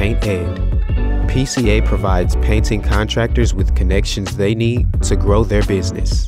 Paint 0.00 0.24
Ed. 0.24 0.56
PCA 1.28 1.84
provides 1.84 2.34
painting 2.36 2.80
contractors 2.80 3.52
with 3.52 3.76
connections 3.76 4.38
they 4.38 4.54
need 4.54 4.90
to 5.02 5.14
grow 5.14 5.44
their 5.44 5.62
business. 5.64 6.24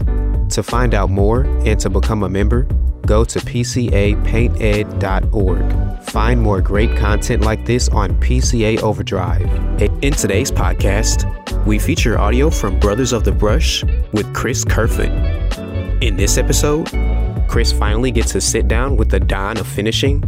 To 0.50 0.62
find 0.62 0.93
out 0.93 1.09
more 1.09 1.45
and 1.64 1.80
to 1.80 1.89
become 1.89 2.22
a 2.22 2.29
member, 2.29 2.64
go 3.07 3.25
to 3.25 3.39
pcapainted.org. 3.39 6.03
Find 6.03 6.43
more 6.43 6.61
great 6.61 6.94
content 6.99 7.44
like 7.44 7.64
this 7.64 7.89
on 7.89 8.11
PCA 8.21 8.82
Overdrive. 8.82 9.80
In 9.80 10.13
today's 10.13 10.50
podcast, 10.50 11.25
we 11.64 11.79
feature 11.79 12.18
audio 12.18 12.50
from 12.50 12.79
Brothers 12.79 13.14
of 13.14 13.25
the 13.25 13.32
Brush 13.32 13.85
with 14.13 14.35
Chris 14.35 14.66
Kerfoot. 14.66 15.08
In 16.02 16.18
this 16.18 16.36
episode, 16.36 16.91
Chris 17.49 17.72
finally 17.72 18.11
gets 18.11 18.32
to 18.32 18.43
sit 18.43 18.68
down 18.68 18.99
with 18.99 19.08
the 19.08 19.21
Don 19.21 19.57
of 19.57 19.66
finishing, 19.66 20.22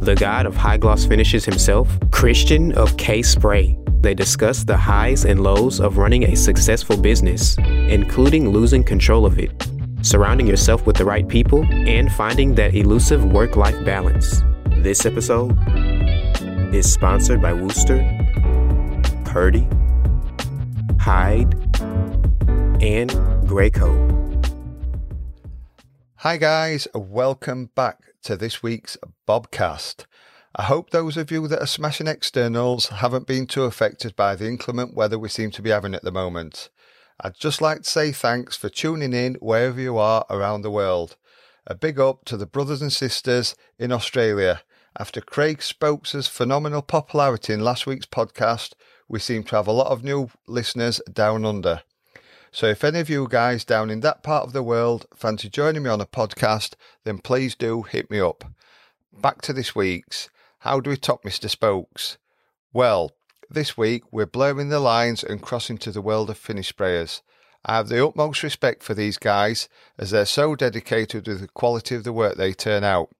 the 0.00 0.14
god 0.14 0.46
of 0.46 0.56
high 0.56 0.76
gloss 0.76 1.04
finishes 1.04 1.44
himself, 1.44 1.88
Christian 2.10 2.72
of 2.72 2.96
K 2.96 3.22
Spray. 3.22 3.76
They 4.00 4.14
discuss 4.14 4.64
the 4.64 4.76
highs 4.76 5.24
and 5.24 5.42
lows 5.42 5.80
of 5.80 5.98
running 5.98 6.24
a 6.24 6.36
successful 6.36 6.96
business, 6.96 7.58
including 7.58 8.50
losing 8.50 8.84
control 8.84 9.26
of 9.26 9.38
it, 9.38 9.68
surrounding 10.02 10.46
yourself 10.46 10.86
with 10.86 10.96
the 10.96 11.04
right 11.04 11.26
people, 11.26 11.64
and 11.70 12.12
finding 12.12 12.54
that 12.54 12.74
elusive 12.74 13.24
work 13.24 13.56
life 13.56 13.84
balance. 13.84 14.42
This 14.78 15.04
episode 15.04 15.58
is 16.72 16.90
sponsored 16.90 17.42
by 17.42 17.52
Wooster, 17.52 17.98
Purdy, 19.24 19.66
Hyde, 21.00 21.52
and 22.80 23.10
Graco. 23.48 24.06
Hi, 26.16 26.36
guys, 26.36 26.86
welcome 26.94 27.70
back 27.74 28.07
to 28.28 28.36
this 28.36 28.62
week's 28.62 28.98
Bobcast. 29.26 30.04
I 30.54 30.64
hope 30.64 30.90
those 30.90 31.16
of 31.16 31.30
you 31.30 31.48
that 31.48 31.62
are 31.62 31.66
smashing 31.66 32.06
externals 32.06 32.88
haven't 32.88 33.26
been 33.26 33.46
too 33.46 33.62
affected 33.62 34.14
by 34.16 34.36
the 34.36 34.46
inclement 34.46 34.94
weather 34.94 35.18
we 35.18 35.30
seem 35.30 35.50
to 35.52 35.62
be 35.62 35.70
having 35.70 35.94
at 35.94 36.02
the 36.02 36.12
moment. 36.12 36.68
I'd 37.18 37.40
just 37.40 37.62
like 37.62 37.84
to 37.84 37.88
say 37.88 38.12
thanks 38.12 38.54
for 38.54 38.68
tuning 38.68 39.14
in 39.14 39.36
wherever 39.36 39.80
you 39.80 39.96
are 39.96 40.26
around 40.28 40.60
the 40.60 40.70
world. 40.70 41.16
A 41.66 41.74
big 41.74 41.98
up 41.98 42.26
to 42.26 42.36
the 42.36 42.44
brothers 42.44 42.82
and 42.82 42.92
sisters 42.92 43.54
in 43.78 43.92
Australia. 43.92 44.60
After 44.98 45.22
Craig 45.22 45.62
Spokes' 45.62 46.26
phenomenal 46.26 46.82
popularity 46.82 47.54
in 47.54 47.64
last 47.64 47.86
week's 47.86 48.04
podcast, 48.04 48.74
we 49.08 49.20
seem 49.20 49.42
to 49.44 49.56
have 49.56 49.66
a 49.66 49.72
lot 49.72 49.90
of 49.90 50.04
new 50.04 50.28
listeners 50.46 51.00
down 51.10 51.46
under. 51.46 51.80
So 52.50 52.66
if 52.66 52.82
any 52.82 53.00
of 53.00 53.10
you 53.10 53.28
guys 53.28 53.64
down 53.64 53.90
in 53.90 54.00
that 54.00 54.22
part 54.22 54.44
of 54.44 54.52
the 54.52 54.62
world 54.62 55.06
fancy 55.14 55.48
joining 55.48 55.82
me 55.82 55.90
on 55.90 56.00
a 56.00 56.06
podcast, 56.06 56.74
then 57.04 57.18
please 57.18 57.54
do 57.54 57.82
hit 57.82 58.10
me 58.10 58.20
up. 58.20 58.44
Back 59.12 59.42
to 59.42 59.52
this 59.52 59.74
week's. 59.74 60.30
How 60.60 60.80
do 60.80 60.90
we 60.90 60.96
top 60.96 61.24
Mr. 61.24 61.48
Spokes? 61.48 62.16
Well, 62.72 63.12
this 63.50 63.76
week 63.76 64.02
we're 64.10 64.26
blurring 64.26 64.70
the 64.70 64.80
lines 64.80 65.22
and 65.22 65.42
crossing 65.42 65.78
to 65.78 65.92
the 65.92 66.00
world 66.00 66.30
of 66.30 66.38
finish 66.38 66.72
sprayers. 66.72 67.20
I 67.64 67.76
have 67.76 67.88
the 67.88 68.04
utmost 68.04 68.42
respect 68.42 68.82
for 68.82 68.94
these 68.94 69.18
guys 69.18 69.68
as 69.98 70.10
they're 70.10 70.24
so 70.24 70.54
dedicated 70.54 71.24
to 71.26 71.34
the 71.34 71.48
quality 71.48 71.94
of 71.96 72.04
the 72.04 72.12
work 72.12 72.36
they 72.36 72.52
turn 72.52 72.82
out. 72.82 73.10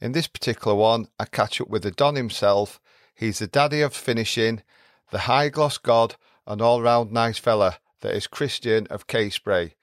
In 0.00 0.12
this 0.12 0.26
particular 0.26 0.74
one, 0.74 1.08
I 1.18 1.26
catch 1.26 1.60
up 1.60 1.68
with 1.68 1.82
the 1.82 1.90
Don 1.90 2.16
himself. 2.16 2.80
He's 3.14 3.40
the 3.40 3.46
daddy 3.46 3.82
of 3.82 3.94
finishing, 3.94 4.62
the 5.10 5.20
high 5.20 5.50
gloss 5.50 5.76
god, 5.76 6.16
and 6.46 6.62
all 6.62 6.80
round 6.80 7.12
nice 7.12 7.38
fella 7.38 7.78
that 8.00 8.14
is 8.14 8.26
Christian 8.26 8.86
of 8.88 9.06
K 9.06 9.30
Spray. 9.30 9.74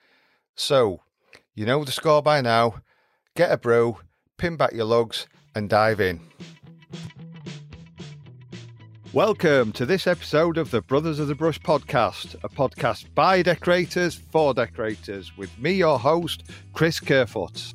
So, 0.55 1.01
you 1.53 1.65
know 1.65 1.83
the 1.83 1.91
score 1.91 2.21
by 2.21 2.41
now. 2.41 2.81
Get 3.35 3.51
a 3.51 3.57
brew, 3.57 3.97
pin 4.37 4.57
back 4.57 4.73
your 4.73 4.85
lugs, 4.85 5.27
and 5.55 5.69
dive 5.69 5.99
in. 5.99 6.19
Welcome 9.13 9.71
to 9.73 9.85
this 9.85 10.05
episode 10.05 10.57
of 10.57 10.71
the 10.71 10.81
Brothers 10.81 11.19
of 11.19 11.27
the 11.27 11.35
Brush 11.35 11.59
podcast, 11.59 12.35
a 12.43 12.49
podcast 12.49 13.05
by 13.15 13.41
decorators 13.41 14.15
for 14.15 14.53
decorators, 14.53 15.35
with 15.37 15.57
me, 15.57 15.71
your 15.71 15.97
host, 15.97 16.43
Chris 16.73 16.99
Kerfoot. 16.99 17.73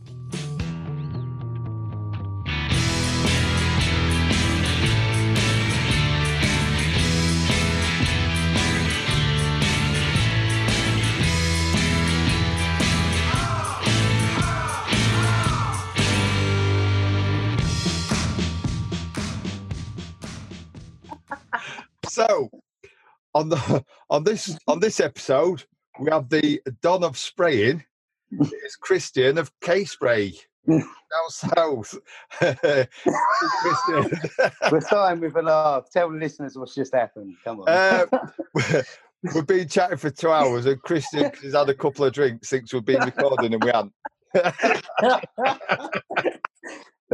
On 23.35 23.49
the 23.49 23.85
on 24.11 24.25
this 24.25 24.59
on 24.67 24.81
this 24.81 25.01
episode, 25.01 25.65
we 25.99 26.11
have 26.11 26.29
the 26.29 26.61
Don 26.81 27.05
of 27.05 27.17
spraying. 27.17 27.85
It's 28.65 28.77
Christian 28.77 29.37
of 29.37 29.51
K 29.61 29.85
Spray. 29.85 30.33
Down 30.67 30.87
south. 31.29 31.99
We're 32.41 32.89
starting 34.81 35.21
with 35.21 35.37
a 35.37 35.43
laugh. 35.43 35.91
Tell 35.93 36.11
the 36.11 36.17
listeners 36.17 36.57
what's 36.57 36.75
just 36.75 36.95
happened. 36.95 37.35
Come 37.45 37.61
on. 37.61 37.69
Uh, 37.69 38.07
we've 39.35 39.47
been 39.47 39.69
chatting 39.69 39.99
for 39.99 40.09
two 40.09 40.31
hours, 40.31 40.65
and 40.65 40.81
Christian 40.81 41.31
has 41.43 41.53
had 41.53 41.69
a 41.69 41.75
couple 41.75 42.07
of 42.07 42.15
drinks 42.15 42.49
since 42.49 42.73
we've 42.73 42.85
been 42.85 43.05
recording, 43.05 43.53
and 43.53 43.63
we 43.63 43.71
haven't. 43.71 43.93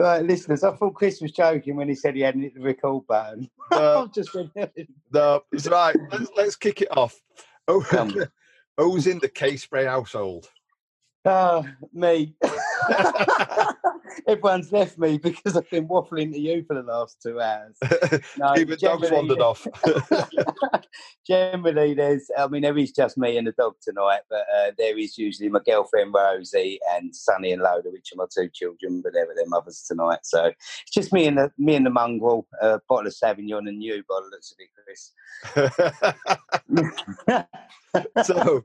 Right, 0.03 0.25
listeners, 0.25 0.65
I 0.65 0.73
thought 0.73 0.95
Chris 0.95 1.21
was 1.21 1.33
joking 1.33 1.77
when 1.77 1.89
he 1.89 1.95
said 1.95 2.15
he 2.15 2.21
hadn't 2.21 2.43
hit 2.43 2.55
the 2.55 2.61
record 2.61 3.07
button. 3.07 3.51
No. 3.71 4.05
I've 4.05 4.15
just 4.15 4.35
no, 5.13 5.43
it's 5.53 5.69
right. 5.69 5.95
Let's, 6.11 6.31
let's 6.35 6.57
kick 6.57 6.81
it 6.81 6.89
off. 6.97 7.21
Oh, 7.69 7.81
who's 8.79 9.07
in 9.07 9.19
the 9.19 9.29
K 9.29 9.57
Spray 9.57 9.85
household? 9.85 10.49
Ah, 11.31 11.63
me. 11.93 12.35
Everyone's 14.27 14.73
left 14.73 14.99
me 14.99 15.19
because 15.19 15.57
I've 15.57 15.69
been 15.71 15.87
waffling 15.87 16.33
to 16.33 16.39
you 16.39 16.65
for 16.67 16.73
the 16.75 16.83
last 16.83 17.21
two 17.23 17.39
hours. 17.41 17.77
No, 18.39 18.55
Even 18.57 18.79
dogs 18.79 19.09
generally- 19.09 19.11
wandered 19.15 19.41
off. 19.41 19.67
Generally, 21.27 21.95
there's, 21.95 22.31
I 22.39 22.49
mean, 22.49 22.63
there 22.63 22.79
is 22.79 22.91
just 22.93 23.19
me 23.19 23.37
and 23.37 23.47
the 23.47 23.53
dog 23.53 23.75
tonight, 23.83 24.21
but 24.31 24.47
uh, 24.57 24.71
there 24.79 24.97
is 24.97 25.19
usually 25.19 25.51
my 25.51 25.61
girlfriend 25.67 26.15
Rosie 26.15 26.79
and 26.95 27.15
Sunny 27.15 27.53
and 27.53 27.61
Loda, 27.61 27.91
which 27.91 28.11
are 28.13 28.17
my 28.17 28.25
two 28.35 28.49
children, 28.55 29.03
but 29.03 29.13
they're 29.13 29.27
with 29.27 29.37
their 29.37 29.47
mothers 29.47 29.85
tonight. 29.87 30.21
So 30.23 30.47
it's 30.47 30.91
just 30.91 31.13
me 31.13 31.27
and 31.27 31.37
the 31.37 31.53
me 31.59 31.75
and 31.75 31.85
the 31.85 31.91
mongrel, 31.91 32.47
a 32.63 32.81
bottle 32.89 33.09
of 33.09 33.13
Sauvignon 33.15 33.69
and 33.69 33.83
you 33.83 34.03
by 34.09 34.21
the 34.23 34.31
looks 34.31 34.53
of 34.53 34.59
it, 34.59 34.71
Chris. 34.85 35.13
so 38.27 38.65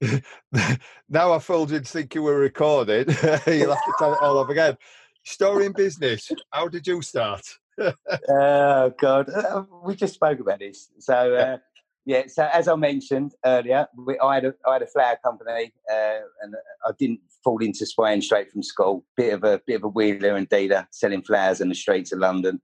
now 1.08 1.32
I 1.32 1.38
fooled 1.38 1.70
you 1.70 1.80
to 1.80 1.84
think 1.84 2.14
you 2.14 2.22
were 2.22 2.38
recording. 2.38 3.06
You'll 3.46 3.74
have 3.74 3.84
to 3.84 3.94
tell 3.98 4.12
it 4.12 4.22
all 4.22 4.38
over 4.38 4.52
again. 4.52 4.76
Story 5.24 5.66
in 5.66 5.72
business. 5.72 6.30
How 6.50 6.68
did 6.68 6.86
you 6.86 7.02
start? 7.02 7.42
oh 8.28 8.92
God, 8.98 9.28
Uh, 9.28 9.64
we 9.84 9.94
just 9.94 10.14
spoke 10.14 10.40
about 10.40 10.60
this. 10.60 10.90
So 10.98 11.34
uh, 11.34 11.58
yeah, 12.04 12.22
so 12.28 12.48
as 12.52 12.68
I 12.68 12.76
mentioned 12.76 13.32
earlier, 13.44 13.86
we, 13.96 14.18
I 14.20 14.36
had 14.36 14.44
a 14.44 14.54
I 14.66 14.74
had 14.74 14.82
a 14.82 14.86
flower 14.86 15.18
company, 15.24 15.72
uh, 15.90 16.18
and 16.42 16.54
I 16.86 16.92
didn't 16.98 17.20
fall 17.42 17.58
into 17.58 17.84
spraying 17.84 18.22
straight 18.22 18.50
from 18.50 18.62
school. 18.62 19.04
Bit 19.16 19.34
of 19.34 19.44
a 19.44 19.60
bit 19.66 19.76
of 19.76 19.84
a 19.84 19.88
wheeler 19.88 20.36
and 20.36 20.48
dealer, 20.48 20.86
selling 20.92 21.22
flowers 21.22 21.60
in 21.60 21.68
the 21.68 21.74
streets 21.74 22.12
of 22.12 22.20
London. 22.20 22.60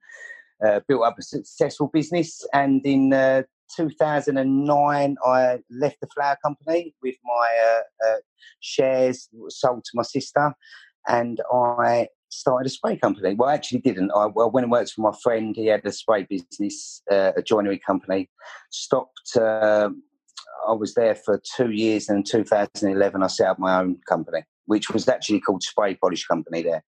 Uh, 0.65 0.79
built 0.87 1.03
up 1.03 1.19
a 1.19 1.23
successful 1.23 1.89
business, 1.89 2.47
and 2.55 2.87
in 2.87 3.13
uh, 3.13 3.43
2009, 3.77 5.17
I 5.25 5.59
left 5.71 6.01
the 6.01 6.07
flower 6.09 6.37
company 6.45 6.95
with 7.03 7.17
my 7.25 7.49
uh, 7.67 8.09
uh, 8.09 8.17
shares 8.61 9.29
sold 9.49 9.85
to 9.85 9.91
my 9.95 10.03
sister, 10.03 10.55
and 11.09 11.41
I 11.53 12.09
started 12.31 12.67
a 12.67 12.71
spray 12.71 12.97
company. 12.97 13.35
Well, 13.35 13.49
I 13.49 13.55
actually 13.55 13.81
didn't. 13.81 14.11
I 14.13 14.27
well, 14.27 14.51
went 14.51 14.65
and 14.65 14.73
worked 14.73 14.93
for 14.93 15.03
my 15.03 15.17
friend. 15.23 15.55
He 15.55 15.67
had 15.67 15.85
a 15.85 15.93
spray 15.93 16.27
business, 16.29 17.03
uh, 17.11 17.33
a 17.37 17.43
joinery 17.43 17.79
company. 17.79 18.31
Stopped. 18.71 19.37
Uh, 19.37 19.91
I 20.69 20.73
was 20.73 20.95
there 20.95 21.15
for 21.15 21.41
two 21.57 21.71
years, 21.71 22.09
and 22.09 22.19
in 22.19 22.25
2011, 22.25 23.23
I 23.23 23.27
set 23.27 23.49
up 23.49 23.59
my 23.59 23.81
own 23.81 23.99
company, 24.09 24.45
which 24.67 24.91
was 24.91 25.09
actually 25.09 25.41
called 25.41 25.63
Spray 25.63 25.97
Polish 25.97 26.27
Company 26.27 26.63
there. 26.63 26.85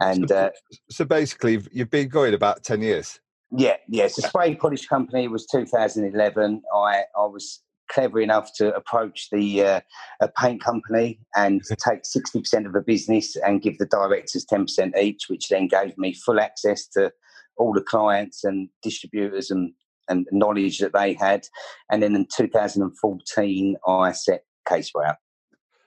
And 0.00 0.28
so, 0.28 0.36
uh, 0.36 0.50
so 0.90 1.04
basically, 1.04 1.52
you've- 1.52 1.70
you've 1.72 1.90
been 1.90 2.08
going 2.08 2.34
about 2.34 2.64
10 2.64 2.82
years. 2.82 3.20
Yeah, 3.56 3.76
yeah. 3.88 4.08
So 4.08 4.26
Spray 4.26 4.56
Polish 4.56 4.86
Company 4.86 5.28
was 5.28 5.46
2011. 5.46 6.62
I 6.74 7.04
I 7.16 7.26
was 7.26 7.62
clever 7.90 8.20
enough 8.20 8.50
to 8.56 8.74
approach 8.74 9.28
the 9.30 9.62
uh, 9.62 9.80
a 10.20 10.28
paint 10.28 10.62
company 10.62 11.20
and 11.36 11.62
take 11.86 12.02
60% 12.02 12.66
of 12.66 12.72
the 12.72 12.80
business 12.80 13.36
and 13.36 13.62
give 13.62 13.78
the 13.78 13.86
directors 13.86 14.46
10% 14.50 14.96
each, 14.96 15.24
which 15.28 15.48
then 15.48 15.68
gave 15.68 15.96
me 15.98 16.14
full 16.14 16.40
access 16.40 16.86
to 16.88 17.12
all 17.56 17.72
the 17.72 17.82
clients 17.82 18.42
and 18.42 18.68
distributors 18.82 19.50
and, 19.50 19.72
and 20.08 20.26
knowledge 20.32 20.78
that 20.78 20.92
they 20.92 21.14
had. 21.14 21.46
And 21.90 22.02
then 22.02 22.16
in 22.16 22.26
2014, 22.34 23.76
I 23.86 24.12
set 24.12 24.44
K 24.68 24.82
Spray 24.82 25.06
up. 25.06 25.18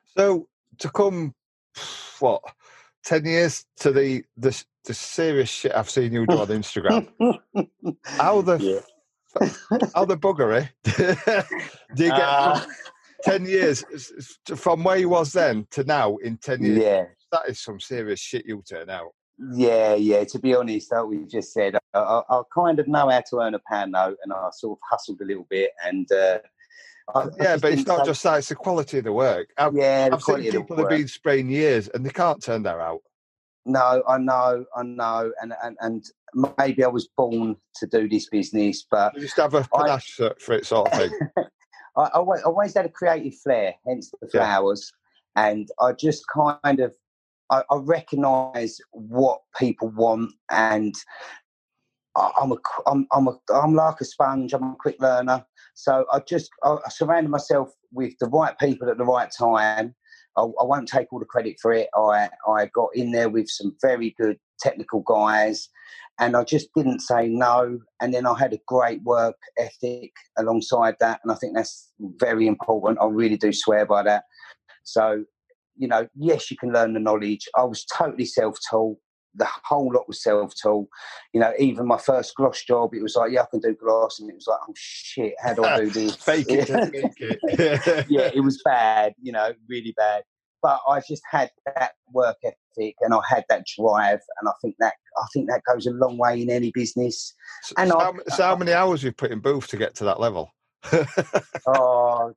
So 0.06 0.48
to 0.80 0.90
come, 0.90 1.34
what, 2.20 2.42
10 3.06 3.26
years 3.26 3.66
to 3.78 3.92
the, 3.92 4.24
the 4.38 4.64
the 4.88 4.94
serious 4.94 5.50
shit 5.50 5.76
I've 5.76 5.90
seen 5.90 6.14
you 6.14 6.26
do 6.26 6.40
on 6.40 6.48
Instagram. 6.48 7.08
how 8.06 8.42
the 8.50 8.58
yeah. 8.58 9.50
how 9.94 10.06
the 10.06 10.18
buggery 10.18 10.70
do 11.96 12.04
you 12.04 12.10
get 12.10 12.20
uh, 12.20 12.66
ten 13.24 13.46
years 13.46 13.84
from 14.56 14.84
where 14.84 14.98
you 14.98 15.10
was 15.10 15.34
then 15.34 15.68
to 15.72 15.84
now 15.84 16.16
in 16.18 16.38
ten 16.38 16.64
years? 16.64 16.80
Yeah, 16.82 17.06
that 17.32 17.50
is 17.50 17.60
some 17.60 17.80
serious 17.80 18.20
shit 18.20 18.46
you 18.46 18.64
turn 18.68 18.90
out. 18.90 19.12
Yeah, 19.54 19.94
yeah. 19.94 20.24
To 20.24 20.40
be 20.40 20.56
honest, 20.56 20.92
like 20.92 21.06
we 21.06 21.26
just 21.26 21.54
said, 21.54 21.76
I, 21.94 22.00
I, 22.00 22.22
I, 22.30 22.42
kind 22.56 22.80
of 22.80 22.88
know 22.88 23.10
how 23.10 23.22
to 23.30 23.40
earn 23.40 23.54
a 23.54 23.60
pound 23.70 23.92
note, 23.92 24.18
and 24.24 24.34
I 24.34 24.50
sort 24.54 24.80
of 24.80 24.82
hustled 24.90 25.22
a 25.22 25.26
little 25.26 25.46
bit. 25.50 25.72
And 25.86 26.12
uh, 26.12 26.40
I, 27.14 27.28
yeah, 27.40 27.58
but 27.58 27.74
it's 27.74 27.86
not 27.86 28.06
just 28.06 28.24
that; 28.24 28.40
it's 28.40 28.50
the 28.50 28.56
quality 28.56 28.98
of 28.98 29.04
the 29.04 29.14
work. 29.14 29.50
I've, 29.58 29.76
yeah, 29.76 30.10
I've 30.12 30.24
seen 30.24 30.50
people 30.50 30.78
have 30.78 30.90
been 30.90 31.08
spraying 31.08 31.50
years, 31.50 31.88
and 31.90 32.06
they 32.06 32.10
can't 32.10 32.42
turn 32.42 32.64
that 32.64 32.80
out. 32.80 33.02
No, 33.68 34.02
I 34.08 34.18
know, 34.18 34.66
I 34.76 34.84
know, 34.84 35.32
and 35.42 35.54
and 35.62 35.78
and 35.82 36.06
maybe 36.58 36.86
I 36.86 36.88
was 36.88 37.10
born 37.18 37.58
to 37.76 37.86
do 37.86 38.08
this 38.08 38.30
business, 38.30 38.86
but 38.90 39.14
you 39.14 39.22
just 39.22 39.36
have 39.36 39.54
a 39.54 39.68
panache 39.76 40.22
for 40.40 40.54
it, 40.54 40.66
sort 40.66 40.88
of 40.88 40.98
thing. 40.98 41.12
I, 41.98 42.02
I 42.02 42.20
always 42.46 42.76
had 42.76 42.86
a 42.86 42.90
creative 42.90 43.38
flair, 43.44 43.76
hence 43.86 44.10
the 44.22 44.30
flowers, 44.30 44.90
yeah. 45.36 45.48
and 45.50 45.68
I 45.82 45.92
just 45.92 46.24
kind 46.30 46.80
of 46.80 46.96
I, 47.50 47.64
I 47.70 47.76
recognise 47.76 48.80
what 48.92 49.42
people 49.60 49.90
want, 49.90 50.32
and 50.50 50.96
I, 52.16 52.32
I'm 52.42 52.54
a 52.54 52.58
I'm 52.86 53.06
I'm 53.12 53.28
a 53.28 53.38
I'm 53.54 53.76
like 53.76 54.00
a 54.00 54.06
sponge. 54.06 54.54
I'm 54.54 54.64
a 54.64 54.76
quick 54.80 55.02
learner, 55.02 55.46
so 55.74 56.06
I 56.14 56.22
just 56.22 56.50
I, 56.64 56.78
I 56.86 56.90
surrounded 56.90 57.32
myself 57.32 57.74
with 57.92 58.14
the 58.22 58.28
right 58.28 58.58
people 58.60 58.90
at 58.90 58.98
the 58.98 59.04
right 59.04 59.30
time 59.38 59.94
I, 60.38 60.42
I, 60.42 60.64
won't 60.64 60.88
take 60.88 61.12
all 61.12 61.20
the 61.20 61.26
credit 61.26 61.58
for 61.62 61.74
it. 61.74 61.90
I, 61.96 62.30
I 62.48 62.68
got 62.74 62.90
in 62.94 63.12
there 63.12 63.30
with 63.30 63.50
some 63.50 63.76
very 63.82 64.16
good 64.20 64.38
technical 64.60 65.02
guys 65.02 65.70
and 66.20 66.36
I 66.36 66.44
just 66.44 66.70
didn't 66.76 67.02
say 67.02 67.28
no. 67.28 67.80
And 68.02 68.14
then 68.14 68.26
I 68.26 68.38
had 68.38 68.54
a 68.54 68.60
great 68.68 69.04
work 69.04 69.38
ethic 69.58 70.12
alongside 70.38 70.96
that. 71.00 71.20
And 71.24 71.32
I 71.32 71.36
think 71.36 71.56
that's 71.56 71.92
very 72.00 72.48
important. 72.48 73.00
I 73.02 73.06
really 73.06 73.38
do 73.38 73.54
swear 73.54 73.86
by 73.86 74.04
that. 74.04 74.24
So, 74.84 75.24
you 75.76 75.88
know, 75.88 76.08
yes, 76.16 76.50
you 76.50 76.58
can 76.58 76.74
learn 76.74 76.94
the 76.94 77.00
knowledge. 77.00 77.48
I 77.56 77.64
was 77.64 77.86
totally 77.86 78.26
self 78.26 78.58
taught. 78.70 78.98
The 79.38 79.48
whole 79.64 79.94
lot 79.94 80.08
was 80.08 80.22
self 80.22 80.54
taught. 80.62 80.88
You 81.34 81.40
know, 81.40 81.54
even 81.60 81.88
my 81.88 81.98
first 81.98 82.36
gloss 82.36 82.64
job, 82.64 82.94
it 82.94 83.02
was 83.02 83.16
like, 83.16 83.32
yeah, 83.32 83.44
I 83.44 83.46
can 83.50 83.60
do 83.60 83.76
gloss. 83.76 84.20
And 84.20 84.30
it 84.30 84.36
was 84.36 84.48
like, 84.48 84.60
oh 84.68 84.74
shit, 84.76 85.34
how 85.40 85.54
do 85.54 85.64
I 85.64 85.78
do 85.78 85.90
this? 85.92 86.16
fake 86.16 86.48
it, 86.50 86.68
fake 86.68 87.16
it. 87.20 88.06
yeah, 88.10 88.30
it 88.34 88.42
was 88.42 88.62
bad, 88.64 89.14
you 89.22 89.32
know, 89.32 89.54
really 89.70 89.94
bad 89.96 90.24
but 90.62 90.80
I 90.88 91.02
just 91.08 91.22
had 91.30 91.50
that 91.76 91.94
work 92.12 92.38
ethic 92.44 92.96
and 93.02 93.14
I 93.14 93.20
had 93.28 93.46
that 93.50 93.66
drive, 93.78 94.20
and 94.40 94.50
I 94.50 94.52
think 94.62 94.76
that 94.80 94.94
I 95.18 95.26
think 95.34 95.48
that 95.50 95.62
goes 95.64 95.86
a 95.86 95.92
long 95.92 96.18
way 96.18 96.42
in 96.42 96.50
any 96.50 96.72
business. 96.72 97.34
So, 97.64 97.76
and 97.78 97.90
so, 97.90 98.00
I, 98.00 98.04
how, 98.04 98.14
so 98.36 98.44
how 98.44 98.56
many 98.56 98.74
hours 98.74 99.04
you've 99.04 99.18
put 99.18 99.32
in 99.32 99.40
booth 99.40 99.68
to 99.68 99.78
get 99.78 99.96
to 99.96 100.04
that 100.06 100.20
level? 100.20 100.54
Oh, 101.70 102.34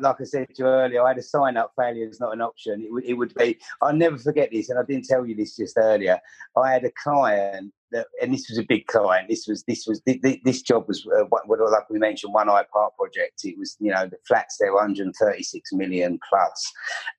like 0.00 0.20
I 0.20 0.24
said 0.24 0.48
to 0.48 0.62
you 0.62 0.66
earlier, 0.66 1.02
I 1.02 1.08
had 1.08 1.18
a 1.18 1.22
sign 1.22 1.56
up 1.56 1.72
failure 1.76 2.08
is 2.08 2.20
not 2.20 2.32
an 2.32 2.40
option. 2.40 2.82
It, 2.82 3.10
it 3.10 3.14
would 3.14 3.34
be, 3.34 3.58
I'll 3.82 3.92
never 3.92 4.16
forget 4.18 4.50
this, 4.52 4.68
and 4.68 4.78
I 4.78 4.82
didn't 4.84 5.06
tell 5.06 5.26
you 5.26 5.34
this 5.34 5.56
just 5.56 5.76
earlier. 5.76 6.18
I 6.56 6.72
had 6.72 6.84
a 6.84 6.92
client 7.02 7.72
that, 7.90 8.06
and 8.22 8.32
this 8.32 8.48
was 8.48 8.58
a 8.58 8.62
big 8.62 8.86
client. 8.86 9.28
This 9.28 9.46
was, 9.48 9.64
this 9.64 9.86
was, 9.86 10.00
this 10.04 10.62
job 10.62 10.84
was, 10.86 11.04
uh, 11.06 11.24
what, 11.30 11.48
like 11.48 11.90
we 11.90 11.98
mentioned, 11.98 12.32
One 12.32 12.48
Hyde 12.48 12.66
Park 12.72 12.96
project. 12.96 13.40
It 13.44 13.58
was, 13.58 13.76
you 13.80 13.90
know, 13.90 14.06
the 14.06 14.18
flats 14.26 14.58
there 14.58 14.70
were 14.70 14.76
136 14.76 15.72
million 15.72 16.20
plus, 16.28 16.72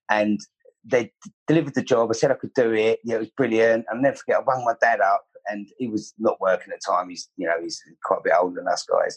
and 0.10 0.40
they 0.86 1.12
delivered 1.48 1.76
the 1.76 1.84
job. 1.84 2.10
I 2.10 2.14
said 2.14 2.32
I 2.32 2.36
could 2.36 2.54
do 2.54 2.72
it. 2.74 3.00
Yeah, 3.04 3.16
it 3.16 3.20
was 3.20 3.30
brilliant. 3.32 3.86
I'll 3.92 4.00
never 4.00 4.16
forget. 4.16 4.38
I 4.38 4.44
rang 4.48 4.64
my 4.66 4.76
dad 4.82 5.02
up 5.02 5.26
and 5.50 5.68
he 5.78 5.88
was 5.88 6.14
not 6.18 6.40
working 6.40 6.74
at 6.74 6.80
the 6.82 6.92
time. 6.92 7.10
He's, 7.10 7.30
you 7.38 7.48
know, 7.48 7.62
he's 7.62 7.82
quite 8.04 8.20
a 8.20 8.24
bit 8.24 8.34
older 8.40 8.56
than 8.56 8.68
us 8.68 8.84
guys. 8.84 9.16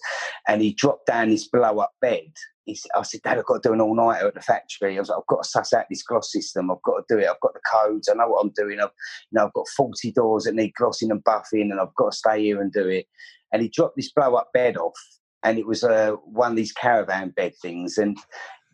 And 0.49 0.62
he 0.62 0.73
dropped 0.73 1.06
down 1.06 1.31
this 1.31 1.49
blow 1.49 1.79
up 1.79 1.93
bed. 2.00 2.32
He 2.64 2.79
I 2.94 3.02
said, 3.02 3.23
Dad, 3.23 3.38
I've 3.38 3.46
got 3.46 3.62
to 3.62 3.69
do 3.69 3.73
an 3.73 3.81
all 3.81 3.94
nighter 3.94 4.29
at 4.29 4.34
the 4.34 4.40
factory. 4.40 4.96
I 4.96 5.00
was 5.00 5.08
like, 5.08 5.19
I've 5.19 5.26
got 5.26 5.43
to 5.43 5.49
suss 5.49 5.73
out 5.73 5.87
this 5.90 6.02
gloss 6.02 6.31
system. 6.31 6.70
I've 6.70 6.82
got 6.82 7.06
to 7.08 7.14
do 7.14 7.20
it. 7.20 7.29
I've 7.29 7.40
got 7.40 7.55
the 7.55 7.61
codes. 7.70 8.08
I 8.08 8.14
know 8.14 8.29
what 8.29 8.44
I'm 8.44 8.52
doing. 8.56 8.81
I've, 8.81 8.90
you 9.31 9.38
know, 9.38 9.46
I've 9.46 9.52
got 9.52 9.69
40 9.76 10.12
doors 10.12 10.44
that 10.44 10.55
need 10.55 10.75
glossing 10.75 11.11
and 11.11 11.25
buffing 11.25 11.70
and 11.70 11.81
I've 11.81 11.94
got 11.96 12.12
to 12.12 12.17
stay 12.17 12.43
here 12.43 12.61
and 12.61 12.73
do 12.73 12.88
it. 12.88 13.06
And 13.52 13.62
he 13.62 13.69
dropped 13.69 13.96
this 13.96 14.12
blow 14.12 14.34
up 14.34 14.49
bed 14.55 14.76
off 14.76 14.99
and 15.43 15.58
it 15.58 15.67
was 15.67 15.82
uh, 15.82 16.12
one 16.25 16.52
of 16.52 16.56
these 16.56 16.73
caravan 16.73 17.31
bed 17.31 17.52
things. 17.61 17.99
And 17.99 18.17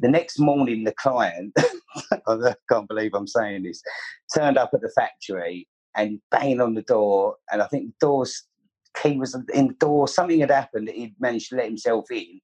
the 0.01 0.09
next 0.09 0.39
morning, 0.39 0.85
the 0.85 0.93
client, 0.93 1.55
I 2.27 2.55
can't 2.71 2.89
believe 2.89 3.13
I'm 3.15 3.27
saying 3.27 3.63
this, 3.63 3.83
turned 4.35 4.59
up 4.59 4.71
at 4.75 4.81
the 4.81 4.93
factory 4.95 5.67
and 5.99 6.21
banging 6.31 6.61
on 6.61 6.75
the 6.75 6.83
door. 6.83 7.37
And 7.51 7.61
I 7.61 7.67
think 7.67 7.89
the 7.89 8.07
door's 8.07 8.45
key 9.03 9.17
was 9.17 9.35
in 9.53 9.69
the 9.69 9.75
door. 9.75 10.09
Something 10.09 10.41
had 10.41 10.51
happened. 10.51 10.89
That 10.89 10.95
he'd 10.95 11.15
managed 11.21 11.51
to 11.51 11.57
let 11.57 11.67
himself 11.67 12.11
in, 12.11 12.41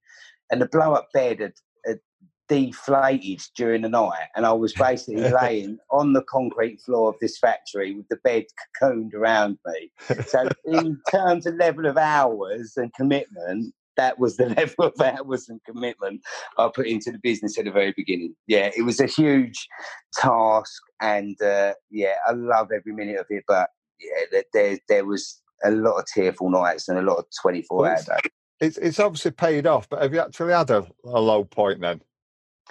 and 0.51 0.61
the 0.61 0.69
blow 0.69 0.93
up 0.93 1.09
bed 1.15 1.41
had, 1.41 1.55
had 1.87 2.01
deflated 2.49 3.43
during 3.57 3.83
the 3.83 3.89
night. 3.89 4.29
And 4.37 4.45
I 4.45 4.53
was 4.53 4.73
basically 4.79 5.31
laying 5.31 5.79
on 5.91 6.13
the 6.13 6.25
concrete 6.29 6.81
floor 6.81 7.11
of 7.11 7.17
this 7.21 7.39
factory 7.39 7.95
with 7.95 8.09
the 8.09 8.17
bed 8.17 8.45
cocooned 8.83 9.15
around 9.15 9.59
me. 9.67 9.91
So, 10.27 10.49
in 10.65 11.01
terms 11.11 11.47
of 11.47 11.55
level 11.55 11.87
of 11.87 11.97
hours 11.97 12.75
and 12.77 12.93
commitment, 12.95 13.73
that 13.97 14.19
was 14.19 14.37
the 14.37 14.49
level 14.57 14.87
of 14.87 15.01
hours 15.01 15.49
and 15.49 15.61
commitment 15.65 16.21
I 16.59 16.71
put 16.75 16.87
into 16.87 17.11
the 17.13 17.19
business 17.19 17.59
at 17.59 17.65
the 17.65 17.71
very 17.71 17.95
beginning. 17.97 18.35
Yeah, 18.47 18.71
it 18.77 18.83
was 18.83 19.01
a 19.01 19.07
huge 19.07 19.69
task, 20.15 20.83
and 21.01 21.41
uh, 21.43 21.75
yeah, 21.91 22.15
I 22.27 22.33
love 22.33 22.69
every 22.75 22.93
minute 22.93 23.19
of 23.19 23.27
it. 23.31 23.45
But 23.47 23.71
yeah, 24.01 24.41
there 24.53 24.79
there 24.89 25.05
was 25.05 25.41
a 25.65 25.71
lot 25.71 25.99
of 25.99 26.07
tearful 26.07 26.51
nights 26.51 26.89
and 26.89 26.99
a 26.99 27.03
lot 27.03 27.19
of 27.19 27.27
twenty 27.41 27.63
four 27.63 27.89
hour 27.89 27.97
days. 27.97 28.31
It's 28.61 28.79
it's 28.79 29.01
obviously 29.01 29.33
paid 29.33 29.67
off, 29.67 29.89
but 29.89 30.03
have 30.03 30.15
you 30.15 30.21
actually 30.21 30.53
had 30.53 30.71
a, 30.71 30.87
a 31.05 31.21
low 31.21 31.45
point 31.45 31.81
then? 31.81 32.01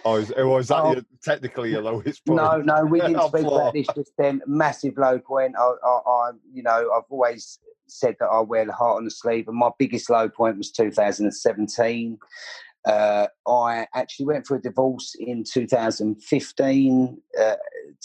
Or 0.06 0.20
is, 0.20 0.32
or 0.32 0.60
is 0.60 0.68
that 0.68 0.84
oh, 0.84 0.94
your, 0.94 1.02
technically 1.24 1.72
your 1.72 1.82
lowest 1.82 2.26
point? 2.26 2.38
No, 2.38 2.58
no, 2.58 2.84
we 2.86 3.00
didn't 3.00 3.22
speak 3.28 3.46
about 3.46 3.74
this 3.74 3.88
just 3.96 4.12
then. 4.18 4.42
Massive 4.46 4.98
low 4.98 5.20
point. 5.20 5.56
I, 5.58 5.72
I, 5.86 6.00
I, 6.08 6.32
you 6.52 6.64
know, 6.64 6.92
I've 6.96 7.10
always 7.10 7.60
said 7.88 8.16
that 8.20 8.26
I 8.26 8.42
wear 8.42 8.66
the 8.66 8.74
heart 8.74 8.98
on 8.98 9.06
the 9.06 9.12
sleeve, 9.12 9.48
and 9.48 9.58
my 9.58 9.70
biggest 9.78 10.10
low 10.10 10.28
point 10.30 10.58
was 10.58 10.72
2017. 10.72 12.18
Uh, 12.86 13.28
I 13.48 13.88
actually 13.96 14.26
went 14.26 14.46
for 14.46 14.58
a 14.58 14.62
divorce 14.62 15.16
in 15.18 15.46
2015, 15.46 17.18
uh, 17.40 17.56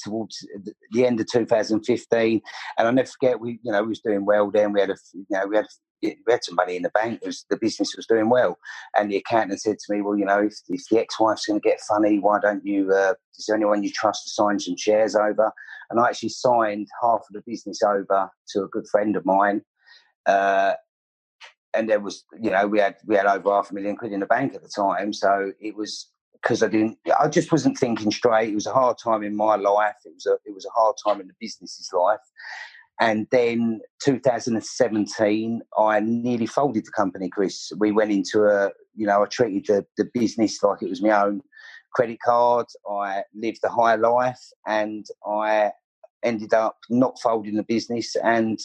towards 0.04 0.46
the 0.92 1.04
end 1.04 1.18
of 1.18 1.26
2015, 1.26 2.40
and 2.78 2.86
I'll 2.86 2.92
never 2.92 3.08
forget. 3.08 3.40
We, 3.40 3.58
you 3.62 3.72
know, 3.72 3.82
we 3.82 3.88
was 3.88 4.00
doing 4.00 4.24
well 4.24 4.50
then. 4.52 4.72
We 4.72 4.80
had 4.80 4.90
a, 4.90 4.96
you 5.14 5.26
know, 5.30 5.46
we 5.48 5.56
had 5.56 5.66
we 6.02 6.16
had 6.28 6.44
some 6.44 6.54
money 6.54 6.76
in 6.76 6.82
the 6.82 6.90
bank. 6.90 7.20
Was, 7.24 7.44
the 7.50 7.56
business 7.56 7.94
was 7.96 8.06
doing 8.06 8.28
well, 8.28 8.58
and 8.96 9.10
the 9.10 9.16
accountant 9.16 9.60
said 9.60 9.78
to 9.78 9.94
me, 9.94 10.02
"Well, 10.02 10.16
you 10.16 10.24
know, 10.24 10.40
if, 10.40 10.54
if 10.68 10.82
the 10.90 10.98
ex-wife's 10.98 11.46
going 11.46 11.60
to 11.60 11.68
get 11.68 11.80
funny, 11.80 12.18
why 12.18 12.38
don't 12.40 12.64
you? 12.64 12.92
Uh, 12.92 13.14
is 13.36 13.46
there 13.46 13.56
anyone 13.56 13.82
you 13.82 13.90
trust 13.90 14.24
to 14.24 14.30
sign 14.30 14.58
some 14.58 14.76
shares 14.76 15.14
over?" 15.14 15.52
And 15.90 16.00
I 16.00 16.08
actually 16.08 16.30
signed 16.30 16.88
half 17.02 17.20
of 17.20 17.32
the 17.32 17.42
business 17.46 17.82
over 17.82 18.30
to 18.50 18.62
a 18.62 18.68
good 18.68 18.86
friend 18.88 19.16
of 19.16 19.24
mine. 19.24 19.62
Uh, 20.26 20.74
and 21.74 21.88
there 21.88 22.00
was, 22.00 22.24
you 22.40 22.50
know, 22.50 22.66
we 22.66 22.78
had 22.78 22.96
we 23.06 23.16
had 23.16 23.26
over 23.26 23.50
half 23.50 23.70
a 23.70 23.74
million 23.74 23.96
quid 23.96 24.12
in 24.12 24.20
the 24.20 24.26
bank 24.26 24.54
at 24.54 24.62
the 24.62 24.68
time, 24.68 25.12
so 25.12 25.52
it 25.60 25.76
was 25.76 26.10
because 26.42 26.62
I 26.62 26.68
didn't, 26.68 26.98
I 27.18 27.28
just 27.28 27.50
wasn't 27.50 27.78
thinking 27.78 28.10
straight. 28.10 28.50
It 28.50 28.54
was 28.54 28.66
a 28.66 28.72
hard 28.72 28.96
time 28.98 29.22
in 29.22 29.36
my 29.36 29.56
life. 29.56 29.96
It 30.04 30.14
was 30.14 30.26
a 30.26 30.38
it 30.44 30.54
was 30.54 30.66
a 30.66 30.70
hard 30.70 30.96
time 31.04 31.20
in 31.20 31.26
the 31.26 31.34
business's 31.40 31.90
life. 31.92 32.20
And 33.00 33.26
then 33.30 33.80
2017, 34.02 35.60
I 35.78 36.00
nearly 36.00 36.46
folded 36.46 36.84
the 36.84 36.90
company, 36.90 37.28
Chris. 37.28 37.70
We 37.78 37.92
went 37.92 38.10
into 38.10 38.44
a, 38.44 38.70
you 38.96 39.06
know, 39.06 39.22
I 39.22 39.26
treated 39.26 39.66
the, 39.66 39.86
the 40.02 40.10
business 40.12 40.62
like 40.62 40.82
it 40.82 40.88
was 40.88 41.02
my 41.02 41.10
own 41.10 41.42
credit 41.94 42.18
card. 42.24 42.66
I 42.90 43.22
lived 43.34 43.60
a 43.64 43.68
high 43.68 43.94
life 43.94 44.40
and 44.66 45.06
I 45.26 45.72
ended 46.24 46.52
up 46.52 46.78
not 46.90 47.18
folding 47.20 47.54
the 47.54 47.62
business 47.62 48.16
and 48.16 48.58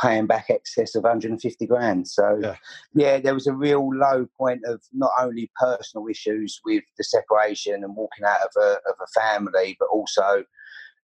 paying 0.00 0.26
back 0.26 0.50
excess 0.50 0.94
of 0.94 1.04
150 1.04 1.66
grand. 1.66 2.06
So, 2.08 2.38
yeah. 2.42 2.56
yeah. 2.94 3.18
there 3.18 3.34
was 3.34 3.46
a 3.46 3.54
real 3.54 3.88
low 3.94 4.26
point 4.36 4.60
of 4.66 4.82
not 4.92 5.12
only 5.18 5.50
personal 5.58 6.06
issues 6.08 6.60
with 6.64 6.84
the 6.98 7.04
separation 7.04 7.82
and 7.82 7.96
walking 7.96 8.24
out 8.26 8.40
of 8.42 8.62
a, 8.62 8.72
of 8.88 8.96
a 9.02 9.20
family, 9.20 9.76
but 9.78 9.88
also 9.88 10.44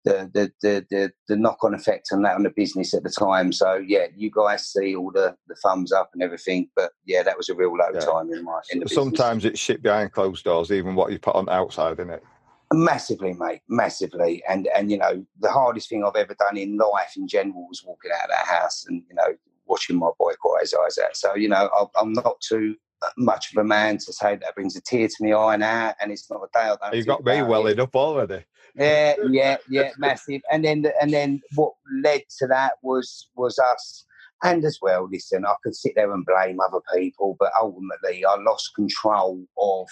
the 0.05 0.31
the 0.33 0.53
the 0.63 0.87
the, 0.91 1.13
the 1.29 1.37
knock 1.37 1.63
on 1.63 1.75
effect 1.75 2.09
on 2.13 2.23
that 2.23 2.35
on 2.35 2.43
the 2.43 2.51
business 2.51 2.95
at 2.95 3.03
the 3.03 3.11
time. 3.11 3.53
So 3.53 3.75
yeah, 3.75 4.07
you 4.15 4.31
guys 4.31 4.67
see 4.67 4.95
all 4.97 5.11
the 5.13 5.37
the 5.49 5.55
thumbs 5.57 5.93
up 5.93 6.11
and 6.13 6.23
everything, 6.23 6.69
but 6.75 6.93
yeah, 7.05 7.23
that 7.23 7.37
was 7.37 7.49
a 7.49 7.55
real 7.55 7.77
low 7.77 7.91
yeah. 7.95 8.01
time 8.01 8.33
in 8.33 8.45
my 8.45 8.61
in 8.71 8.81
the 8.81 8.89
Sometimes 8.89 9.43
business. 9.43 9.53
it's 9.53 9.61
shit 9.61 9.83
behind 9.83 10.13
closed 10.13 10.45
doors, 10.45 10.71
even 10.71 10.95
what 10.95 11.13
you 11.13 11.19
put 11.19 11.35
on 11.35 11.47
the 11.47 11.53
outside, 11.53 11.99
isn't 12.01 12.11
it? 12.11 12.25
Massively, 12.73 13.35
mate, 13.35 13.61
massively. 13.69 14.43
And 14.49 14.69
and 14.75 14.91
you 14.91 14.99
know, 14.99 15.25
the 15.41 15.51
hardest 15.51 15.89
thing 15.89 16.05
I've 16.05 16.17
ever 16.17 16.35
done 16.35 16.57
in 16.57 16.77
life 16.77 17.13
in 17.17 17.29
general 17.29 17.67
was 17.69 17.83
walking 17.85 18.11
out 18.17 18.25
of 18.25 18.31
that 18.31 18.47
house 18.47 18.85
and 18.89 19.03
you 19.09 19.15
know 19.15 19.37
watching 19.67 19.99
my 19.99 20.11
boy 20.19 20.33
cry 20.35 20.59
his 20.61 20.75
eyes 20.75 20.99
out. 20.99 21.17
So 21.17 21.35
you 21.35 21.49
know, 21.49 21.69
I'm 22.01 22.13
not 22.13 22.41
too 22.41 22.77
uh, 23.03 23.09
much 23.17 23.53
of 23.53 23.59
a 23.59 23.65
man 23.65 23.99
to 23.99 24.13
say 24.13 24.37
that 24.37 24.55
brings 24.55 24.77
a 24.77 24.81
tear 24.81 25.09
to 25.09 25.15
my 25.21 25.33
eye 25.33 25.57
now, 25.57 25.95
and 26.01 26.11
it's 26.11 26.31
not 26.31 26.41
a 26.41 26.49
day 26.53 26.61
I 26.61 26.77
don't. 26.81 26.95
You 26.95 27.05
got 27.05 27.25
me 27.25 27.43
welling 27.43 27.79
up 27.79 27.95
already. 27.95 28.45
Yeah, 28.75 29.15
yeah, 29.31 29.57
yeah, 29.69 29.91
massive. 29.99 30.43
And 30.51 30.65
then, 30.65 30.87
and 31.01 31.13
then, 31.13 31.41
what 31.55 31.75
led 32.03 32.23
to 32.39 32.47
that 32.49 32.75
was 32.83 33.29
was 33.35 33.59
us, 33.59 34.05
and 34.43 34.65
as 34.65 34.79
well. 34.81 35.09
Listen, 35.11 35.45
I 35.45 35.55
could 35.63 35.75
sit 35.75 35.93
there 35.95 36.13
and 36.13 36.25
blame 36.25 36.61
other 36.61 36.81
people, 36.95 37.37
but 37.39 37.53
ultimately, 37.61 38.25
I 38.25 38.37
lost 38.37 38.75
control 38.75 39.45
of 39.59 39.89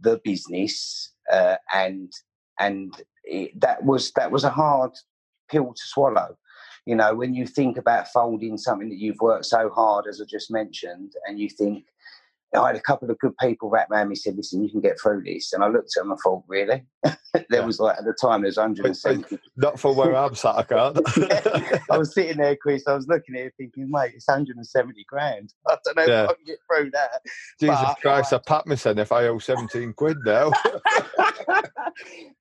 the 0.00 0.20
business, 0.24 1.12
uh, 1.32 1.56
and 1.72 2.12
and 2.58 2.94
it, 3.24 3.58
that 3.60 3.84
was 3.84 4.12
that 4.12 4.30
was 4.30 4.44
a 4.44 4.50
hard 4.50 4.92
pill 5.50 5.72
to 5.72 5.82
swallow. 5.86 6.36
You 6.86 6.96
know, 6.96 7.14
when 7.14 7.34
you 7.34 7.46
think 7.46 7.78
about 7.78 8.08
folding 8.08 8.58
something 8.58 8.90
that 8.90 8.98
you've 8.98 9.20
worked 9.20 9.46
so 9.46 9.70
hard, 9.70 10.06
as 10.06 10.20
I 10.20 10.24
just 10.28 10.50
mentioned, 10.50 11.12
and 11.26 11.38
you 11.38 11.48
think, 11.48 11.86
I 12.54 12.68
had 12.68 12.76
a 12.76 12.80
couple 12.80 13.10
of 13.10 13.18
good 13.18 13.36
people 13.38 13.68
wrap 13.68 13.90
around 13.90 14.08
me 14.08 14.12
and 14.12 14.18
said, 14.18 14.36
"Listen, 14.36 14.62
you 14.62 14.70
can 14.70 14.80
get 14.80 14.98
through 15.00 15.22
this." 15.24 15.52
And 15.52 15.64
I 15.64 15.68
looked 15.68 15.96
at 15.96 16.02
them 16.02 16.12
and 16.12 16.20
thought, 16.20 16.44
"Really?" 16.46 16.84
there 17.04 17.44
yeah. 17.50 17.64
was 17.64 17.80
like 17.80 17.98
at 17.98 18.04
the 18.04 18.14
time 18.20 18.42
there 18.42 18.48
was 18.48 18.56
170. 18.56 19.38
Not 19.56 19.78
for 19.78 19.94
where 19.94 20.16
I'm 20.16 20.34
sat, 20.34 20.56
I 20.56 20.62
can't. 20.62 20.98
I 21.90 21.98
was 21.98 22.14
sitting 22.14 22.38
there, 22.38 22.56
Chris. 22.56 22.86
I 22.86 22.94
was 22.94 23.08
looking 23.08 23.34
at 23.36 23.46
it, 23.46 23.54
thinking, 23.56 23.88
"Mate, 23.90 24.12
it's 24.14 24.28
170 24.28 25.04
grand. 25.08 25.52
I 25.68 25.76
don't 25.84 25.96
know 25.96 26.06
yeah. 26.06 26.24
if 26.24 26.30
I 26.30 26.34
can 26.34 26.44
get 26.44 26.58
through 26.70 26.90
that." 26.92 27.20
Jesus 27.60 27.80
but, 27.82 28.00
Christ, 28.00 28.32
I, 28.32 28.36
I 28.36 28.40
pat 28.46 28.66
myself 28.66 28.98
if 28.98 29.12
I 29.12 29.26
owe 29.26 29.38
17 29.38 29.92
quid 29.94 30.18
now. 30.24 30.50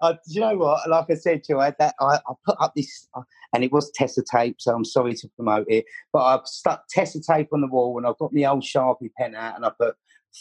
uh, 0.01 0.11
do 0.11 0.17
you 0.27 0.41
know 0.41 0.57
what? 0.57 0.87
Like 0.89 1.05
I 1.09 1.15
said 1.15 1.43
to 1.45 1.53
you, 1.53 1.59
I, 1.59 1.73
that, 1.79 1.95
I, 1.99 2.15
I 2.15 2.33
put 2.45 2.57
up 2.59 2.73
this, 2.75 3.07
uh, 3.15 3.21
and 3.53 3.63
it 3.63 3.71
was 3.71 3.91
Tesa 3.99 4.23
tape, 4.23 4.57
so 4.59 4.75
I'm 4.75 4.85
sorry 4.85 5.13
to 5.15 5.27
promote 5.35 5.65
it, 5.69 5.85
but 6.11 6.23
I've 6.23 6.45
stuck 6.45 6.83
Tesa 6.95 7.25
tape 7.25 7.49
on 7.53 7.61
the 7.61 7.67
wall, 7.67 7.97
and 7.97 8.05
I've 8.05 8.17
got 8.17 8.33
my 8.33 8.43
old 8.45 8.63
Sharpie 8.63 9.11
pen 9.17 9.35
out, 9.35 9.55
and 9.55 9.65
I 9.65 9.71
put 9.79 9.95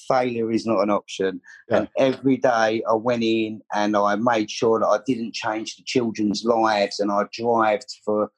failure 0.09 0.51
is 0.51 0.67
not 0.67 0.83
an 0.83 0.91
option. 0.91 1.41
Yeah. 1.69 1.79
And 1.79 1.89
every 1.99 2.37
day 2.37 2.83
I 2.89 2.95
went 2.95 3.23
in 3.23 3.63
and 3.73 3.97
I 3.97 4.17
made 4.17 4.51
sure 4.51 4.81
that 4.81 4.87
I 4.87 4.99
didn't 5.07 5.35
change 5.35 5.77
the 5.77 5.83
children's 5.85 6.45
lives, 6.45 7.01
and 7.01 7.11
I 7.11 7.25
drived 7.33 7.95
for 8.05 8.31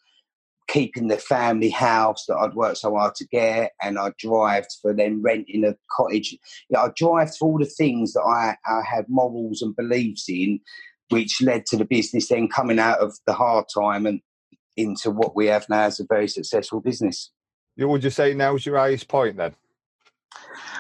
keeping 0.67 1.09
the 1.09 1.19
family 1.19 1.69
house 1.69 2.25
that 2.27 2.37
I'd 2.37 2.55
worked 2.55 2.79
so 2.79 2.95
hard 2.97 3.15
to 3.17 3.27
get, 3.27 3.73
and 3.83 3.99
I 3.99 4.13
drived 4.19 4.75
for 4.81 4.95
them 4.95 5.23
renting 5.23 5.65
a 5.65 5.77
cottage. 5.91 6.37
Yeah, 6.71 6.83
I 6.83 6.91
drived 6.97 7.37
for 7.39 7.51
all 7.51 7.59
the 7.59 7.67
things 7.67 8.15
that 8.15 8.23
I, 8.23 8.57
I 8.67 8.83
had 8.83 9.05
morals 9.09 9.61
and 9.61 9.77
beliefs 9.77 10.25
in, 10.29 10.61
which 11.11 11.43
led 11.43 11.67
to 11.67 11.77
the 11.77 11.85
business 11.85 12.29
then 12.29 12.49
coming 12.49 12.79
out 12.79 12.99
of 12.99 13.15
the 13.27 13.35
hard 13.35 13.67
time 13.73 14.07
and 14.07 14.21
into 14.77 15.11
what 15.11 15.37
we 15.37 15.47
have 15.47 15.69
now 15.69 15.83
as 15.83 16.01
a 16.01 16.07
very 16.09 16.29
successful 16.29 16.81
business. 16.81 17.31
You 17.77 17.89
would 17.89 18.03
you 18.03 18.11
say 18.11 18.35
now's 18.35 18.65
your 18.65 18.79
highest 18.79 19.07
point 19.07 19.37
then? 19.37 19.55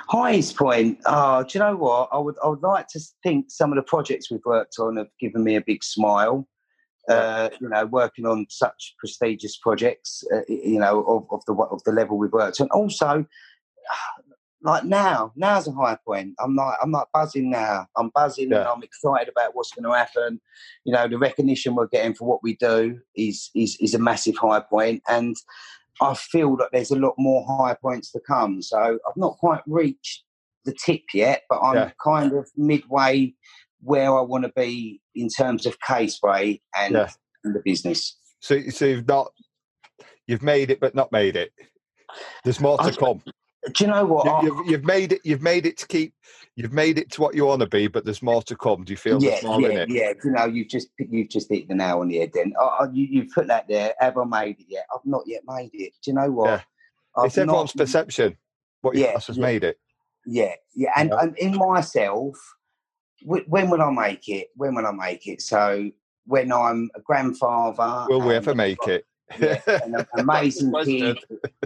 Highest 0.08 0.56
point. 0.56 0.98
Oh, 1.06 1.42
do 1.42 1.58
you 1.58 1.64
know 1.64 1.76
what? 1.76 2.08
I 2.12 2.18
would 2.18 2.36
I 2.42 2.48
would 2.48 2.62
like 2.62 2.88
to 2.88 3.00
think 3.22 3.50
some 3.50 3.72
of 3.72 3.76
the 3.76 3.82
projects 3.82 4.30
we've 4.30 4.44
worked 4.44 4.76
on 4.78 4.96
have 4.96 5.08
given 5.18 5.42
me 5.44 5.56
a 5.56 5.60
big 5.60 5.82
smile. 5.82 6.46
Uh, 7.08 7.50
you 7.60 7.68
know, 7.68 7.84
working 7.84 8.24
on 8.24 8.46
such 8.48 8.94
prestigious 8.98 9.58
projects, 9.58 10.24
uh, 10.34 10.40
you 10.48 10.78
know, 10.78 11.02
of, 11.04 11.26
of, 11.30 11.44
the 11.46 11.52
of 11.52 11.84
the 11.84 11.92
level 11.92 12.16
we've 12.16 12.32
worked 12.32 12.62
on. 12.62 12.68
Also, 12.68 13.26
like 14.62 14.84
now, 14.84 15.30
now's 15.36 15.68
a 15.68 15.72
high 15.72 15.98
point. 16.06 16.34
I'm 16.40 16.56
like, 16.56 16.76
I'm 16.82 16.92
like 16.92 17.06
buzzing 17.12 17.50
now. 17.50 17.86
I'm 17.96 18.10
buzzing 18.14 18.50
yeah. 18.50 18.60
and 18.60 18.68
I'm 18.68 18.82
excited 18.82 19.28
about 19.28 19.54
what's 19.54 19.72
going 19.72 19.84
to 19.84 19.96
happen. 19.96 20.40
You 20.84 20.94
know, 20.94 21.06
the 21.06 21.18
recognition 21.18 21.74
we're 21.74 21.88
getting 21.88 22.14
for 22.14 22.26
what 22.26 22.42
we 22.42 22.56
do 22.56 23.00
is 23.14 23.50
is 23.54 23.76
is 23.80 23.94
a 23.94 23.98
massive 23.98 24.36
high 24.36 24.60
point, 24.60 25.02
and 25.08 25.36
I 26.00 26.14
feel 26.14 26.56
that 26.56 26.70
there's 26.72 26.90
a 26.90 26.98
lot 26.98 27.14
more 27.18 27.46
high 27.46 27.74
points 27.74 28.10
to 28.12 28.20
come. 28.20 28.62
So 28.62 28.78
I've 28.78 29.16
not 29.16 29.36
quite 29.38 29.62
reached 29.66 30.24
the 30.64 30.72
tip 30.72 31.02
yet, 31.12 31.42
but 31.48 31.60
I'm 31.60 31.76
yeah. 31.76 31.90
kind 32.02 32.32
of 32.32 32.50
midway 32.56 33.34
where 33.82 34.16
I 34.16 34.22
want 34.22 34.44
to 34.44 34.52
be 34.56 35.00
in 35.14 35.28
terms 35.28 35.66
of 35.66 35.76
K-Spray 35.86 36.60
and, 36.76 36.94
yeah. 36.94 37.10
and 37.44 37.54
the 37.54 37.60
business. 37.64 38.16
So, 38.40 38.60
so 38.70 38.86
you've 38.86 39.06
not, 39.06 39.30
you've 40.26 40.42
made 40.42 40.70
it, 40.70 40.80
but 40.80 40.94
not 40.94 41.12
made 41.12 41.36
it. 41.36 41.52
There's 42.44 42.60
more 42.60 42.78
to 42.78 42.84
I, 42.84 42.90
come. 42.90 43.22
Do 43.72 43.84
you 43.84 43.86
know 43.90 44.04
what? 44.04 44.42
You, 44.42 44.56
have 44.56 44.66
you've 44.66 44.84
made 44.84 45.12
it. 45.12 45.20
You've 45.24 45.42
made 45.42 45.66
it 45.66 45.76
to 45.78 45.86
keep. 45.86 46.14
You've 46.56 46.72
made 46.72 46.98
it 46.98 47.10
to 47.12 47.20
what 47.20 47.34
you 47.34 47.46
want 47.46 47.60
to 47.60 47.68
be, 47.68 47.88
but 47.88 48.04
there's 48.04 48.22
more 48.22 48.42
to 48.44 48.56
come. 48.56 48.84
Do 48.84 48.92
you 48.92 48.96
feel 48.96 49.20
yeah, 49.20 49.40
more 49.42 49.60
yeah, 49.60 49.68
in 49.68 49.76
it? 49.76 49.88
Yeah, 49.90 50.12
you 50.22 50.30
know, 50.30 50.44
you've 50.44 50.68
just 50.68 50.88
you've 50.98 51.28
just 51.28 51.50
hit 51.50 51.66
the 51.66 51.74
nail 51.74 52.00
on 52.00 52.08
the 52.08 52.18
head. 52.18 52.30
Then 52.32 52.52
oh, 52.60 52.88
you 52.92 53.06
you 53.10 53.28
put 53.34 53.48
that 53.48 53.66
there. 53.66 53.94
Have 53.98 54.16
I 54.16 54.24
made 54.24 54.60
it 54.60 54.66
yet? 54.68 54.86
I've 54.94 55.04
not 55.04 55.22
yet 55.26 55.42
made 55.48 55.70
it. 55.72 55.92
Do 56.04 56.10
you 56.10 56.14
know 56.14 56.30
what? 56.30 56.46
Yeah. 56.46 57.24
It's 57.24 57.38
everyone's 57.38 57.74
not, 57.74 57.82
perception. 57.82 58.36
What 58.82 58.94
yeah, 58.94 59.12
has 59.12 59.36
yeah, 59.36 59.42
made 59.42 59.64
it. 59.64 59.78
Yeah, 60.26 60.54
yeah, 60.74 60.90
and, 60.96 61.12
and 61.12 61.36
in 61.38 61.56
myself, 61.56 62.36
when 63.24 63.70
will 63.70 63.82
I 63.82 63.90
make 63.90 64.28
it? 64.28 64.48
When 64.54 64.74
will 64.74 64.86
I 64.86 64.92
make 64.92 65.26
it? 65.26 65.42
So 65.42 65.90
when 66.26 66.52
I'm 66.52 66.90
a 66.94 67.00
grandfather, 67.00 68.06
will 68.08 68.20
we 68.20 68.34
ever 68.34 68.54
make 68.54 68.86
it? 68.86 69.06
yeah, 69.38 69.60
an 69.66 70.06
amazing 70.18 70.72
kid, 70.84 71.18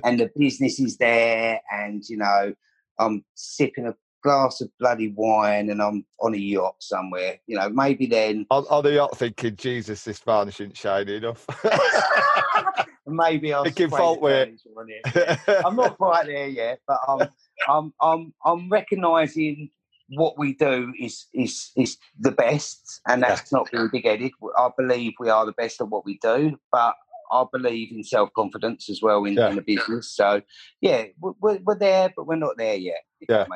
and 0.02 0.18
the 0.18 0.30
business 0.36 0.80
is 0.80 0.96
there, 0.96 1.60
and 1.70 2.02
you 2.08 2.16
know, 2.16 2.54
I'm 2.98 3.24
sipping 3.34 3.86
a 3.86 3.94
glass 4.22 4.60
of 4.60 4.70
bloody 4.78 5.08
wine 5.08 5.70
and 5.70 5.82
I'm 5.82 6.04
on 6.20 6.34
a 6.34 6.38
yacht 6.38 6.76
somewhere. 6.80 7.38
You 7.46 7.58
know, 7.58 7.68
maybe 7.68 8.06
then 8.06 8.46
on, 8.50 8.64
on 8.70 8.84
the 8.84 8.92
yacht 8.92 9.16
thinking, 9.16 9.56
Jesus, 9.56 10.04
this 10.04 10.18
varnish 10.18 10.60
isn't 10.60 10.76
shiny 10.76 11.16
enough. 11.16 11.46
maybe 13.06 13.52
I'll 13.52 13.64
thinking 13.64 13.90
fault 13.90 14.20
with 14.20 14.48
I'm 15.64 15.76
not 15.76 15.96
quite 15.96 16.26
there 16.26 16.48
yet, 16.48 16.80
but 16.86 16.98
I'm 17.06 17.28
I'm 17.68 17.92
I'm 18.00 18.34
I'm 18.44 18.70
recognising 18.70 19.70
what 20.10 20.38
we 20.38 20.54
do 20.54 20.92
is 20.98 21.26
is 21.34 21.70
is 21.76 21.98
the 22.18 22.32
best, 22.32 23.00
and 23.06 23.22
that's 23.22 23.52
not 23.52 23.70
being 23.70 23.88
big 23.92 24.04
headed. 24.04 24.32
I 24.56 24.70
believe 24.76 25.12
we 25.18 25.30
are 25.30 25.46
the 25.46 25.52
best 25.52 25.80
at 25.80 25.88
what 25.88 26.04
we 26.04 26.18
do, 26.18 26.58
but 26.72 26.94
I 27.30 27.44
believe 27.52 27.92
in 27.92 28.02
self 28.04 28.30
confidence 28.34 28.88
as 28.90 29.00
well 29.02 29.24
in, 29.24 29.34
yeah. 29.34 29.50
in, 29.50 29.56
the 29.56 29.62
business. 29.62 30.10
So, 30.10 30.42
yeah, 30.80 31.04
we're, 31.20 31.58
we're, 31.58 31.78
there, 31.78 32.12
but 32.16 32.26
we're 32.26 32.36
not 32.36 32.56
there 32.56 32.76
yet. 32.76 33.02
yeah. 33.28 33.46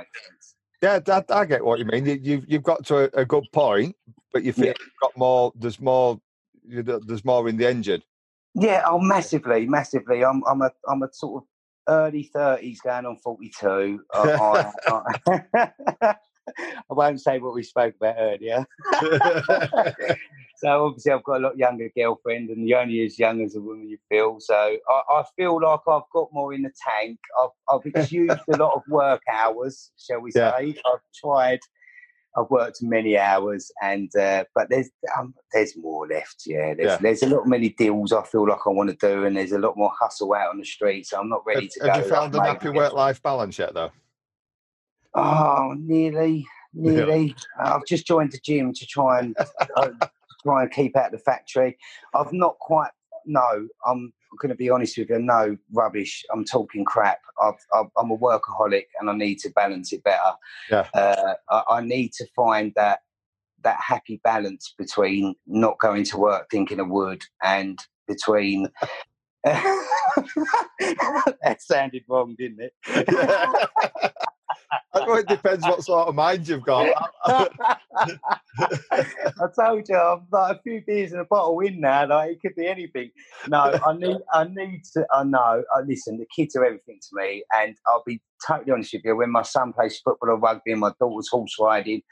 Yeah, 0.83 0.99
that, 0.99 1.31
I 1.31 1.45
get 1.45 1.65
what 1.65 1.79
you 1.79 1.85
mean. 1.85 2.05
You, 2.07 2.19
you've 2.21 2.45
you've 2.49 2.63
got 2.65 2.85
to 2.87 3.05
a, 3.05 3.21
a 3.21 3.25
good 3.25 3.47
point, 3.53 3.95
but 4.33 4.43
you 4.43 4.53
feel 4.53 4.67
yeah. 4.67 4.73
you've 4.81 5.01
got 5.01 5.17
more. 5.17 5.53
There's 5.55 5.81
more. 5.81 6.21
There's 6.65 7.25
more 7.25 7.49
in 7.49 7.57
the 7.57 7.69
engine. 7.69 8.03
Yeah, 8.57 8.83
oh, 8.87 8.99
massively, 8.99 9.67
massively. 9.67 10.25
I'm 10.25 10.43
I'm 10.51 10.61
a 10.61 10.73
I'm 10.89 11.05
a 11.05 11.09
sort 11.13 11.45
of 11.45 11.49
early 11.89 12.25
thirties, 12.35 12.81
going 12.81 13.07
on 13.07 13.17
forty 13.19 13.53
two. 13.59 14.01
I, 14.13 14.73
I, 14.89 15.03
I 15.31 16.15
won't 16.91 17.21
say 17.21 17.39
what 17.39 17.55
we 17.55 17.63
spoke 17.63 17.95
about 17.97 18.17
earlier. 18.19 18.67
so 20.57 20.87
obviously, 20.87 21.13
I've 21.13 21.25
got 21.25 21.39
a 21.39 21.45
lot 21.45 21.59
younger 21.59 21.91
girlfriend, 21.97 22.51
and 22.51 22.69
you're 22.69 22.81
only 22.81 23.05
as 23.05 23.19
young 23.19 23.43
as 23.43 23.57
a 23.57 23.61
woman 23.61 23.89
you 23.89 23.99
feel. 24.09 24.39
So 24.41 24.55
I, 24.55 25.03
I 25.11 25.25
feel 25.37 25.61
like 25.61 25.81
I've 25.89 26.03
got 26.13 26.29
more 26.33 26.53
in 26.53 26.63
the 26.63 26.73
tank. 26.89 27.19
I've, 27.43 27.51
I've 27.75 27.87
exused 27.95 28.41
a 28.53 28.57
lot 28.57 28.75
of 28.75 28.83
work 28.89 29.23
hours, 29.33 29.91
shall 29.99 30.21
we 30.21 30.33
yeah. 30.35 30.57
say? 30.57 30.77
I've 30.93 31.01
tried. 31.15 31.61
I've 32.35 32.49
worked 32.49 32.79
many 32.81 33.19
hours, 33.19 33.71
and 33.83 34.11
uh, 34.17 34.45
but 34.55 34.71
there's 34.71 34.89
um, 35.19 35.35
there's 35.53 35.77
more 35.77 36.09
left. 36.09 36.45
Yeah, 36.47 36.73
there's 36.73 36.93
yeah. 36.93 36.97
there's 36.97 37.23
a 37.23 37.27
lot 37.27 37.47
many 37.47 37.69
deals 37.69 38.11
I 38.11 38.23
feel 38.23 38.49
like 38.49 38.61
I 38.67 38.71
want 38.71 38.89
to 38.89 38.97
do, 38.97 39.27
and 39.27 39.37
there's 39.37 39.53
a 39.53 39.59
lot 39.59 39.77
more 39.77 39.93
hustle 40.01 40.33
out 40.33 40.49
on 40.49 40.59
the 40.59 40.65
street. 40.65 41.07
So 41.07 41.21
I'm 41.21 41.29
not 41.29 41.43
ready 41.47 41.65
have, 41.65 41.71
to 41.73 41.81
have 41.81 41.87
go. 41.87 41.93
Have 41.93 42.05
you 42.05 42.11
found 42.11 42.35
like, 42.35 42.49
an 42.49 42.55
happy 42.55 42.71
work 42.71 42.95
life 42.95 43.23
balance 43.23 43.59
yet, 43.59 43.75
though? 43.75 43.91
Oh, 45.15 45.75
nearly, 45.79 46.47
nearly. 46.73 47.35
Yeah. 47.59 47.75
I've 47.75 47.87
just 47.87 48.07
joined 48.07 48.33
the 48.33 48.41
gym 48.43 48.73
to 48.73 48.87
try 48.87 49.21
and 49.21 49.37
uh, 49.77 49.89
try 50.43 50.63
and 50.63 50.71
keep 50.71 50.97
out 50.97 51.13
the 51.13 51.19
factory. 51.19 51.79
I've 52.15 52.33
not 52.33 52.59
quite. 52.59 52.91
No, 53.25 53.69
I'm 53.87 54.13
going 54.39 54.49
to 54.49 54.57
be 54.57 54.71
honest 54.71 54.99
with 54.99 55.11
you. 55.11 55.19
No, 55.19 55.57
rubbish. 55.73 56.25
I'm 56.33 56.45
talking 56.45 56.85
crap. 56.85 57.21
i 57.41 57.53
am 57.79 58.11
a 58.11 58.19
workaholic, 58.19 58.87
and 58.99 59.09
I 59.09 59.15
need 59.15 59.39
to 59.41 59.51
balance 59.51 59.93
it 59.93 60.03
better. 60.03 60.33
Yeah. 60.71 60.89
Uh, 60.95 61.35
I, 61.51 61.77
I 61.77 61.81
need 61.83 62.13
to 62.15 62.27
find 62.35 62.73
that 62.77 63.01
that 63.63 63.79
happy 63.81 64.21
balance 64.25 64.75
between 64.77 65.37
not 65.47 65.79
going 65.79 66.03
to 66.03 66.17
work 66.17 66.49
thinking 66.51 66.81
of 66.81 66.89
wood 66.89 67.23
and 67.45 67.79
between 68.09 68.67
that 69.45 71.57
sounded 71.59 72.05
wrong, 72.09 72.37
didn't 72.39 72.61
it? 72.61 72.75
I 74.95 75.05
know 75.05 75.15
it 75.15 75.29
depends 75.29 75.65
what 75.65 75.83
sort 75.83 76.09
of 76.09 76.15
mind 76.15 76.49
you've 76.49 76.65
got. 76.65 76.89
I 77.27 77.49
told 79.59 79.89
you, 79.89 79.97
I'm 79.97 80.27
like 80.31 80.57
a 80.57 80.61
few 80.63 80.83
beers 80.87 81.13
and 81.13 81.21
a 81.21 81.25
bottle 81.25 81.61
in 81.61 81.81
now. 81.81 82.07
Like 82.09 82.33
it 82.33 82.41
could 82.41 82.55
be 82.55 82.67
anything. 82.67 83.11
No, 83.49 83.79
I 83.87 83.95
need, 83.95 84.19
I 84.33 84.45
need 84.45 84.83
to. 84.95 85.07
I 85.13 85.25
know. 85.25 85.63
I 85.75 85.81
listen. 85.87 86.19
The 86.19 86.27
kids 86.35 86.57
are 86.57 86.65
everything 86.65 87.01
to 87.01 87.09
me, 87.13 87.45
and 87.53 87.77
I'll 87.87 88.03
be 88.07 88.21
totally 88.47 88.73
honest 88.73 88.93
with 88.95 89.03
you. 89.05 89.17
When 89.17 89.31
my 89.31 89.43
son 89.43 89.73
plays 89.73 89.99
football 89.99 90.31
or 90.31 90.39
rugby, 90.39 90.73
and 90.73 90.81
my 90.81 90.93
daughter's 90.99 91.29
horse 91.29 91.55
riding, 91.61 92.03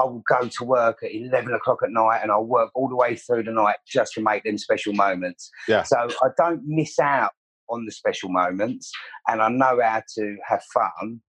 I 0.00 0.04
will 0.04 0.22
go 0.28 0.48
to 0.48 0.64
work 0.64 0.98
at 1.02 1.12
eleven 1.12 1.54
o'clock 1.54 1.78
at 1.82 1.90
night, 1.90 2.20
and 2.22 2.30
I'll 2.32 2.44
work 2.44 2.70
all 2.74 2.88
the 2.88 2.96
way 2.96 3.16
through 3.16 3.44
the 3.44 3.52
night 3.52 3.76
just 3.86 4.14
to 4.14 4.20
make 4.20 4.44
them 4.44 4.58
special 4.58 4.92
moments. 4.92 5.50
Yeah. 5.68 5.84
So 5.84 5.96
I 6.22 6.28
don't 6.36 6.62
miss 6.66 6.98
out 6.98 7.32
on 7.70 7.84
the 7.84 7.92
special 7.92 8.30
moments, 8.30 8.90
and 9.28 9.40
I 9.40 9.48
know 9.48 9.78
how 9.82 10.02
to 10.16 10.36
have 10.46 10.62
fun 10.72 11.20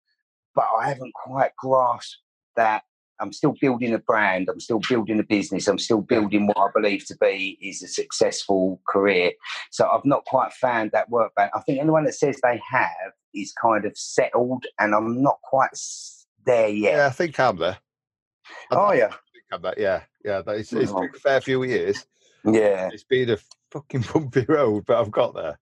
but 0.59 0.67
I 0.77 0.89
haven't 0.89 1.15
quite 1.15 1.55
grasped 1.57 2.17
that 2.57 2.83
I'm 3.21 3.33
still 3.33 3.55
building 3.61 3.95
a 3.95 3.99
brand. 3.99 4.49
I'm 4.51 4.59
still 4.59 4.81
building 4.89 5.21
a 5.21 5.23
business. 5.23 5.69
I'm 5.69 5.79
still 5.79 6.01
building 6.01 6.49
what 6.49 6.57
I 6.57 6.67
believe 6.75 7.07
to 7.07 7.17
be 7.21 7.57
is 7.63 7.81
a 7.85 7.87
successful 7.87 8.81
career. 8.89 9.31
So 9.71 9.89
I've 9.89 10.05
not 10.05 10.25
quite 10.25 10.53
found 10.53 10.91
that 10.91 11.11
work 11.11 11.33
balance. 11.37 11.53
I 11.55 11.61
think 11.61 11.79
anyone 11.79 12.03
that 12.07 12.15
says 12.15 12.41
they 12.43 12.61
have 12.69 13.13
is 13.33 13.53
kind 13.63 13.85
of 13.85 13.97
settled, 13.97 14.65
and 14.81 14.97
I'm 14.97 15.23
not 15.23 15.39
quite 15.45 15.71
there 16.45 16.69
yet. 16.69 16.97
Yeah, 16.97 17.07
I 17.07 17.11
think 17.11 17.39
I'm 17.39 17.57
there. 17.57 17.79
I 18.73 18.75
oh 18.75 18.93
yeah, 18.95 19.15
I'm 19.53 19.63
there. 19.63 19.75
Yeah, 19.79 20.03
yeah. 20.25 20.43
It's, 20.49 20.73
it's 20.73 20.91
oh. 20.91 21.03
been 21.03 21.11
a 21.15 21.19
fair 21.21 21.41
few 21.41 21.63
years. 21.63 22.05
Yeah, 22.45 22.91
it's 22.93 23.05
been 23.05 23.31
a 23.31 23.39
fucking 23.71 24.07
bumpy 24.13 24.45
road, 24.49 24.87
but 24.89 25.01
I've 25.01 25.13
got 25.13 25.37
there. 25.37 25.57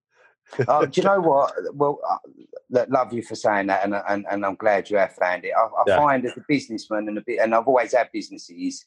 Oh, 0.68 0.86
do 0.86 1.00
you 1.00 1.04
know 1.08 1.20
what? 1.20 1.52
Well, 1.74 2.00
uh, 2.08 2.86
love 2.88 3.12
you 3.12 3.22
for 3.22 3.34
saying 3.34 3.66
that, 3.68 3.84
and 3.84 3.94
and, 4.08 4.26
and 4.30 4.44
I'm 4.44 4.56
glad 4.56 4.90
you 4.90 4.96
have 4.98 5.14
found 5.14 5.44
it. 5.44 5.52
I, 5.56 5.62
I 5.62 5.82
yeah. 5.86 5.96
find 5.96 6.24
as 6.24 6.36
a 6.36 6.44
businessman 6.48 7.08
and 7.08 7.18
a 7.18 7.22
bit, 7.26 7.40
and 7.40 7.54
I've 7.54 7.66
always 7.66 7.94
had 7.94 8.10
businesses. 8.12 8.84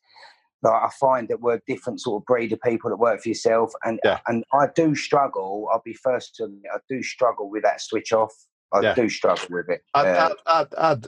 Like 0.61 0.83
I 0.83 0.89
find 0.99 1.29
that 1.29 1.39
we're 1.39 1.61
different 1.67 2.01
sort 2.01 2.21
of 2.21 2.25
breed 2.25 2.51
of 2.51 2.59
people 2.61 2.89
that 2.89 2.97
work 2.97 3.21
for 3.21 3.29
yourself, 3.29 3.71
and 3.83 3.99
yeah. 4.03 4.19
and 4.27 4.43
I 4.53 4.67
do 4.75 4.95
struggle. 4.95 5.69
I'll 5.71 5.81
be 5.83 5.93
first 5.93 6.35
to 6.35 6.45
admit, 6.45 6.71
I 6.73 6.79
do 6.89 7.01
struggle 7.01 7.49
with 7.49 7.63
that 7.63 7.81
switch 7.81 8.11
off. 8.11 8.33
I 8.71 8.81
yeah. 8.81 8.93
do 8.93 9.09
struggle 9.09 9.47
with 9.49 9.69
it. 9.69 9.81
I, 9.95 10.05
I, 10.05 10.31
I, 10.45 10.65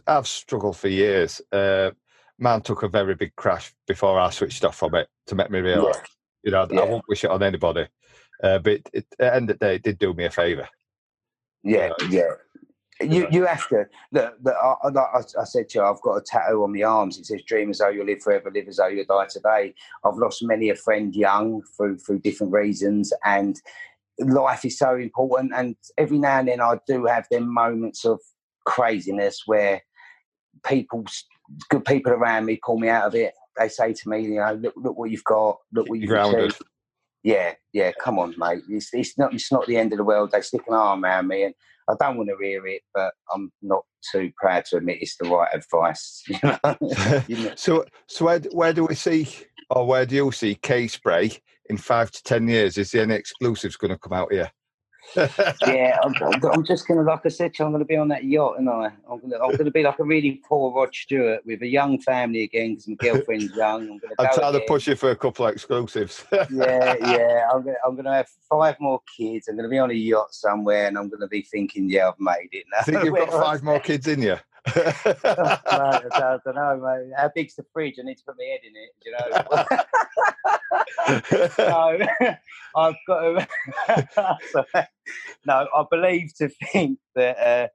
I, 0.07 0.13
have 0.13 0.27
struggled 0.27 0.77
for 0.77 0.87
years. 0.87 1.41
Uh, 1.51 1.91
man 2.39 2.61
took 2.61 2.83
a 2.83 2.87
very 2.87 3.13
big 3.13 3.35
crash 3.35 3.71
before 3.87 4.19
I 4.19 4.31
switched 4.31 4.65
off 4.65 4.77
from 4.77 4.95
it 4.95 5.07
to 5.27 5.35
make 5.35 5.51
me 5.51 5.59
realise. 5.59 5.97
You 6.43 6.51
know, 6.51 6.61
I 6.63 6.83
won't 6.85 7.07
wish 7.07 7.23
it 7.23 7.29
on 7.29 7.43
anybody. 7.43 7.87
Uh, 8.41 8.59
but 8.59 8.81
it, 8.93 9.05
at 9.13 9.17
the 9.17 9.35
end 9.35 9.49
of 9.49 9.59
the 9.59 9.65
day, 9.65 9.75
it 9.75 9.83
did 9.83 9.99
do 9.99 10.13
me 10.13 10.25
a 10.25 10.31
favour. 10.31 10.67
Yeah, 11.63 11.91
yeah. 12.09 12.31
You 13.01 13.27
you 13.31 13.45
have 13.45 13.67
to 13.69 13.85
look. 14.11 14.35
look 14.43 14.55
I, 14.61 14.87
I, 14.87 15.19
I, 15.39 15.43
said 15.43 15.69
to 15.69 15.79
you, 15.79 15.85
I've 15.85 16.01
got 16.01 16.17
a 16.17 16.21
tattoo 16.21 16.63
on 16.63 16.73
my 16.73 16.83
arms. 16.83 17.17
It 17.17 17.25
says, 17.25 17.41
"Dream 17.43 17.71
as 17.71 17.79
though 17.79 17.89
you'll 17.89 18.05
live 18.05 18.21
forever, 18.21 18.51
live 18.51 18.67
as 18.67 18.77
though 18.77 18.87
you'll 18.87 19.05
die 19.05 19.27
today." 19.27 19.73
I've 20.03 20.17
lost 20.17 20.43
many 20.43 20.69
a 20.69 20.75
friend 20.75 21.15
young 21.15 21.63
through 21.75 21.97
through 21.97 22.19
different 22.19 22.53
reasons, 22.53 23.11
and 23.25 23.59
life 24.19 24.65
is 24.65 24.77
so 24.77 24.95
important. 24.95 25.51
And 25.55 25.75
every 25.97 26.19
now 26.19 26.39
and 26.39 26.47
then, 26.47 26.61
I 26.61 26.79
do 26.87 27.05
have 27.05 27.27
them 27.31 27.51
moments 27.51 28.05
of 28.05 28.19
craziness 28.65 29.43
where 29.47 29.81
people, 30.63 31.05
good 31.69 31.85
people 31.85 32.11
around 32.11 32.45
me, 32.45 32.59
pull 32.63 32.77
me 32.77 32.89
out 32.89 33.05
of 33.05 33.15
it. 33.15 33.33
They 33.57 33.67
say 33.67 33.93
to 33.93 34.09
me, 34.09 34.21
"You 34.21 34.35
know, 34.35 34.53
look, 34.53 34.73
look 34.77 34.97
what 34.97 35.09
you've 35.09 35.23
got. 35.23 35.57
Look 35.73 35.89
what 35.89 35.99
you've 35.99 36.11
achieved." 36.11 36.61
Yeah, 37.23 37.53
yeah, 37.73 37.91
come 38.01 38.19
on, 38.19 38.33
mate. 38.37 38.63
It's, 38.69 38.89
it's 38.93 39.17
not 39.17 39.33
it's 39.33 39.51
not 39.51 39.67
the 39.67 39.77
end 39.77 39.93
of 39.93 39.97
the 39.97 40.03
world. 40.03 40.31
They 40.31 40.41
stick 40.41 40.61
an 40.67 40.73
arm 40.73 41.03
around 41.03 41.27
me, 41.27 41.43
and 41.43 41.53
I 41.89 41.93
don't 41.99 42.17
want 42.17 42.29
to 42.29 42.37
hear 42.43 42.65
it, 42.67 42.81
but 42.93 43.13
I'm 43.33 43.51
not 43.61 43.83
too 44.11 44.31
proud 44.37 44.65
to 44.65 44.77
admit 44.77 45.01
it's 45.01 45.17
the 45.17 45.29
right 45.29 45.49
advice. 45.53 46.23
so, 47.55 47.85
so 48.07 48.25
where, 48.25 48.39
where 48.51 48.73
do 48.73 48.85
we 48.85 48.95
see, 48.95 49.27
or 49.69 49.85
where 49.85 50.05
do 50.05 50.15
you 50.15 50.31
see 50.31 50.55
K 50.55 50.87
Spray 50.87 51.31
in 51.69 51.77
five 51.77 52.11
to 52.11 52.23
ten 52.23 52.47
years? 52.47 52.77
Is 52.77 52.91
there 52.91 53.03
any 53.03 53.15
exclusives 53.15 53.77
going 53.77 53.91
to 53.91 53.99
come 53.99 54.13
out 54.13 54.31
here? 54.31 54.51
Yeah, 55.15 55.97
I'm, 56.03 56.13
I'm, 56.53 56.63
just 56.63 56.87
gonna, 56.87 57.01
like 57.01 57.25
I 57.25 57.29
said, 57.29 57.53
I'm 57.59 57.71
gonna 57.71 57.85
be 57.85 57.97
on 57.97 58.07
that 58.09 58.23
yacht, 58.23 58.59
and 58.59 58.69
I, 58.69 58.91
I'm 59.09 59.19
gonna, 59.19 59.37
I'm 59.43 59.55
gonna 59.55 59.71
be 59.71 59.83
like 59.83 59.99
a 59.99 60.03
really 60.03 60.41
poor 60.47 60.73
Rod 60.73 60.93
Stewart 60.93 61.45
with 61.45 61.61
a 61.61 61.67
young 61.67 61.99
family 61.99 62.43
again 62.43 62.75
because 62.75 62.87
my 62.87 62.95
girlfriend's 62.95 63.55
young. 63.55 63.81
I'm 63.81 63.99
gonna. 63.99 64.15
I'm 64.19 64.33
trying 64.33 64.53
to 64.53 64.61
push 64.67 64.87
you 64.87 64.95
for 64.95 65.11
a 65.11 65.15
couple 65.15 65.45
of 65.45 65.53
exclusives. 65.53 66.23
yeah, 66.31 66.47
yeah. 67.01 67.47
I'm 67.51 67.63
gonna, 67.63 67.77
I'm 67.85 67.95
gonna 67.95 68.13
have 68.13 68.29
five 68.49 68.79
more 68.79 69.01
kids. 69.17 69.47
I'm 69.47 69.55
gonna 69.55 69.69
be 69.69 69.79
on 69.79 69.91
a 69.91 69.95
yacht 69.95 70.33
somewhere, 70.33 70.87
and 70.87 70.97
I'm 70.97 71.09
gonna 71.09 71.27
be 71.27 71.41
thinking, 71.41 71.89
yeah, 71.89 72.07
I've 72.07 72.19
made 72.19 72.49
it. 72.51 72.65
Now. 72.71 72.79
I 72.79 72.83
think 72.83 73.03
you've 73.03 73.15
got 73.29 73.31
five 73.31 73.63
more 73.63 73.79
kids 73.81 74.07
in 74.07 74.21
you. 74.21 74.37
Oh, 74.67 75.57
I 75.65 76.37
don't 76.45 76.55
know, 76.55 76.79
mate. 76.83 77.11
How 77.17 77.31
big's 77.33 77.55
the 77.55 77.65
fridge? 77.73 77.95
I 77.99 78.03
need 78.03 78.17
to 78.17 78.23
put 78.25 78.35
my 78.37 78.45
head 78.45 78.61
in 78.63 78.75
it. 78.75 78.91
You 79.03 79.11
know 79.11 79.27
no, 81.57 82.35
I've 82.75 82.95
got 83.07 83.21
to. 83.21 84.37
so, 84.51 84.63
no, 85.45 85.67
I 85.75 85.83
believe 85.89 86.33
to 86.37 86.49
think 86.49 86.99
that 87.15 87.37
uh, 87.37 87.67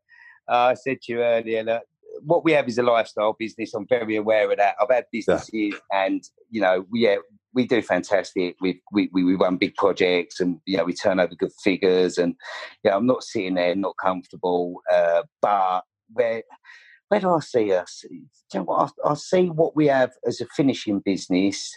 uh, 0.50 0.56
I 0.70 0.74
said 0.74 1.02
to 1.02 1.12
you 1.12 1.22
earlier 1.22 1.64
that 1.64 1.82
what 2.22 2.44
we 2.44 2.52
have 2.52 2.68
is 2.68 2.78
a 2.78 2.82
lifestyle 2.82 3.36
business. 3.38 3.74
I'm 3.74 3.86
very 3.86 4.16
aware 4.16 4.50
of 4.50 4.58
that. 4.58 4.76
I've 4.80 4.90
had 4.90 5.06
businesses, 5.12 5.50
yeah. 5.52 5.72
and 5.92 6.22
you 6.50 6.60
know, 6.60 6.86
we 6.90 7.00
yeah, 7.00 7.16
we 7.52 7.66
do 7.66 7.82
fantastic. 7.82 8.56
We, 8.60 8.80
we 8.92 9.08
we 9.12 9.34
run 9.34 9.56
big 9.56 9.74
projects, 9.76 10.40
and 10.40 10.60
you 10.66 10.76
know, 10.76 10.84
we 10.84 10.92
turn 10.92 11.20
over 11.20 11.34
good 11.34 11.52
figures. 11.62 12.18
And 12.18 12.34
you 12.82 12.90
know, 12.90 12.96
I'm 12.96 13.06
not 13.06 13.22
sitting 13.22 13.54
there 13.54 13.74
not 13.74 13.96
comfortable, 14.00 14.82
uh, 14.92 15.22
but 15.42 15.82
where 16.12 16.42
where 17.08 17.20
do 17.20 17.30
I 17.30 17.40
see 17.40 17.72
us? 17.72 18.04
You 18.10 18.26
know 18.54 18.64
what? 18.64 18.92
I, 19.04 19.10
I 19.10 19.14
see 19.14 19.48
what 19.48 19.76
we 19.76 19.86
have 19.86 20.12
as 20.26 20.40
a 20.40 20.46
finishing 20.56 21.00
business 21.00 21.76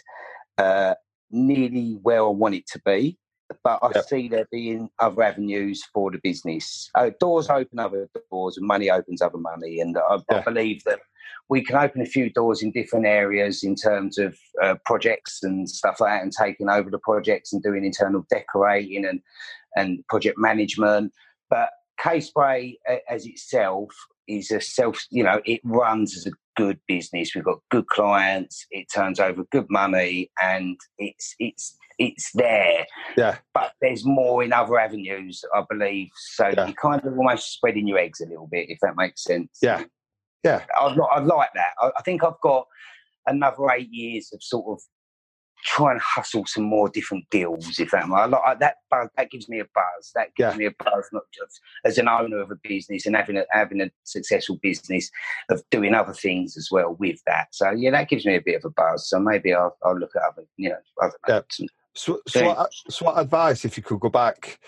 uh, 0.58 0.94
nearly 1.30 1.98
where 2.02 2.24
I 2.24 2.28
want 2.28 2.54
it 2.54 2.66
to 2.68 2.80
be. 2.84 3.18
But 3.64 3.80
I 3.82 3.90
yep. 3.94 4.04
see 4.04 4.28
there 4.28 4.46
being 4.52 4.90
other 5.00 5.22
avenues 5.22 5.82
for 5.92 6.12
the 6.12 6.20
business. 6.22 6.88
Uh, 6.94 7.10
doors 7.18 7.50
open 7.50 7.80
other 7.80 8.08
doors, 8.30 8.56
and 8.56 8.66
money 8.66 8.90
opens 8.90 9.20
other 9.20 9.38
money. 9.38 9.80
And 9.80 9.98
I, 9.98 10.18
yeah. 10.30 10.38
I, 10.38 10.42
believe 10.42 10.84
that 10.84 11.00
we 11.48 11.64
can 11.64 11.74
open 11.74 12.00
a 12.00 12.06
few 12.06 12.30
doors 12.30 12.62
in 12.62 12.70
different 12.70 13.06
areas 13.06 13.64
in 13.64 13.74
terms 13.74 14.18
of 14.18 14.38
uh, 14.62 14.76
projects 14.86 15.40
and 15.42 15.68
stuff 15.68 15.98
like 15.98 16.12
that, 16.12 16.22
and 16.22 16.32
taking 16.32 16.68
over 16.68 16.90
the 16.90 17.00
projects 17.00 17.52
and 17.52 17.60
doing 17.60 17.84
internal 17.84 18.24
decorating 18.30 19.04
and 19.04 19.20
and 19.74 20.06
project 20.06 20.38
management. 20.38 21.12
But 21.48 21.70
K 22.00 22.20
Spray 22.20 22.78
as 23.08 23.26
itself 23.26 23.90
is 24.30 24.50
a 24.50 24.60
self, 24.60 25.04
you 25.10 25.24
know, 25.24 25.40
it 25.44 25.60
runs 25.64 26.16
as 26.16 26.26
a 26.26 26.36
good 26.56 26.78
business. 26.86 27.34
We've 27.34 27.44
got 27.44 27.58
good 27.70 27.86
clients. 27.88 28.66
It 28.70 28.86
turns 28.92 29.18
over 29.20 29.44
good 29.50 29.66
money, 29.68 30.30
and 30.40 30.78
it's 30.98 31.34
it's 31.38 31.76
it's 31.98 32.30
there. 32.32 32.86
Yeah. 33.16 33.36
But 33.52 33.72
there's 33.80 34.04
more 34.04 34.42
in 34.42 34.52
other 34.52 34.78
avenues, 34.78 35.44
I 35.54 35.62
believe. 35.68 36.08
So 36.34 36.48
yeah. 36.48 36.66
you're 36.66 36.74
kind 36.74 37.04
of 37.04 37.16
almost 37.16 37.52
spreading 37.52 37.86
your 37.86 37.98
eggs 37.98 38.20
a 38.20 38.26
little 38.26 38.48
bit, 38.50 38.70
if 38.70 38.78
that 38.80 38.94
makes 38.96 39.22
sense. 39.22 39.58
Yeah. 39.62 39.84
Yeah. 40.42 40.64
I'd, 40.80 40.96
I'd 41.12 41.26
like 41.26 41.50
that. 41.54 41.72
I, 41.78 41.90
I 41.98 42.02
think 42.02 42.24
I've 42.24 42.40
got 42.42 42.66
another 43.26 43.70
eight 43.70 43.90
years 43.90 44.30
of 44.32 44.42
sort 44.42 44.64
of 44.66 44.82
try 45.64 45.92
and 45.92 46.00
hustle 46.00 46.46
some 46.46 46.64
more 46.64 46.88
different 46.88 47.28
deals. 47.30 47.78
If 47.78 47.90
that, 47.90 48.04
I 48.04 48.26
like 48.26 48.58
that, 48.60 48.76
that 48.90 49.30
gives 49.30 49.48
me 49.48 49.60
a 49.60 49.64
buzz. 49.74 50.12
That 50.14 50.34
gives 50.34 50.54
yeah. 50.54 50.58
me 50.58 50.66
a 50.66 50.84
buzz, 50.84 51.08
not 51.12 51.24
just 51.32 51.60
as 51.84 51.98
an 51.98 52.08
owner 52.08 52.40
of 52.40 52.50
a 52.50 52.56
business 52.62 53.06
and 53.06 53.16
having 53.16 53.36
a 53.36 53.44
having 53.50 53.80
a 53.80 53.90
successful 54.04 54.58
business 54.62 55.10
of 55.48 55.62
doing 55.70 55.94
other 55.94 56.14
things 56.14 56.56
as 56.56 56.68
well 56.70 56.96
with 56.98 57.20
that. 57.26 57.48
So 57.52 57.70
yeah, 57.70 57.90
that 57.90 58.08
gives 58.08 58.26
me 58.26 58.36
a 58.36 58.42
bit 58.42 58.56
of 58.56 58.64
a 58.64 58.70
buzz. 58.70 59.08
So 59.08 59.18
maybe 59.18 59.54
I'll, 59.54 59.76
I'll 59.84 59.98
look 59.98 60.16
at 60.16 60.22
other, 60.22 60.46
you 60.56 60.70
know, 60.70 60.78
other. 61.02 61.16
Yeah. 61.28 61.66
So, 61.94 62.20
so 62.28 62.46
what, 62.46 62.72
so 62.88 63.04
what 63.04 63.18
advice, 63.18 63.64
if 63.64 63.76
you 63.76 63.82
could 63.82 64.00
go 64.00 64.08
back 64.08 64.60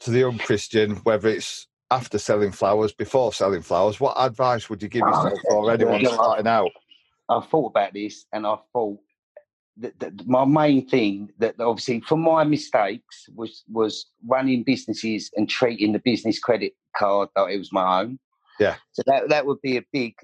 to 0.00 0.10
the 0.10 0.20
young 0.20 0.38
Christian, 0.38 0.96
whether 0.96 1.28
it's 1.28 1.66
after 1.90 2.18
selling 2.18 2.52
flowers, 2.52 2.92
before 2.92 3.32
selling 3.32 3.62
flowers, 3.62 3.98
what 3.98 4.14
advice 4.18 4.68
would 4.68 4.82
you 4.82 4.88
give 4.88 5.02
oh, 5.04 5.08
yourself 5.08 5.38
oh, 5.50 5.54
or 5.64 5.72
anyone 5.72 6.04
starting 6.04 6.46
out? 6.46 6.70
I 7.28 7.40
thought 7.40 7.68
about 7.68 7.92
this 7.92 8.26
and 8.32 8.46
I 8.46 8.56
thought 8.72 9.00
the, 9.78 9.92
the, 9.98 10.24
my 10.26 10.44
main 10.44 10.86
thing 10.86 11.30
that 11.38 11.60
obviously 11.60 12.00
for 12.00 12.16
my 12.16 12.44
mistakes 12.44 13.28
was 13.34 13.64
was 13.70 14.06
running 14.26 14.64
businesses 14.64 15.30
and 15.36 15.48
treating 15.48 15.92
the 15.92 16.00
business 16.00 16.38
credit 16.38 16.72
card 16.96 17.28
that 17.36 17.46
it 17.46 17.58
was 17.58 17.72
my 17.72 18.00
own. 18.00 18.18
Yeah. 18.58 18.76
So 18.92 19.02
that 19.06 19.28
that 19.28 19.46
would 19.46 19.60
be 19.62 19.76
a 19.76 19.84
big, 19.92 20.14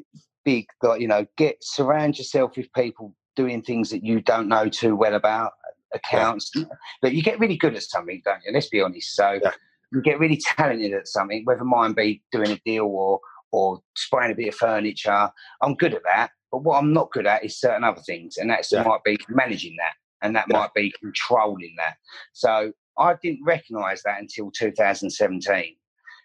big, 0.44 0.66
you 0.98 1.08
know, 1.08 1.26
get 1.36 1.56
surround 1.62 2.18
yourself 2.18 2.56
with 2.56 2.72
people 2.72 3.14
doing 3.36 3.62
things 3.62 3.90
that 3.90 4.04
you 4.04 4.20
don't 4.20 4.48
know 4.48 4.68
too 4.68 4.96
well 4.96 5.14
about 5.14 5.52
accounts. 5.94 6.50
Yeah. 6.54 6.64
But 7.00 7.14
you 7.14 7.22
get 7.22 7.38
really 7.38 7.56
good 7.56 7.76
at 7.76 7.82
something, 7.82 8.20
don't 8.24 8.40
you? 8.44 8.52
Let's 8.52 8.68
be 8.68 8.80
honest. 8.80 9.14
So 9.14 9.38
yeah. 9.42 9.52
you 9.92 10.02
get 10.02 10.18
really 10.18 10.40
talented 10.56 10.92
at 10.92 11.06
something, 11.06 11.44
whether 11.44 11.64
mine 11.64 11.92
be 11.92 12.22
doing 12.32 12.50
a 12.50 12.60
deal 12.64 12.86
or 12.86 13.20
or 13.52 13.80
spraying 13.96 14.32
a 14.32 14.34
bit 14.34 14.48
of 14.48 14.54
furniture. 14.56 15.30
I'm 15.62 15.76
good 15.76 15.94
at 15.94 16.02
that. 16.12 16.30
But 16.54 16.62
what 16.62 16.78
I'm 16.78 16.92
not 16.92 17.10
good 17.10 17.26
at 17.26 17.44
is 17.44 17.58
certain 17.58 17.82
other 17.82 18.00
things, 18.00 18.36
and 18.36 18.48
that 18.48 18.64
yeah. 18.70 18.84
might 18.84 19.02
be 19.02 19.18
managing 19.28 19.74
that, 19.78 19.94
and 20.24 20.36
that 20.36 20.46
yeah. 20.48 20.56
might 20.56 20.72
be 20.72 20.94
controlling 21.00 21.74
that. 21.78 21.96
So 22.32 22.70
I 22.96 23.16
didn't 23.20 23.40
recognise 23.44 24.04
that 24.04 24.20
until 24.20 24.52
2017. 24.52 25.74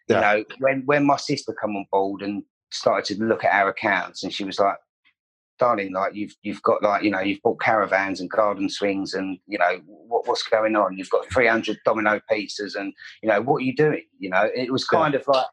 Yeah. 0.07 0.15
You 0.15 0.21
know, 0.21 0.45
when 0.59 0.83
when 0.85 1.03
my 1.03 1.17
sister 1.17 1.51
come 1.59 1.75
on 1.75 1.87
board 1.91 2.21
and 2.21 2.43
started 2.69 3.17
to 3.17 3.23
look 3.23 3.43
at 3.43 3.51
our 3.51 3.69
accounts, 3.69 4.21
and 4.21 4.31
she 4.31 4.43
was 4.43 4.59
like, 4.59 4.75
"Darling, 5.57 5.93
like 5.93 6.13
you've 6.13 6.35
you've 6.43 6.61
got 6.61 6.83
like 6.83 7.01
you 7.01 7.09
know 7.09 7.21
you've 7.21 7.41
bought 7.41 7.59
caravans 7.59 8.21
and 8.21 8.29
garden 8.29 8.69
swings, 8.69 9.15
and 9.15 9.39
you 9.47 9.57
know 9.57 9.81
what, 9.87 10.27
what's 10.27 10.43
going 10.43 10.75
on? 10.75 10.95
You've 10.95 11.09
got 11.09 11.25
300 11.33 11.79
domino 11.85 12.21
pizzas, 12.31 12.75
and 12.75 12.93
you 13.23 13.29
know 13.29 13.41
what 13.41 13.63
are 13.63 13.65
you 13.65 13.75
doing? 13.75 14.05
You 14.19 14.29
know, 14.29 14.47
it 14.53 14.71
was 14.71 14.85
kind 14.85 15.15
of 15.15 15.27
like." 15.27 15.47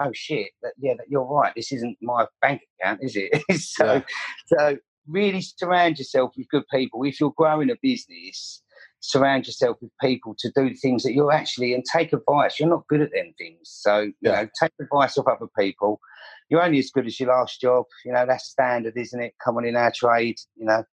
Oh 0.00 0.10
shit, 0.14 0.50
that, 0.62 0.72
yeah, 0.78 0.94
that 0.94 1.06
you're 1.08 1.24
right. 1.24 1.52
This 1.54 1.72
isn't 1.72 1.96
my 2.00 2.26
bank 2.40 2.62
account, 2.80 3.00
is 3.02 3.16
it? 3.16 3.42
so, 3.60 3.94
yeah. 3.94 4.02
so 4.46 4.76
really 5.06 5.40
surround 5.40 5.98
yourself 5.98 6.32
with 6.36 6.48
good 6.48 6.64
people. 6.72 7.04
If 7.04 7.20
you're 7.20 7.34
growing 7.36 7.70
a 7.70 7.76
business, 7.82 8.62
surround 9.00 9.46
yourself 9.46 9.78
with 9.80 9.90
people 10.00 10.34
to 10.38 10.50
do 10.54 10.68
the 10.68 10.74
things 10.74 11.02
that 11.02 11.14
you're 11.14 11.32
actually 11.32 11.74
and 11.74 11.84
take 11.84 12.12
advice. 12.12 12.58
You're 12.58 12.68
not 12.68 12.86
good 12.88 13.00
at 13.00 13.12
them 13.12 13.32
things, 13.38 13.58
so 13.64 14.00
you 14.00 14.14
yeah. 14.20 14.42
know, 14.42 14.48
take 14.60 14.72
advice 14.80 15.18
off 15.18 15.26
other 15.26 15.48
people. 15.58 16.00
You're 16.48 16.62
only 16.62 16.78
as 16.78 16.90
good 16.90 17.06
as 17.06 17.18
your 17.18 17.30
last 17.30 17.60
job. 17.60 17.84
You 18.04 18.12
know 18.12 18.24
that's 18.26 18.48
standard, 18.48 18.96
isn't 18.96 19.22
it? 19.22 19.34
Come 19.44 19.56
on 19.56 19.66
in 19.66 19.76
our 19.76 19.92
trade. 19.94 20.36
You 20.56 20.66
know, 20.66 20.84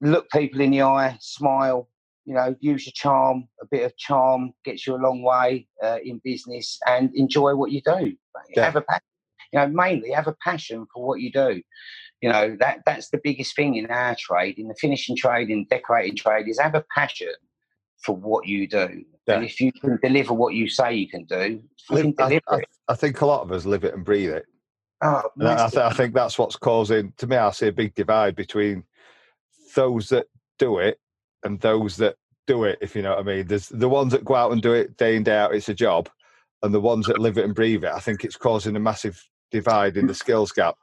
look 0.00 0.30
people 0.30 0.60
in 0.60 0.70
the 0.70 0.82
eye, 0.82 1.16
smile. 1.20 1.88
You 2.24 2.34
know, 2.34 2.54
use 2.60 2.86
your 2.86 2.92
charm. 2.94 3.48
A 3.60 3.66
bit 3.66 3.84
of 3.84 3.96
charm 3.96 4.52
gets 4.64 4.86
you 4.86 4.94
a 4.94 5.02
long 5.02 5.22
way 5.22 5.66
uh, 5.82 5.98
in 6.04 6.20
business, 6.22 6.78
and 6.86 7.10
enjoy 7.14 7.54
what 7.54 7.70
you 7.70 7.80
do. 7.84 8.14
Yeah. 8.54 8.64
Have 8.64 8.76
a 8.76 8.84
you 9.52 9.58
know, 9.58 9.68
mainly 9.68 10.10
have 10.10 10.28
a 10.28 10.36
passion 10.44 10.86
for 10.92 11.06
what 11.06 11.20
you 11.20 11.32
do. 11.32 11.62
You 12.20 12.30
know, 12.30 12.56
that 12.60 12.80
that's 12.84 13.08
the 13.10 13.20
biggest 13.22 13.56
thing 13.56 13.76
in 13.76 13.86
our 13.86 14.14
trade, 14.14 14.58
in 14.58 14.68
the 14.68 14.74
finishing 14.74 15.16
trade, 15.16 15.50
in 15.50 15.66
decorating 15.70 16.16
trade, 16.16 16.48
is 16.48 16.60
have 16.60 16.74
a 16.74 16.84
passion 16.94 17.32
for 18.02 18.14
what 18.14 18.46
you 18.46 18.68
do. 18.68 19.04
Yeah. 19.26 19.36
And 19.36 19.44
if 19.44 19.60
you 19.60 19.72
can 19.72 19.98
deliver 20.02 20.34
what 20.34 20.54
you 20.54 20.68
say 20.68 20.94
you 20.94 21.08
can 21.08 21.24
do, 21.24 21.62
you 21.90 22.14
I, 22.18 22.32
it. 22.34 22.44
I, 22.88 22.94
think 22.94 23.20
a 23.20 23.26
lot 23.26 23.42
of 23.42 23.52
us 23.52 23.64
live 23.64 23.84
it 23.84 23.94
and 23.94 24.04
breathe 24.04 24.30
it. 24.30 24.46
Oh, 25.02 25.22
I, 25.40 25.68
th- 25.68 25.76
I 25.76 25.92
think 25.92 26.14
that's 26.14 26.38
what's 26.38 26.56
causing, 26.56 27.12
to 27.18 27.26
me, 27.26 27.36
I 27.36 27.50
see 27.52 27.68
a 27.68 27.72
big 27.72 27.94
divide 27.94 28.36
between 28.36 28.84
those 29.74 30.10
that 30.10 30.26
do 30.58 30.78
it 30.78 30.98
and 31.44 31.60
those 31.60 31.96
that 31.98 32.16
do 32.46 32.64
it, 32.64 32.78
if 32.80 32.96
you 32.96 33.02
know 33.02 33.10
what 33.10 33.20
I 33.20 33.22
mean. 33.22 33.46
There's 33.46 33.68
the 33.68 33.88
ones 33.88 34.12
that 34.12 34.24
go 34.24 34.34
out 34.34 34.52
and 34.52 34.62
do 34.62 34.72
it 34.72 34.96
day 34.96 35.16
in, 35.16 35.22
day 35.22 35.36
out, 35.36 35.54
it's 35.54 35.68
a 35.68 35.74
job. 35.74 36.08
And 36.62 36.74
the 36.74 36.80
ones 36.80 37.06
that 37.06 37.18
live 37.18 37.38
it 37.38 37.44
and 37.44 37.54
breathe 37.54 37.84
it, 37.84 37.92
I 37.92 38.00
think 38.00 38.24
it's 38.24 38.36
causing 38.36 38.76
a 38.76 38.80
massive 38.80 39.26
divide 39.50 39.96
in 39.96 40.06
the 40.06 40.14
skills 40.14 40.52
gap 40.52 40.76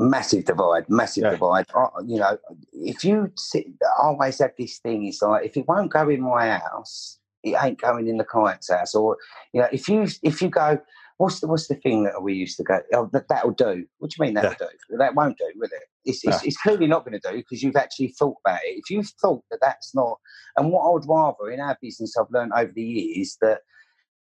massive 0.00 0.44
divide, 0.46 0.88
massive 0.88 1.24
yeah. 1.24 1.30
divide. 1.30 1.66
I, 1.74 1.86
you 2.06 2.18
know, 2.18 2.38
if 2.72 3.04
you 3.04 3.30
sit, 3.36 3.66
I 3.82 4.06
always 4.06 4.38
have 4.38 4.52
this 4.58 4.78
thing. 4.78 5.06
It's 5.06 5.22
like 5.22 5.46
if 5.46 5.56
it 5.56 5.68
won't 5.68 5.92
go 5.92 6.08
in 6.08 6.22
my 6.22 6.58
house, 6.58 7.18
it 7.42 7.56
ain't 7.62 7.80
going 7.80 8.08
in 8.08 8.16
the 8.16 8.24
client's 8.24 8.70
house. 8.70 8.94
Or 8.94 9.18
you 9.52 9.60
know, 9.60 9.68
if 9.70 9.88
you 9.88 10.06
if 10.22 10.40
you 10.40 10.48
go, 10.48 10.80
what's 11.18 11.40
the 11.40 11.46
what's 11.46 11.68
the 11.68 11.74
thing 11.74 12.04
that 12.04 12.22
we 12.22 12.34
used 12.34 12.56
to 12.56 12.64
go? 12.64 12.80
Oh, 12.94 13.10
that 13.12 13.28
that'll 13.28 13.52
do. 13.52 13.84
What 13.98 14.10
do 14.10 14.16
you 14.18 14.24
mean 14.24 14.34
that'll 14.34 14.52
yeah. 14.52 14.68
do? 14.90 14.96
That 14.96 15.14
won't 15.14 15.38
do, 15.38 15.52
will 15.56 15.66
it? 15.66 15.82
It's, 16.04 16.24
it's, 16.24 16.42
it's 16.44 16.56
clearly 16.56 16.86
not 16.86 17.04
going 17.04 17.18
to 17.20 17.30
do 17.30 17.36
because 17.36 17.62
you've 17.62 17.76
actually 17.76 18.14
thought 18.18 18.36
about 18.44 18.60
it. 18.64 18.78
If 18.78 18.90
you've 18.90 19.10
thought 19.20 19.44
that 19.50 19.58
that's 19.60 19.94
not, 19.94 20.18
and 20.56 20.70
what 20.70 20.86
I 20.86 20.92
would 20.92 21.08
rather 21.08 21.50
in 21.50 21.60
our 21.60 21.76
business, 21.80 22.14
I've 22.18 22.30
learned 22.30 22.52
over 22.54 22.72
the 22.74 22.82
years 22.82 23.36
that 23.42 23.60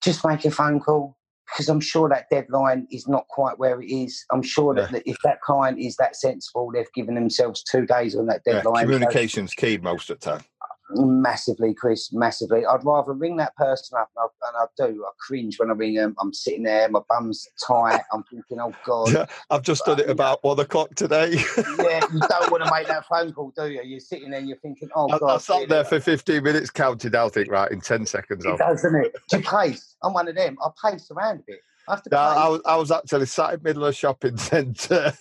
just 0.04 0.26
make 0.26 0.46
a 0.46 0.52
phone 0.52 0.80
call, 0.80 1.18
because 1.48 1.68
I'm 1.68 1.80
sure 1.80 2.08
that 2.10 2.26
deadline 2.30 2.88
is 2.92 3.08
not 3.08 3.28
quite 3.28 3.58
where 3.58 3.82
it 3.82 3.90
is. 3.90 4.24
I'm 4.32 4.44
sure 4.44 4.76
that, 4.76 4.92
yeah. 4.92 5.00
if 5.06 5.18
that 5.24 5.42
client 5.42 5.80
is 5.80 5.96
that 5.96 6.16
sensible, 6.16 6.72
they've 6.72 6.92
given 6.94 7.16
themselves 7.16 7.64
two 7.64 7.86
days 7.86 8.16
on 8.16 8.28
that 8.28 8.44
deadline. 8.44 8.88
Yeah, 8.88 8.94
communication's 8.94 9.54
so, 9.58 9.66
key 9.66 9.78
most 9.78 10.10
of 10.10 10.20
the 10.20 10.32
time. 10.32 10.44
Massively, 10.92 11.74
Chris, 11.74 12.12
massively. 12.12 12.66
I'd 12.66 12.84
rather 12.84 13.14
ring 13.14 13.38
that 13.38 13.56
person 13.56 13.98
up, 14.00 14.10
and 14.16 14.30
I, 14.44 14.48
and 14.48 14.70
I 14.88 14.88
do. 14.88 15.06
I 15.06 15.12
cringe 15.20 15.60
when 15.60 15.70
I 15.70 15.74
ring 15.74 15.94
them. 15.94 16.16
I'm 16.20 16.34
sitting 16.34 16.64
there, 16.64 16.90
my 16.90 17.02
bum's 17.08 17.48
tight. 17.66 18.02
I'm 18.12 18.24
thinking, 18.24 18.60
oh 18.60 18.74
God. 18.86 19.12
Yeah, 19.12 19.26
I've 19.52 19.62
just 19.62 19.84
but, 19.86 19.98
done 19.98 20.06
it 20.06 20.10
about 20.10 20.44
one 20.44 20.60
o'clock 20.60 20.96
today. 20.96 21.44
yeah, 21.58 22.02
you 22.14 22.20
don't 22.20 22.52
want 22.52 22.64
to 22.64 22.72
make 22.74 22.88
that 22.88 23.06
phone 23.06 23.32
call, 23.34 23.54
do 23.56 23.70
you? 23.70 23.84
You're 23.84 24.00
sitting 24.00 24.32
there, 24.32 24.40
and 24.40 24.50
you're 24.50 24.58
thinking, 24.58 24.90
oh 24.96 25.10
I, 25.10 25.20
God. 25.20 25.36
I 25.36 25.38
sat 25.38 25.70
there 25.70 25.86
for 25.86 26.00
15 26.00 26.44
minutes, 26.44 26.70
counted 26.72 27.14
out, 27.14 27.34
think, 27.34 27.52
right, 27.52 27.72
in 27.72 27.82
10 27.82 28.06
seconds. 28.08 28.46
It 28.46 28.58
does, 28.58 28.82
doesn't 28.82 29.06
it? 29.06 29.16
To 29.30 29.40
pace. 29.40 29.96
I'm 30.04 30.14
one 30.14 30.28
of 30.28 30.36
them. 30.36 30.58
I 30.64 30.90
pace 30.90 31.12
around 31.12 31.40
a 31.40 31.44
bit. 31.46 31.60
I, 31.90 32.00
no, 32.12 32.18
I, 32.18 32.48
was, 32.48 32.62
I 32.66 32.76
was 32.76 32.92
actually 32.92 33.26
sat 33.26 33.54
in 33.54 33.60
the 33.60 33.70
middle 33.70 33.84
of 33.84 33.90
a 33.90 33.94
shopping 33.94 34.38
centre. 34.38 35.14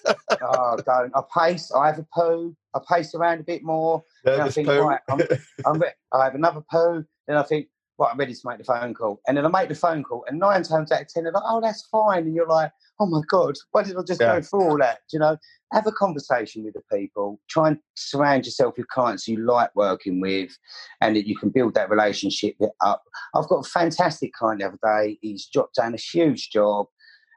oh, 0.42 0.76
don't. 0.85 1.12
I 1.14 1.22
pace, 1.37 1.72
I 1.72 1.87
have 1.87 1.98
a 1.98 2.07
poo, 2.14 2.54
I 2.78 2.94
pace 2.96 3.14
around 3.14 3.40
a 3.40 3.44
bit 3.44 3.62
more. 3.62 4.02
Then 4.24 4.40
I 4.40 4.48
think, 4.50 4.68
right, 4.68 5.00
I'm, 5.10 5.20
I'm 5.66 5.78
re- 5.80 5.92
I 6.12 6.24
have 6.24 6.34
another 6.34 6.62
poo. 6.70 7.04
Then 7.26 7.36
I 7.36 7.42
think, 7.42 7.68
right, 7.98 8.10
I'm 8.12 8.18
ready 8.18 8.34
to 8.34 8.40
make 8.44 8.58
the 8.58 8.64
phone 8.64 8.94
call. 8.94 9.20
And 9.26 9.36
then 9.36 9.44
I 9.44 9.48
make 9.48 9.68
the 9.68 9.74
phone 9.74 10.02
call, 10.02 10.24
and 10.28 10.38
nine 10.38 10.62
times 10.62 10.92
out 10.92 11.02
of 11.02 11.08
ten, 11.08 11.24
they're 11.24 11.32
like, 11.32 11.42
oh, 11.46 11.60
that's 11.60 11.86
fine. 11.90 12.24
And 12.24 12.34
you're 12.34 12.46
like, 12.46 12.70
oh 13.00 13.06
my 13.06 13.20
God, 13.28 13.56
why 13.72 13.82
did 13.82 13.96
I 13.96 14.02
just 14.06 14.20
yeah. 14.20 14.36
go 14.36 14.42
through 14.42 14.62
all 14.62 14.78
that? 14.78 14.98
You 15.12 15.18
know, 15.18 15.36
have 15.72 15.86
a 15.86 15.92
conversation 15.92 16.64
with 16.64 16.74
the 16.74 16.82
people. 16.96 17.40
Try 17.48 17.68
and 17.68 17.78
surround 17.94 18.46
yourself 18.46 18.74
with 18.76 18.88
clients 18.88 19.28
you 19.28 19.44
like 19.44 19.74
working 19.74 20.20
with 20.20 20.56
and 21.00 21.14
that 21.16 21.26
you 21.26 21.36
can 21.36 21.50
build 21.50 21.74
that 21.74 21.90
relationship 21.90 22.56
up. 22.84 23.02
I've 23.34 23.48
got 23.48 23.66
a 23.66 23.68
fantastic 23.68 24.32
client 24.32 24.60
the 24.60 24.68
other 24.68 24.78
day. 24.82 25.18
He's 25.20 25.46
dropped 25.46 25.76
down 25.76 25.94
a 25.94 25.98
huge 25.98 26.50
job. 26.50 26.86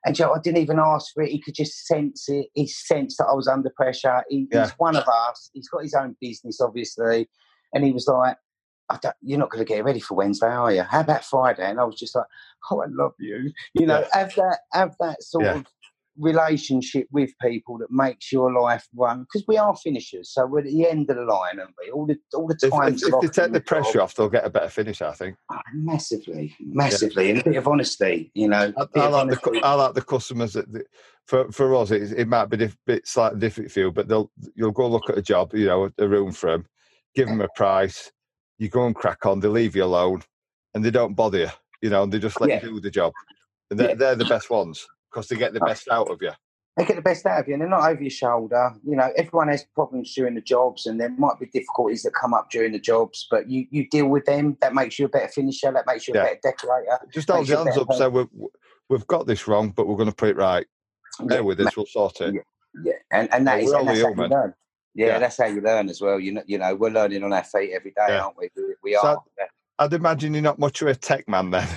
And 0.06 0.18
you 0.18 0.26
know, 0.26 0.34
I 0.34 0.40
didn't 0.40 0.62
even 0.62 0.80
ask 0.80 1.14
for 1.14 1.24
it. 1.24 1.30
He 1.30 1.42
could 1.42 1.56
just 1.56 1.86
sense 1.86 2.28
it. 2.28 2.48
He 2.54 2.68
sensed 2.68 3.18
that 3.20 3.28
I 3.28 3.34
was 3.34 3.48
under 3.48 3.70
pressure. 3.76 4.24
He, 4.30 4.48
yeah. 4.52 4.64
He's 4.64 4.72
one 4.78 4.96
of 4.96 5.08
us. 5.08 5.50
He's 5.54 5.70
got 5.70 5.84
his 5.84 5.94
own 5.94 6.16
business, 6.20 6.60
obviously. 6.60 7.30
And 7.74 7.84
he 7.84 7.92
was 7.92 8.08
like, 8.08 8.38
you're 9.22 9.40
not 9.40 9.50
going 9.50 9.64
to 9.64 9.74
get 9.74 9.86
ready 9.86 10.00
for 10.00 10.16
Wednesday, 10.16 10.48
are 10.48 10.74
you? 10.74 10.84
How 10.84 11.02
about 11.02 11.24
Friday? 11.24 11.70
And 11.70 11.80
I 11.80 11.84
was 11.84 11.96
just 11.96 12.16
like, 12.16 12.26
oh, 12.70 12.82
I 12.82 12.88
love 12.90 13.14
you. 13.20 13.52
You 13.74 13.86
know, 13.86 14.00
yeah. 14.00 14.20
have 14.20 14.36
that 14.36 14.60
have 14.74 14.96
that 15.00 15.24
sort 15.24 15.46
yeah. 15.46 15.56
of 15.56 15.66
relationship 16.22 17.08
with 17.12 17.32
people 17.42 17.78
that 17.78 17.92
makes 17.92 18.32
your 18.32 18.52
life 18.54 18.88
run 18.96 19.24
because 19.24 19.46
we 19.48 19.58
are 19.58 19.76
finishers 19.76 20.30
so 20.32 20.46
we're 20.46 20.60
at 20.60 20.66
the 20.66 20.88
end 20.88 21.10
of 21.10 21.16
the 21.18 21.24
line 21.24 21.60
aren't 21.60 21.74
we 21.84 21.92
all 21.92 22.06
the 22.06 22.18
all 22.34 22.48
the 22.48 22.56
time 22.56 22.94
if, 22.94 23.04
if, 23.04 23.14
if 23.14 23.22
they 23.22 23.44
take 23.44 23.52
the 23.52 23.62
pressure 23.62 23.94
job, 23.94 24.04
off 24.04 24.16
they'll 24.16 24.30
get 24.30 24.46
a 24.46 24.50
better 24.50 24.70
finish 24.70 25.02
i 25.02 25.12
think 25.12 25.36
oh, 25.52 25.60
massively 25.74 26.56
massively 26.60 27.26
yeah. 27.26 27.32
and 27.32 27.42
a 27.42 27.44
bit 27.44 27.58
of 27.58 27.68
honesty 27.68 28.32
you 28.34 28.48
know 28.48 28.72
i, 28.78 29.00
I 29.00 29.08
like 29.08 29.30
the 29.30 29.62
i 29.64 29.74
like 29.74 29.94
the 29.94 30.02
customers 30.02 30.54
that 30.54 30.66
for 31.26 31.52
for 31.52 31.76
us 31.76 31.92
it, 31.92 32.12
it 32.14 32.28
might 32.28 32.46
be 32.46 32.64
a 32.64 32.72
bit 32.86 33.08
slightly 33.08 33.40
different 33.40 33.72
for 33.72 33.80
you, 33.80 33.92
but 33.92 34.08
they'll 34.08 34.32
you'll 34.56 34.72
go 34.72 34.88
look 34.88 35.10
at 35.10 35.18
a 35.18 35.22
job 35.22 35.54
you 35.54 35.66
know 35.66 35.90
a 35.98 36.08
room 36.08 36.32
for 36.32 36.52
them 36.52 36.66
give 37.16 37.28
them 37.28 37.42
a 37.42 37.48
price 37.56 38.12
you 38.62 38.70
go 38.70 38.86
and 38.86 38.96
crack 38.96 39.26
on, 39.26 39.40
they 39.40 39.48
leave 39.48 39.76
you 39.76 39.84
alone, 39.84 40.22
and 40.76 40.86
they 40.86 40.92
don't 40.92 41.16
bother 41.16 41.40
you, 41.40 41.50
you 41.82 41.90
know, 41.90 42.04
and 42.04 42.14
they 42.14 42.20
just 42.20 42.40
let 42.40 42.52
yeah. 42.52 42.62
you 42.62 42.74
do 42.74 42.80
the 42.80 42.92
job. 42.92 43.12
And 43.72 43.80
they're, 43.80 43.90
yeah. 43.90 43.96
they're 43.96 44.16
the 44.16 44.26
best 44.26 44.52
ones 44.52 44.86
because 45.12 45.28
they 45.28 45.36
get 45.36 45.54
the 45.54 45.60
best 45.60 45.88
out 45.90 46.10
of 46.10 46.22
you. 46.22 46.32
They 46.78 46.86
get 46.86 46.96
the 46.96 47.02
best 47.02 47.26
out 47.26 47.42
of 47.42 47.48
you, 47.48 47.54
and 47.54 47.62
they're 47.62 47.70
not 47.70 47.90
over 47.90 48.02
your 48.02 48.10
shoulder. 48.10 48.74
You 48.88 48.96
know, 48.96 49.12
everyone 49.18 49.50
has 49.50 49.66
problems 49.76 50.14
during 50.16 50.36
the 50.36 50.42
jobs, 50.42 50.86
and 50.86 51.00
there 51.00 51.10
might 51.10 51.38
be 51.40 51.48
difficulties 51.48 52.04
that 52.04 52.14
come 52.14 52.34
up 52.34 52.50
during 52.50 52.72
the 52.72 52.80
jobs, 52.80 53.28
but 53.30 53.50
you, 53.50 53.68
you 53.72 53.90
deal 53.90 54.08
with 54.08 54.26
them. 54.26 54.58
That 54.62 54.74
makes 54.74 54.98
you 54.98 55.06
a 55.06 55.10
better 55.10 55.28
finisher. 55.28 55.72
That 55.72 55.86
makes 55.86 56.08
you 56.08 56.14
a 56.14 56.18
better 56.18 56.40
decorator. 56.42 56.98
Just 57.14 57.30
hold 57.30 57.50
your 57.50 57.64
hands 57.64 57.78
up, 57.78 57.92
say 57.94 58.08
we've, 58.08 58.28
we've 58.90 59.08
got 59.08 59.28
this 59.28 59.48
wrong, 59.48 59.72
but 59.72 59.86
we're 59.86 59.98
going 59.98 60.10
to 60.10 60.16
put 60.16 60.30
it 60.30 60.38
right. 60.38 60.66
Bear 61.20 61.44
with 61.44 61.58
this, 61.58 61.76
we'll 61.76 61.86
sort 61.86 62.22
it. 62.22 62.36
Yeah, 62.36 62.42
yeah. 62.86 62.94
and 63.12 63.34
and 63.34 63.46
that 63.48 63.60
is, 63.60 63.72
and 63.72 63.88
that's 63.88 64.02
how 64.02 64.10
you 64.10 64.16
learn. 64.16 64.54
Yeah, 64.94 65.08
yeah, 65.08 65.20
that's 65.20 65.38
how 65.38 65.48
you 65.48 65.62
learn 65.62 65.90
as 65.90 66.00
well. 66.00 66.20
You 66.22 66.34
know, 66.34 66.44
you 66.46 66.58
know, 66.58 66.74
we're 66.74 66.90
learning 66.90 67.24
on 67.24 67.34
our 67.34 67.44
feet 67.44 67.72
every 67.74 67.92
day, 67.92 68.06
yeah. 68.08 68.24
aren't 68.24 68.38
we? 68.38 68.50
We, 68.56 68.64
we 68.82 68.94
so 68.94 69.08
are. 69.08 69.24
I'd 69.82 69.94
imagine 69.94 70.36
you're 70.36 70.44
not 70.44 70.60
much 70.60 70.84
of 70.84 70.90
a 70.90 70.96
tech 70.96 71.28
man 71.28 71.50
then. 71.50 71.68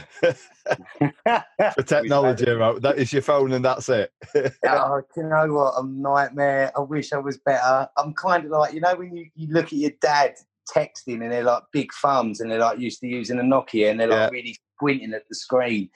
For 1.72 1.82
technology, 1.82 2.50
right? 2.50 2.82
that 2.82 2.98
is 2.98 3.14
your 3.14 3.22
phone 3.22 3.52
and 3.52 3.64
that's 3.64 3.88
it. 3.88 4.12
oh, 4.68 5.00
you 5.16 5.22
know 5.22 5.46
what? 5.54 5.72
I'm 5.78 5.96
a 5.96 6.00
nightmare. 6.00 6.70
I 6.76 6.80
wish 6.80 7.14
I 7.14 7.16
was 7.16 7.38
better. 7.38 7.88
I'm 7.96 8.12
kind 8.12 8.44
of 8.44 8.50
like, 8.50 8.74
you 8.74 8.82
know, 8.82 8.94
when 8.94 9.16
you, 9.16 9.30
you 9.34 9.48
look 9.54 9.66
at 9.66 9.72
your 9.72 9.92
dad 10.02 10.34
texting 10.70 11.22
and 11.22 11.32
they're 11.32 11.44
like 11.44 11.62
big 11.72 11.92
thumbs 11.94 12.40
and 12.40 12.50
they're 12.50 12.58
like 12.58 12.78
used 12.78 13.00
to 13.00 13.06
using 13.06 13.38
a 13.38 13.42
Nokia 13.42 13.90
and 13.90 13.98
they're 13.98 14.08
like 14.08 14.30
yeah. 14.30 14.38
really 14.38 14.58
squinting 14.76 15.14
at 15.14 15.22
the 15.30 15.34
screen. 15.34 15.88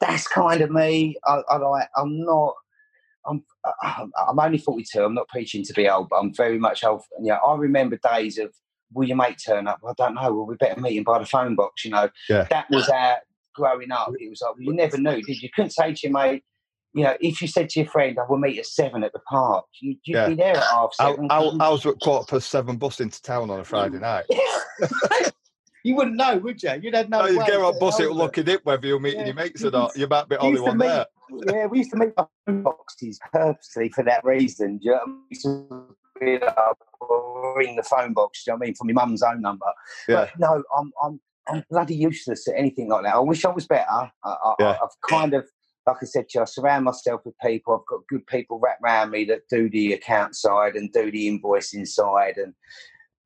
That's 0.00 0.26
kind 0.26 0.62
of 0.62 0.70
me. 0.70 1.16
I, 1.26 1.42
I 1.46 1.56
like. 1.58 1.88
I'm 1.94 2.24
not. 2.24 2.54
I'm 3.26 3.44
uh, 3.64 4.06
I'm 4.30 4.38
only 4.38 4.56
42. 4.56 5.04
I'm 5.04 5.12
not 5.12 5.28
preaching 5.28 5.62
to 5.64 5.74
be 5.74 5.90
old, 5.90 6.08
but 6.08 6.20
I'm 6.20 6.32
very 6.32 6.58
much 6.58 6.84
old. 6.84 7.02
You 7.20 7.32
know, 7.32 7.38
I 7.46 7.54
remember 7.56 7.98
days 8.02 8.38
of 8.38 8.50
will 8.92 9.06
your 9.06 9.16
mate 9.16 9.40
turn 9.44 9.66
up? 9.66 9.80
I 9.86 9.92
don't 9.96 10.14
know. 10.14 10.32
Well, 10.32 10.46
we 10.46 10.56
better 10.56 10.80
meet 10.80 10.96
him 10.96 11.04
by 11.04 11.18
the 11.18 11.26
phone 11.26 11.54
box. 11.54 11.84
You 11.84 11.92
know, 11.92 12.08
yeah. 12.28 12.46
that 12.50 12.68
was 12.70 12.88
our 12.88 13.18
growing 13.54 13.90
up. 13.90 14.12
It 14.18 14.28
was 14.28 14.40
like 14.42 14.54
you 14.58 14.72
never 14.72 14.98
knew. 14.98 15.22
Did 15.22 15.42
you? 15.42 15.48
couldn't 15.54 15.70
say 15.70 15.94
to 15.94 16.00
your 16.08 16.12
mate. 16.12 16.44
You 16.92 17.04
know, 17.04 17.16
if 17.20 17.40
you 17.40 17.46
said 17.46 17.68
to 17.70 17.80
your 17.80 17.88
friend, 17.88 18.18
oh, 18.18 18.22
"I 18.22 18.26
will 18.28 18.38
meet 18.38 18.58
at 18.58 18.66
seven 18.66 19.04
at 19.04 19.12
the 19.12 19.20
park," 19.20 19.64
you'd, 19.80 19.98
you'd 20.04 20.16
yeah. 20.16 20.28
be 20.28 20.34
there 20.34 20.56
at 20.56 20.64
half 20.64 20.92
seven. 20.94 21.28
I, 21.30 21.36
I, 21.36 21.66
I 21.66 21.68
was 21.68 21.86
at 21.86 22.00
quarter 22.00 22.26
past 22.26 22.50
seven 22.50 22.78
bus 22.78 23.00
into 23.00 23.22
town 23.22 23.48
on 23.50 23.60
a 23.60 23.64
Friday 23.64 23.98
night. 24.00 24.24
you 25.84 25.94
wouldn't 25.94 26.16
know, 26.16 26.36
would 26.38 26.60
you? 26.60 26.72
You'd 26.82 26.94
have 26.94 27.08
no. 27.08 27.20
no 27.20 27.26
you 27.26 27.46
get 27.46 27.60
on 27.60 27.78
bus, 27.78 28.00
it'll 28.00 28.16
look 28.16 28.38
at 28.38 28.48
it 28.48 28.66
whether 28.66 28.86
you're 28.86 28.98
meeting 28.98 29.20
yeah. 29.20 29.26
your 29.26 29.34
mates 29.34 29.64
or 29.64 29.70
not. 29.70 29.96
You 29.96 30.08
might 30.08 30.28
be 30.28 30.36
only 30.36 30.60
one 30.60 30.78
meet, 30.78 30.86
there. 30.86 31.06
Yeah, 31.46 31.66
we 31.66 31.78
used 31.78 31.92
to 31.92 32.12
phone 32.46 32.62
boxes 32.62 33.20
purposely 33.32 33.88
for 33.90 34.02
that 34.04 34.24
reason. 34.24 34.78
Do 34.78 34.88
you 34.88 34.98
know? 35.44 35.96
We 36.20 36.32
used 36.32 36.42
to 36.42 37.52
ring 37.56 37.76
the 37.76 37.82
phone 37.82 38.12
box. 38.12 38.44
Do 38.44 38.50
you 38.50 38.52
know 38.52 38.58
what 38.58 38.64
I 38.64 38.66
mean? 38.66 38.74
From 38.74 38.86
my 38.88 38.92
mum's 38.92 39.22
own 39.22 39.40
number. 39.40 39.66
Yeah. 40.08 40.16
But 40.16 40.30
no, 40.38 40.62
I'm 40.76 40.92
I'm 41.02 41.20
I'm 41.48 41.64
bloody 41.70 41.96
useless 41.96 42.46
at 42.48 42.54
anything 42.56 42.88
like 42.88 43.04
that. 43.04 43.14
I 43.14 43.20
wish 43.20 43.44
I 43.44 43.50
was 43.50 43.66
better. 43.66 43.86
I, 43.90 44.10
I, 44.24 44.54
yeah. 44.58 44.76
I've 44.82 45.08
kind 45.08 45.34
of 45.34 45.46
like 45.86 45.96
I 46.02 46.06
said 46.06 46.28
to 46.28 46.38
you, 46.38 46.42
I 46.42 46.44
surround 46.44 46.84
myself 46.84 47.22
with 47.24 47.34
people. 47.42 47.74
I've 47.74 47.86
got 47.88 48.06
good 48.08 48.26
people 48.26 48.60
wrapped 48.60 48.82
around 48.82 49.10
me 49.10 49.24
that 49.24 49.48
do 49.48 49.68
the 49.70 49.94
account 49.94 50.36
side 50.36 50.76
and 50.76 50.92
do 50.92 51.10
the 51.10 51.28
invoicing 51.28 51.86
side, 51.86 52.36
and 52.36 52.54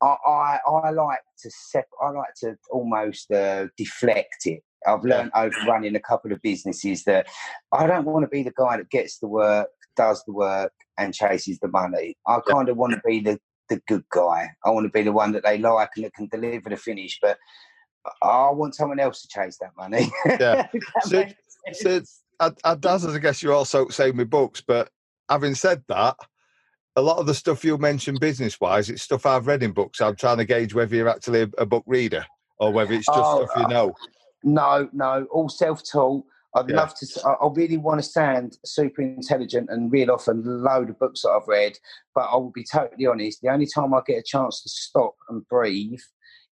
I, 0.01 0.17
I, 0.27 0.59
I 0.67 0.91
like 0.91 1.21
to 1.41 1.51
sep- 1.51 1.89
I 2.03 2.11
like 2.11 2.35
to 2.41 2.57
almost 2.71 3.31
uh, 3.31 3.67
deflect 3.77 4.47
it. 4.47 4.63
I've 4.87 5.03
learned 5.03 5.31
over 5.35 5.55
running 5.67 5.97
a 5.97 6.01
couple 6.01 6.33
of 6.33 6.43
businesses 6.43 7.05
that 7.05 7.27
I 7.73 7.87
don't 7.87 8.05
want 8.05 8.25
to 8.25 8.29
be 8.29 8.43
the 8.43 8.53
guy 8.57 8.77
that 8.77 8.91
gets 8.91 9.19
the 9.19 9.29
work, 9.29 9.69
does 9.97 10.23
the 10.25 10.33
work, 10.33 10.73
and 10.99 11.15
chases 11.15 11.59
the 11.61 11.69
money. 11.69 12.17
I 12.27 12.37
yeah. 12.37 12.53
kind 12.53 12.69
of 12.69 12.77
want 12.77 12.95
to 12.95 13.01
be 13.05 13.21
the 13.21 13.39
the 13.69 13.81
good 13.89 14.05
guy. 14.11 14.51
I 14.65 14.71
want 14.71 14.85
to 14.85 14.91
be 14.91 15.03
the 15.03 15.13
one 15.13 15.33
that 15.33 15.45
they 15.45 15.59
like 15.59 15.91
and 15.97 16.05
that 16.05 16.15
can 16.15 16.29
deliver 16.29 16.69
the 16.71 16.77
finish. 16.77 17.19
But 17.21 17.39
I 18.23 18.51
want 18.51 18.75
someone 18.75 19.01
else 19.01 19.23
to 19.23 19.29
chase 19.29 19.59
that 19.59 19.73
money. 19.77 20.11
Yeah. 20.41 20.69
so, 21.03 21.25
so 21.73 22.01
I, 22.41 22.51
I, 22.65 22.77
as 22.87 23.07
I 23.07 23.19
guess 23.19 23.43
you're 23.43 23.55
also 23.55 23.89
saying 23.89 24.17
with 24.17 24.31
books, 24.31 24.61
but 24.61 24.91
having 25.29 25.55
said 25.55 25.83
that, 25.89 26.17
a 26.97 27.03
lot 27.03 27.19
of 27.19 27.27
the 27.27 27.35
stuff 27.35 27.65
you 27.65 27.77
mentioned 27.79 28.21
business 28.21 28.61
wise, 28.61 28.91
it's 28.91 29.03
stuff 29.03 29.27
I've 29.27 29.47
read 29.47 29.63
in 29.63 29.73
books. 29.73 30.01
I'm 30.01 30.17
trying 30.17 30.39
to 30.39 30.45
gauge 30.45 30.75
whether 30.75 30.95
you're 30.95 31.09
actually 31.09 31.43
a, 31.43 31.49
a 31.59 31.67
book 31.67 31.85
reader 31.87 32.25
or 32.59 32.73
whether 32.73 32.93
it's 32.93 33.07
just 33.07 33.19
oh, 33.19 33.47
stuff 33.47 33.63
you 33.63 33.69
know. 33.69 33.93
No, 34.45 34.89
no, 34.93 35.27
all 35.33 35.49
self 35.49 35.83
taught. 35.91 36.25
I'd 36.55 36.69
yeah. 36.69 36.77
love 36.77 36.95
to. 36.95 37.07
I 37.29 37.49
really 37.53 37.77
want 37.77 38.01
to 38.01 38.09
sound 38.09 38.59
super 38.65 39.03
intelligent 39.03 39.71
and 39.71 39.91
reel 39.91 40.11
off 40.11 40.29
a 40.29 40.33
load 40.33 40.91
of 40.91 40.99
books 40.99 41.23
that 41.23 41.31
I've 41.31 41.49
read. 41.49 41.79
But 42.15 42.29
I 42.31 42.37
will 42.37 42.53
be 42.53 42.65
totally 42.65 43.07
honest. 43.07 43.41
The 43.43 43.49
only 43.49 43.67
time 43.67 43.93
I 43.93 44.01
get 44.07 44.19
a 44.19 44.23
chance 44.23 44.63
to 44.63 44.69
stop 44.69 45.15
and 45.29 45.47
breathe 45.49 46.01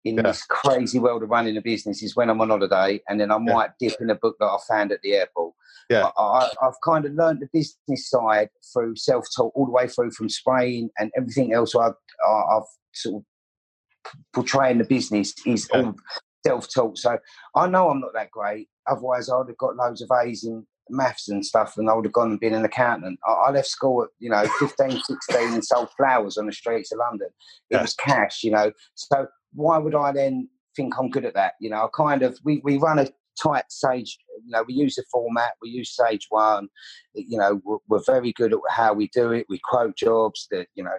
in 0.03 0.17
yeah. 0.17 0.23
this 0.23 0.43
crazy 0.43 0.99
world 0.99 1.23
of 1.23 1.29
running 1.29 1.55
a 1.55 1.61
business 1.61 2.03
is 2.03 2.15
when 2.15 2.29
I'm 2.29 2.41
on 2.41 2.49
holiday, 2.49 3.01
and 3.07 3.19
then 3.19 3.31
I 3.31 3.37
might 3.37 3.71
yeah. 3.79 3.89
dip 3.89 4.01
in 4.01 4.09
a 4.09 4.15
book 4.15 4.35
that 4.39 4.45
I 4.45 4.57
found 4.67 4.91
at 4.91 5.01
the 5.01 5.13
airport. 5.13 5.53
Yeah, 5.89 6.09
I, 6.17 6.49
have 6.61 6.75
kind 6.83 7.05
of 7.05 7.13
learned 7.13 7.41
the 7.41 7.49
business 7.51 8.09
side 8.09 8.49
through 8.73 8.95
self-taught, 8.95 9.51
all 9.53 9.65
the 9.65 9.71
way 9.71 9.87
through 9.87 10.11
from 10.11 10.29
Spain 10.29 10.89
and 10.97 11.11
everything 11.15 11.53
else 11.53 11.75
I've, 11.75 11.93
I've 12.25 12.63
sort 12.93 13.17
of 13.17 14.11
portraying 14.33 14.77
the 14.77 14.85
business 14.85 15.33
is 15.45 15.69
yeah. 15.73 15.81
all 15.81 15.95
self-taught. 16.45 16.97
So 16.97 17.17
I 17.55 17.67
know 17.67 17.89
I'm 17.89 18.01
not 18.01 18.13
that 18.13 18.31
great. 18.31 18.69
Otherwise, 18.87 19.29
I 19.29 19.37
would 19.37 19.47
have 19.47 19.57
got 19.57 19.75
loads 19.75 20.01
of 20.01 20.09
A's 20.11 20.43
in 20.43 20.65
maths 20.89 21.29
and 21.29 21.45
stuff, 21.45 21.75
and 21.77 21.89
I 21.89 21.93
would 21.93 22.05
have 22.05 22.13
gone 22.13 22.31
and 22.31 22.39
been 22.39 22.53
an 22.53 22.65
accountant. 22.65 23.19
I, 23.25 23.31
I 23.31 23.51
left 23.51 23.67
school 23.67 24.03
at 24.03 24.09
you 24.19 24.29
know 24.29 24.45
15, 24.59 25.01
16, 25.01 25.53
and 25.53 25.63
sold 25.63 25.89
flowers 25.97 26.37
on 26.37 26.45
the 26.45 26.53
streets 26.53 26.91
of 26.91 26.99
London. 26.99 27.29
It 27.69 27.75
yeah. 27.75 27.81
was 27.81 27.93
cash, 27.95 28.43
you 28.43 28.51
know. 28.51 28.71
So 28.95 29.27
why 29.53 29.77
would 29.77 29.95
I 29.95 30.11
then 30.11 30.49
think 30.75 30.93
I'm 30.97 31.09
good 31.09 31.25
at 31.25 31.35
that? 31.35 31.53
You 31.59 31.69
know, 31.69 31.85
I 31.85 31.87
kind 31.95 32.23
of 32.23 32.37
we 32.43 32.61
we 32.63 32.77
run 32.77 32.99
a 32.99 33.07
tight 33.41 33.65
sage 33.69 34.17
you 34.45 34.51
know 34.51 34.63
we 34.67 34.73
use 34.73 34.95
the 34.95 35.03
format 35.11 35.53
we 35.61 35.69
use 35.69 35.95
sage 35.95 36.27
one 36.29 36.67
you 37.13 37.37
know 37.37 37.61
we're, 37.63 37.77
we're, 37.87 38.03
very 38.05 38.31
good 38.33 38.53
at 38.53 38.59
how 38.69 38.93
we 38.93 39.07
do 39.07 39.31
it 39.31 39.45
we 39.49 39.59
quote 39.63 39.95
jobs 39.95 40.47
that 40.51 40.67
you 40.75 40.83
know 40.83 40.91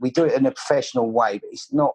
we 0.00 0.10
do 0.10 0.24
it 0.24 0.32
in 0.32 0.46
a 0.46 0.50
professional 0.50 1.10
way 1.10 1.38
but 1.38 1.48
it's 1.52 1.72
not 1.72 1.94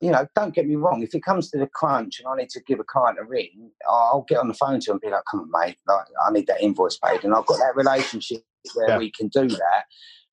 you 0.00 0.10
know, 0.10 0.26
don't 0.34 0.54
get 0.54 0.66
me 0.66 0.76
wrong. 0.76 1.02
If 1.02 1.14
it 1.14 1.22
comes 1.22 1.50
to 1.50 1.58
the 1.58 1.66
crunch 1.66 2.20
and 2.20 2.28
I 2.28 2.36
need 2.36 2.50
to 2.50 2.60
give 2.60 2.80
a 2.80 2.84
client 2.84 3.18
a 3.20 3.24
ring, 3.24 3.70
I'll 3.88 4.24
get 4.28 4.38
on 4.38 4.48
the 4.48 4.54
phone 4.54 4.80
to 4.80 4.90
him 4.90 4.94
and 4.94 5.00
be 5.00 5.10
like, 5.10 5.24
"Come 5.30 5.40
on, 5.40 5.50
mate, 5.50 5.76
like, 5.86 6.06
I 6.26 6.30
need 6.30 6.46
that 6.46 6.62
invoice 6.62 6.98
paid," 6.98 7.24
and 7.24 7.34
I've 7.34 7.46
got 7.46 7.58
that 7.58 7.76
relationship 7.76 8.42
where 8.74 8.88
yeah. 8.88 8.98
we 8.98 9.10
can 9.10 9.28
do 9.28 9.48
that. 9.48 9.84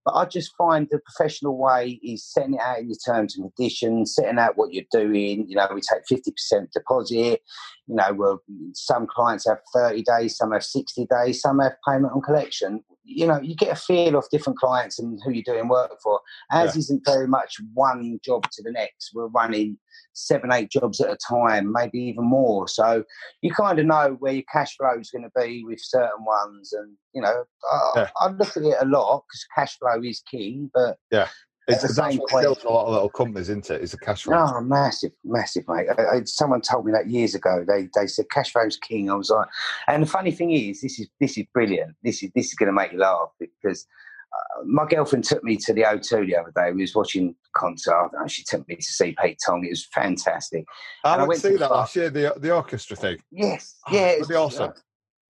But 0.07 0.15
I 0.15 0.23
just 0.23 0.55
find 0.55 0.87
the 0.89 0.99
professional 0.99 1.57
way 1.57 1.99
is 2.01 2.23
setting 2.23 2.53
it 2.53 2.61
out 2.61 2.79
in 2.79 2.87
your 2.87 2.97
terms 3.05 3.35
and 3.37 3.53
conditions, 3.53 4.15
setting 4.15 4.39
out 4.39 4.57
what 4.57 4.73
you're 4.73 4.85
doing. 4.89 5.45
You 5.49 5.57
know, 5.57 5.67
we 5.75 5.81
take 5.81 6.05
50% 6.09 6.71
deposit. 6.71 7.41
You 7.87 7.95
know, 7.95 8.13
well, 8.13 8.41
some 8.73 9.05
clients 9.05 9.45
have 9.49 9.59
30 9.73 10.03
days, 10.03 10.37
some 10.37 10.53
have 10.53 10.63
60 10.63 11.07
days, 11.07 11.41
some 11.41 11.59
have 11.59 11.75
payment 11.85 12.13
on 12.13 12.21
collection. 12.21 12.85
You 13.09 13.25
know, 13.25 13.39
you 13.41 13.55
get 13.55 13.71
a 13.71 13.75
feel 13.75 14.17
of 14.17 14.25
different 14.29 14.59
clients 14.59 14.99
and 14.99 15.19
who 15.23 15.31
you're 15.31 15.43
doing 15.43 15.69
work 15.69 15.93
for. 16.03 16.19
As 16.51 16.75
yeah. 16.75 16.79
isn't 16.79 17.05
very 17.05 17.27
much 17.27 17.55
one 17.73 18.19
job 18.23 18.43
to 18.51 18.63
the 18.63 18.71
next. 18.71 19.11
We're 19.13 19.27
running 19.27 19.77
seven, 20.13 20.51
eight 20.51 20.69
jobs 20.69 20.99
at 20.99 21.09
a 21.09 21.17
time, 21.29 21.71
maybe 21.71 21.99
even 21.99 22.25
more. 22.25 22.67
So 22.67 23.03
you 23.41 23.51
kind 23.53 23.79
of 23.79 23.85
know 23.85 24.17
where 24.19 24.33
your 24.33 24.43
cash 24.51 24.75
flow 24.75 24.99
is 24.99 25.09
going 25.09 25.23
to 25.23 25.31
be 25.35 25.63
with 25.63 25.79
certain 25.81 26.25
ones. 26.25 26.73
And, 26.73 26.95
you 27.13 27.21
know, 27.21 27.43
I, 27.71 27.91
yeah. 27.95 28.09
I 28.19 28.27
look 28.27 28.57
at 28.57 28.63
it 28.63 28.77
a 28.81 28.85
lot 28.85 29.23
because 29.27 29.45
cash 29.55 29.77
flow 29.77 30.01
is 30.03 30.21
key, 30.29 30.67
but 30.73 30.97
yeah. 31.11 31.29
It's 31.67 31.81
the 31.81 31.89
same 31.89 32.19
point. 32.29 32.45
a 32.45 32.69
lot 32.69 32.85
of 32.87 32.93
little 32.93 33.09
companies, 33.09 33.49
isn't 33.49 33.69
it? 33.69 33.75
it? 33.75 33.81
Is 33.81 33.93
a 33.93 33.97
cash 33.97 34.23
flow. 34.23 34.37
Oh, 34.37 34.61
massive, 34.61 35.11
massive, 35.25 35.65
mate. 35.67 35.87
I, 35.97 36.17
I, 36.17 36.23
someone 36.23 36.61
told 36.61 36.85
me 36.85 36.93
that 36.93 37.09
years 37.09 37.35
ago. 37.35 37.65
They 37.67 37.89
they 37.93 38.07
said 38.07 38.29
cash 38.31 38.53
flow's 38.53 38.77
king. 38.77 39.09
I 39.09 39.15
was 39.15 39.29
like, 39.29 39.47
and 39.87 40.03
the 40.03 40.07
funny 40.07 40.31
thing 40.31 40.51
is, 40.51 40.81
this 40.81 40.97
is 40.99 41.09
this 41.19 41.37
is 41.37 41.45
brilliant. 41.53 41.95
This 42.03 42.23
is 42.23 42.31
this 42.35 42.47
is 42.47 42.53
going 42.53 42.67
to 42.67 42.73
make 42.73 42.93
you 42.93 42.99
laugh 42.99 43.31
because 43.37 43.85
uh, 44.33 44.63
my 44.65 44.85
girlfriend 44.85 45.25
took 45.25 45.43
me 45.43 45.57
to 45.57 45.73
the 45.73 45.81
O2 45.81 46.27
the 46.27 46.37
other 46.37 46.53
day. 46.55 46.71
We 46.71 46.81
was 46.81 46.95
watching 46.95 47.35
concert. 47.53 48.11
And 48.13 48.31
She 48.31 48.43
took 48.43 48.67
me 48.69 48.77
to 48.77 48.83
see 48.83 49.15
Pete 49.21 49.39
Tong. 49.45 49.65
It 49.65 49.69
was 49.69 49.85
fantastic. 49.93 50.65
I, 51.03 51.13
and 51.13 51.23
I 51.23 51.25
went 51.25 51.41
to 51.41 51.49
see 51.49 51.57
that 51.57 51.71
last 51.71 51.95
year, 51.97 52.09
the 52.09 52.33
the 52.37 52.55
orchestra 52.55 52.95
thing. 52.95 53.17
Yes, 53.31 53.75
oh, 53.87 53.93
yeah, 53.93 54.07
it 54.11 54.19
was 54.19 54.31
awesome. 54.31 54.71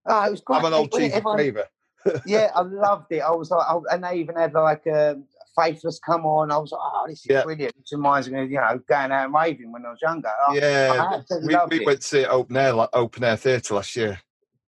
Oh, 0.06 0.26
it 0.26 0.32
was 0.32 0.42
great. 0.42 0.60
I'm 0.60 0.66
an 0.66 0.74
old 0.74 0.92
cheesy 0.92 1.20
believer. 1.20 1.66
yeah, 2.26 2.52
I 2.56 2.62
loved 2.62 3.12
it. 3.12 3.20
I 3.20 3.32
was 3.32 3.52
like, 3.52 3.66
I, 3.68 3.96
and 3.96 4.04
they 4.04 4.16
even 4.18 4.36
had 4.36 4.54
like 4.54 4.86
um, 4.88 5.26
Faithless 5.60 6.00
come 6.06 6.26
on. 6.26 6.52
I 6.52 6.58
was 6.58 6.72
like, 6.72 6.82
oh, 6.84 7.06
this 7.08 7.20
is 7.20 7.28
yeah. 7.30 7.44
brilliant. 7.44 7.74
It 7.76 7.96
reminds 7.96 8.30
me 8.30 8.42
of 8.44 8.52
you 8.52 8.58
know 8.58 8.80
going 8.88 9.12
out 9.12 9.26
and 9.26 9.34
raving 9.34 9.72
when 9.72 9.86
I 9.86 9.90
was 9.90 10.00
younger. 10.02 10.30
I, 10.30 10.56
yeah, 10.56 11.22
I 11.30 11.36
we, 11.70 11.80
we 11.80 11.86
went 11.86 12.02
to 12.02 12.08
see 12.08 12.20
it 12.20 12.30
open 12.30 12.58
air 12.58 12.74
like 12.74 12.90
open 12.94 13.24
air 13.24 13.38
theatre 13.38 13.76
last 13.76 13.96
year. 13.96 14.20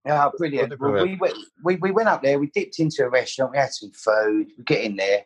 Oh, 0.06 0.10
yeah, 0.10 0.28
brilliant. 0.38 0.80
Well, 0.80 1.04
we, 1.04 1.16
went, 1.16 1.34
we, 1.62 1.76
we 1.76 1.90
went 1.90 2.08
up 2.08 2.22
there, 2.22 2.38
we 2.38 2.46
dipped 2.54 2.78
into 2.78 3.04
a 3.04 3.10
restaurant, 3.10 3.52
we 3.52 3.58
had 3.58 3.72
some 3.72 3.90
food, 3.90 4.46
we 4.56 4.64
get 4.64 4.84
in 4.84 4.96
there, 4.96 5.24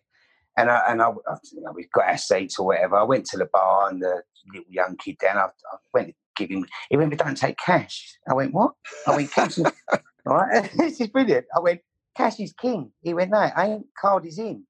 and 0.57 0.71
I, 0.71 0.83
and 0.89 1.01
I, 1.01 1.11
you 1.53 1.61
know, 1.61 1.73
we 1.73 1.87
got 1.95 2.09
our 2.09 2.19
seats 2.19 2.59
or 2.59 2.67
whatever. 2.67 2.97
I 2.97 3.05
went 3.05 3.27
to 3.27 3.37
the 3.37 3.49
bar 3.53 3.91
and 3.91 4.03
the 4.03 4.23
little 4.53 4.73
young 4.73 4.97
kid 4.97 5.19
down, 5.19 5.37
I, 5.37 5.45
I 5.45 5.77
went 5.95 6.09
to 6.09 6.15
give 6.37 6.51
him, 6.51 6.67
he 6.91 6.97
went, 6.97 7.11
we 7.11 7.17
don't 7.17 7.37
take 7.37 7.59
cash. 7.59 8.19
I 8.29 8.35
went, 8.35 8.55
what? 8.55 8.73
I 9.07 9.17
went, 9.17 9.31
cash 9.31 9.59
all 10.27 10.37
right, 10.37 10.71
this 10.77 11.01
is 11.01 11.09
brilliant. 11.09 11.47
I 11.55 11.61
went, 11.61 11.81
cash 12.17 12.41
is 12.41 12.53
king. 12.53 12.93
He 13.03 13.15
went, 13.15 13.31
no, 13.31 13.39
I 13.39 13.69
ain't, 13.69 13.87
card 14.01 14.27
is 14.27 14.39
in. 14.39 14.65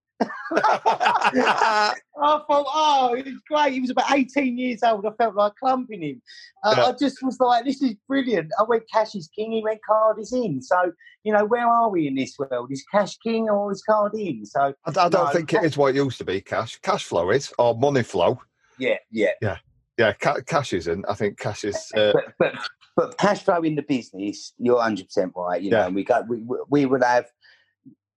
I 0.54 1.94
thought, 2.16 2.46
oh, 2.50 3.14
it 3.16 3.24
was 3.26 3.34
great. 3.48 3.72
He 3.72 3.80
was 3.80 3.90
about 3.90 4.12
18 4.12 4.58
years 4.58 4.82
old. 4.82 5.06
I 5.06 5.10
felt 5.12 5.34
like 5.34 5.54
clumping 5.56 6.02
him. 6.02 6.22
Uh, 6.64 6.74
yeah. 6.76 6.84
I 6.84 6.92
just 6.92 7.22
was 7.22 7.38
like, 7.40 7.64
this 7.64 7.82
is 7.82 7.94
brilliant. 8.06 8.50
I 8.58 8.64
went, 8.64 8.84
cash 8.92 9.14
is 9.14 9.28
king. 9.34 9.52
He 9.52 9.62
went, 9.62 9.80
card 9.86 10.18
is 10.20 10.32
in. 10.32 10.62
So, 10.62 10.92
you 11.24 11.32
know, 11.32 11.44
where 11.44 11.66
are 11.66 11.88
we 11.88 12.06
in 12.06 12.14
this 12.14 12.36
world? 12.38 12.70
Is 12.70 12.84
cash 12.90 13.16
king 13.18 13.48
or 13.48 13.72
is 13.72 13.82
card 13.82 14.14
in? 14.14 14.44
So, 14.44 14.74
I, 14.84 14.90
I 14.90 14.92
don't 15.08 15.12
no, 15.12 15.26
think 15.28 15.48
cash... 15.48 15.64
it 15.64 15.66
is 15.66 15.76
what 15.76 15.94
it 15.94 15.96
used 15.96 16.18
to 16.18 16.24
be. 16.24 16.40
Cash, 16.40 16.78
cash 16.82 17.04
flow 17.04 17.30
is, 17.30 17.52
or 17.58 17.76
money 17.76 18.02
flow. 18.02 18.40
Yeah, 18.78 18.96
yeah, 19.10 19.32
yeah, 19.40 19.58
yeah. 19.98 20.12
Ca- 20.14 20.40
cash 20.46 20.72
isn't. 20.72 21.04
I 21.08 21.14
think 21.14 21.38
cash 21.38 21.64
is. 21.64 21.90
Uh... 21.96 22.12
But, 22.12 22.24
but, 22.38 22.54
but 22.96 23.18
cash 23.18 23.42
flow 23.42 23.62
in 23.62 23.74
the 23.74 23.82
business, 23.82 24.52
you're 24.58 24.76
100 24.76 25.06
percent 25.06 25.32
right. 25.36 25.62
You 25.62 25.70
know, 25.70 25.88
we 25.90 26.04
got 26.04 26.28
we 26.28 26.42
we 26.68 26.86
would 26.86 27.02
have 27.02 27.26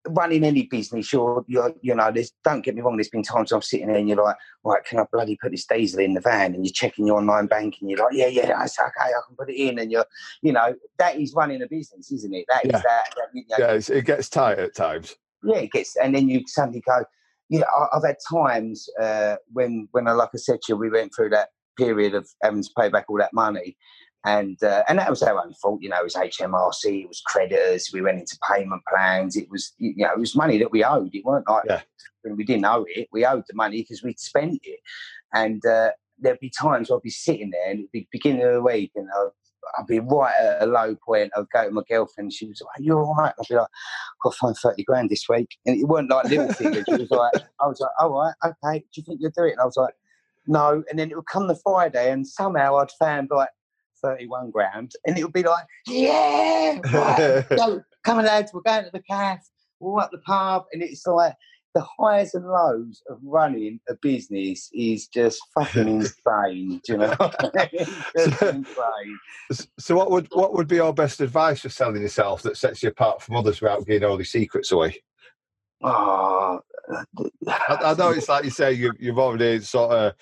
running 0.08 0.44
any 0.44 0.64
business, 0.64 1.12
you're, 1.12 1.44
you're 1.48 1.74
you 1.82 1.96
know, 1.96 2.12
there's, 2.12 2.32
don't 2.44 2.62
get 2.62 2.76
me 2.76 2.82
wrong, 2.82 2.98
there's 2.98 3.10
been 3.10 3.24
times 3.24 3.52
I'm 3.52 3.62
sitting 3.62 3.88
there 3.88 3.98
and 3.98 4.08
you're 4.08 4.24
like, 4.24 4.36
right, 4.64 4.84
can 4.84 5.00
I 5.00 5.06
bloody 5.12 5.38
put 5.42 5.52
this 5.52 5.66
diesel 5.66 6.00
in 6.00 6.14
the 6.14 6.22
van? 6.22 6.54
And 6.54 6.66
you're 6.66 6.74
checking 6.74 7.08
your 7.08 7.18
online 7.18 7.48
banking, 7.48 7.80
and 7.82 7.90
you're 7.92 8.06
like, 8.06 8.16
yeah, 8.16 8.28
yeah, 8.28 8.48
that's 8.48 8.80
okay, 8.80 8.90
I 9.00 9.22
can 9.28 9.36
put 9.38 9.50
it 9.50 9.56
in. 9.56 9.80
And 9.80 9.92
you're, 9.92 10.06
you 10.42 10.54
know, 10.54 10.76
that 10.98 11.20
is 11.20 11.34
running 11.34 11.62
a 11.62 11.68
business, 11.68 12.12
isn't 12.12 12.34
it? 12.34 12.46
That 12.48 12.66
is 12.66 12.72
yeah. 12.72 12.82
that. 12.82 13.16
that 13.16 13.28
you 13.34 13.44
know, 13.50 13.58
yeah, 13.60 13.98
it 13.98 14.06
gets 14.06 14.30
tight 14.30 14.60
at 14.60 14.76
times. 14.76 15.16
Yeah, 15.44 15.58
it 15.58 15.72
gets, 15.72 15.96
and 15.96 16.16
then 16.16 16.30
you 16.30 16.42
suddenly 16.48 16.82
go, 16.82 17.04
yeah, 17.50 17.64
I've 17.94 18.04
had 18.04 18.18
times 18.32 18.90
uh, 19.00 19.36
when, 19.54 19.88
when 19.92 20.08
I, 20.08 20.14
like 20.14 20.30
I 20.34 20.38
said 20.38 20.62
to 20.64 20.74
you, 20.74 20.78
we 20.78 20.90
went 20.90 21.14
through 21.16 21.30
that 21.30 21.50
period 21.78 22.16
of 22.16 22.28
having 22.42 22.64
to 22.64 22.70
pay 22.80 22.90
back 22.90 23.06
all 23.10 23.18
that 23.18 23.34
money 23.34 23.78
and 24.26 24.62
uh, 24.64 24.84
and 24.90 24.98
that 25.00 25.10
was 25.10 25.22
our 25.22 25.40
own 25.40 25.54
fault. 25.54 25.82
You 25.82 25.90
know, 25.90 26.00
it 26.00 26.04
was 26.04 26.16
HMRC, 26.16 27.04
it 27.04 27.08
was 27.08 27.22
creditors. 27.26 27.92
We 27.94 28.02
went 28.02 28.20
into 28.20 28.38
payment 28.52 28.82
plans. 28.90 29.36
It 29.36 29.50
was 29.50 29.74
you 29.78 29.94
know, 29.98 30.12
it 30.12 30.20
was 30.20 30.36
money 30.36 30.58
that 30.58 30.72
we 30.72 30.84
owed. 30.84 31.14
It 31.14 31.24
weren't 31.24 31.48
like 31.48 31.64
yeah. 31.68 31.82
we 32.24 32.44
didn't 32.44 32.66
owe 32.66 32.86
it. 32.90 33.08
We 33.12 33.26
owed 33.26 33.44
the 33.48 33.56
money 33.56 33.82
because 33.82 34.04
we'd 34.04 34.20
spent 34.20 34.60
it. 34.64 34.80
And 35.34 35.64
uh, 35.66 35.92
there'd 36.18 36.40
be 36.40 36.50
times 36.50 36.90
I'd 36.90 37.02
be 37.04 37.10
sitting 37.12 37.52
there, 37.52 37.70
and 37.70 37.80
it'd 37.80 37.92
be 37.92 38.08
beginning 38.12 38.44
of 38.44 38.54
the 38.54 38.62
week, 38.62 38.92
and 38.96 39.08
I'd, 39.16 39.30
I'd 39.78 39.88
be 39.88 40.00
right 40.00 40.34
at 40.40 40.64
a 40.64 40.66
low 40.66 40.96
point. 41.06 41.32
I'd 41.36 41.50
go 41.54 41.66
to 41.66 41.72
my 41.72 41.84
girlfriend. 41.88 42.34
She 42.34 42.48
was 42.48 42.62
like, 42.62 42.84
"You're 42.84 43.04
all 43.04 43.16
right." 43.16 43.34
I'd 43.40 43.48
be 43.48 43.56
like, 43.56 43.68
"I've 43.68 44.24
got 44.24 44.32
to 44.32 44.38
find 44.38 44.56
thirty 44.58 44.84
grand 44.84 45.12
this 45.12 45.30
week," 45.30 45.50
and 45.68 45.80
it 45.80 45.84
weren't 45.88 46.10
like 46.10 46.26
little 46.26 46.52
figures. 46.52 46.86
She 46.88 46.96
was 46.96 47.12
like, 47.12 47.44
"I 47.60 47.68
was 47.68 47.80
like, 47.80 47.92
all 48.00 48.20
right, 48.20 48.34
okay. 48.44 48.80
Do 48.80 48.86
you 48.96 49.04
think 49.04 49.20
you'll 49.22 49.32
do 49.36 49.44
it?" 49.44 49.52
And 49.52 49.62
I 49.62 49.66
was 49.66 49.78
like. 49.78 49.94
No, 50.48 50.84
and 50.92 51.00
then 51.00 51.10
it 51.10 51.16
would 51.16 51.26
come 51.26 51.48
the 51.48 51.56
Friday, 51.56 52.12
and 52.12 52.28
somehow 52.28 52.78
I'd 52.78 52.92
found 53.00 53.30
like 53.32 53.50
31 54.06 54.52
grand, 54.52 54.92
and 55.06 55.18
it 55.18 55.24
would 55.24 55.34
be 55.34 55.44
like, 55.44 55.66
yeah, 55.88 56.80
right, 56.94 57.46
go, 57.58 57.82
come 58.04 58.20
on, 58.20 58.26
lads, 58.26 58.54
we're 58.54 58.62
going 58.62 58.86
to 58.86 58.92
the 58.92 59.02
calf, 59.02 59.40
we're 59.80 60.00
up 60.00 60.12
the 60.12 60.20
pub, 60.20 60.66
and 60.74 60.82
it's 60.82 61.06
like 61.08 61.34
the 61.76 61.86
highs 62.00 62.34
and 62.34 62.48
lows 62.48 63.04
of 63.10 63.20
running 63.22 63.80
a 63.90 63.96
business 64.02 64.70
is 64.74 65.08
just 65.08 65.42
fucking 65.54 65.88
insane. 66.02 66.82
you 66.88 66.98
know? 66.98 67.16
so, 67.20 68.50
insane. 68.50 69.20
so, 69.78 69.96
what 69.96 70.10
would 70.10 70.28
what 70.32 70.54
would 70.54 70.68
be 70.68 70.78
your 70.78 70.94
best 70.94 71.20
advice 71.20 71.62
for 71.62 71.70
selling 71.70 72.02
yourself 72.02 72.42
that 72.44 72.58
sets 72.58 72.82
you 72.82 72.90
apart 72.90 73.22
from 73.22 73.36
others 73.36 73.62
without 73.62 73.86
giving 73.86 74.08
all 74.08 74.18
the 74.18 74.24
secrets 74.24 74.72
away? 74.72 75.04
Oh, 75.84 76.62
I, 76.90 77.04
I, 77.70 77.94
know 77.96 78.10
it's 78.12 78.30
like 78.30 78.46
you 78.46 78.50
say 78.50 78.72
you, 78.72 78.94
you've 78.98 79.20
already 79.20 79.60
sort 79.60 79.92
of 79.92 80.14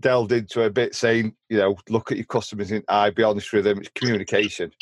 delved 0.00 0.32
into 0.32 0.62
a 0.62 0.70
bit, 0.70 0.94
saying, 0.94 1.34
you 1.48 1.58
know, 1.58 1.76
look 1.88 2.10
at 2.10 2.18
your 2.18 2.26
customers 2.26 2.70
in 2.70 2.82
eye, 2.88 3.10
be 3.10 3.22
honest 3.22 3.52
with 3.52 3.64
them. 3.64 3.78
It's 3.78 3.90
communication. 3.94 4.72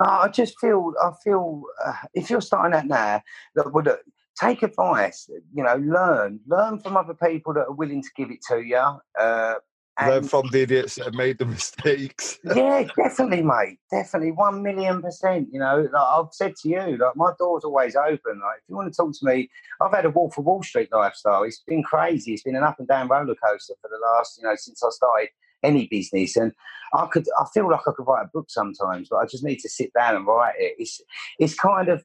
I 0.00 0.28
just 0.28 0.58
feel, 0.60 0.92
I 1.00 1.12
feel, 1.22 1.62
uh, 1.84 1.92
if 2.14 2.30
you're 2.30 2.40
starting 2.40 2.76
out 2.76 2.86
now, 2.86 3.22
that 3.54 3.72
would 3.72 3.88
uh, 3.88 3.96
take 4.40 4.62
advice. 4.62 5.28
You 5.52 5.62
know, 5.62 5.76
learn, 5.76 6.40
learn 6.46 6.80
from 6.80 6.96
other 6.96 7.14
people 7.14 7.54
that 7.54 7.66
are 7.66 7.72
willing 7.72 8.02
to 8.02 8.10
give 8.16 8.30
it 8.30 8.40
to 8.48 8.60
you. 8.60 8.98
Uh, 9.18 9.54
Learn 10.02 10.24
from 10.24 10.48
the 10.50 10.62
idiots 10.62 10.96
that 10.96 11.04
have 11.04 11.14
made 11.14 11.38
the 11.38 11.46
mistakes. 11.46 12.38
yeah, 12.42 12.84
definitely, 12.96 13.42
mate. 13.42 13.78
Definitely, 13.92 14.32
one 14.32 14.62
million 14.62 15.00
percent. 15.00 15.48
You 15.52 15.60
know, 15.60 15.88
like 15.92 16.02
I've 16.02 16.32
said 16.32 16.56
to 16.56 16.68
you, 16.68 16.96
like 16.96 17.14
my 17.14 17.30
door's 17.38 17.64
always 17.64 17.94
open. 17.94 18.40
Like, 18.40 18.58
if 18.58 18.64
you 18.68 18.74
want 18.74 18.92
to 18.92 18.96
talk 18.96 19.12
to 19.12 19.24
me, 19.24 19.48
I've 19.80 19.92
had 19.92 20.04
a 20.04 20.10
Wolf 20.10 20.36
of 20.36 20.46
Wall 20.46 20.62
Street 20.64 20.88
lifestyle. 20.92 21.44
It's 21.44 21.62
been 21.66 21.84
crazy. 21.84 22.32
It's 22.32 22.42
been 22.42 22.56
an 22.56 22.64
up 22.64 22.80
and 22.80 22.88
down 22.88 23.08
roller 23.08 23.36
coaster 23.36 23.74
for 23.80 23.88
the 23.88 23.98
last, 24.04 24.36
you 24.36 24.42
know, 24.42 24.56
since 24.56 24.82
I 24.82 24.90
started 24.90 25.28
any 25.62 25.86
business. 25.86 26.36
And 26.36 26.52
I 26.92 27.06
could, 27.06 27.26
I 27.38 27.44
feel 27.54 27.70
like 27.70 27.80
I 27.86 27.92
could 27.94 28.06
write 28.06 28.24
a 28.24 28.30
book 28.32 28.46
sometimes, 28.48 29.08
but 29.10 29.18
I 29.18 29.26
just 29.26 29.44
need 29.44 29.60
to 29.60 29.68
sit 29.68 29.92
down 29.92 30.16
and 30.16 30.26
write 30.26 30.54
it. 30.58 30.74
It's, 30.78 31.00
it's 31.38 31.54
kind 31.54 31.88
of, 31.88 32.04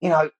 you 0.00 0.10
know, 0.10 0.30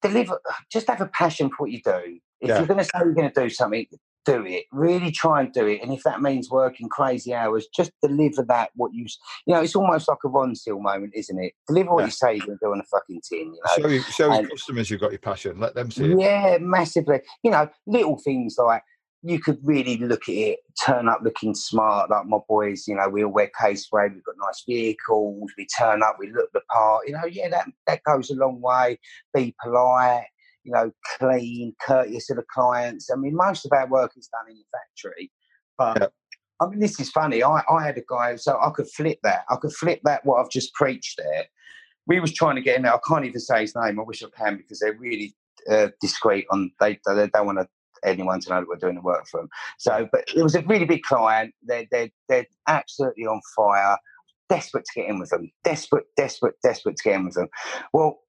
deliver. 0.00 0.40
Just 0.72 0.88
have 0.88 1.00
a 1.00 1.06
passion 1.06 1.50
for 1.50 1.64
what 1.64 1.70
you 1.70 1.82
do. 1.82 2.18
If 2.40 2.48
yeah. 2.48 2.58
you're 2.58 2.66
going 2.66 2.78
to 2.78 2.84
say 2.84 2.90
you're 2.96 3.14
going 3.14 3.30
to 3.30 3.42
do 3.42 3.50
something, 3.50 3.86
do 4.24 4.44
it. 4.46 4.64
Really 4.72 5.10
try 5.10 5.40
and 5.40 5.52
do 5.52 5.66
it. 5.66 5.82
And 5.82 5.92
if 5.92 6.02
that 6.04 6.22
means 6.22 6.50
working 6.50 6.88
crazy 6.88 7.34
hours, 7.34 7.66
just 7.74 7.92
deliver 8.02 8.44
that. 8.48 8.70
What 8.74 8.92
you, 8.94 9.06
you 9.46 9.54
know, 9.54 9.60
it's 9.60 9.76
almost 9.76 10.08
like 10.08 10.18
a 10.24 10.28
Ronseal 10.28 10.80
moment, 10.80 11.12
isn't 11.14 11.42
it? 11.42 11.52
Deliver 11.68 11.94
what 11.94 12.00
yeah. 12.00 12.06
you 12.06 12.10
say 12.12 12.34
you're 12.36 12.46
going 12.46 12.58
to 12.58 12.64
do 12.64 12.72
on 12.72 12.80
a 12.80 12.84
fucking 12.84 13.20
tin. 13.28 13.54
You 13.54 13.60
know, 13.64 13.82
show, 13.82 13.88
you, 13.88 14.02
show 14.02 14.32
and, 14.32 14.50
customers 14.50 14.90
you've 14.90 15.00
got 15.00 15.12
your 15.12 15.18
passion. 15.18 15.60
Let 15.60 15.74
them 15.74 15.90
see 15.90 16.12
it. 16.12 16.20
Yeah, 16.20 16.58
massively. 16.60 17.20
You 17.42 17.50
know, 17.50 17.68
little 17.86 18.18
things 18.18 18.56
like 18.58 18.82
you 19.22 19.40
could 19.40 19.58
really 19.62 19.96
look 19.96 20.28
at 20.28 20.34
it, 20.34 20.58
turn 20.84 21.08
up 21.08 21.20
looking 21.22 21.54
smart. 21.54 22.10
Like 22.10 22.26
my 22.26 22.38
boys, 22.46 22.86
you 22.86 22.94
know, 22.94 23.08
we 23.08 23.24
all 23.24 23.32
wear 23.32 23.50
K 23.58 23.74
Spray, 23.74 24.08
we've 24.10 24.22
got 24.22 24.34
nice 24.38 24.62
vehicles, 24.68 25.50
we 25.56 25.66
turn 25.66 26.02
up, 26.02 26.16
we 26.18 26.30
look 26.30 26.50
the 26.52 26.60
part. 26.70 27.08
You 27.08 27.14
know, 27.14 27.24
yeah, 27.24 27.48
that 27.48 27.66
that 27.86 28.02
goes 28.04 28.30
a 28.30 28.34
long 28.34 28.60
way. 28.60 28.98
Be 29.32 29.54
polite 29.62 30.26
you 30.64 30.72
know, 30.72 30.90
clean, 31.18 31.74
courteous 31.80 32.26
to 32.26 32.34
the 32.34 32.44
clients. 32.52 33.10
I 33.10 33.16
mean, 33.16 33.36
most 33.36 33.64
of 33.64 33.72
our 33.72 33.86
work 33.86 34.12
is 34.16 34.28
done 34.28 34.50
in 34.50 34.56
the 34.56 34.64
factory, 34.72 35.30
but 35.78 36.00
yeah. 36.00 36.06
I 36.60 36.68
mean, 36.68 36.80
this 36.80 36.98
is 37.00 37.10
funny. 37.10 37.42
I, 37.42 37.62
I 37.68 37.84
had 37.84 37.98
a 37.98 38.04
guy, 38.08 38.36
so 38.36 38.58
I 38.60 38.70
could 38.70 38.88
flip 38.88 39.18
that. 39.22 39.44
I 39.50 39.56
could 39.56 39.72
flip 39.72 40.00
that 40.04 40.24
what 40.24 40.40
I've 40.40 40.50
just 40.50 40.72
preached 40.74 41.18
there. 41.18 41.44
We 42.06 42.20
was 42.20 42.32
trying 42.32 42.56
to 42.56 42.62
get 42.62 42.76
in 42.76 42.82
there. 42.82 42.94
I 42.94 42.98
can't 43.06 43.24
even 43.24 43.40
say 43.40 43.62
his 43.62 43.74
name. 43.74 43.98
I 43.98 44.02
wish 44.02 44.22
I 44.22 44.28
can 44.36 44.56
because 44.56 44.78
they're 44.78 44.96
really 44.96 45.34
uh, 45.70 45.88
discreet 46.00 46.46
on. 46.50 46.70
They 46.80 46.98
they 47.06 47.28
don't 47.28 47.46
want 47.46 47.58
to 47.58 47.68
anyone 48.04 48.40
to 48.40 48.50
know 48.50 48.60
that 48.60 48.68
we're 48.68 48.76
doing 48.76 48.94
the 48.94 49.00
work 49.00 49.26
for 49.26 49.40
them. 49.40 49.48
So, 49.78 50.08
but 50.12 50.24
it 50.34 50.42
was 50.42 50.54
a 50.54 50.62
really 50.62 50.84
big 50.84 51.02
client. 51.02 51.54
They're 51.62 51.86
they're 51.90 52.10
they're 52.28 52.46
absolutely 52.68 53.26
on 53.26 53.40
fire. 53.56 53.96
Desperate 54.50 54.84
to 54.84 55.00
get 55.00 55.08
in 55.08 55.18
with 55.18 55.30
them. 55.30 55.50
Desperate, 55.64 56.04
desperate, 56.16 56.54
desperate 56.62 56.96
to 56.98 57.02
get 57.02 57.14
in 57.14 57.24
with 57.24 57.34
them. 57.34 57.48
Well, 57.94 58.20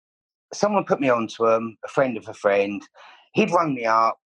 someone 0.53 0.85
put 0.85 0.99
me 0.99 1.09
on 1.09 1.27
to 1.35 1.47
him, 1.47 1.77
a 1.85 1.89
friend 1.89 2.17
of 2.17 2.27
a 2.27 2.33
friend. 2.33 2.81
He'd 3.33 3.51
rung 3.51 3.75
me 3.75 3.85
up. 3.85 4.17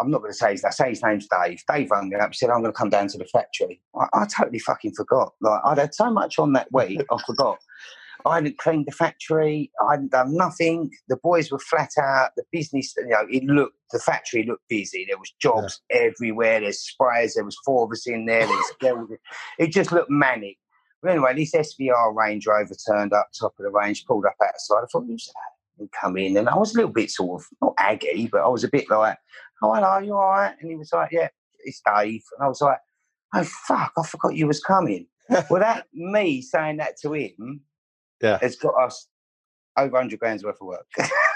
I'm 0.00 0.10
not 0.10 0.18
going 0.18 0.30
to 0.30 0.36
say 0.36 0.52
his, 0.52 0.64
I 0.64 0.70
say 0.70 0.90
his 0.90 1.02
name's 1.02 1.26
Dave. 1.28 1.60
Dave 1.68 1.90
rang 1.90 2.08
me 2.08 2.16
up. 2.16 2.30
He 2.30 2.36
said, 2.36 2.50
I'm 2.50 2.60
going 2.60 2.72
to 2.72 2.78
come 2.78 2.90
down 2.90 3.08
to 3.08 3.18
the 3.18 3.24
factory. 3.24 3.80
I, 3.98 4.06
I 4.14 4.26
totally 4.26 4.60
fucking 4.60 4.94
forgot. 4.94 5.32
Like, 5.40 5.60
I'd 5.64 5.78
had 5.78 5.94
so 5.94 6.10
much 6.10 6.38
on 6.38 6.52
that 6.52 6.68
week, 6.72 7.02
I 7.10 7.18
forgot. 7.26 7.58
I 8.24 8.36
hadn't 8.36 8.58
cleaned 8.58 8.86
the 8.86 8.92
factory. 8.92 9.70
I 9.84 9.92
hadn't 9.92 10.10
done 10.10 10.36
nothing. 10.36 10.90
The 11.08 11.16
boys 11.16 11.50
were 11.50 11.58
flat 11.58 11.90
out. 12.00 12.30
The 12.36 12.44
business, 12.50 12.94
you 12.96 13.08
know, 13.08 13.26
it 13.30 13.44
looked, 13.44 13.76
the 13.92 13.98
factory 13.98 14.44
looked 14.44 14.68
busy. 14.68 15.04
There 15.08 15.18
was 15.18 15.32
jobs 15.40 15.80
yeah. 15.90 16.08
everywhere. 16.08 16.60
There's 16.60 16.84
sprayers. 16.84 17.34
There 17.34 17.44
was 17.44 17.56
four 17.64 17.84
of 17.84 17.92
us 17.92 18.06
in 18.06 18.26
there. 18.26 18.48
it 19.58 19.68
just 19.68 19.92
looked 19.92 20.10
manic. 20.10 20.56
But 21.02 21.12
anyway, 21.12 21.34
this 21.34 21.54
SVR 21.54 22.14
Range 22.14 22.44
Rover 22.46 22.74
turned 22.74 23.12
up, 23.12 23.28
top 23.38 23.54
of 23.58 23.64
the 23.64 23.70
range, 23.70 24.04
pulled 24.06 24.24
up 24.24 24.34
outside. 24.42 24.82
I 24.82 24.86
thought, 24.90 25.04
who's 25.06 25.26
that? 25.26 25.55
And 25.78 25.90
come 25.92 26.16
in. 26.16 26.36
And 26.36 26.48
I 26.48 26.56
was 26.56 26.74
a 26.74 26.76
little 26.76 26.92
bit 26.92 27.10
sort 27.10 27.42
of, 27.42 27.48
not 27.60 27.74
aggy, 27.78 28.28
but 28.30 28.42
I 28.42 28.48
was 28.48 28.64
a 28.64 28.68
bit 28.68 28.90
like, 28.90 29.18
oh, 29.62 29.74
hello, 29.74 29.98
you 29.98 30.14
all 30.14 30.30
right? 30.30 30.54
And 30.60 30.70
he 30.70 30.76
was 30.76 30.92
like, 30.92 31.10
yeah, 31.12 31.28
it's 31.64 31.80
Dave. 31.84 32.22
And 32.36 32.44
I 32.44 32.48
was 32.48 32.60
like, 32.60 32.78
oh, 33.34 33.44
fuck, 33.44 33.92
I 33.96 34.06
forgot 34.06 34.34
you 34.34 34.46
was 34.46 34.60
coming. 34.60 35.06
well, 35.50 35.60
that 35.60 35.86
me 35.92 36.40
saying 36.40 36.76
that 36.78 36.96
to 37.02 37.12
him 37.12 37.60
yeah. 38.22 38.38
has 38.40 38.56
got 38.56 38.74
us 38.80 39.08
over 39.76 39.92
100 39.92 40.18
grand's 40.18 40.44
worth 40.44 40.56
of 40.60 40.66
work. 40.66 40.86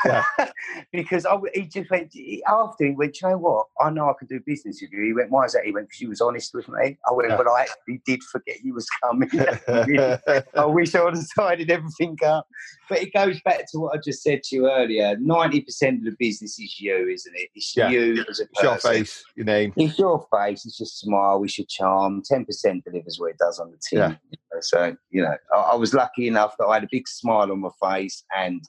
Yeah. 0.04 0.24
because 0.92 1.26
I, 1.26 1.36
he 1.54 1.66
just 1.66 1.90
went, 1.90 2.12
after 2.48 2.86
he 2.86 2.90
went, 2.92 3.20
you 3.20 3.28
know 3.28 3.38
what? 3.38 3.66
I 3.80 3.90
know 3.90 4.08
I 4.08 4.14
can 4.18 4.28
do 4.28 4.40
business 4.44 4.80
with 4.80 4.92
you. 4.92 5.04
He 5.04 5.12
went, 5.12 5.30
why 5.30 5.44
is 5.44 5.52
that? 5.52 5.64
He 5.64 5.72
went, 5.72 5.88
because 5.88 6.00
you 6.00 6.08
was 6.08 6.20
honest 6.20 6.54
with 6.54 6.68
me. 6.68 6.98
I 7.08 7.12
went, 7.12 7.30
yeah. 7.30 7.36
but 7.36 7.48
I 7.48 7.62
actually 7.62 8.00
did 8.06 8.22
forget 8.22 8.64
you 8.64 8.74
was 8.74 8.88
coming. 9.02 9.30
I 10.54 10.64
wish 10.64 10.94
I 10.94 11.04
would 11.04 11.16
have 11.16 11.26
tidied 11.36 11.70
everything 11.70 12.16
up. 12.24 12.46
But 12.88 13.02
it 13.02 13.12
goes 13.12 13.40
back 13.42 13.70
to 13.70 13.78
what 13.78 13.96
I 13.96 14.00
just 14.02 14.22
said 14.22 14.42
to 14.44 14.56
you 14.56 14.70
earlier. 14.70 15.16
90% 15.16 15.98
of 15.98 16.04
the 16.04 16.16
business 16.18 16.58
is 16.58 16.80
you, 16.80 17.08
isn't 17.08 17.34
it? 17.36 17.50
It's 17.54 17.76
yeah. 17.76 17.88
you 17.88 18.24
as 18.28 18.40
a 18.40 18.46
person. 18.46 18.48
It's 18.52 18.62
your 18.62 18.76
face, 18.78 19.24
your 19.36 19.46
name. 19.46 19.72
It's 19.76 19.98
your 19.98 20.26
face. 20.32 20.64
It's 20.64 20.80
your 20.80 20.86
smile. 20.86 21.42
It's 21.44 21.58
your 21.58 21.66
charm. 21.68 22.22
10% 22.22 22.84
delivers 22.84 23.18
what 23.18 23.30
it 23.30 23.38
does 23.38 23.58
on 23.58 23.70
the 23.70 23.78
team 23.78 23.98
Yeah. 23.98 24.14
So, 24.62 24.96
you 25.10 25.22
know, 25.22 25.36
I, 25.54 25.56
I 25.56 25.74
was 25.76 25.94
lucky 25.94 26.26
enough 26.26 26.54
that 26.58 26.66
I 26.66 26.74
had 26.74 26.84
a 26.84 26.88
big 26.90 27.06
smile 27.06 27.50
on 27.52 27.60
my 27.60 27.70
face 27.80 28.24
and 28.36 28.62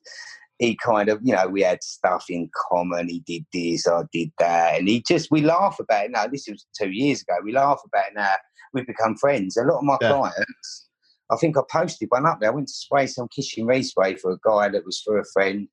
he 0.60 0.78
kind 0.78 1.10
of, 1.10 1.19
you 1.24 1.34
know, 1.34 1.47
we 1.47 1.62
had 1.62 1.82
stuff 1.82 2.26
in 2.30 2.50
common. 2.69 3.10
He 3.10 3.24
did 3.26 3.45
this, 3.52 3.88
I 3.88 4.04
did 4.13 4.32
that. 4.38 4.78
And 4.78 4.88
he 4.88 5.04
just, 5.08 5.32
we 5.32 5.41
laugh 5.41 5.80
about 5.80 6.06
it 6.06 6.12
now. 6.12 6.28
This 6.28 6.47
was 6.47 6.65
two 6.80 6.91
years 6.91 7.21
ago. 7.21 7.34
We 7.43 7.52
laugh 7.52 7.82
about 7.84 8.10
it 8.10 8.13
now. 8.15 8.36
We've 8.74 8.86
become 8.86 9.17
friends. 9.17 9.58
A 9.58 9.63
lot 9.63 9.80
of 9.80 9.84
my 9.84 9.97
yeah. 10.00 10.12
clients, 10.12 10.88
I 11.32 11.36
think 11.38 11.58
I 11.58 11.62
posted 11.71 12.10
one 12.12 12.28
up 12.28 12.39
there. 12.39 12.52
I 12.52 12.54
went 12.54 12.67
to 12.67 12.74
spray 12.74 13.08
some 13.08 13.28
kitchen 13.36 13.65
respray 13.65 14.19
for 14.19 14.32
a 14.32 14.39
guy 14.43 14.69
that 14.69 14.86
was 14.86 15.02
for 15.02 15.19
a 15.19 15.26
friend, 15.34 15.67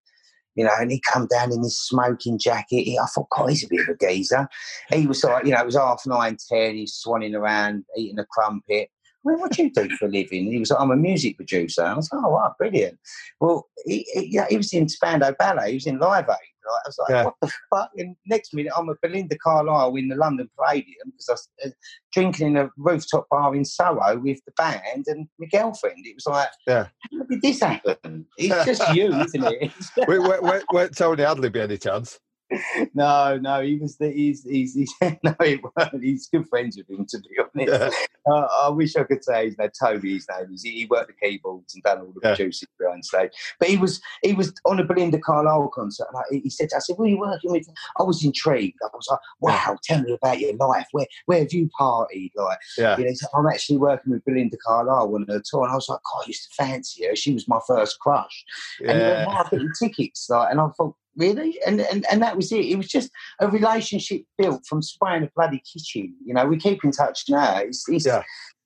you 0.55 0.65
know, 0.65 0.73
and 0.81 0.91
he 0.91 1.03
come 1.13 1.27
down 1.27 1.53
in 1.53 1.63
his 1.63 1.79
smoking 1.79 2.39
jacket. 2.39 2.85
He, 2.85 2.99
I 2.99 3.05
thought, 3.07 3.29
God, 3.31 3.51
he's 3.51 3.65
a 3.65 3.69
bit 3.69 3.81
of 3.81 3.89
a 3.89 3.99
geezer. 3.99 4.49
He 4.91 5.07
was 5.07 5.23
like, 5.23 5.45
you 5.45 5.53
know, 5.53 5.61
it 5.61 5.67
was 5.67 5.77
half 5.77 6.03
nine, 6.07 6.39
ten. 6.49 6.77
He's 6.77 6.99
swanning 7.05 7.37
around, 7.37 7.85
eating 7.97 8.19
a 8.19 8.25
crumpet 8.25 8.89
well, 9.25 9.39
what 9.39 9.53
do 9.53 9.65
you 9.65 9.71
do 9.71 9.89
for 9.97 10.07
a 10.07 10.11
living? 10.11 10.45
And 10.45 10.53
he 10.53 10.59
was 10.59 10.71
like, 10.71 10.81
I'm 10.81 10.91
a 10.91 10.97
music 10.97 11.37
producer. 11.37 11.83
I 11.83 11.95
was 11.95 12.09
like, 12.13 12.23
oh, 12.25 12.31
wow, 12.31 12.55
brilliant. 12.59 12.99
Well, 13.41 13.69
he, 13.85 14.07
he, 14.13 14.29
yeah, 14.33 14.47
he 14.49 14.57
was 14.57 14.73
in 14.73 14.89
Spandau 14.89 15.33
Ballet. 15.39 15.69
He 15.69 15.75
was 15.75 15.87
in 15.87 15.99
Live 15.99 16.25
Aid. 16.25 16.37
Right? 16.69 16.83
I 16.85 16.89
was 16.89 16.99
like, 16.99 17.11
yeah. 17.11 17.25
what 17.25 17.35
the 17.41 17.53
fuck? 17.71 17.91
And 17.97 18.17
next 18.27 18.55
minute, 18.55 18.73
I'm 18.77 18.89
at 18.91 19.01
Belinda 19.03 19.37
Carlisle 19.39 19.97
in 19.97 20.09
the 20.09 20.17
London 20.17 20.51
Palladium 20.57 20.95
because 21.07 21.29
I 21.29 21.33
was 21.33 21.49
uh, 21.65 21.71
drinking 22.13 22.49
in 22.49 22.57
a 22.59 22.71
rooftop 22.77 23.27
bar 23.31 23.55
in 23.55 23.65
Soho 23.65 24.19
with 24.19 24.39
the 24.45 24.53
band 24.57 25.05
and 25.07 25.29
my 25.39 25.47
girlfriend. 25.51 26.05
It 26.05 26.15
was 26.15 26.27
like, 26.27 26.49
yeah. 26.67 26.89
how 27.11 27.25
did 27.25 27.43
this 27.43 27.61
happen? 27.61 28.27
It's 28.37 28.65
just 28.65 28.89
you, 28.95 29.15
isn't 29.15 29.45
it? 29.45 29.73
wait, 30.07 30.23
wait, 30.23 30.43
wait, 30.43 30.63
wait, 30.73 30.97
Tony 30.97 31.23
Hadley 31.23 31.49
by 31.49 31.61
any 31.61 31.79
chance? 31.79 32.19
no, 32.95 33.37
no, 33.37 33.63
he 33.63 33.77
was 33.77 33.97
the, 33.99 34.11
he's, 34.11 34.45
he's, 34.45 34.75
he's 34.75 34.95
no, 35.23 35.35
he 35.43 35.61
weren't. 35.77 36.03
He's 36.03 36.27
good 36.29 36.49
friends 36.49 36.77
with 36.77 36.89
him, 36.89 37.07
to 37.07 37.19
be 37.19 37.39
honest. 37.39 37.97
Yeah. 38.27 38.33
Uh, 38.33 38.49
I 38.63 38.69
wish 38.71 38.97
I 38.97 39.05
could 39.05 39.25
say 39.25 39.47
his 39.47 39.59
name. 39.59 39.71
Toby, 39.81 40.15
his 40.15 40.27
name 40.29 40.53
is. 40.53 40.63
He, 40.63 40.73
he 40.73 40.87
worked 40.87 41.09
the 41.09 41.29
keyboards 41.29 41.75
and 41.75 41.83
done 41.83 42.01
all 42.01 42.13
the 42.13 42.21
yeah. 42.23 42.35
producing 42.35 42.69
behind 42.79 43.05
stage. 43.05 43.31
But 43.59 43.69
he 43.69 43.77
was 43.77 44.01
he 44.23 44.33
was 44.33 44.53
on 44.65 44.81
a 44.81 44.85
Belinda 44.85 45.19
Carlisle 45.19 45.71
concert. 45.75 46.07
And 46.13 46.19
I, 46.19 46.41
he 46.43 46.51
said, 46.51 46.69
I 46.75 46.79
said, 46.79 46.97
"Who 46.97 47.05
are 47.05 47.09
you 47.09 47.19
working 47.19 47.53
with?" 47.53 47.69
I 47.99 48.03
was 48.03 48.25
intrigued. 48.25 48.79
I 48.83 48.89
was 48.95 49.07
like, 49.11 49.21
"Wow, 49.41 49.77
tell 49.83 50.03
me 50.03 50.13
about 50.13 50.41
your 50.41 50.55
life. 50.57 50.87
Where 50.93 51.07
where 51.27 51.41
have 51.41 51.53
you 51.53 51.69
partied?" 51.79 52.33
Like, 52.37 52.59
yeah. 52.77 52.97
you 52.99 53.05
know, 53.05 53.13
I'm 53.35 53.47
actually 53.47 53.79
working 53.79 54.13
with 54.13 54.25
Belinda 54.25 54.57
Carlisle 54.67 55.15
on 55.15 55.27
a 55.29 55.41
tour, 55.45 55.65
and 55.65 55.73
I 55.73 55.75
was 55.75 55.89
like, 55.89 56.01
"God, 56.13 56.25
I 56.25 56.27
used 56.29 56.49
to 56.51 56.55
fancy 56.63 57.07
her. 57.07 57.17
She 57.17 57.33
was 57.33 57.49
my 57.49 57.61
first 57.67 57.99
crush." 58.01 58.45
Yeah. 58.81 58.91
And 58.91 59.01
he 59.01 59.27
went, 59.27 59.51
"Getting 59.51 59.73
tickets." 59.79 60.29
Like, 60.31 60.51
and 60.51 60.61
I 60.61 60.69
thought 60.77 60.97
really. 61.19 61.59
And, 61.67 61.81
and 61.81 62.07
and 62.11 62.23
that 62.23 62.37
was 62.37 62.51
it. 62.53 62.65
It 62.65 62.77
was 62.77 62.89
just 62.89 63.11
a 63.41 63.49
relationship 63.49 64.23
built 64.39 64.65
from 64.67 64.81
spraying 64.81 65.25
a 65.25 65.31
bloody 65.37 65.63
kitchen. 65.71 66.15
You 66.25 66.33
know, 66.33 66.47
we 66.47 66.57
keep 66.57 66.85
in 66.85 66.93
touch 66.93 67.25
now. 67.29 67.59
It's 67.59 67.87
it's 67.89 68.07
yeah. 68.07 68.23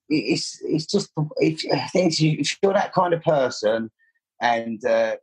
it's, 0.07 0.59
it's 0.63 0.85
just 0.85 1.11
if 1.37 1.61
if 1.65 2.57
you're 2.61 2.73
that 2.73 2.93
kind 2.93 3.13
of 3.13 3.21
person 3.21 3.91
and 4.39 4.83
uh, 4.85 5.17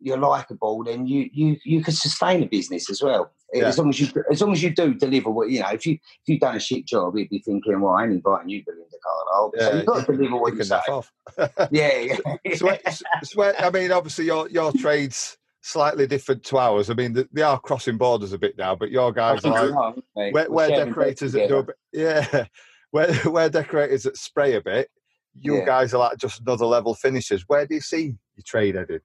you're 0.00 0.18
likable, 0.18 0.84
then 0.84 1.06
you 1.06 1.28
you 1.32 1.56
you 1.64 1.82
can 1.82 1.94
sustain 1.94 2.42
a 2.42 2.46
business 2.46 2.90
as 2.90 3.02
well. 3.02 3.32
Yeah. 3.52 3.66
As 3.66 3.78
long 3.78 3.88
as 3.88 4.00
you 4.00 4.08
as 4.30 4.42
long 4.42 4.52
as 4.52 4.62
you 4.62 4.70
do 4.70 4.92
deliver 4.92 5.30
what 5.30 5.50
you 5.50 5.60
know. 5.60 5.70
If 5.72 5.86
you 5.86 5.94
if 5.94 6.00
you've 6.26 6.40
done 6.40 6.56
a 6.56 6.60
shit 6.60 6.84
job, 6.84 7.16
you'd 7.16 7.30
be 7.30 7.38
thinking, 7.38 7.80
well, 7.80 7.94
I 7.94 8.04
ain't 8.04 8.12
inviting 8.12 8.50
you, 8.50 8.62
Belinda 8.64 8.96
Carlisle. 9.02 9.52
Yeah, 9.56 9.70
so 9.70 9.76
you've 9.76 9.86
got 9.86 10.06
to 10.06 10.12
deliver 10.12 10.36
what 10.36 10.52
you, 10.52 10.58
you 10.58 10.64
say. 10.64 10.80
Off. 10.88 11.12
yeah, 11.70 11.98
yeah. 12.44 12.54
so, 12.56 12.76
so, 13.22 13.54
I 13.58 13.70
mean, 13.70 13.92
obviously, 13.92 14.26
your 14.26 14.48
your 14.50 14.72
trades 14.72 15.38
slightly 15.66 16.06
different 16.06 16.44
to 16.44 16.58
ours. 16.58 16.90
I 16.90 16.94
mean, 16.94 17.26
they 17.32 17.42
are 17.42 17.58
crossing 17.58 17.98
borders 17.98 18.32
a 18.32 18.38
bit 18.38 18.56
now, 18.56 18.76
but 18.76 18.90
your 18.90 19.12
guys 19.12 19.44
are 19.44 19.68
like, 19.68 19.96
we're, 20.14 20.48
we're 20.48 20.68
decorators 20.68 21.32
that 21.32 21.48
do 21.48 21.56
a 21.56 21.62
bit, 21.64 21.76
yeah, 21.92 22.46
we're, 22.92 23.12
we're 23.26 23.48
decorators 23.48 24.04
that 24.04 24.16
spray 24.16 24.54
a 24.54 24.60
bit. 24.60 24.88
You 25.34 25.58
yeah. 25.58 25.64
guys 25.64 25.92
are 25.92 25.98
like 25.98 26.18
just 26.18 26.40
another 26.40 26.66
level 26.66 26.94
finishers. 26.94 27.44
Where 27.48 27.66
do 27.66 27.74
you 27.74 27.80
see 27.80 28.14
your 28.36 28.44
trade 28.44 28.76
headed? 28.76 29.02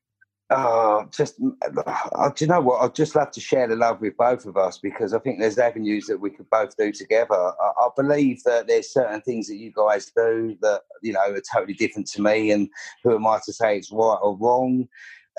Oh, 0.51 1.07
just 1.11 1.41
uh, 1.87 2.29
do 2.29 2.45
you 2.45 2.49
know 2.49 2.61
what? 2.61 2.81
I'd 2.81 2.93
just 2.93 3.15
love 3.15 3.31
to 3.31 3.39
share 3.41 3.67
the 3.67 3.75
love 3.75 3.99
with 3.99 4.15
both 4.17 4.45
of 4.45 4.55
us 4.55 4.77
because 4.77 5.13
I 5.13 5.19
think 5.19 5.39
there's 5.39 5.57
avenues 5.57 6.05
that 6.07 6.19
we 6.19 6.29
could 6.29 6.49
both 6.49 6.75
do 6.77 6.91
together. 6.91 7.33
I, 7.33 7.71
I, 7.79 7.89
believe 7.95 8.43
that 8.43 8.67
there's 8.67 8.93
certain 8.93 9.21
things 9.21 9.47
that 9.47 9.55
you 9.55 9.71
guys 9.73 10.11
do 10.15 10.57
that 10.61 10.81
you 11.01 11.13
know 11.13 11.21
are 11.21 11.41
totally 11.53 11.73
different 11.73 12.07
to 12.11 12.21
me, 12.21 12.51
and 12.51 12.69
who 13.03 13.15
am 13.15 13.27
I 13.27 13.39
to 13.45 13.53
say 13.53 13.77
it's 13.77 13.93
right 13.93 14.19
or 14.21 14.37
wrong? 14.37 14.87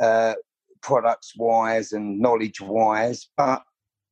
Uh, 0.00 0.34
products 0.82 1.32
wise 1.36 1.92
and 1.92 2.18
knowledge 2.20 2.60
wise, 2.60 3.28
but 3.36 3.62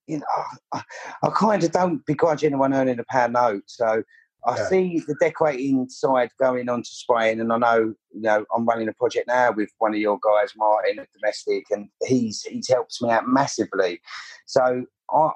you 0.06 0.18
know, 0.18 0.44
I, 0.72 0.82
I 1.22 1.30
kind 1.30 1.62
of 1.62 1.70
don't 1.70 2.04
begrudge 2.06 2.42
anyone 2.42 2.74
earning 2.74 2.98
a 2.98 3.04
pound 3.04 3.34
note. 3.34 3.62
So 3.66 4.02
I 4.46 4.56
Yeah. 4.56 4.68
see 4.68 5.00
the 5.06 5.14
decorating 5.20 5.88
side 5.88 6.30
going 6.38 6.68
on 6.68 6.82
to 6.82 6.88
spraying, 6.88 7.40
and 7.40 7.52
I 7.52 7.58
know 7.58 7.94
you 8.10 8.22
know 8.22 8.44
I'm 8.54 8.66
running 8.66 8.88
a 8.88 8.92
project 8.94 9.28
now 9.28 9.52
with 9.52 9.70
one 9.78 9.92
of 9.92 10.00
your 10.00 10.18
guys, 10.22 10.52
Martin, 10.56 10.98
at 10.98 11.08
Domestic, 11.12 11.64
and 11.70 11.88
he's 12.04 12.42
he's 12.42 12.68
helps 12.68 13.02
me 13.02 13.10
out 13.10 13.28
massively. 13.28 14.00
So 14.46 14.84
I 15.12 15.30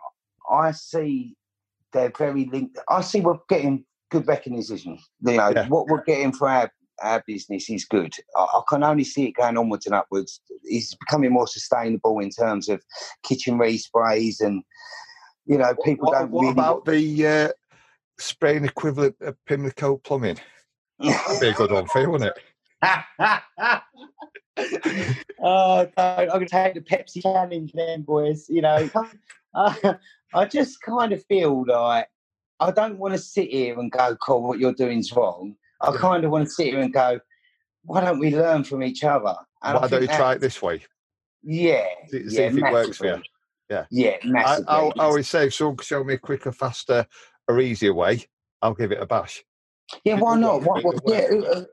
I 0.51 0.70
see 0.72 1.37
they're 1.93 2.12
very 2.16 2.47
linked. 2.47 2.78
I 2.89 3.03
see 3.03 3.20
we're 3.20 3.39
getting 3.49 3.85
good 4.11 4.26
recognition. 4.26 4.99
You 5.20 5.37
know 5.37 5.51
Yeah. 5.55 5.68
what 5.68 5.87
we're 5.87 6.05
getting 6.05 6.32
for 6.32 6.49
our 6.49 6.70
our 7.03 7.23
business 7.27 7.69
is 7.69 7.85
good. 7.85 8.15
I, 8.37 8.41
I 8.41 8.61
can 8.69 8.83
only 8.83 9.05
see 9.05 9.27
it 9.27 9.37
going 9.37 9.57
onwards 9.57 9.87
and 9.87 9.95
upwards. 9.95 10.41
It's 10.63 10.95
becoming 10.95 11.33
more 11.33 11.47
sustainable 11.47 12.19
in 12.21 12.31
terms 12.31 12.69
of 12.69 12.83
kitchen 13.23 13.59
resprays 13.59 14.41
and 14.41 14.63
you 15.47 15.59
know 15.59 15.75
people 15.85 16.09
what, 16.09 16.19
don't 16.19 16.31
what 16.31 16.41
really. 16.43 16.53
about 16.53 16.85
the 16.85 17.27
uh, 17.27 17.49
spraying 18.19 18.65
equivalent 18.65 19.17
of 19.21 19.37
Pimlico 19.47 19.97
plumbing? 19.99 20.39
That'd 20.99 21.41
be 21.41 21.49
a 21.49 21.55
good 21.55 21.73
one 21.73 21.87
for 21.87 22.01
you, 22.01 22.11
wouldn't 22.11 22.33
it? 22.37 22.39
oh, 25.41 25.89
I'm 25.97 26.29
going 26.29 26.41
to 26.41 26.47
take 26.47 26.75
the 26.75 26.81
Pepsi 26.81 27.23
challenge 27.23 27.73
then, 27.73 28.03
boys. 28.03 28.47
You 28.49 28.63
know, 28.63 28.89
uh, 29.55 29.95
I 30.35 30.45
just 30.47 30.81
kind 30.83 31.13
of 31.13 31.25
feel 31.25 31.65
like 31.67 32.09
I 32.61 32.71
don't 32.71 32.99
want 32.99 33.15
to 33.15 33.19
sit 33.19 33.51
here 33.51 33.79
and 33.79 33.91
go, 33.91 34.17
cool, 34.17 34.43
what 34.43 34.59
you're 34.59 34.73
doing 34.73 35.01
is 35.01 35.13
wrong. 35.13 35.57
I 35.85 35.93
Yeah. 35.93 35.99
kind 35.99 36.24
of 36.24 36.30
want 36.30 36.45
to 36.47 36.51
sit 36.51 36.68
here 36.68 36.80
and 36.80 36.93
go, 36.93 37.20
why 37.82 38.01
don't 38.01 38.18
we 38.18 38.35
learn 38.35 38.64
from 38.64 38.82
each 38.82 39.05
other? 39.05 39.35
And 39.62 39.80
Why 39.80 39.89
don't 39.89 40.03
you 40.03 40.09
try 40.09 40.32
it 40.32 40.41
this 40.41 40.62
way? 40.62 40.82
Yeah. 41.43 41.87
See, 42.09 42.28
see 42.28 42.37
yeah, 42.37 42.47
if 42.47 42.57
it 42.59 42.72
works 42.72 42.97
for 42.97 43.07
you. 43.07 43.22
Yeah. 43.68 43.87
Yeah, 43.91 44.16
I, 44.22 44.26
massively. 44.26 44.66
I, 44.68 44.78
I 44.78 45.05
always 45.05 45.28
say, 45.28 45.47
if 45.47 45.55
someone 45.55 45.76
can 45.76 45.85
show 45.85 46.05
me 46.05 46.14
a 46.14 46.18
quicker, 46.18 46.53
faster, 46.53 47.07
or 47.49 47.61
easier 47.61 47.93
way, 47.93 48.24
I'll 48.62 48.74
give 48.74 48.93
it 48.93 49.01
a 49.01 49.07
bash. 49.07 49.45
Yeah, 50.05 50.14
why 50.14 50.37
not? 50.37 50.62
Why, 50.62 50.82
yeah, 51.07 51.26
uh, 51.30 51.37
uh, 51.37 51.64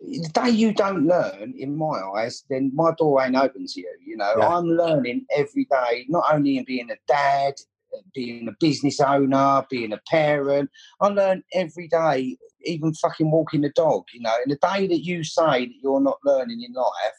the 0.00 0.30
day 0.32 0.50
you 0.50 0.72
don't 0.72 1.06
learn, 1.06 1.54
in 1.56 1.76
my 1.76 2.00
eyes, 2.16 2.44
then 2.50 2.70
my 2.74 2.92
door 2.98 3.22
ain't 3.22 3.36
open 3.36 3.66
to 3.66 3.80
you. 3.80 3.90
You 4.04 4.16
know, 4.18 4.34
Yeah. 4.38 4.48
I'm 4.48 4.66
learning 4.66 5.26
every 5.34 5.64
day, 5.64 6.06
not 6.08 6.24
only 6.32 6.58
in 6.58 6.64
being 6.64 6.90
a 6.90 6.96
dad, 7.08 7.54
uh, 7.94 8.00
being 8.14 8.48
a 8.48 8.52
business 8.60 9.00
owner, 9.00 9.64
being 9.70 9.92
a 9.92 10.00
parent. 10.08 10.70
I 11.00 11.08
learn 11.08 11.42
every 11.54 11.88
day, 11.88 12.36
even 12.64 12.94
fucking 12.94 13.30
walking 13.30 13.62
the 13.62 13.70
dog. 13.70 14.04
You 14.12 14.22
know, 14.22 14.34
and 14.44 14.52
the 14.52 14.58
day 14.68 14.86
that 14.86 15.04
you 15.04 15.24
say 15.24 15.66
that 15.66 15.74
you're 15.82 16.00
not 16.00 16.18
learning 16.24 16.62
in 16.62 16.72
life, 16.72 17.16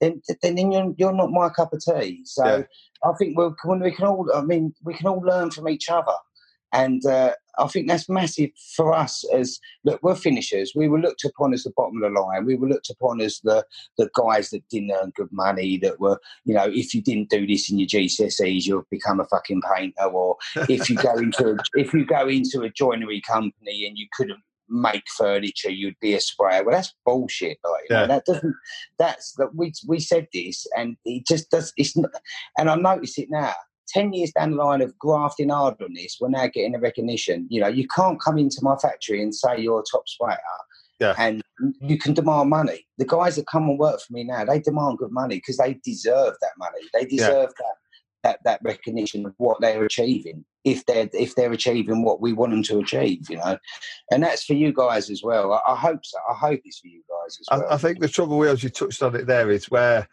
then 0.00 0.20
then 0.42 0.72
you're, 0.72 0.94
you're 0.96 1.12
not 1.12 1.30
my 1.30 1.48
cup 1.48 1.72
of 1.72 1.82
tea. 1.82 2.22
So 2.24 2.44
Yeah. 2.44 2.62
I 3.04 3.12
think 3.18 3.36
we'll, 3.36 3.54
when 3.64 3.80
we 3.80 3.92
can 3.92 4.06
all, 4.06 4.28
I 4.34 4.42
mean, 4.42 4.74
we 4.82 4.94
can 4.94 5.06
all 5.06 5.20
learn 5.20 5.50
from 5.50 5.68
each 5.68 5.88
other. 5.88 6.14
And 6.72 7.04
uh, 7.06 7.32
I 7.58 7.68
think 7.68 7.88
that's 7.88 8.08
massive 8.08 8.50
for 8.76 8.92
us 8.92 9.24
as 9.32 9.58
look, 9.84 10.02
we're 10.02 10.14
finishers. 10.14 10.72
We 10.74 10.88
were 10.88 10.98
looked 10.98 11.24
upon 11.24 11.54
as 11.54 11.62
the 11.62 11.72
bottom 11.76 12.02
of 12.02 12.12
the 12.12 12.20
line. 12.20 12.44
We 12.44 12.56
were 12.56 12.68
looked 12.68 12.90
upon 12.90 13.20
as 13.20 13.40
the 13.44 13.64
the 13.96 14.10
guys 14.14 14.50
that 14.50 14.68
didn't 14.68 14.90
earn 14.90 15.12
good 15.16 15.32
money. 15.32 15.78
That 15.78 16.00
were, 16.00 16.20
you 16.44 16.54
know, 16.54 16.66
if 16.68 16.92
you 16.92 17.02
didn't 17.02 17.30
do 17.30 17.46
this 17.46 17.70
in 17.70 17.78
your 17.78 17.88
GCSEs, 17.88 18.66
you'll 18.66 18.86
become 18.90 19.20
a 19.20 19.26
fucking 19.26 19.62
painter. 19.74 20.04
Or 20.04 20.36
if 20.68 20.90
you 20.90 20.96
go 20.96 21.16
into 21.16 21.52
a, 21.52 21.56
if 21.80 21.94
you 21.94 22.04
go 22.04 22.28
into 22.28 22.62
a 22.62 22.70
joinery 22.70 23.22
company 23.22 23.86
and 23.86 23.96
you 23.96 24.06
couldn't 24.12 24.40
make 24.68 25.04
furniture, 25.16 25.70
you'd 25.70 25.98
be 26.00 26.14
a 26.14 26.20
sprayer. 26.20 26.64
Well, 26.64 26.74
that's 26.74 26.94
bullshit. 27.04 27.58
Like, 27.64 27.84
you 27.88 27.94
know, 27.94 28.00
Yeah. 28.02 28.06
that 28.06 28.24
doesn't. 28.24 28.54
That's 28.98 29.32
that 29.38 29.54
we 29.54 29.72
we 29.86 30.00
said 30.00 30.28
this, 30.32 30.66
and 30.76 30.96
it 31.04 31.26
just 31.26 31.50
does. 31.50 31.72
It's 31.76 31.96
not, 31.96 32.10
and 32.58 32.70
I 32.70 32.76
notice 32.76 33.18
it 33.18 33.28
now. 33.30 33.54
10 33.88 34.12
years 34.12 34.32
down 34.32 34.50
the 34.50 34.56
line 34.56 34.80
of 34.80 34.98
grafting 34.98 35.48
hard 35.50 35.80
on 35.80 35.94
this, 35.94 36.18
we're 36.20 36.28
now 36.28 36.46
getting 36.48 36.74
a 36.74 36.78
recognition. 36.78 37.46
You 37.50 37.60
know, 37.60 37.68
you 37.68 37.86
can't 37.88 38.20
come 38.20 38.38
into 38.38 38.58
my 38.62 38.76
factory 38.76 39.22
and 39.22 39.34
say 39.34 39.60
you're 39.60 39.80
a 39.80 39.84
top 39.90 40.08
sprayer 40.08 40.36
Yeah. 40.98 41.14
and 41.18 41.42
you 41.80 41.96
mm. 41.96 42.00
can 42.00 42.14
demand 42.14 42.50
money. 42.50 42.86
The 42.98 43.04
guys 43.04 43.36
that 43.36 43.46
come 43.46 43.68
and 43.68 43.78
work 43.78 44.00
for 44.00 44.12
me 44.12 44.24
now, 44.24 44.44
they 44.44 44.58
demand 44.58 44.98
good 44.98 45.12
money 45.12 45.36
because 45.36 45.58
they 45.58 45.74
deserve 45.84 46.34
that 46.40 46.52
money. 46.58 46.80
They 46.94 47.04
deserve 47.04 47.50
that, 47.56 47.74
that 48.26 48.40
that 48.44 48.60
recognition 48.62 49.24
of 49.24 49.32
what 49.38 49.60
they're 49.60 49.84
achieving 49.84 50.44
if 50.64 50.84
they're 50.86 51.08
if 51.12 51.34
they're 51.36 51.52
achieving 51.52 52.02
what 52.02 52.20
we 52.20 52.32
want 52.32 52.50
them 52.50 52.62
to 52.64 52.80
achieve, 52.80 53.30
you 53.30 53.36
know. 53.36 53.56
And 54.10 54.22
that's 54.22 54.44
for 54.44 54.54
you 54.54 54.72
guys 54.72 55.10
as 55.10 55.22
well. 55.22 55.52
I, 55.52 55.60
I 55.72 55.76
hope 55.76 56.04
so. 56.04 56.18
I 56.28 56.34
hope 56.34 56.60
it's 56.64 56.80
for 56.80 56.88
you 56.88 57.02
guys 57.08 57.38
as 57.40 57.46
well. 57.50 57.70
I, 57.70 57.74
I 57.74 57.78
think 57.78 58.00
the 58.00 58.08
trouble 58.08 58.42
as 58.44 58.64
you 58.64 58.70
touched 58.70 59.02
on 59.02 59.14
it 59.14 59.26
there, 59.26 59.50
is 59.50 59.70
where 59.70 60.08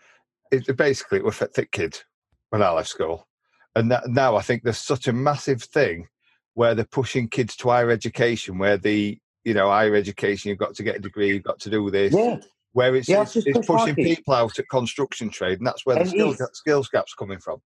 it, 0.52 0.78
basically 0.78 1.18
it 1.18 1.26
was 1.26 1.36
for 1.38 1.48
thick 1.48 1.72
kids 1.72 2.06
when 2.52 2.62
I 2.62 2.70
left 2.70 2.90
school. 2.90 3.28
And 3.76 3.90
that, 3.92 4.08
now 4.08 4.36
I 4.36 4.44
think 4.44 4.62
there's 4.62 4.78
such 4.78 5.08
a 5.08 5.14
massive 5.14 5.64
thing 5.64 6.08
where 6.54 6.76
they're 6.76 6.86
pushing 6.86 7.28
kids 7.28 7.56
to 7.58 7.70
higher 7.70 7.90
education, 7.90 8.60
where 8.60 8.78
the, 8.78 9.18
you 9.44 9.56
know, 9.56 9.70
higher 9.70 9.96
education, 9.96 10.50
you've 10.50 10.60
got 10.60 10.76
to 10.76 10.84
get 10.84 10.98
a 10.98 11.00
degree, 11.00 11.30
you've 11.30 11.42
got 11.44 11.60
to 11.62 11.72
do 11.72 11.90
this. 11.90 12.14
yeah, 12.14 12.38
Where 12.74 12.96
it's, 12.96 13.10
Yeah, 13.10 13.24
it's, 13.24 13.36
it's 13.38 13.66
pushing 13.66 13.96
people 13.96 14.36
out 14.36 14.60
at 14.60 14.70
construction 14.70 15.32
trade, 15.32 15.58
and 15.58 15.66
that's 15.66 15.84
where 15.88 15.96
the 15.96 16.02
And 16.02 16.10
skills, 16.12 16.40
if- 16.40 16.50
skills 16.54 16.90
gap's 16.90 17.16
coming 17.16 17.40
from. 17.40 17.60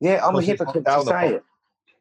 Yeah, 0.00 0.24
I'm 0.26 0.36
a 0.36 0.42
hypocrite 0.42 0.84
to 0.84 1.02
say 1.02 1.34
it. 1.34 1.44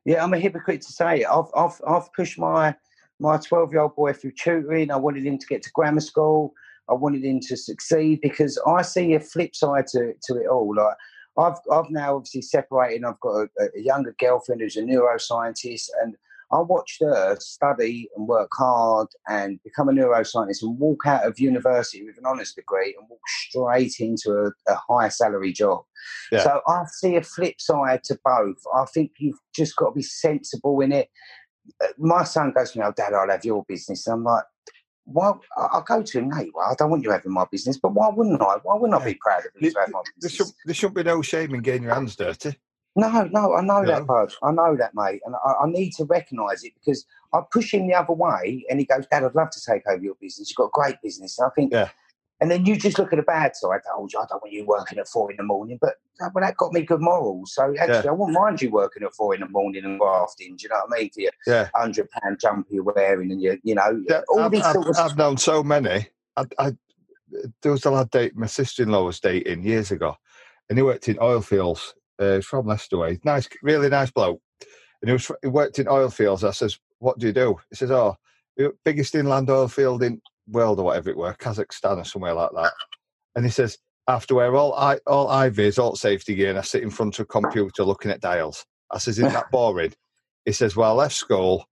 Yeah, 0.05 0.23
I'm 0.23 0.33
a 0.33 0.39
hypocrite 0.39 0.81
to 0.81 0.91
say 0.91 1.21
it. 1.21 1.27
I've 1.27 1.49
I've 1.55 1.79
I've 1.87 2.11
pushed 2.13 2.37
my 2.37 2.75
my 3.19 3.37
12 3.37 3.71
year 3.71 3.81
old 3.81 3.95
boy 3.95 4.13
through 4.13 4.31
tutoring. 4.31 4.91
I 4.91 4.97
wanted 4.97 5.25
him 5.25 5.37
to 5.37 5.47
get 5.47 5.63
to 5.63 5.71
grammar 5.71 6.01
school. 6.01 6.53
I 6.89 6.93
wanted 6.93 7.23
him 7.23 7.39
to 7.41 7.55
succeed 7.55 8.19
because 8.21 8.61
I 8.67 8.81
see 8.81 9.13
a 9.13 9.19
flip 9.19 9.55
side 9.55 9.87
to, 9.87 10.13
to 10.23 10.35
it 10.35 10.47
all. 10.47 10.75
Like 10.75 10.95
I've 11.37 11.59
I've 11.71 11.89
now 11.89 12.15
obviously 12.15 12.41
separated. 12.41 13.05
I've 13.05 13.19
got 13.19 13.47
a, 13.59 13.69
a 13.75 13.81
younger 13.81 14.15
girlfriend 14.19 14.61
who's 14.61 14.75
a 14.75 14.81
neuroscientist, 14.81 15.89
and 16.01 16.15
I 16.53 16.59
watched 16.61 17.01
her 17.01 17.35
study 17.39 18.09
and 18.15 18.27
work 18.27 18.51
hard 18.53 19.07
and 19.27 19.59
become 19.63 19.89
a 19.89 19.91
neuroscientist 19.91 20.61
and 20.61 20.77
walk 20.77 20.99
out 21.07 21.25
of 21.25 21.39
university 21.39 22.03
with 22.05 22.17
an 22.19 22.25
honours 22.25 22.53
degree 22.53 22.95
and 22.99 23.09
walk 23.09 23.19
straight 23.27 23.95
into 23.99 24.31
a, 24.31 24.71
a 24.71 24.75
higher 24.87 25.09
salary 25.09 25.51
job. 25.51 25.83
Yeah. 26.31 26.43
So 26.43 26.61
I 26.67 26.83
see 26.99 27.15
a 27.15 27.23
flip 27.23 27.59
side 27.59 28.03
to 28.05 28.19
both. 28.23 28.57
I 28.75 28.85
think 28.85 29.13
you've 29.17 29.39
just 29.55 29.75
got 29.75 29.89
to 29.89 29.95
be 29.95 30.03
sensible 30.03 30.79
in 30.81 30.91
it. 30.91 31.09
Uh, 31.83 31.87
My 31.97 32.23
son 32.23 32.51
goes 32.55 32.71
to 32.71 32.79
me, 32.79 32.85
"Oh, 32.85 32.93
Dad, 32.95 33.13
I'll 33.13 33.29
have 33.29 33.45
your 33.45 33.65
business." 33.67 34.05
I'm 34.05 34.23
like, 34.23 34.43
"Why?" 35.05 35.33
I- 35.57 35.69
I'll 35.71 35.81
go 35.81 36.03
to 36.03 36.19
him, 36.19 36.29
Nate. 36.29 36.51
Well, 36.53 36.67
I 36.69 36.75
don't 36.75 36.91
want 36.91 37.03
you 37.03 37.09
having 37.11 37.31
my 37.31 37.45
business, 37.51 37.79
but 37.79 37.93
why 37.93 38.09
wouldn't 38.09 38.41
I? 38.41 38.57
Why 38.61 38.75
wouldn't 38.75 39.01
I 39.01 39.03
be 39.03 39.15
proud 39.15 39.39
of 39.39 39.51
you 39.59 39.71
to 39.71 39.79
have 39.79 39.89
my 39.89 40.01
There, 40.19 40.29
should, 40.29 40.47
there 40.65 40.75
shouldn't 40.75 40.97
be 40.97 41.03
no 41.03 41.21
shame 41.23 41.55
in 41.55 41.61
getting 41.61 41.83
your 41.83 41.95
hands 41.95 42.15
dirty. 42.15 42.57
No, 42.95 43.23
no, 43.31 43.55
I 43.55 43.61
know 43.61 43.81
No. 43.81 43.87
that, 43.87 44.05
bud. 44.07 44.33
I 44.43 44.51
know 44.51 44.75
that, 44.77 44.93
mate. 44.93 45.21
And 45.25 45.35
I, 45.35 45.63
I 45.63 45.67
need 45.67 45.91
to 45.93 46.05
recognise 46.05 46.63
it 46.63 46.73
because 46.75 47.05
I 47.33 47.41
push 47.51 47.73
him 47.73 47.87
the 47.87 47.95
other 47.95 48.13
way 48.13 48.65
and 48.69 48.79
he 48.79 48.85
goes, 48.85 49.07
Dad, 49.07 49.23
I'd 49.23 49.33
love 49.35 49.49
to 49.51 49.61
take 49.61 49.87
over 49.87 50.03
your 50.03 50.15
business. 50.21 50.49
You've 50.49 50.57
got 50.57 50.65
a 50.65 50.69
great 50.71 51.01
business. 51.01 51.39
And 51.39 51.47
I 51.47 51.49
think, 51.55 51.73
Yeah. 51.73 51.89
and 52.39 52.51
then 52.51 52.65
you 52.67 52.75
just 52.75 52.99
look 52.99 53.11
at 53.11 53.15
the 53.15 53.23
bad 53.23 53.55
side. 53.55 53.81
Oh, 53.95 54.05
I 54.05 54.25
don't 54.29 54.43
want 54.43 54.51
you 54.51 54.65
working 54.65 54.99
at 54.99 55.07
four 55.07 55.31
in 55.31 55.37
the 55.37 55.43
morning. 55.43 55.79
But 55.81 55.95
uh, 56.21 56.29
well, 56.35 56.43
that 56.43 56.57
got 56.57 56.73
me 56.73 56.83
good 56.83 57.01
morals. 57.01 57.55
So 57.55 57.73
actually, 57.79 58.09
I 58.09 58.11
wouldn't 58.11 58.37
mind 58.37 58.61
you 58.61 58.69
working 58.69 59.01
at 59.03 59.13
four 59.13 59.33
in 59.33 59.39
the 59.41 59.47
morning 59.49 59.85
and 59.85 59.99
grafting. 59.99 60.55
Do 60.55 60.63
you 60.63 60.69
know 60.69 60.81
what 60.85 60.95
I 60.95 61.01
mean? 61.01 61.09
For 61.09 61.21
your 61.21 61.31
Yeah. 61.47 61.69
hundred 61.73 62.09
pound 62.11 62.39
jumper 62.39 62.73
you're 62.73 62.83
wearing 62.83 63.31
and 63.31 63.41
you, 63.41 63.59
you 63.63 63.73
know, 63.73 64.03
Yeah, 64.07 64.21
all 64.29 64.41
I've, 64.41 64.51
this 64.51 64.65
I've, 64.65 64.73
sort 64.73 64.87
of 64.89 64.97
I've 64.99 65.17
known 65.17 65.37
so 65.37 65.63
many. 65.63 66.09
I, 66.37 66.45
I, 66.59 66.73
there 67.63 67.71
was 67.71 67.85
a 67.85 67.91
lad 67.91 68.11
date 68.11 68.35
my 68.35 68.45
sister-in-law 68.45 69.05
was 69.05 69.19
dating 69.19 69.63
years 69.63 69.89
ago, 69.89 70.15
and 70.69 70.77
he 70.77 70.83
worked 70.83 71.09
in 71.09 71.17
oil 71.19 71.41
fields. 71.41 71.95
Uh, 72.19 72.35
he's 72.35 72.45
from 72.45 72.67
Leicester 72.67 72.97
way. 72.97 73.19
Nice, 73.23 73.47
really 73.61 73.89
nice 73.89 74.11
bloke. 74.11 74.41
And 75.01 75.09
he 75.09 75.13
was 75.13 75.31
he 75.41 75.47
worked 75.49 75.79
in 75.79 75.87
oil 75.87 76.09
fields. 76.09 76.43
I 76.43 76.51
says, 76.51 76.79
"What 76.99 77.19
do 77.19 77.27
you 77.27 77.33
do?" 77.33 77.57
He 77.69 77.75
says, 77.75 77.91
"Oh, 77.91 78.15
biggest 78.85 79.15
inland 79.15 79.49
oil 79.49 79.67
field 79.67 80.03
in 80.03 80.21
world 80.47 80.79
or 80.79 80.85
whatever 80.85 81.09
it 81.09 81.17
were, 81.17 81.33
Kazakhstan 81.33 81.97
or 81.97 82.05
somewhere 82.05 82.33
like 82.33 82.51
that." 82.55 82.73
And 83.35 83.43
he 83.43 83.51
says, 83.51 83.77
"I 84.07 84.13
have 84.13 84.27
to 84.27 84.35
wear 84.35 84.55
all 84.55 84.73
I 84.75 84.99
all 85.07 85.27
IVs, 85.27 85.79
all 85.79 85.95
safety 85.95 86.35
gear, 86.35 86.49
and 86.51 86.59
I 86.59 86.61
sit 86.61 86.83
in 86.83 86.89
front 86.89 87.19
of 87.19 87.23
a 87.23 87.27
computer 87.27 87.83
looking 87.83 88.11
at 88.11 88.21
dials." 88.21 88.65
I 88.91 88.99
says, 88.99 89.19
"Isn't 89.19 89.33
that 89.33 89.51
boring?" 89.51 89.93
He 90.45 90.51
says, 90.51 90.75
"Well, 90.75 90.91
I 90.91 91.03
left 91.03 91.15
school." 91.15 91.65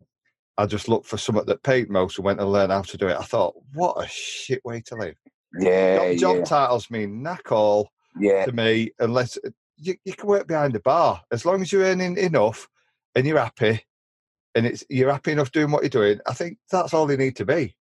I 0.58 0.66
just 0.66 0.88
looked 0.88 1.08
for 1.08 1.18
something 1.18 1.46
that 1.46 1.64
paid 1.64 1.89
most 1.89 2.18
and 2.18 2.26
went 2.26 2.39
and 2.39 2.52
learned 2.52 2.72
how 2.72 2.82
to 2.82 2.98
do 2.98 3.08
it. 3.08 3.18
I 3.18 3.24
thought, 3.24 3.56
what 3.74 4.04
a 4.04 4.08
shit 4.08 4.64
way 4.64 4.82
to 4.88 4.96
live. 4.96 5.16
yeah, 5.58 6.14
job, 6.14 6.18
job 6.20 6.38
yeah, 6.38 6.44
titles 6.44 6.92
mean 6.92 7.24
knack 7.24 7.52
all 7.52 7.89
yeah, 8.20 8.46
to 8.46 8.52
me, 8.52 8.92
unless 9.00 9.38
you, 9.82 9.96
you 10.06 10.14
can 10.14 10.28
work 10.28 10.48
behind 10.48 10.74
the 10.74 10.80
bar 10.80 11.22
as 11.32 11.46
long 11.46 11.62
as 11.62 11.72
you're 11.72 11.84
earning 11.84 12.18
enough 12.18 12.70
and 13.16 13.26
you're 13.26 13.40
happy, 13.40 13.82
and 14.56 14.66
it's 14.66 14.84
you're 14.90 15.12
happy 15.12 15.32
enough 15.32 15.52
doing 15.52 15.72
what 15.72 15.84
you're 15.84 15.90
doing. 15.90 16.20
I 16.28 16.34
think 16.34 16.58
that's 16.72 16.94
all 16.94 17.08
they 17.08 17.18
need 17.18 17.36
to 17.38 17.46
be. 17.46 17.76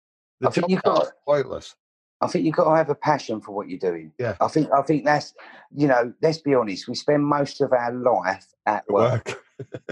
The 0.41 0.49
I 0.49 0.51
think 0.51 0.69
you've 0.69 0.83
got- 0.83 1.09
pointless. 1.27 1.75
I 2.23 2.29
think 2.29 2.47
you've 2.47 2.55
got 2.55 2.71
to 2.71 2.77
have 2.77 2.89
a 2.89 2.95
passion 2.95 3.43
for 3.43 3.53
what 3.53 3.69
you're 3.69 3.79
doing. 3.79 4.11
Yeah. 4.19 4.37
I 4.41 4.49
think 4.49 4.71
I 4.73 4.81
think 4.83 5.05
that's 5.05 5.35
you 5.75 5.87
know, 5.87 6.13
let's 6.23 6.39
be 6.39 6.55
honest, 6.55 6.89
we 6.89 6.95
spend 6.95 7.25
most 7.27 7.61
of 7.61 7.73
our 7.73 7.93
life 7.93 8.47
at 8.65 8.89
work. 8.89 9.27
Work. 9.27 9.43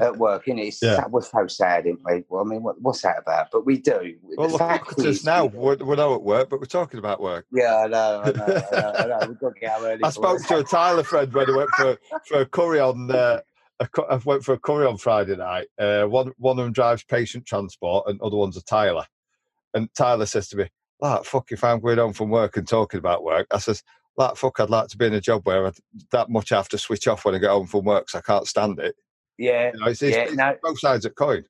At 0.00 0.16
work, 0.18 0.46
and 0.48 0.60
it's 0.60 0.82
Yeah. 0.82 0.96
sad- 0.96 1.12
we're 1.12 1.22
so 1.22 1.46
sad, 1.46 1.86
aren't 1.86 2.00
we? 2.04 2.24
Well, 2.28 2.42
I 2.42 2.44
mean, 2.44 2.62
what, 2.62 2.80
what's 2.82 3.00
that 3.02 3.16
about? 3.18 3.48
But 3.50 3.64
we 3.64 3.78
do. 3.78 4.16
Well, 4.22 4.46
The 4.48 4.52
look, 4.52 4.58
fact 4.58 4.88
look 4.88 4.98
at 4.98 5.06
us 5.06 5.16
is- 5.20 5.24
now. 5.24 5.46
We're, 5.46 5.76
we're 5.76 5.96
now 5.96 6.14
at 6.14 6.22
work, 6.22 6.50
but 6.50 6.60
we're 6.60 6.66
talking 6.66 6.98
about 6.98 7.20
work. 7.20 7.46
Yeah, 7.52 7.76
I 7.76 7.86
know, 7.86 8.22
I 8.24 8.30
know, 8.32 8.44
I 8.44 8.80
know, 8.80 8.92
I 8.98 9.06
know. 9.06 9.28
We've 9.28 9.38
got 9.38 9.54
to 9.54 9.60
get 9.60 9.70
out 9.70 9.82
early. 9.82 10.00
I 10.04 10.10
spoke 10.10 10.42
to 10.46 10.58
a 10.58 10.64
Tyler 10.64 11.02
friend 11.02 11.32
when 11.32 11.46
he 11.46 11.54
went 11.54 11.70
for, 11.70 11.96
for 12.26 12.40
a 12.40 12.46
curry 12.46 12.80
on 12.80 13.10
uh, 13.10 13.40
I, 13.80 13.86
I 14.10 14.16
went 14.24 14.44
for 14.44 14.52
a 14.52 14.58
curry 14.58 14.86
on 14.86 14.98
Friday 14.98 15.36
night. 15.36 15.66
Uh, 15.78 16.04
one 16.04 16.32
one 16.38 16.58
of 16.58 16.64
them 16.64 16.72
drives 16.72 17.02
patient 17.04 17.46
transport, 17.46 18.06
and 18.08 18.20
other 18.20 18.36
one's 18.36 18.56
a 18.56 18.62
Tyler. 18.64 19.04
And 19.72 19.88
Tyler 19.94 20.26
says 20.26 20.48
to 20.50 20.56
me, 20.56 20.68
"That 21.00 21.26
fuck, 21.26 21.50
if 21.50 21.64
I'm 21.64 21.80
going 21.80 21.98
home 21.98 22.12
from 22.12 22.30
work 22.30 22.56
and 22.56 22.68
talking 22.68 22.98
about 22.98 23.24
work," 23.24 23.46
I 23.50 23.58
says, 23.58 23.82
"That 24.16 24.38
fuck, 24.38 24.60
I'd 24.60 24.70
like 24.70 24.88
to 24.88 24.96
be 24.96 25.06
in 25.06 25.14
a 25.14 25.20
job 25.20 25.46
where 25.46 25.66
I'd, 25.66 25.74
that 26.12 26.30
much 26.30 26.52
I 26.52 26.56
have 26.56 26.68
to 26.68 26.78
switch 26.78 27.08
off 27.08 27.24
when 27.24 27.34
I 27.34 27.38
get 27.38 27.50
home 27.50 27.66
from 27.66 27.84
work, 27.84 28.08
so 28.10 28.18
I 28.18 28.22
can't 28.22 28.46
stand 28.46 28.78
it." 28.78 28.94
Yeah, 29.38 29.72
you 29.72 29.80
know, 29.80 29.86
it's, 29.86 30.02
it's, 30.02 30.16
yeah. 30.16 30.22
it's 30.24 30.34
no. 30.34 30.56
both 30.62 30.78
sides 30.78 31.04
of 31.04 31.14
coin. 31.14 31.44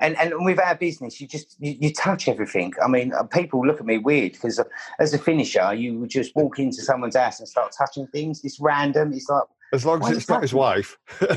And, 0.00 0.18
and 0.18 0.44
with 0.44 0.58
our 0.58 0.74
business, 0.74 1.20
you 1.20 1.28
just 1.28 1.56
you, 1.60 1.76
you 1.80 1.92
touch 1.92 2.28
everything. 2.28 2.74
I 2.84 2.88
mean, 2.88 3.12
uh, 3.12 3.22
people 3.22 3.66
look 3.66 3.80
at 3.80 3.86
me 3.86 3.98
weird 3.98 4.32
because 4.32 4.58
uh, 4.58 4.64
as 4.98 5.14
a 5.14 5.18
finisher, 5.18 5.72
you 5.72 6.06
just 6.06 6.34
walk 6.34 6.58
into 6.58 6.82
someone's 6.82 7.16
house 7.16 7.38
and 7.38 7.48
start 7.48 7.72
touching 7.76 8.06
things. 8.08 8.44
It's 8.44 8.58
random. 8.60 9.12
It's 9.12 9.28
like 9.28 9.44
as 9.72 9.86
long 9.86 10.04
as 10.04 10.16
it's 10.16 10.28
not 10.28 10.42
his 10.42 10.52
wife. 10.52 10.98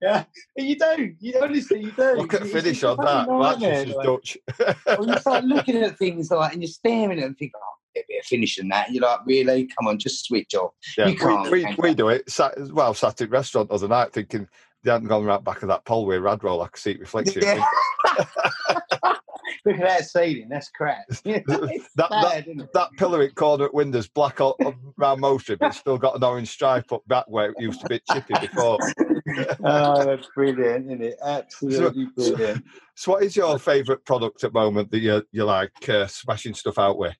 yeah, 0.00 0.24
you 0.56 0.76
don't. 0.76 1.16
You 1.20 1.40
honestly, 1.42 1.80
you 1.82 1.90
don't. 1.90 2.18
Look 2.18 2.34
at 2.34 2.46
finish 2.46 2.84
on 2.84 2.96
that. 2.98 3.26
That's 3.28 3.84
just 3.84 3.96
like. 3.96 4.06
Dutch. 4.06 4.38
You 5.00 5.18
start 5.18 5.44
looking 5.52 5.76
at 5.76 5.98
things 5.98 6.30
like, 6.30 6.52
and 6.52 6.62
you're 6.62 6.68
staring 6.68 7.18
at 7.18 7.24
them, 7.24 7.34
thinking, 7.34 7.60
"Oh, 7.62 7.81
a 7.96 8.04
bit 8.08 8.20
of 8.20 8.26
finishing 8.26 8.68
that." 8.68 8.90
You're 8.90 9.02
like, 9.02 9.20
"Really? 9.26 9.66
Come 9.66 9.88
on, 9.88 9.98
just 9.98 10.26
switch 10.26 10.54
off." 10.54 10.72
Yeah, 10.96 11.08
You 11.08 11.16
can't, 11.16 11.50
We, 11.50 11.64
we, 11.64 11.74
we 11.78 11.94
do 11.94 12.08
it. 12.08 12.28
Sat, 12.30 12.54
well, 12.72 12.94
sat 12.94 13.20
in 13.20 13.30
restaurant 13.30 13.68
the 13.68 13.74
other 13.74 13.88
night 13.88 14.12
thinking 14.12 14.48
they 14.82 14.90
hadn't 14.90 15.08
gone 15.08 15.24
right 15.24 15.42
back 15.42 15.62
of 15.62 15.68
that 15.68 15.84
pole 15.84 16.06
with 16.06 16.22
rad 16.22 16.42
roll. 16.42 16.62
I 16.62 16.68
could 16.68 16.80
see 16.80 16.92
it 16.92 17.00
reflecting. 17.00 17.42
Yeah. 17.42 17.64
Look 19.64 19.76
at 19.76 19.88
that 19.88 20.04
ceiling. 20.06 20.48
That's 20.48 20.70
crap. 20.70 21.04
That- 21.24 21.84
bad, 21.96 22.48
it? 22.48 22.72
that 22.72 22.90
pillar 22.96 23.22
at 23.22 23.34
corner 23.34 23.66
at 23.66 23.74
windows, 23.74 24.08
black 24.08 24.40
all, 24.40 24.56
around 25.00 25.20
most 25.20 25.48
of 25.48 25.54
it, 25.54 25.58
but 25.60 25.68
it's 25.68 25.78
still 25.78 25.98
got 25.98 26.16
an 26.16 26.24
orange 26.24 26.48
stripe 26.48 26.90
up 26.92 27.06
back 27.06 27.26
where 27.28 27.50
it 27.50 27.56
used 27.60 27.80
to 27.80 27.86
be 27.88 28.00
chippy 28.12 28.34
before. 28.40 28.78
oh, 29.64 30.04
that's 30.04 30.28
brilliant, 30.34 30.86
isn't 30.86 31.02
it? 31.02 31.16
Absolutely 31.24 32.06
brilliant. 32.16 32.64
So, 32.96 33.12
what 33.12 33.22
is 33.22 33.36
your 33.36 33.58
favourite 33.58 34.04
product 34.04 34.42
at 34.42 34.52
the 34.52 34.58
moment 34.60 34.90
that 34.90 34.98
you 35.00 35.22
you 35.30 35.44
like 35.44 35.88
uh, 35.88 36.06
smashing 36.08 36.54
stuff 36.54 36.78
out 36.78 36.98
with? 36.98 37.14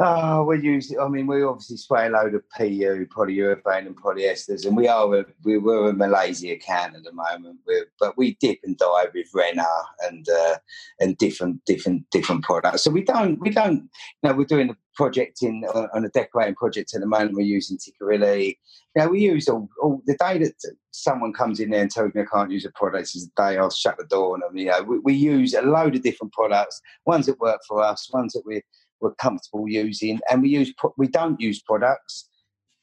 Oh, 0.00 0.44
we 0.44 0.60
use. 0.60 0.94
I 0.96 1.08
mean, 1.08 1.26
we 1.26 1.42
obviously 1.42 1.76
spray 1.76 2.06
a 2.06 2.10
load 2.10 2.32
of 2.36 2.48
PU, 2.50 3.04
polyurethane, 3.06 3.86
and 3.86 4.00
polyesters, 4.00 4.64
and 4.64 4.76
we 4.76 4.86
are 4.86 5.12
a, 5.12 5.24
we 5.42 5.58
were 5.58 5.90
a 5.90 5.92
Milesi 5.92 6.60
can 6.60 6.94
at 6.94 7.02
the 7.02 7.12
moment. 7.12 7.58
We're, 7.66 7.86
but 7.98 8.16
we 8.16 8.36
dip 8.40 8.60
and 8.62 8.78
dive 8.78 9.10
with 9.12 9.26
Renner 9.34 9.64
and 10.02 10.28
uh, 10.28 10.58
and 11.00 11.18
different 11.18 11.64
different 11.64 12.08
different 12.10 12.44
products. 12.44 12.82
So 12.82 12.92
we 12.92 13.02
don't 13.02 13.40
we 13.40 13.50
don't. 13.50 13.90
You 14.22 14.30
know, 14.30 14.34
we're 14.34 14.44
doing 14.44 14.70
a 14.70 14.76
project 14.94 15.42
in 15.42 15.64
uh, 15.74 15.88
on 15.92 16.04
a 16.04 16.10
decorating 16.10 16.54
project 16.54 16.94
at 16.94 17.00
the 17.00 17.06
moment. 17.06 17.34
We're 17.34 17.40
using 17.40 17.76
Tikkurila. 17.76 18.46
You 18.46 18.54
know, 18.94 19.08
we 19.08 19.18
use 19.18 19.48
all, 19.48 19.68
all 19.82 20.00
the 20.06 20.16
day 20.16 20.38
that 20.38 20.54
someone 20.92 21.32
comes 21.32 21.58
in 21.58 21.70
there 21.70 21.82
and 21.82 21.90
tells 21.90 22.14
me 22.14 22.22
I 22.22 22.24
can't 22.24 22.52
use 22.52 22.64
a 22.64 22.70
product 22.70 23.16
is 23.16 23.28
the 23.28 23.42
day 23.42 23.58
I'll 23.58 23.70
shut 23.70 23.98
the 23.98 24.04
door 24.04 24.38
And. 24.38 24.56
You 24.56 24.66
know, 24.66 24.82
we, 24.82 24.98
we 25.00 25.14
use 25.14 25.54
a 25.54 25.62
load 25.62 25.96
of 25.96 26.02
different 26.02 26.32
products. 26.32 26.80
Ones 27.04 27.26
that 27.26 27.40
work 27.40 27.62
for 27.66 27.82
us, 27.82 28.08
ones 28.12 28.32
that 28.34 28.42
we 28.46 28.62
we're 29.00 29.14
comfortable 29.14 29.68
using, 29.68 30.20
and 30.30 30.42
we 30.42 30.48
use 30.48 30.72
we 30.96 31.08
don't 31.08 31.40
use 31.40 31.60
products. 31.62 32.28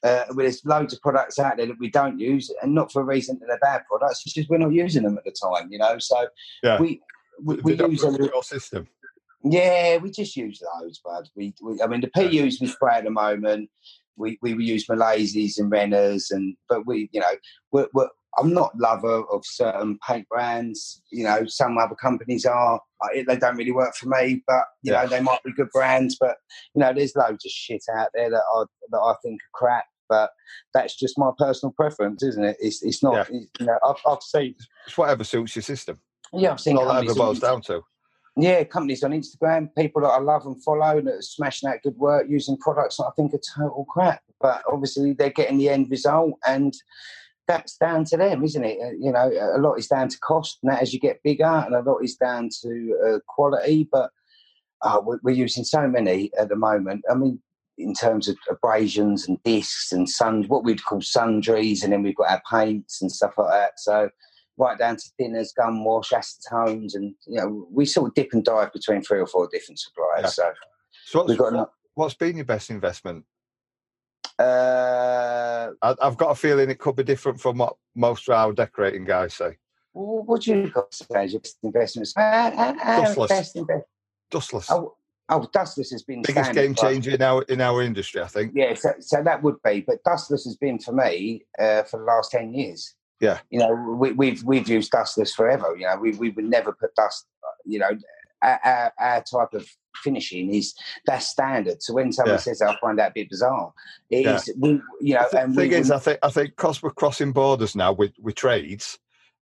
Uh, 0.03 0.23
well, 0.29 0.37
there's 0.45 0.63
loads 0.65 0.93
of 0.93 1.01
products 1.01 1.39
out 1.39 1.57
there 1.57 1.65
that 1.65 1.79
we 1.79 1.89
don't 1.89 2.19
use, 2.19 2.51
and 2.61 2.73
not 2.75 2.91
for 2.91 3.01
a 3.01 3.05
reason 3.05 3.37
that 3.39 3.47
they're 3.47 3.59
bad 3.59 3.83
products. 3.89 4.21
It's 4.25 4.35
just 4.35 4.49
we're 4.49 4.59
not 4.59 4.71
using 4.73 5.03
them 5.03 5.17
at 5.17 5.23
the 5.23 5.31
time, 5.31 5.71
you 5.71 5.79
know. 5.79 5.97
So 5.99 6.27
Yeah. 6.63 6.79
we 6.79 7.01
we, 7.43 7.55
we 7.57 7.75
use 7.75 8.03
a 8.03 8.11
your 8.11 8.43
system. 8.43 8.87
yeah, 9.43 9.97
we 9.97 10.09
just 10.11 10.35
use 10.37 10.61
those, 10.79 10.99
bud. 10.99 11.27
We, 11.35 11.53
we 11.61 11.81
I 11.81 11.87
mean, 11.87 12.01
the 12.01 12.07
PUs 12.09 12.59
we 12.61 12.67
spray 12.67 12.95
at 12.95 13.03
the 13.03 13.09
moment. 13.09 13.69
We 14.17 14.37
we 14.41 14.53
use 14.63 14.87
Milesis 14.87 15.57
and 15.59 15.71
Renners, 15.71 16.31
and 16.31 16.55
but 16.69 16.85
we, 16.87 17.09
you 17.11 17.19
know, 17.19 17.35
we're, 17.71 17.87
we're, 17.93 18.07
I'm 18.37 18.53
not 18.53 18.77
lover 18.77 19.23
of 19.31 19.43
certain 19.45 19.97
paint 20.07 20.27
brands. 20.29 21.01
You 21.11 21.23
know, 21.23 21.45
some 21.47 21.77
other 21.77 21.95
companies 21.95 22.45
are. 22.45 22.79
I, 23.01 23.23
they 23.27 23.37
don't 23.37 23.57
really 23.57 23.71
work 23.71 23.95
for 23.95 24.07
me, 24.09 24.43
but 24.47 24.65
you 24.81 24.91
Yeah. 24.93 25.03
know, 25.03 25.07
they 25.09 25.21
might 25.21 25.43
be 25.43 25.53
good 25.53 25.69
brands. 25.73 26.17
But 26.19 26.37
you 26.73 26.81
know, 26.81 26.93
there's 26.93 27.15
loads 27.15 27.45
of 27.45 27.51
shit 27.51 27.83
out 27.97 28.09
there 28.13 28.29
that 28.29 28.43
I 28.55 28.63
that 28.91 28.99
I 28.99 29.13
think 29.23 29.41
are 29.41 29.57
crap. 29.59 29.85
But 30.07 30.29
that's 30.73 30.95
just 30.95 31.17
my 31.17 31.31
personal 31.37 31.73
preference, 31.73 32.21
isn't 32.23 32.43
it? 32.43 32.57
It's 32.59 32.83
it's 32.83 33.01
not. 33.01 33.13
Yeah. 33.15 33.37
it's, 33.37 33.49
you 33.59 33.65
know, 33.65 33.79
I've 33.85 33.95
I've 34.07 34.21
seen. 34.21 34.55
It's 34.85 34.97
whatever 34.97 35.23
suits 35.23 35.55
your 35.55 35.63
system. 35.63 35.99
Yeah, 36.33 36.51
I've 36.51 36.59
seen 36.59 36.77
companies 36.77 37.11
ever 37.11 37.13
that 37.13 37.19
boils 37.19 37.39
down 37.39 37.61
to. 37.63 37.81
yeah, 38.35 38.63
companies 38.65 39.03
on 39.03 39.11
Instagram, 39.11 39.69
people 39.77 40.01
that 40.01 40.09
I 40.09 40.19
love 40.19 40.45
and 40.45 40.61
follow 40.63 40.99
that 41.01 41.13
are 41.13 41.21
smashing 41.21 41.69
out 41.69 41.77
good 41.83 41.95
work 41.95 42.25
using 42.29 42.57
products 42.57 42.97
that 42.97 43.05
I 43.05 43.11
think 43.15 43.33
are 43.33 43.39
total 43.57 43.85
crap. 43.85 44.21
But 44.41 44.61
obviously, 44.71 45.13
they're 45.13 45.29
getting 45.29 45.57
the 45.57 45.69
end 45.69 45.89
result, 45.89 46.33
and 46.45 46.73
that's 47.47 47.77
down 47.77 48.05
to 48.05 48.17
them, 48.17 48.43
isn't 48.43 48.63
it? 48.63 48.77
Uh, 48.81 48.91
You 48.99 49.11
know, 49.11 49.29
a 49.55 49.59
lot 49.59 49.75
is 49.75 49.87
down 49.87 50.09
to 50.09 50.19
cost, 50.19 50.59
and 50.61 50.71
that 50.71 50.81
as 50.81 50.93
you 50.93 50.99
get 50.99 51.23
bigger, 51.23 51.45
and 51.45 51.75
a 51.75 51.81
lot 51.81 52.03
is 52.03 52.15
down 52.15 52.49
to 52.61 52.97
uh, 53.07 53.19
quality. 53.27 53.87
But 53.91 54.11
uh, 54.81 55.01
we're, 55.03 55.33
using 55.33 55.63
so 55.63 55.87
many 55.87 56.31
at 56.39 56.49
the 56.49 56.55
moment. 56.55 57.03
I 57.09 57.15
mean, 57.15 57.41
in 57.77 57.93
terms 57.93 58.27
of 58.27 58.37
abrasions 58.49 59.27
and 59.27 59.41
discs 59.43 59.91
and 59.91 60.09
sun, 60.09 60.43
what 60.47 60.63
we'd 60.63 60.83
call 60.83 61.01
sundries, 61.01 61.83
and 61.83 61.91
then 61.91 62.03
we've 62.03 62.15
got 62.15 62.31
our 62.31 62.41
paints 62.49 63.01
and 63.01 63.11
stuff 63.11 63.33
like 63.37 63.51
that. 63.51 63.79
So 63.79 64.09
right 64.57 64.77
down 64.77 64.95
to 64.97 65.03
thinners, 65.19 65.49
gum 65.55 65.83
wash, 65.83 66.11
acetones, 66.11 66.95
and 66.95 67.15
you 67.25 67.39
know 67.39 67.67
we 67.71 67.85
sort 67.85 68.09
of 68.09 68.15
dip 68.15 68.33
and 68.33 68.43
dive 68.43 68.73
between 68.73 69.01
three 69.01 69.19
or 69.19 69.27
four 69.27 69.47
different 69.51 69.79
suppliers. 69.79 70.23
Yeah. 70.23 70.29
So 70.29 70.53
So 71.05 71.19
what's, 71.19 71.29
we've 71.29 71.37
got. 71.37 71.69
what's 71.95 72.13
been 72.13 72.37
your 72.37 72.45
best 72.45 72.69
investment? 72.69 73.25
Uh, 74.37 75.71
I, 75.81 75.95
I've 76.01 76.17
got 76.17 76.31
a 76.31 76.35
feeling 76.35 76.69
it 76.69 76.79
could 76.79 76.95
be 76.95 77.03
different 77.03 77.39
from 77.39 77.57
what 77.59 77.75
most 77.95 78.27
of 78.27 78.35
our 78.35 78.51
decorating 78.53 79.05
guys 79.05 79.33
say. 79.33 79.57
what 79.93 80.41
do 80.41 80.51
you 80.51 80.69
got 80.69 80.91
to 80.91 81.05
say 81.05 81.23
as 81.23 81.33
your 81.33 81.39
best 81.39 81.57
investments? 81.63 82.13
Uh, 82.17 82.73
Dustless. 82.83 83.29
best 83.29 83.55
invest- 83.55 83.85
Dustless. 84.31 84.71
oh, 84.71 84.95
oh, 85.29 85.47
Dustless 85.53 85.91
has 85.91 86.03
been 86.03 86.21
Biggest 86.21 86.53
game 86.53 86.75
changer 86.75 87.11
in 87.11 87.21
our 87.21 87.43
in 87.43 87.61
our 87.61 87.81
industry, 87.81 88.21
I 88.21 88.27
think. 88.27 88.51
Yeah, 88.55 88.73
so, 88.73 88.89
so 88.99 89.23
that 89.23 89.41
would 89.41 89.61
be, 89.63 89.81
but 89.81 90.03
Dustless 90.03 90.43
has 90.45 90.57
been 90.57 90.79
for 90.79 90.91
me 90.91 91.45
uh, 91.57 91.83
for 91.83 91.99
the 91.99 92.05
last 92.05 92.31
ten 92.31 92.53
years. 92.53 92.93
Yeah. 93.21 93.39
you 93.49 93.59
know, 93.59 93.73
we, 93.73 94.11
we've 94.11 94.43
we've 94.43 94.67
used 94.67 94.91
Dustless 94.91 95.33
forever. 95.33 95.75
You 95.77 95.87
know, 95.87 95.97
we 95.97 96.11
we 96.11 96.31
would 96.31 96.45
never 96.45 96.73
put 96.73 96.93
dust. 96.95 97.25
You 97.63 97.79
know, 97.79 97.91
our, 98.41 98.59
our, 98.63 98.93
our 98.99 99.23
type 99.23 99.53
of 99.53 99.67
finishing 100.03 100.53
is 100.53 100.73
that's 101.05 101.27
standard. 101.27 101.81
So 101.81 101.93
when 101.93 102.11
someone 102.11 102.35
Yeah. 102.35 102.39
says, 102.41 102.61
"I 102.61 102.75
find 102.79 102.99
that 102.99 103.11
a 103.11 103.13
bit 103.13 103.29
bizarre," 103.29 103.73
it 104.09 104.25
Yeah. 104.25 104.35
is 104.35 104.53
we, 104.57 104.81
you 105.01 105.15
know, 105.15 105.27
the 105.31 105.41
and 105.41 105.55
thing 105.55 105.69
we, 105.69 105.75
is, 105.75 105.89
we- 105.89 105.95
I 105.95 105.99
think 105.99 106.19
I 106.23 106.29
think 106.29 106.49
because 106.51 106.81
we're 106.83 106.91
crossing 106.91 107.31
borders 107.31 107.75
now 107.75 107.93
with 107.93 108.13
with 108.19 108.35
trades, 108.35 108.99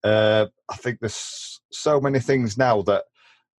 uh, 0.04 0.48
I 0.70 0.76
think 0.76 1.00
there's 1.00 1.62
so 1.72 2.00
many 2.02 2.20
things 2.20 2.58
now 2.58 2.82
that 2.84 3.06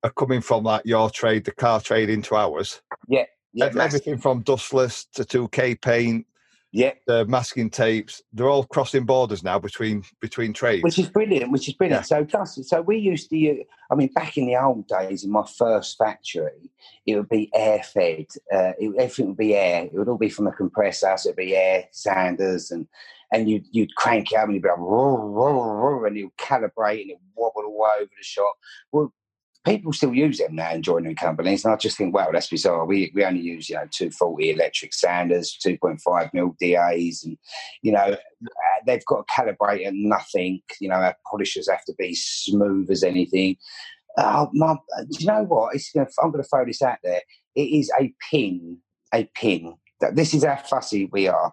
are 0.02 0.10
coming 0.10 0.40
from 0.40 0.64
like 0.64 0.82
your 0.84 1.10
trade, 1.10 1.44
the 1.44 1.52
car 1.52 1.80
trade, 1.80 2.08
into 2.10 2.34
ours. 2.34 2.80
yeah, 3.08 3.24
mass- 3.52 3.74
Everything 3.94 4.18
from 4.18 4.40
dustless 4.42 5.04
to 5.06 5.24
2K 5.24 5.74
paint, 5.74 6.26
yeah, 6.72 6.92
the 7.06 7.26
masking 7.26 7.68
tapes, 7.68 8.22
they're 8.32 8.48
all 8.48 8.64
crossing 8.64 9.04
borders 9.04 9.42
now 9.42 9.58
between 9.58 10.04
between 10.20 10.52
trades. 10.52 10.84
which 10.84 10.98
is 10.98 11.08
brilliant. 11.08 11.50
Which 11.50 11.68
is 11.68 11.74
brilliant. 11.74 12.06
So 12.06 12.22
dust. 12.22 12.64
So 12.64 12.80
we 12.80 12.98
used 12.98 13.28
to. 13.30 13.64
I 13.90 13.94
mean, 13.96 14.12
back 14.12 14.36
in 14.36 14.46
the 14.46 14.56
old 14.56 14.86
days, 14.86 15.24
in 15.24 15.32
my 15.32 15.44
first 15.58 15.98
factory, 15.98 16.70
it 17.06 17.16
would 17.16 17.28
be 17.28 17.50
air 17.54 17.82
fed. 17.82 18.26
Uh, 18.52 18.72
it, 18.78 18.94
everything 18.98 19.28
would 19.28 19.36
be 19.36 19.56
air. 19.56 19.86
It 19.86 19.94
would 19.94 20.08
all 20.08 20.16
be 20.16 20.28
from 20.28 20.46
a 20.46 20.52
compressor. 20.52 21.12
So 21.16 21.30
it'd 21.30 21.36
be 21.36 21.56
air 21.56 21.84
sanders 21.90 22.70
and. 22.70 22.86
And 23.32 23.48
you'd, 23.48 23.66
you'd 23.70 23.94
crank 23.94 24.32
it 24.32 24.38
up 24.38 24.46
and 24.46 24.54
you'd 24.54 24.64
be 24.64 24.68
like, 24.68 24.78
roar, 24.78 25.30
roar, 25.30 25.76
roar, 25.76 26.06
and 26.08 26.16
you'd 26.16 26.36
calibrate 26.36 27.02
and 27.02 27.12
it 27.12 27.18
wobble 27.36 27.62
all 27.62 27.86
over 27.96 28.10
the 28.10 28.24
shop. 28.24 28.56
Well, 28.90 29.12
people 29.64 29.92
still 29.92 30.14
use 30.14 30.38
them 30.38 30.54
now 30.54 30.72
in 30.72 30.82
joinery 30.82 31.14
companies. 31.14 31.64
And 31.64 31.74
I 31.74 31.76
just 31.76 31.96
think, 31.96 32.14
wow, 32.14 32.30
that's 32.32 32.48
bizarre. 32.48 32.84
We, 32.86 33.12
we 33.14 33.24
only 33.24 33.40
use, 33.40 33.68
you 33.68 33.76
know, 33.76 33.86
240 33.90 34.50
electric 34.50 34.94
sanders, 34.94 35.56
2.5 35.64 36.30
mil 36.32 36.56
DAs, 36.58 37.22
and, 37.24 37.36
you 37.82 37.92
know, 37.92 37.98
uh, 38.16 38.80
they've 38.86 39.04
got 39.06 39.26
to 39.26 39.32
calibrate 39.32 39.86
at 39.86 39.94
nothing. 39.94 40.60
You 40.80 40.88
know, 40.88 40.96
our 40.96 41.16
polishers 41.30 41.68
have 41.68 41.84
to 41.84 41.94
be 41.98 42.14
smooth 42.14 42.90
as 42.90 43.02
anything. 43.02 43.56
Oh, 44.16 44.48
my, 44.54 44.76
do 45.10 45.18
you 45.18 45.26
know 45.26 45.44
what? 45.44 45.74
I'm 45.96 46.30
going 46.30 46.42
to 46.42 46.48
throw 46.48 46.64
this 46.64 46.82
out 46.82 46.98
there. 47.04 47.20
It 47.54 47.60
is 47.60 47.90
a 48.00 48.12
pin, 48.30 48.78
a 49.12 49.28
pin. 49.34 49.74
This 50.12 50.32
is 50.32 50.44
how 50.44 50.56
fussy 50.56 51.08
we 51.12 51.28
are. 51.28 51.52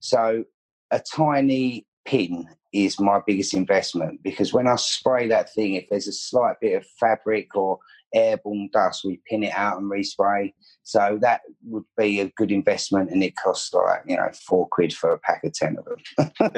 So 0.00 0.44
a 0.90 1.00
tiny 1.00 1.86
pin 2.04 2.46
is 2.72 2.98
my 2.98 3.20
biggest 3.26 3.54
investment 3.54 4.22
because 4.22 4.52
when 4.52 4.66
I 4.66 4.76
spray 4.76 5.28
that 5.28 5.52
thing, 5.52 5.74
if 5.74 5.88
there's 5.88 6.08
a 6.08 6.12
slight 6.12 6.56
bit 6.60 6.74
of 6.74 6.86
fabric 6.86 7.54
or 7.54 7.78
airborne 8.14 8.68
dust, 8.72 9.02
we 9.04 9.20
pin 9.28 9.42
it 9.42 9.52
out 9.54 9.78
and 9.78 9.90
respray. 9.90 10.52
So 10.84 11.18
that 11.20 11.42
would 11.64 11.84
be 11.96 12.20
a 12.20 12.28
good 12.36 12.50
investment, 12.50 13.10
and 13.10 13.22
it 13.22 13.36
costs 13.36 13.72
like 13.72 14.02
you 14.06 14.16
know 14.16 14.28
four 14.46 14.68
quid 14.68 14.92
for 14.92 15.12
a 15.12 15.18
pack 15.18 15.44
of 15.44 15.52
ten 15.52 15.76
of 15.78 15.84
them. 15.84 15.98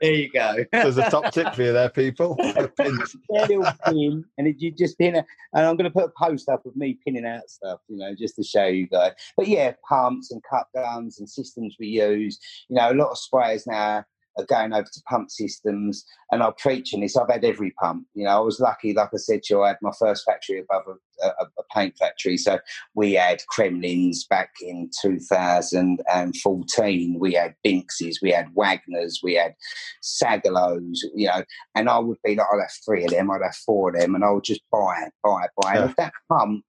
there 0.00 0.12
you 0.12 0.30
go. 0.30 0.56
There's 0.72 0.98
a 0.98 1.10
top 1.10 1.32
tip 1.32 1.54
for 1.54 1.62
you 1.62 1.72
there, 1.72 1.88
people. 1.88 2.36
pin, 3.86 4.24
and 4.36 4.54
you 4.58 4.70
just 4.70 4.98
pin 4.98 5.16
it. 5.16 5.24
And 5.54 5.66
I'm 5.66 5.76
going 5.76 5.90
to 5.90 5.90
put 5.90 6.10
a 6.10 6.12
post 6.18 6.48
up 6.48 6.66
of 6.66 6.76
me 6.76 6.98
pinning 7.04 7.26
out 7.26 7.48
stuff, 7.48 7.80
you 7.88 7.96
know, 7.96 8.14
just 8.14 8.36
to 8.36 8.44
show 8.44 8.66
you 8.66 8.86
guys. 8.86 9.12
But 9.36 9.48
yeah, 9.48 9.72
pumps 9.88 10.30
and 10.30 10.42
cut 10.48 10.66
guns 10.74 11.18
and 11.18 11.28
systems 11.28 11.76
we 11.80 11.86
use. 11.86 12.38
You 12.68 12.76
know, 12.76 12.90
a 12.90 12.94
lot 12.94 13.10
of 13.10 13.18
sprayers 13.18 13.66
now 13.66 14.04
are 14.36 14.46
going 14.46 14.72
over 14.72 14.88
to 14.92 15.02
pump 15.08 15.30
systems. 15.30 16.04
And 16.30 16.42
I'm 16.42 16.54
preaching 16.54 17.00
this. 17.00 17.16
I've 17.16 17.30
had 17.30 17.44
every 17.44 17.70
pump. 17.72 18.06
You 18.14 18.24
know, 18.24 18.36
I 18.36 18.40
was 18.40 18.60
lucky, 18.60 18.94
like 18.94 19.10
I 19.12 19.16
said 19.16 19.42
to 19.44 19.54
you, 19.54 19.62
I 19.62 19.68
had 19.68 19.78
my 19.82 19.92
first 19.98 20.24
factory 20.24 20.60
above 20.60 20.82
a, 20.88 20.92
a, 21.26 21.46
a 21.58 21.62
paint 21.74 21.96
factory. 21.96 22.36
So 22.36 22.58
we 22.94 23.14
had 23.14 23.42
Kremlins 23.48 24.26
back 24.28 24.50
in 24.60 24.90
2014. 25.00 27.16
We 27.18 27.32
had 27.34 27.54
Binkses, 27.64 28.20
we 28.22 28.30
had 28.30 28.54
Wagners, 28.54 29.20
we 29.22 29.34
had 29.34 29.54
Sagolas, 30.02 30.98
you 31.14 31.28
know, 31.28 31.44
and 31.74 31.88
I 31.88 31.98
would 31.98 32.18
be 32.24 32.34
like, 32.34 32.46
I'd 32.52 32.60
have 32.60 32.70
three 32.84 33.04
of 33.04 33.10
them, 33.10 33.30
I'd 33.30 33.42
have 33.42 33.56
four 33.56 33.90
of 33.90 34.00
them, 34.00 34.14
and 34.14 34.24
I 34.24 34.30
would 34.30 34.44
just 34.44 34.62
buy 34.70 35.04
it, 35.06 35.12
buy 35.22 35.44
it, 35.44 35.50
buy 35.60 35.74
it. 35.74 35.78
Yeah. 35.78 35.84
If 35.86 35.96
that 35.96 36.12
pump 36.28 36.64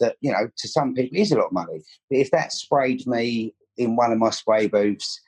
that, 0.00 0.16
you 0.20 0.32
know, 0.32 0.48
to 0.56 0.68
some 0.68 0.94
people 0.94 1.18
is 1.18 1.32
a 1.32 1.36
lot 1.36 1.46
of 1.46 1.52
money, 1.52 1.82
but 2.08 2.18
if 2.18 2.30
that 2.30 2.52
sprayed 2.52 3.06
me 3.06 3.54
in 3.76 3.96
one 3.96 4.12
of 4.12 4.18
my 4.18 4.30
spray 4.30 4.66
booths, 4.66 5.20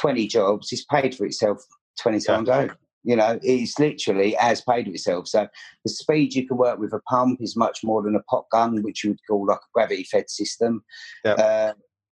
20 0.00 0.26
jobs, 0.26 0.72
it's 0.72 0.84
paid 0.84 1.14
for 1.14 1.26
itself 1.26 1.58
20 2.00 2.20
times 2.20 2.48
yeah. 2.48 2.58
over. 2.58 2.76
You 3.04 3.16
know, 3.16 3.38
it's 3.42 3.78
literally 3.78 4.36
as 4.36 4.60
paid 4.60 4.86
for 4.86 4.92
itself. 4.92 5.28
So 5.28 5.48
the 5.84 5.90
speed 5.90 6.34
you 6.34 6.46
can 6.46 6.56
work 6.56 6.78
with 6.78 6.92
a 6.92 7.00
pump 7.08 7.40
is 7.40 7.56
much 7.56 7.80
more 7.82 8.02
than 8.02 8.16
a 8.16 8.22
pot 8.24 8.44
gun, 8.52 8.82
which 8.82 9.04
you 9.04 9.10
would 9.10 9.20
call 9.28 9.46
like 9.46 9.58
a 9.58 9.72
gravity 9.72 10.04
fed 10.04 10.28
system. 10.28 10.82
Yeah. 11.24 11.32
Uh, 11.32 11.72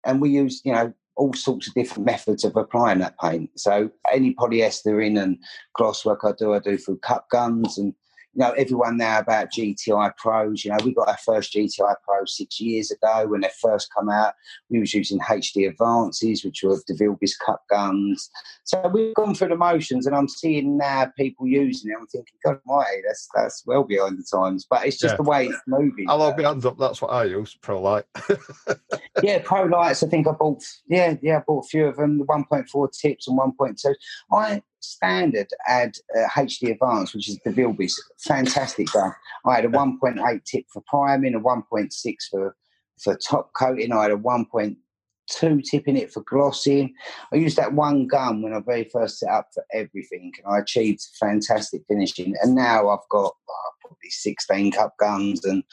and 0.06 0.20
we 0.20 0.32
use, 0.32 0.62
you 0.66 0.74
know, 0.74 0.92
all 1.16 1.34
sorts 1.34 1.68
of 1.68 1.74
different 1.74 2.06
methods 2.06 2.44
of 2.44 2.56
applying 2.56 3.00
that 3.00 3.18
paint. 3.20 3.50
So 3.56 3.92
any 4.12 4.34
polyester 4.34 5.06
in 5.06 5.18
and 5.18 5.38
gloss 5.76 6.04
work 6.04 6.22
I 6.24 6.32
do, 6.38 6.54
I 6.54 6.60
do 6.60 6.78
through 6.78 6.98
cup 7.00 7.28
guns 7.30 7.78
and 7.78 7.94
you 8.34 8.40
know, 8.40 8.52
everyone 8.52 8.98
now 8.98 9.20
about 9.20 9.52
GTI 9.52 10.16
Pros. 10.18 10.64
You 10.64 10.72
know, 10.72 10.78
we 10.86 10.94
got 10.94 11.10
our 11.10 11.18
first 11.18 11.54
GTI 11.54 11.96
Pro 12.04 12.26
six 12.26 12.62
years 12.62 12.90
ago 12.92 13.28
when 13.28 13.42
they 13.42 13.50
first 13.62 13.90
come 13.94 14.10
out. 14.10 14.34
We 14.70 14.80
was 14.80 14.94
using 14.94 15.20
HD 15.20 15.70
Advances, 15.70 16.46
which 16.46 16.64
were 16.64 16.80
DeVilbiss 16.90 17.34
cup 17.46 17.64
guns. 17.70 18.30
So 18.64 18.90
we've 18.94 19.14
gone 19.16 19.36
through 19.36 19.50
the 19.50 19.58
motions, 19.58 20.08
and 20.08 20.16
I'm 20.16 20.30
seeing 20.30 20.78
now 20.78 21.12
people 21.18 21.46
using 21.46 21.92
it. 21.92 21.98
I'm 22.00 22.08
thinking, 22.08 22.36
God 22.46 22.60
Almighty, 22.68 23.02
that's 23.06 23.28
that's 23.36 23.64
well 23.66 23.84
behind 23.84 24.18
the 24.18 24.26
times. 24.32 24.66
But 24.70 24.86
it's 24.86 24.98
just 24.98 25.14
yeah. 25.14 25.18
the 25.18 25.24
way 25.24 25.48
it's 25.48 25.62
moving. 25.68 26.06
I'll 26.08 26.20
hold 26.20 26.38
my 26.38 26.44
hands 26.44 26.66
up. 26.66 26.78
That's 26.78 27.02
what 27.02 27.10
I 27.10 27.26
use, 27.26 27.58
ProLite. 27.62 28.04
yeah, 29.24 29.40
ProLites. 29.40 30.06
I 30.06 30.10
think 30.10 30.28
I 30.28 30.32
bought. 30.32 30.64
Yeah, 30.88 31.16
yeah, 31.22 31.40
I 31.40 31.44
bought 31.46 31.66
a 31.66 31.68
few 31.68 31.86
of 31.88 31.98
them. 31.98 32.20
The 32.20 32.26
1.4 32.26 32.92
tips 32.98 33.28
and 33.28 33.38
1.2. 33.38 33.94
I 34.32 34.62
standard 34.82 35.48
add 35.68 35.96
uh, 36.18 36.28
HD 36.30 36.72
Advance, 36.72 37.14
which 37.14 37.30
is 37.30 37.40
the 37.40 37.52
DeVilbiss. 37.52 37.94
Fantastic 38.20 38.92
gun. 38.92 39.14
I 39.46 39.56
had 39.56 39.66
a 39.66 39.70
1.8 39.70 40.44
tip 40.44 40.66
for 40.72 40.84
priming, 40.88 41.36
a 41.36 41.40
1.6 41.40 42.16
for 42.30 42.56
for 43.02 43.18
top 43.18 43.52
coating. 43.54 43.92
I 43.92 44.04
had 44.04 44.12
a 44.12 44.18
1.2 44.18 45.64
tip 45.64 45.88
in 45.88 45.98
it 45.98 46.12
for 46.12 46.22
glossing. 46.22 46.94
I 47.34 47.38
used 47.38 47.58
that 47.58 47.74
one 47.74 48.08
gun 48.08 48.42
when 48.42 48.54
I 48.54 48.60
very 48.60 48.88
first 48.92 49.20
set 49.20 49.30
up 49.30 49.48
for 49.54 49.66
everything, 49.74 50.32
and 50.38 50.54
I 50.54 50.60
achieved 50.60 51.02
fantastic 51.20 51.82
finishing. 51.88 52.36
And 52.42 52.56
now 52.56 52.90
I've 52.90 53.10
got 53.10 53.34
oh, 53.50 53.72
probably 53.82 54.10
16 54.10 54.72
cup 54.72 54.96
guns 55.00 55.44
and 55.46 55.64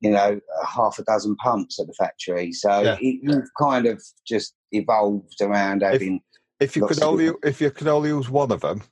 you 0.00 0.10
know 0.10 0.40
half 0.66 0.98
a 0.98 1.04
dozen 1.04 1.36
pumps 1.36 1.78
at 1.78 1.86
the 1.86 1.94
factory. 1.94 2.52
So 2.52 2.82
yeah. 2.82 2.96
it, 3.00 3.20
you've 3.22 3.50
kind 3.58 3.86
of 3.86 4.02
just 4.26 4.54
evolved 4.72 5.40
around 5.40 5.82
having. 5.82 6.16
If- 6.16 6.22
if 6.60 6.76
you 6.76 6.86
could 6.86 7.02
only 7.02 7.30
if 7.42 7.60
you 7.60 7.70
could 7.70 7.88
only 7.88 8.10
use 8.10 8.28
one 8.28 8.52
of 8.52 8.60
them 8.60 8.82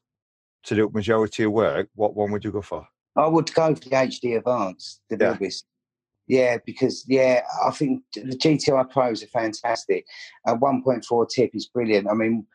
to 0.64 0.74
do 0.74 0.88
the 0.88 0.92
majority 0.92 1.44
of 1.44 1.52
work, 1.52 1.88
what 1.94 2.14
one 2.14 2.32
would 2.32 2.44
you 2.44 2.50
go 2.50 2.62
for? 2.62 2.86
I 3.16 3.26
would 3.26 3.52
go 3.54 3.74
for 3.74 3.80
the 3.80 3.90
HD 3.90 4.38
Advance, 4.38 5.00
the 5.10 5.18
yeah. 5.20 5.32
biggest. 5.34 5.64
Yeah, 6.26 6.58
because 6.64 7.04
yeah, 7.08 7.42
I 7.66 7.70
think 7.70 8.02
the 8.14 8.36
GTI 8.36 8.90
Pros 8.90 9.22
are 9.22 9.28
fantastic. 9.28 10.04
A 10.46 10.54
1.4 10.56 11.28
tip 11.28 11.50
is 11.54 11.66
brilliant. 11.68 12.06
I 12.08 12.14
mean, 12.14 12.46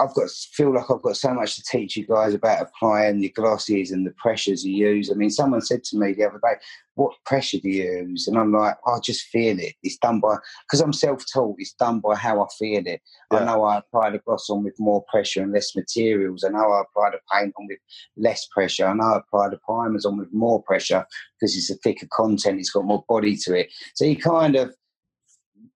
I've 0.00 0.14
got 0.14 0.30
feel 0.30 0.74
like 0.74 0.90
I've 0.90 1.02
got 1.02 1.16
so 1.16 1.32
much 1.34 1.56
to 1.56 1.62
teach 1.62 1.96
you 1.96 2.06
guys 2.06 2.34
about 2.34 2.62
applying 2.62 3.20
the 3.20 3.30
glosses 3.30 3.90
and 3.90 4.06
the 4.06 4.12
pressures 4.12 4.64
you 4.64 4.86
use. 4.86 5.10
I 5.10 5.14
mean, 5.14 5.30
someone 5.30 5.60
said 5.60 5.84
to 5.84 5.98
me 5.98 6.12
the 6.12 6.24
other 6.24 6.40
day, 6.42 6.54
"What 6.94 7.12
pressure 7.24 7.58
do 7.58 7.68
you 7.68 7.84
use?" 7.84 8.28
And 8.28 8.38
I'm 8.38 8.52
like, 8.52 8.76
"I 8.86 8.98
just 9.00 9.22
feel 9.26 9.58
it. 9.58 9.74
It's 9.82 9.98
done 9.98 10.20
by 10.20 10.36
because 10.66 10.80
I'm 10.80 10.92
self-taught. 10.92 11.56
It's 11.58 11.74
done 11.74 12.00
by 12.00 12.16
how 12.16 12.42
I 12.42 12.46
feel 12.58 12.82
it. 12.86 13.00
Yeah. 13.32 13.38
I 13.38 13.44
know 13.44 13.64
I 13.64 13.78
apply 13.78 14.10
the 14.10 14.18
gloss 14.18 14.50
on 14.50 14.64
with 14.64 14.78
more 14.78 15.04
pressure 15.10 15.42
and 15.42 15.52
less 15.52 15.74
materials. 15.76 16.44
I 16.44 16.48
know 16.48 16.70
I 16.72 16.82
apply 16.82 17.10
the 17.10 17.20
paint 17.32 17.54
on 17.58 17.66
with 17.68 17.78
less 18.16 18.46
pressure. 18.46 18.86
I 18.86 18.94
know 18.94 19.04
I 19.04 19.18
apply 19.18 19.50
the 19.50 19.58
primers 19.58 20.04
on 20.04 20.18
with 20.18 20.32
more 20.32 20.62
pressure 20.62 21.06
because 21.38 21.56
it's 21.56 21.70
a 21.70 21.76
thicker 21.76 22.08
content. 22.12 22.60
It's 22.60 22.70
got 22.70 22.84
more 22.84 23.04
body 23.08 23.36
to 23.44 23.54
it. 23.54 23.70
So 23.94 24.04
you 24.04 24.16
kind 24.16 24.56
of 24.56 24.74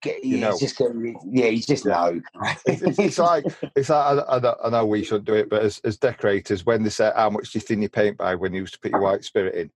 Get, 0.03 0.25
you 0.25 0.39
know, 0.39 0.59
just 0.59 0.81
yeah, 0.81 1.47
you 1.47 1.63
just 1.63 1.85
know. 1.85 2.21
it's, 2.67 2.99
it's, 2.99 3.19
like 3.19 3.45
it's 3.77 3.91
like 3.91 4.19
I, 4.29 4.37
I, 4.37 4.67
I, 4.67 4.71
know 4.71 4.87
we 4.87 5.05
shouldn't 5.05 5.27
do 5.27 5.35
it, 5.35 5.51
but 5.51 5.63
as, 5.63 5.79
as 5.85 5.99
decorators, 5.99 6.65
when 6.65 6.83
they 6.83 6.89
say 6.89 7.13
how 7.15 7.29
much 7.29 7.53
do 7.53 7.59
you 7.59 7.61
thin 7.61 7.83
your 7.83 7.91
paint 7.91 8.17
by 8.17 8.35
when 8.35 8.55
you 8.55 8.63
used 8.63 8.73
to 8.75 8.81
put 8.81 8.93
your 8.93 9.01
white 9.03 9.25
spirit 9.25 9.55
in, 9.57 9.71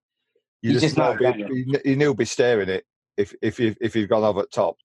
you, 0.62 0.72
you 0.72 0.80
just, 0.80 0.96
just 0.96 0.96
know, 0.96 1.14
be, 1.14 1.44
you, 1.46 1.80
you 1.84 1.96
knew 1.96 2.14
be 2.14 2.24
staring 2.24 2.70
it 2.70 2.86
if 3.18 3.34
if 3.42 3.60
you 3.60 3.76
if 3.80 3.94
you've 3.94 4.08
gone 4.08 4.24
over 4.24 4.44
top. 4.44 4.76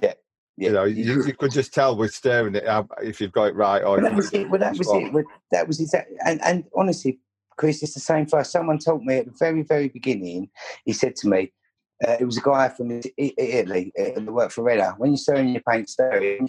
Yeah. 0.00 0.14
Yeah. 0.56 0.68
You 0.68 0.74
know, 0.74 0.84
you, 0.84 1.24
you, 1.24 1.34
could 1.34 1.50
just 1.50 1.72
tell 1.72 1.96
with 1.96 2.14
staring 2.14 2.54
it 2.54 2.68
um, 2.68 2.88
if 3.02 3.20
you've 3.20 3.32
got 3.32 3.44
it 3.44 3.56
right 3.56 3.82
or 3.82 3.96
well, 3.96 4.02
that 4.02 4.14
was 4.14 4.32
it. 4.32 4.48
Well, 4.48 4.60
that 4.60 4.76
was 4.76 4.88
it. 4.92 5.12
Well, 5.12 5.24
that 5.50 5.66
was 5.66 5.80
exactly. 5.80 6.16
And, 6.24 6.40
and 6.44 6.64
honestly, 6.76 7.18
Chris, 7.56 7.82
it's 7.82 7.94
the 7.94 8.00
same 8.00 8.26
for 8.26 8.38
us. 8.38 8.52
Someone 8.52 8.78
told 8.78 9.04
me 9.04 9.18
at 9.18 9.26
the 9.26 9.32
very, 9.38 9.62
very 9.62 9.88
beginning. 9.88 10.50
He 10.84 10.92
said 10.92 11.16
to 11.16 11.28
me, 11.28 11.52
uh, 12.06 12.16
it 12.18 12.24
was 12.24 12.38
a 12.38 12.42
guy 12.42 12.68
from 12.68 13.00
Italy 13.16 13.92
that 13.96 14.24
worked 14.26 14.52
for 14.52 14.62
Renner. 14.62 14.94
When 14.98 15.12
you 15.12 15.16
stir 15.16 15.36
in 15.36 15.48
your 15.48 15.62
paint, 15.68 15.88
stir 15.88 16.14
it, 16.14 16.40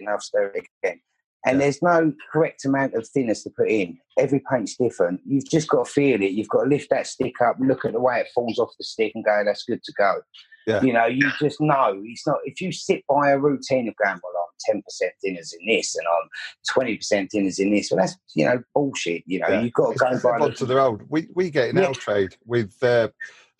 enough, 0.00 0.22
stir 0.22 0.52
it 0.54 0.66
again. 0.82 1.00
And 1.46 1.56
yeah. 1.56 1.64
there's 1.64 1.82
no 1.82 2.12
correct 2.32 2.64
amount 2.64 2.94
of 2.94 3.04
thinners 3.04 3.42
to 3.44 3.50
put 3.50 3.68
in. 3.68 3.98
Every 4.18 4.42
paint's 4.50 4.76
different. 4.76 5.20
You've 5.24 5.48
just 5.48 5.68
got 5.68 5.86
to 5.86 5.90
feel 5.90 6.20
it. 6.20 6.32
You've 6.32 6.48
got 6.48 6.64
to 6.64 6.68
lift 6.68 6.90
that 6.90 7.06
stick 7.06 7.40
up, 7.42 7.56
look 7.60 7.84
at 7.84 7.92
the 7.92 8.00
way 8.00 8.20
it 8.20 8.28
falls 8.34 8.58
off 8.58 8.72
the 8.78 8.84
stick, 8.84 9.12
and 9.14 9.24
go, 9.24 9.42
"That's 9.44 9.64
good 9.64 9.82
to 9.82 9.92
go." 9.96 10.20
Yeah. 10.66 10.82
You 10.82 10.92
know, 10.92 11.06
you 11.06 11.30
just 11.40 11.60
know 11.60 11.98
it's 12.04 12.26
not. 12.26 12.38
If 12.44 12.60
you 12.60 12.72
sit 12.72 13.04
by 13.08 13.30
a 13.30 13.38
routine 13.38 13.88
of 13.88 13.94
going, 13.96 14.20
"Well, 14.22 14.44
I'm 14.44 14.74
ten 14.74 14.82
percent 14.82 15.12
thinners 15.24 15.54
in 15.58 15.66
this, 15.66 15.96
and 15.96 16.06
I'm 16.06 16.28
twenty 16.68 16.96
percent 16.96 17.30
thinners 17.34 17.58
in 17.58 17.70
this," 17.70 17.90
well, 17.90 18.00
that's 18.00 18.16
you 18.34 18.44
know 18.44 18.62
bullshit. 18.74 19.22
You 19.26 19.38
know, 19.38 19.48
yeah. 19.48 19.60
you've 19.62 19.72
got 19.72 19.92
to 19.92 19.98
go 19.98 20.20
by 20.22 20.44
onto 20.44 20.66
the 20.66 20.76
road. 20.76 21.06
We 21.08 21.28
we 21.34 21.48
get 21.48 21.70
in 21.70 21.76
yeah. 21.76 21.86
our 21.86 21.94
trade 21.94 22.36
with. 22.44 22.74
Uh, 22.82 23.08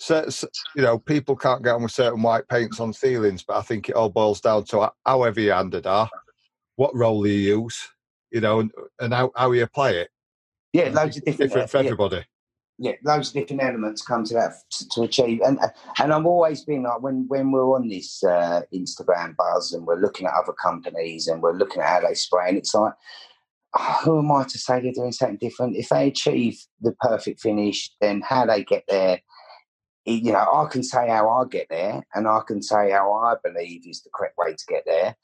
so, 0.00 0.26
you 0.74 0.82
know, 0.82 0.98
people 0.98 1.36
can't 1.36 1.62
get 1.62 1.74
on 1.74 1.82
with 1.82 1.92
certain 1.92 2.22
white 2.22 2.48
paints 2.48 2.80
on 2.80 2.92
ceilings, 2.94 3.42
but 3.42 3.58
I 3.58 3.60
think 3.60 3.90
it 3.90 3.94
all 3.94 4.08
boils 4.08 4.40
down 4.40 4.64
to 4.64 4.90
how 5.04 5.22
heavy 5.22 5.44
your 5.44 5.56
handed 5.56 5.86
are, 5.86 6.08
what 6.76 6.94
roller 6.94 7.26
you 7.26 7.58
use, 7.58 7.86
you 8.30 8.40
know, 8.40 8.60
and, 8.60 8.72
and 8.98 9.12
how, 9.12 9.30
how 9.36 9.52
you 9.52 9.62
apply 9.62 9.90
it. 9.90 10.08
Yeah, 10.72 10.88
loads 10.88 11.18
of 11.18 11.24
different, 11.24 11.50
different 11.50 11.70
for 11.70 11.76
everybody. 11.78 12.24
Yeah, 12.78 12.92
loads 13.04 13.28
of 13.28 13.34
different 13.34 13.62
elements 13.62 14.00
come 14.00 14.24
to 14.24 14.34
that 14.34 14.54
to, 14.70 14.88
to 14.88 15.02
achieve, 15.02 15.40
and 15.44 15.58
and 15.98 16.12
I've 16.14 16.24
always 16.24 16.64
been 16.64 16.84
like 16.84 17.02
when 17.02 17.26
when 17.28 17.50
we're 17.50 17.74
on 17.76 17.88
this 17.88 18.24
uh, 18.24 18.62
Instagram 18.72 19.36
buzz 19.36 19.74
and 19.74 19.86
we're 19.86 20.00
looking 20.00 20.26
at 20.26 20.32
other 20.32 20.54
companies 20.54 21.26
and 21.26 21.42
we're 21.42 21.58
looking 21.58 21.82
at 21.82 21.88
how 21.88 22.08
they 22.08 22.14
spray, 22.14 22.48
and 22.48 22.56
it's 22.56 22.74
like 22.74 22.94
oh, 23.76 24.00
who 24.04 24.18
am 24.20 24.32
I 24.32 24.44
to 24.44 24.58
say 24.58 24.80
they're 24.80 24.92
doing 24.92 25.12
something 25.12 25.36
different? 25.36 25.76
If 25.76 25.90
they 25.90 26.08
achieve 26.08 26.64
the 26.80 26.92
perfect 27.00 27.40
finish, 27.40 27.90
then 28.00 28.22
how 28.22 28.46
they 28.46 28.64
get 28.64 28.84
there 28.88 29.20
you 30.04 30.32
know, 30.32 30.38
I 30.38 30.66
can 30.70 30.82
say 30.82 31.08
how 31.08 31.28
I 31.28 31.44
get 31.48 31.66
there, 31.68 32.02
and 32.14 32.26
I 32.26 32.40
can 32.46 32.62
say 32.62 32.90
how 32.90 33.12
I 33.12 33.34
believe 33.42 33.86
is 33.86 34.02
the 34.02 34.10
correct 34.14 34.38
way 34.38 34.52
to 34.52 34.64
get 34.68 34.84
there, 34.86 35.16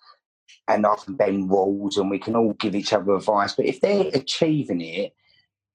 and 0.68 0.86
I 0.86 0.96
can 0.96 1.14
bend 1.14 1.48
walls, 1.48 1.96
and 1.96 2.10
we 2.10 2.18
can 2.18 2.36
all 2.36 2.52
give 2.54 2.74
each 2.74 2.92
other 2.92 3.14
advice. 3.14 3.54
But 3.54 3.66
if 3.66 3.80
they're 3.80 4.10
achieving 4.12 4.80
it 4.80 5.12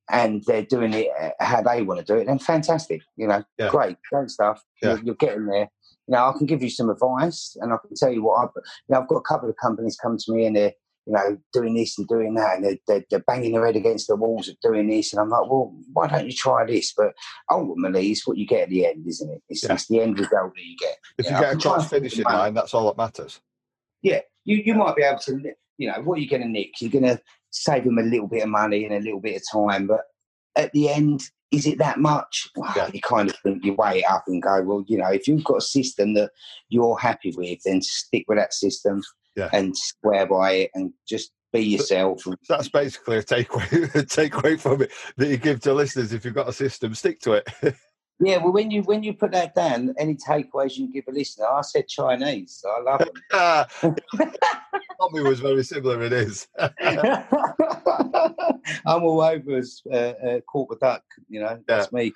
and 0.10 0.43
they're 0.45 0.66
doing 0.66 0.93
it 0.93 1.08
uh, 1.20 1.32
how 1.39 1.62
they 1.62 1.82
want 1.82 1.99
to 1.99 2.06
do 2.06 2.20
it, 2.20 2.26
then 2.26 2.39
fantastic. 2.39 3.02
You 3.16 3.28
know, 3.28 3.43
yeah. 3.58 3.70
great, 3.70 3.97
great 4.12 4.30
stuff. 4.30 4.62
Yeah. 4.82 4.95
You're, 4.95 5.04
you're, 5.04 5.16
getting 5.16 5.47
there. 5.47 5.70
You 6.08 6.14
know, 6.14 6.26
I 6.26 6.38
can 6.38 6.45
give 6.45 6.62
you 6.62 6.70
some 6.70 6.89
advice, 6.89 7.58
and 7.60 7.74
I 7.74 7.78
can 7.86 7.95
tell 7.95 8.12
you 8.12 8.24
what 8.24 8.43
I've. 8.43 8.49
You 8.56 8.62
know, 8.89 9.02
I've 9.02 9.08
got 9.08 9.18
a 9.18 9.22
couple 9.22 9.49
of 9.49 9.56
companies 9.58 9.97
come 10.02 10.18
to 10.18 10.34
me 10.34 10.45
and 10.45 10.56
they're 10.56 10.74
you 11.06 11.14
know, 11.14 11.38
doing 11.52 11.74
this 11.74 11.97
and 11.97 12.08
doing 12.08 12.36
that, 12.36 12.56
and 12.56 12.66
they're, 12.66 12.78
they're, 12.88 13.06
they're, 13.10 13.20
banging 13.20 13.54
their 13.54 13.66
head 13.66 13.76
against 13.76 14.08
the 14.08 14.16
walls 14.16 14.47
of 14.47 14.56
doing 14.62 14.88
this. 14.88 15.12
And 15.12 15.20
I'm 15.20 15.30
like, 15.30 15.49
well, 15.49 15.76
why 15.93 16.08
don't 16.08 16.28
you 16.28 16.34
try 16.34 16.66
this? 16.66 16.93
But 16.95 17.14
ultimately, 17.49 18.12
it's 18.12 18.28
what 18.28 18.38
you 18.38 18.45
get 18.45 18.64
at 18.64 18.70
the 18.70 18.86
end, 18.86 19.08
isn't 19.08 19.30
it? 19.30 19.41
It's, 19.49 19.64
yeah. 19.64 19.74
it's 19.74 19.88
the 19.88 20.02
end 20.02 20.20
result 20.20 20.54
that 20.56 20.64
you 20.64 20.78
get. 20.78 20.97
If 21.18 21.26
you, 21.26 21.36
you 21.36 21.41
get 21.41 21.56
a 21.56 21.58
cross 21.58 21.89
finishing 21.89 22.26
line, 22.26 22.54
that's 22.54 22.74
all 22.74 22.88
that 22.88 22.97
matters. 22.97 23.41
Yeah, 24.02 24.22
you, 24.45 24.58
you 24.58 24.76
might 24.76 24.95
be 24.95 25.04
able 25.04 25.20
to, 25.20 25.54
you 25.78 25.88
know, 25.88 26.02
what 26.04 26.22
you're 26.22 26.30
going 26.30 26.43
to 26.43 26.47
nick, 26.47 26.80
you're 26.82 26.91
going 26.91 27.04
to 27.04 27.20
save 27.49 27.84
them 27.84 27.97
a 27.97 28.04
little 28.04 28.28
bit 28.28 28.43
of 28.43 28.49
money 28.49 28.86
and 28.86 28.93
a 28.93 28.99
little 28.99 29.22
bit 29.22 29.38
of 29.38 29.43
time. 29.52 29.88
But 29.88 30.02
at 30.56 30.72
the 30.74 30.89
end, 30.89 31.24
is 31.52 31.66
it 31.66 31.80
that 31.80 31.99
much? 31.99 32.49
Well, 32.56 32.72
Yeah. 32.76 32.89
You 32.93 33.02
kind 33.02 33.30
of 33.30 33.36
think 33.38 33.66
you 33.66 33.74
weigh 33.74 33.99
it 33.99 34.10
up 34.10 34.24
and 34.28 34.41
go, 34.41 34.62
well, 34.62 34.84
you 34.88 34.97
know, 34.97 35.10
if 35.10 35.28
you've 35.28 35.43
got 35.43 35.58
a 35.58 35.62
system 35.62 36.14
that 36.14 36.32
you're 36.70 36.97
happy 36.97 37.34
with, 37.36 37.60
then 37.66 37.82
stick 37.82 38.26
with 38.28 38.38
that 38.38 38.54
system 38.54 39.02
Yeah. 39.36 39.49
and 39.53 39.75
swear 39.77 40.25
by 40.25 40.51
it 40.53 40.71
and 40.73 40.91
just 41.07 41.32
be 41.53 41.61
yourself. 41.61 42.23
That's 42.47 42.69
basically 42.69 43.17
a 43.17 43.23
takeaway 43.23 43.67
takeaway 44.07 44.59
from 44.59 44.82
it 44.84 44.91
that 45.17 45.27
you 45.27 45.38
give 45.38 45.59
to 45.61 45.73
listeners. 45.73 46.13
If 46.13 46.25
you've 46.25 46.34
got 46.34 46.49
a 46.49 46.53
system, 46.53 46.95
stick 46.95 47.19
to 47.21 47.34
it. 47.34 47.47
yeah, 48.19 48.38
well, 48.38 48.53
when 48.53 48.71
you 48.71 48.82
when 48.84 49.03
you 49.03 49.13
put 49.13 49.32
that 49.32 49.55
down, 49.55 49.93
any 49.97 50.15
takeaways 50.15 50.77
you 50.77 50.86
can 50.86 50.91
give 50.91 51.05
a 51.07 51.11
listener, 51.11 51.47
I 51.47 51.61
said 51.61 51.88
Chinese, 51.88 52.59
so 52.61 52.69
I 52.69 52.82
love 52.82 53.01
it. 53.01 53.11
Tommy 55.01 55.21
was 55.21 55.39
very 55.39 55.63
similar. 55.63 56.01
It 56.03 56.13
is. 56.13 56.47
I'm 58.86 59.03
all 59.03 59.21
over 59.21 59.57
as 59.57 59.82
uh, 59.91 59.95
uh, 59.95 60.41
corporate 60.41 60.79
duck, 60.79 61.03
you 61.27 61.39
know. 61.39 61.59
That's 61.67 61.91
me. 61.91 62.13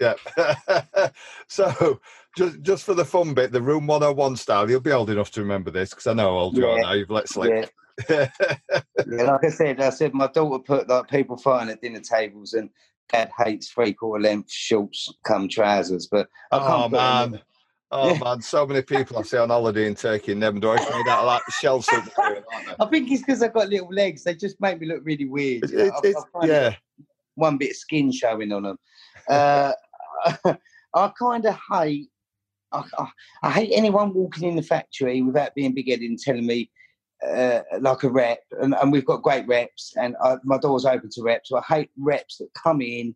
Yeah. 0.00 0.14
so, 1.48 2.00
just 2.36 2.60
just 2.62 2.84
for 2.84 2.94
the 2.94 3.04
fun 3.04 3.34
bit, 3.34 3.52
the 3.52 3.62
room 3.62 3.86
101 3.86 4.36
style, 4.36 4.68
you'll 4.68 4.80
be 4.80 4.92
old 4.92 5.10
enough 5.10 5.30
to 5.32 5.40
remember 5.40 5.70
this 5.70 5.90
because 5.90 6.06
I 6.06 6.14
know 6.14 6.24
how 6.30 6.38
old 6.38 6.56
you 6.56 6.66
are 6.66 6.78
now. 6.80 6.92
You've 6.92 7.10
let 7.10 7.28
slip. 7.28 7.70
Yeah. 8.08 8.28
Yeah, 9.06 9.24
like 9.24 9.44
I 9.44 9.48
said, 9.50 9.80
I 9.80 9.90
said 9.90 10.14
my 10.14 10.28
daughter 10.28 10.62
put 10.62 10.88
like 10.88 11.08
people 11.08 11.36
fighting 11.36 11.70
at 11.70 11.82
dinner 11.82 12.00
tables, 12.00 12.54
and 12.54 12.70
Dad 13.10 13.30
hates 13.38 13.68
three 13.68 13.92
quarter 13.92 14.22
length 14.22 14.50
shorts 14.50 15.12
come 15.24 15.48
trousers. 15.48 16.06
But 16.10 16.28
I 16.50 16.58
oh 16.60 16.82
them 16.88 16.92
man. 16.92 17.40
Oh 17.90 18.16
man, 18.16 18.40
so 18.40 18.66
many 18.66 18.80
people 18.80 19.18
I 19.18 19.22
see 19.22 19.36
on 19.36 19.50
holiday 19.50 19.86
in 19.86 19.94
Turkey 19.94 20.32
and 20.32 20.42
Nevador 20.42 20.76
it's 20.78 20.90
made 20.90 21.06
out 21.08 21.20
of 21.20 21.26
like 21.26 21.42
shell 21.60 21.82
silk 21.82 22.06
material, 22.06 22.42
aren't 22.54 22.66
they? 22.68 22.74
I 22.80 22.86
think 22.88 23.10
it's 23.10 23.20
because 23.22 23.42
I've 23.42 23.52
got 23.52 23.68
little 23.68 23.92
legs. 23.92 24.24
They 24.24 24.34
just 24.34 24.58
make 24.62 24.80
me 24.80 24.86
look 24.86 25.02
really 25.04 25.26
weird. 25.26 25.70
you 25.70 25.76
know. 25.76 26.00
It- 26.02 26.16
I- 26.16 26.38
I 26.40 26.46
yeah, 26.46 26.74
one 27.34 27.58
bit 27.58 27.70
of 27.72 27.76
skin 27.76 28.10
showing 28.10 28.52
on 28.52 28.62
them. 28.62 28.78
Uh, 29.28 29.72
I 30.94 31.12
kind 31.18 31.44
of 31.46 31.58
hate. 31.70 32.08
I, 32.72 32.82
I, 32.98 33.06
I 33.42 33.50
hate 33.50 33.70
anyone 33.74 34.14
walking 34.14 34.48
in 34.48 34.56
the 34.56 34.62
factory 34.62 35.20
without 35.22 35.54
being 35.54 35.74
big-headed 35.74 36.08
and 36.08 36.18
telling 36.18 36.46
me 36.46 36.70
uh, 37.26 37.60
like 37.80 38.02
a 38.02 38.08
rep, 38.10 38.40
and, 38.60 38.74
and 38.74 38.90
we've 38.90 39.04
got 39.04 39.22
great 39.22 39.46
reps, 39.46 39.92
and 39.96 40.16
I, 40.22 40.36
my 40.44 40.58
door's 40.58 40.84
open 40.86 41.10
to 41.12 41.22
reps. 41.22 41.50
So 41.50 41.58
I 41.58 41.62
hate 41.74 41.90
reps 41.98 42.38
that 42.38 42.48
come 42.60 42.80
in 42.80 43.14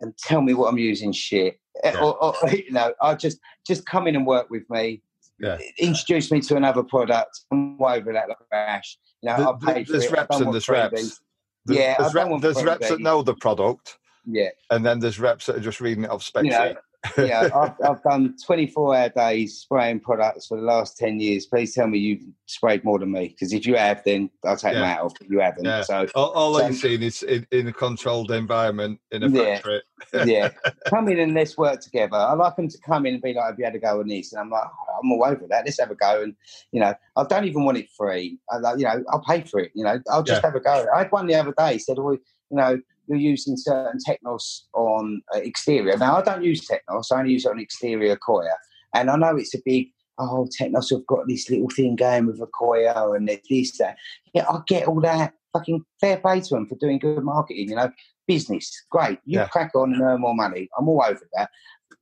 and 0.00 0.16
tell 0.18 0.42
me 0.42 0.54
what 0.54 0.68
I'm 0.68 0.78
using 0.78 1.12
shit, 1.12 1.58
Yeah. 1.84 2.00
or, 2.00 2.22
or 2.22 2.34
you 2.50 2.70
know, 2.70 2.92
I 3.00 3.14
just 3.14 3.38
just 3.66 3.86
come 3.86 4.06
in 4.06 4.16
and 4.16 4.26
work 4.26 4.50
with 4.50 4.68
me. 4.70 5.02
Yeah. 5.38 5.58
Introduce 5.78 6.30
me 6.30 6.40
to 6.42 6.56
another 6.56 6.82
product. 6.84 7.40
I'm 7.50 7.80
over 7.82 8.12
that 8.12 8.28
like 8.28 8.38
rash. 8.52 8.98
You 9.22 9.30
know, 9.30 9.36
Th- 9.36 9.46
I'll 9.48 9.56
pay 9.56 9.74
th- 9.74 9.86
for 9.86 9.92
there's. 9.92 10.10
Reps 10.12 10.40
and 10.40 10.52
there's 10.52 10.66
freebies. 10.66 10.92
reps. 10.92 11.20
There's, 11.64 11.78
Yeah, 11.78 11.96
there's, 11.98 12.14
want 12.14 12.42
there's 12.42 12.62
reps 12.62 12.88
that 12.88 13.00
know 13.00 13.22
the 13.22 13.34
product, 13.34 13.98
Yeah. 14.24 14.48
and 14.70 14.84
then 14.86 15.00
there's 15.00 15.18
reps 15.18 15.46
that 15.46 15.56
are 15.56 15.60
just 15.60 15.80
reading 15.80 16.04
it 16.04 16.10
off 16.10 16.22
spec 16.22 16.44
You 16.44 16.50
know, 16.50 16.68
sheet. 17.16 17.28
yeah, 17.28 17.48
I've, 17.54 17.74
I've 17.84 18.02
done 18.04 18.36
24 18.46 18.94
hour 18.96 19.08
days 19.08 19.56
spraying 19.58 19.98
products 20.00 20.46
for 20.46 20.56
the 20.56 20.62
last 20.64 20.96
10 20.98 21.18
years. 21.18 21.46
Please 21.46 21.74
tell 21.74 21.88
me 21.88 21.98
you've 21.98 22.22
sprayed 22.46 22.84
more 22.84 23.00
than 23.00 23.10
me. 23.10 23.28
Because 23.28 23.52
if 23.52 23.66
you 23.66 23.74
have, 23.74 24.04
then 24.04 24.30
I'll 24.44 24.56
take 24.56 24.74
Yeah. 24.74 25.02
off. 25.02 25.12
But 25.18 25.28
you 25.28 25.40
haven't. 25.40 25.64
Yeah. 25.64 25.82
So, 25.82 26.06
All, 26.14 26.30
all 26.30 26.54
So- 26.58 26.64
I've 26.64 26.76
seen 26.76 27.02
is 27.02 27.24
in, 27.24 27.44
in 27.50 27.66
a 27.66 27.72
controlled 27.72 28.30
environment 28.30 29.00
in 29.10 29.24
a 29.24 29.28
Yeah. 29.28 29.56
factory. 29.56 29.82
yeah, 30.26 30.50
come 30.86 31.08
in 31.08 31.18
and 31.18 31.34
let's 31.34 31.56
work 31.58 31.80
together. 31.80 32.16
I 32.16 32.34
like 32.34 32.54
them 32.56 32.68
to 32.68 32.78
come 32.78 33.06
in 33.06 33.14
and 33.14 33.22
be 33.22 33.34
like, 33.34 33.46
have 33.46 33.58
you 33.58 33.64
had 33.64 33.74
a 33.74 33.78
go 33.80 33.98
on 34.00 34.06
this? 34.08 34.32
And 34.32 34.40
I'm 34.40 34.50
like, 34.50 34.64
"Oh, 34.64 34.98
I'm 35.02 35.10
all 35.12 35.24
over 35.24 35.46
that. 35.48 35.64
Let's 35.64 35.80
have 35.80 35.90
a 35.90 35.94
go. 35.96 36.22
And, 36.22 36.34
you 36.70 36.78
know, 36.80 36.94
I 37.16 37.24
don't 37.24 37.44
even 37.46 37.64
want 37.64 37.78
it 37.78 37.88
free. 37.96 38.38
I, 38.50 38.58
like, 38.58 38.78
you 38.78 38.84
know, 38.84 39.02
I'll 39.10 39.24
pay 39.24 39.42
for 39.42 39.58
it. 39.60 39.72
You 39.74 39.82
know, 39.84 40.00
I'll 40.10 40.22
just 40.22 40.40
Yeah. 40.42 40.48
have 40.48 40.54
a 40.56 40.60
go. 40.60 40.86
I 40.94 40.98
had 40.98 41.10
one 41.12 41.26
the 41.26 41.34
other 41.34 41.54
day 41.56 41.78
said, 41.78 41.98
well, 41.98 42.14
you 42.14 42.20
know, 42.50 42.80
you're 43.06 43.18
using 43.18 43.56
certain 43.56 43.98
Teknos 44.06 44.62
on 44.74 45.22
uh, 45.34 45.38
exterior. 45.38 45.96
Now, 45.96 46.16
I 46.16 46.22
don't 46.22 46.44
use 46.44 46.66
Teknos. 46.68 47.06
I 47.12 47.20
only 47.20 47.32
use 47.32 47.44
it 47.44 47.50
on 47.50 47.60
exterior 47.60 48.16
Accoya. 48.16 48.54
And 48.94 49.10
I 49.10 49.16
know 49.16 49.36
it's 49.36 49.54
a 49.54 49.62
big, 49.64 49.88
oh, 50.18 50.48
Teknos 50.58 50.90
have 50.90 51.06
got 51.06 51.26
this 51.28 51.50
little 51.50 51.70
thing 51.70 51.96
going 51.96 52.26
with 52.26 52.40
Accoya 52.40 53.16
and 53.16 53.28
this, 53.28 53.78
that. 53.78 53.96
Yeah, 54.34 54.46
I 54.48 54.60
get 54.66 54.86
all 54.88 55.00
that. 55.00 55.34
Fucking 55.52 55.84
fair 56.00 56.16
play 56.18 56.40
to 56.40 56.48
them 56.54 56.66
for 56.66 56.76
doing 56.76 56.98
good 56.98 57.22
marketing, 57.22 57.68
you 57.70 57.76
know. 57.76 57.90
Business, 58.26 58.84
great. 58.90 59.18
You 59.24 59.40
Yeah. 59.40 59.48
crack 59.48 59.72
on 59.74 59.92
and 59.92 60.00
earn 60.00 60.20
more 60.20 60.34
money. 60.34 60.68
I'm 60.78 60.88
all 60.88 61.02
over 61.06 61.28
that. 61.34 61.50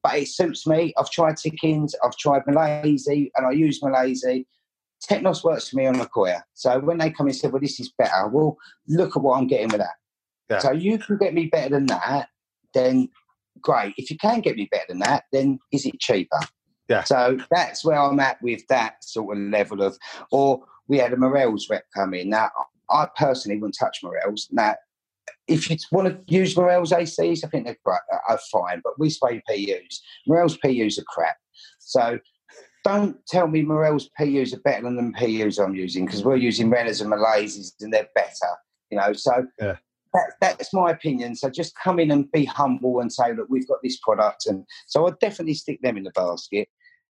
But 0.02 0.18
it 0.18 0.28
suits 0.28 0.66
me. 0.66 0.92
I've 0.98 1.10
tried 1.10 1.36
Tickins, 1.38 1.94
I've 2.04 2.16
tried 2.16 2.44
Milesi, 2.44 3.30
and 3.34 3.46
I 3.46 3.52
use 3.52 3.80
Milesi. 3.80 4.44
Teknos 5.08 5.42
works 5.42 5.70
for 5.70 5.76
me 5.76 5.86
on 5.86 5.94
Accoya. 5.94 6.42
So 6.54 6.78
when 6.80 6.98
they 6.98 7.10
come 7.10 7.26
and 7.26 7.34
say, 7.34 7.48
well, 7.48 7.60
this 7.60 7.80
is 7.80 7.90
better, 7.96 8.28
well, 8.28 8.58
look 8.86 9.16
at 9.16 9.22
what 9.22 9.38
I'm 9.38 9.46
getting 9.46 9.68
with 9.68 9.80
that. 9.80 9.94
Yeah. 10.50 10.58
So 10.58 10.72
you 10.72 10.98
can 10.98 11.16
get 11.16 11.32
me 11.32 11.46
better 11.46 11.70
than 11.70 11.86
that, 11.86 12.28
then 12.74 13.08
great. 13.60 13.94
If 13.96 14.10
you 14.10 14.18
can 14.18 14.40
get 14.40 14.56
me 14.56 14.68
better 14.70 14.86
than 14.88 14.98
that, 15.00 15.24
then 15.32 15.58
is 15.72 15.86
it 15.86 16.00
cheaper? 16.00 16.40
Yeah. 16.88 17.04
So 17.04 17.38
that's 17.50 17.84
where 17.84 18.00
I'm 18.00 18.18
at 18.18 18.42
with 18.42 18.66
that 18.68 19.04
sort 19.04 19.36
of 19.36 19.42
level 19.44 19.80
of, 19.80 19.96
or 20.32 20.64
we 20.88 20.98
had 20.98 21.12
a 21.12 21.16
Morrells 21.16 21.70
rep 21.70 21.84
come 21.94 22.14
in. 22.14 22.30
Now, 22.30 22.50
I 22.90 23.06
personally 23.16 23.58
wouldn't 23.58 23.76
touch 23.78 23.98
Morrells. 24.02 24.48
Now, 24.50 24.74
if 25.46 25.70
you 25.70 25.76
want 25.92 26.08
to 26.08 26.34
use 26.34 26.56
Morrells 26.56 26.90
ACs, 26.90 27.44
I 27.44 27.48
think 27.48 27.64
they're 27.64 27.76
great, 27.84 28.00
uh, 28.12 28.18
are 28.28 28.40
fine, 28.50 28.80
but 28.82 28.98
we 28.98 29.08
spray 29.08 29.40
PUs. 29.48 30.02
Morrells 30.26 30.56
PUs 30.56 30.98
are 30.98 31.04
crap. 31.04 31.36
So 31.78 32.18
don't 32.84 33.16
tell 33.26 33.46
me 33.46 33.62
Morrells 33.62 34.10
PUs 34.18 34.52
are 34.52 34.60
better 34.60 34.82
than 34.82 34.96
the 34.96 35.12
PUs 35.44 35.58
I'm 35.58 35.74
using 35.74 36.06
because 36.06 36.24
we're 36.24 36.36
using 36.36 36.70
Renners 36.70 37.00
and 37.00 37.10
Milesis 37.10 37.74
and 37.80 37.92
they're 37.92 38.08
better. 38.14 38.56
You 38.90 38.98
know, 38.98 39.12
so 39.12 39.46
Yeah. 39.60 39.76
That, 40.14 40.32
that's 40.40 40.72
my 40.72 40.90
opinion. 40.90 41.36
So 41.36 41.50
just 41.50 41.74
come 41.76 41.98
in 41.98 42.10
and 42.10 42.30
be 42.32 42.44
humble 42.44 43.00
and 43.00 43.12
say, 43.12 43.32
look, 43.34 43.48
we've 43.48 43.68
got 43.68 43.78
this 43.82 43.98
product, 43.98 44.46
and 44.46 44.64
so 44.86 45.06
I'd 45.06 45.18
definitely 45.18 45.54
stick 45.54 45.80
them 45.82 45.96
in 45.96 46.04
the 46.04 46.10
basket. 46.10 46.68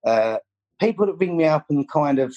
Uh, 0.07 0.39
people 0.81 1.07
that 1.07 1.15
ring 1.15 1.37
me 1.37 1.45
up 1.45 1.67
and 1.69 1.89
kind 1.91 2.19
of 2.19 2.35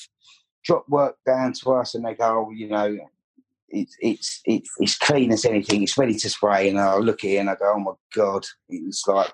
drop 0.63 0.87
work 0.89 1.15
down 1.25 1.53
to 1.53 1.73
us, 1.73 1.95
and 1.95 2.05
they 2.05 2.13
go, 2.13 2.47
oh, 2.47 2.51
you 2.51 2.67
know, 2.67 2.97
it's 3.69 3.95
it's 3.99 4.41
it's 4.45 4.69
it's 4.79 4.97
clean 4.97 5.31
as 5.31 5.45
anything. 5.45 5.83
It's 5.83 5.97
ready 5.97 6.15
to 6.15 6.29
spray, 6.29 6.69
and 6.69 6.79
I 6.79 6.97
look 6.97 7.23
at 7.23 7.29
it 7.29 7.37
and 7.37 7.49
I 7.49 7.55
go, 7.55 7.73
oh 7.75 7.79
my 7.79 7.93
god, 8.13 8.45
it's 8.67 9.07
like 9.07 9.31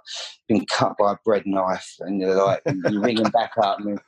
been 0.47 0.65
cut 0.65 0.97
by 0.97 1.13
a 1.13 1.17
bread 1.23 1.45
knife, 1.45 1.95
and 1.99 2.19
you're 2.21 2.35
like, 2.35 2.61
you 2.65 3.01
ring 3.01 3.21
them 3.21 3.31
back 3.31 3.53
up, 3.57 3.79
and 3.79 3.99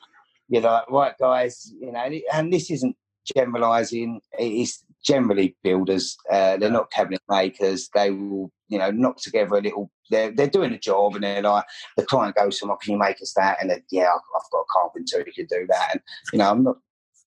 you're 0.50 0.62
like, 0.62 0.90
right, 0.90 1.14
guys, 1.20 1.74
you 1.80 1.92
know, 1.92 2.10
and 2.34 2.52
this 2.54 2.70
isn't 2.72 2.96
generalising. 3.36 4.22
It 4.38 4.52
is 4.52 4.84
generally 5.04 5.56
builders. 5.64 6.18
Uh, 6.32 6.58
they're 6.58 6.72
not 6.72 6.92
cabinet 6.92 7.22
makers. 7.30 7.90
They 7.94 8.12
will, 8.12 8.52
you 8.68 8.78
know, 8.78 8.92
knock 8.92 9.18
together 9.18 9.56
a 9.56 9.62
little. 9.62 9.92
They're 10.10 10.32
they're 10.32 10.48
doing 10.48 10.74
a 10.74 10.80
job, 10.80 11.16
and 11.16 11.24
they're 11.24 11.42
like, 11.42 11.66
the 11.96 12.06
client 12.06 12.36
goes 12.36 12.60
to 12.60 12.66
them, 12.66 12.72
oh, 12.72 12.78
"Can 12.78 12.94
you 12.94 13.00
make 13.00 13.22
us 13.22 13.34
that?" 13.36 13.58
And 13.62 13.72
yeah, 13.92 14.06
I've 14.06 14.22
I've 14.36 14.52
got 14.52 14.60
a 14.60 14.66
carpenter 14.72 15.24
who 15.26 15.32
can 15.32 15.46
do 15.46 15.68
that. 15.70 15.90
And 15.94 16.02
you 16.34 16.40
know, 16.40 16.52
I'm 16.52 16.64
not 16.64 16.78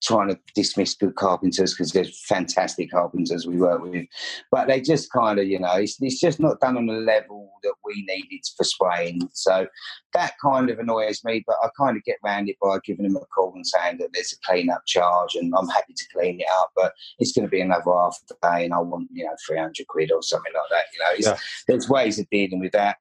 trying 0.03 0.29
to 0.29 0.39
dismiss 0.55 0.95
good 0.95 1.15
carpenters 1.15 1.75
because 1.75 1.93
there's 1.93 2.25
fantastic 2.27 2.91
carpenters 2.91 3.47
we 3.47 3.57
work 3.57 3.83
with, 3.83 4.07
but 4.51 4.67
they 4.67 4.81
just 4.81 5.13
kind 5.13 5.39
of, 5.39 5.47
you 5.47 5.59
know, 5.59 5.75
it's, 5.75 6.01
it's 6.01 6.21
just 6.21 6.41
not 6.41 6.59
done 6.61 6.77
on 6.77 6.87
the 6.87 6.95
level 6.95 7.53
that 7.63 7.75
we 7.85 8.05
need 8.09 8.27
it 8.31 8.49
for 8.57 8.65
spraying. 8.65 9.21
So 9.33 9.67
that 10.15 10.33
kind 10.43 10.71
of 10.71 10.79
annoys 10.79 11.23
me, 11.25 11.45
but 11.47 11.57
I 11.63 11.69
kind 11.79 11.97
of 11.97 12.05
get 12.05 12.17
round 12.25 12.49
it 12.49 12.57
by 12.63 12.79
giving 12.85 13.05
them 13.07 13.17
a 13.17 13.27
call 13.27 13.53
and 13.55 13.67
saying 13.67 13.99
that 13.99 14.11
there's 14.13 14.33
a 14.33 14.47
clean 14.51 14.71
up 14.71 14.83
charge 14.87 15.35
and 15.35 15.53
I'm 15.57 15.69
happy 15.69 15.93
to 15.95 16.05
clean 16.15 16.41
it 16.41 16.47
up, 16.61 16.71
but 16.75 16.93
it's 17.19 17.33
going 17.33 17.47
to 17.47 17.51
be 17.51 17.61
another 17.61 17.93
half 17.93 18.19
a 18.31 18.35
day 18.59 18.65
and 18.65 18.75
I 18.75 18.79
want, 18.81 19.09
you 19.13 19.25
know, 19.25 19.37
300 19.47 19.87
quid 19.89 20.13
or 20.13 20.23
something 20.23 20.53
like 20.55 20.71
that. 20.71 20.85
You 20.95 20.99
know, 21.01 21.11
it's, 21.17 21.27
Yeah. 21.27 21.37
there's 21.69 21.89
ways 21.89 22.19
of 22.19 22.29
dealing 22.31 22.61
with 22.61 22.73
that. 22.73 22.97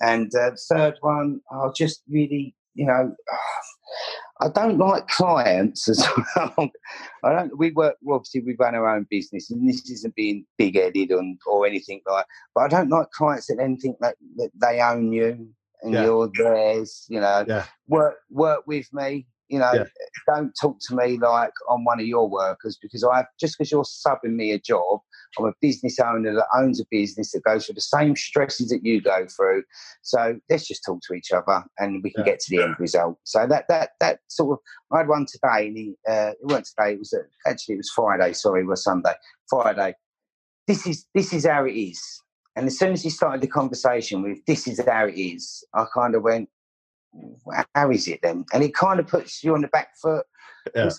And 0.00 0.26
uh, 0.34 0.50
the 0.50 0.60
third 0.68 0.94
one, 1.00 1.40
I'll 1.50 1.72
just 1.72 2.02
really, 2.08 2.54
you 2.74 2.86
know, 2.86 3.14
I 4.40 4.48
don't 4.48 4.78
like 4.78 5.06
clients 5.08 5.88
as 5.88 6.04
well. 6.36 6.70
I 7.22 7.32
don't. 7.32 7.56
We 7.56 7.70
work 7.70 7.96
obviously. 8.08 8.40
We 8.40 8.56
run 8.58 8.74
our 8.74 8.88
own 8.94 9.06
business, 9.08 9.50
and 9.50 9.68
this 9.68 9.88
isn't 9.90 10.14
being 10.16 10.44
big-headed 10.58 11.12
on 11.12 11.38
or 11.46 11.66
anything 11.66 12.00
like. 12.06 12.26
But 12.54 12.64
I 12.64 12.68
don't 12.68 12.90
like 12.90 13.10
clients 13.10 13.46
that 13.46 13.56
then 13.58 13.76
think 13.76 13.96
that, 14.00 14.16
that 14.36 14.50
they 14.60 14.80
own 14.80 15.12
you 15.12 15.48
and 15.82 15.92
Yeah. 15.92 16.04
you're 16.04 16.30
theirs. 16.36 17.06
You 17.08 17.20
know, 17.20 17.44
Yeah. 17.46 17.64
work 17.86 18.16
work 18.30 18.66
with 18.66 18.92
me. 18.92 19.26
You 19.48 19.58
know, 19.58 19.72
Yeah. 19.74 19.84
don't 20.26 20.52
talk 20.60 20.78
to 20.88 20.94
me 20.96 21.18
like 21.18 21.52
I'm 21.70 21.84
one 21.84 22.00
of 22.00 22.06
your 22.06 22.28
workers 22.28 22.78
because 22.80 23.04
I 23.04 23.18
have, 23.18 23.26
just 23.38 23.58
because 23.58 23.70
you're 23.70 23.84
subbing 23.84 24.34
me 24.34 24.52
a 24.52 24.58
job. 24.58 25.00
I'm 25.38 25.46
a 25.46 25.52
business 25.60 25.98
owner 25.98 26.32
that 26.34 26.46
owns 26.56 26.80
a 26.80 26.84
business 26.90 27.32
that 27.32 27.42
goes 27.42 27.66
through 27.66 27.74
the 27.74 27.80
same 27.80 28.14
stresses 28.14 28.68
that 28.68 28.84
you 28.84 29.00
go 29.00 29.26
through. 29.36 29.64
So 30.02 30.38
let's 30.48 30.66
just 30.66 30.84
talk 30.86 31.00
to 31.08 31.14
each 31.14 31.32
other 31.32 31.64
and 31.78 32.02
we 32.04 32.10
can 32.12 32.22
Yeah. 32.22 32.32
get 32.32 32.40
to 32.40 32.50
the 32.56 32.62
end 32.62 32.76
result. 32.78 33.18
So 33.24 33.46
that 33.48 33.66
that 33.68 33.90
that 34.00 34.20
sort 34.28 34.52
of 34.52 34.58
I 34.92 34.98
had 34.98 35.08
one 35.08 35.26
today 35.26 35.66
and 35.68 35.76
he 35.76 35.94
uh, 36.08 36.30
it 36.40 36.44
wasn't 36.44 36.66
today, 36.76 36.92
it 36.94 36.98
was 37.00 37.12
uh, 37.12 37.50
actually 37.50 37.74
it 37.74 37.78
was 37.78 37.90
Friday, 37.90 38.32
sorry, 38.32 38.62
it 38.62 38.66
was 38.66 38.84
Sunday. 38.84 39.14
Friday. 39.48 39.94
This 40.66 40.86
is 40.86 41.06
this 41.14 41.32
is 41.32 41.44
how 41.46 41.64
it 41.64 41.72
is. 41.74 42.00
And 42.56 42.66
as 42.66 42.78
soon 42.78 42.92
as 42.92 43.02
he 43.02 43.10
started 43.10 43.40
the 43.40 43.48
conversation 43.48 44.22
with 44.22 44.38
this 44.46 44.68
is 44.68 44.80
how 44.86 45.06
it 45.06 45.18
is, 45.18 45.64
I 45.74 45.86
kind 45.92 46.14
of 46.14 46.22
went, 46.22 46.48
How 47.74 47.90
is 47.90 48.08
it 48.08 48.20
then? 48.22 48.44
And 48.52 48.62
it 48.62 48.74
kind 48.74 49.00
of 49.00 49.06
puts 49.06 49.42
you 49.44 49.54
on 49.54 49.62
the 49.62 49.68
back 49.68 49.96
foot. 49.96 50.26
Yeah. 50.74 50.90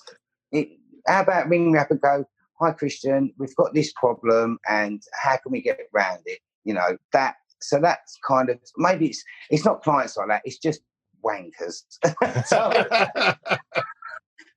It, 0.51 0.69
how 1.07 1.21
about 1.21 1.49
ring 1.49 1.71
me 1.71 1.79
up 1.79 1.91
and 1.91 2.01
go, 2.01 2.25
Hi 2.59 2.71
Christian, 2.71 3.33
we've 3.37 3.55
got 3.55 3.73
this 3.73 3.91
problem 3.93 4.59
and 4.69 5.01
how 5.13 5.37
can 5.37 5.51
we 5.51 5.61
get 5.61 5.79
around 5.93 6.21
it? 6.25 6.39
You 6.63 6.73
know, 6.73 6.97
that 7.11 7.35
so 7.61 7.79
that's 7.79 8.17
kind 8.27 8.49
of 8.49 8.59
maybe 8.77 9.07
it's 9.07 9.23
it's 9.49 9.65
not 9.65 9.83
clients 9.83 10.15
like 10.17 10.27
that. 10.29 10.41
It's 10.45 10.57
just 10.57 10.81
wankers. 11.23 11.83
so, 12.45 12.71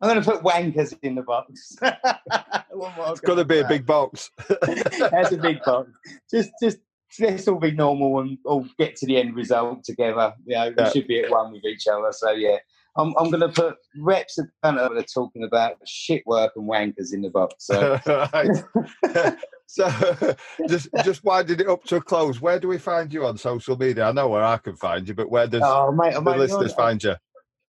I'm 0.01 0.09
going 0.09 0.23
to 0.23 0.31
put 0.31 0.43
wankers 0.43 0.97
in 1.03 1.17
the 1.17 1.23
box. 1.23 1.77
it's 1.83 3.21
got 3.21 3.35
to 3.35 3.45
be 3.45 3.59
a 3.59 3.67
big 3.67 3.85
box. 3.85 4.31
That's 4.49 5.33
a 5.33 5.39
big 5.39 5.61
box. 5.65 5.91
Just, 6.31 6.51
just 6.63 6.79
let's 7.21 7.49
all 7.49 7.59
be 7.59 7.71
normal 7.71 8.21
and 8.21 8.39
all 8.45 8.67
get 8.79 8.97
to 8.97 9.07
the 9.07 9.17
end 9.17 9.35
result 9.35 9.85
together. 9.85 10.35
You 10.47 10.57
know, 10.57 10.65
yeah. 10.77 10.85
we 10.85 10.91
should 10.91 11.09
be 11.09 11.21
at 11.21 11.31
one 11.31 11.53
with 11.53 11.65
each 11.65 11.87
other. 11.87 12.13
So 12.13 12.31
yeah, 12.33 12.59
I'm, 12.97 13.15
I'm 13.19 13.31
going 13.31 13.41
to 13.41 13.49
put 13.49 13.77
reps 13.99 14.37
that 14.37 14.49
are 14.63 15.03
talking 15.03 15.45
about 15.45 15.77
shit 15.87 16.23
work 16.27 16.53
and 16.57 16.69
wankers 16.69 17.13
in 17.13 17.23
the 17.23 17.31
box. 17.31 17.67
So, 17.67 17.99
so 19.67 20.37
just 20.69 20.89
just 21.05 21.25
winding 21.25 21.61
it 21.61 21.69
up 21.69 21.85
to 21.85 21.97
a 21.97 22.01
close. 22.01 22.41
Where 22.41 22.59
do 22.59 22.69
we 22.69 22.79
find 22.79 23.13
you 23.13 23.25
on 23.25 23.39
social 23.39 23.77
media? 23.77 24.09
I 24.09 24.13
know 24.13 24.29
where 24.29 24.45
I 24.45 24.59
can 24.59 24.77
find 24.77 25.07
you, 25.09 25.15
but 25.15 25.31
where 25.31 25.47
does 25.47 25.63
oh, 25.65 25.93
mate, 25.93 26.15
the 26.15 26.21
listeners 26.21 26.73
on, 26.73 26.77
find 26.77 27.05
you? 27.05 27.15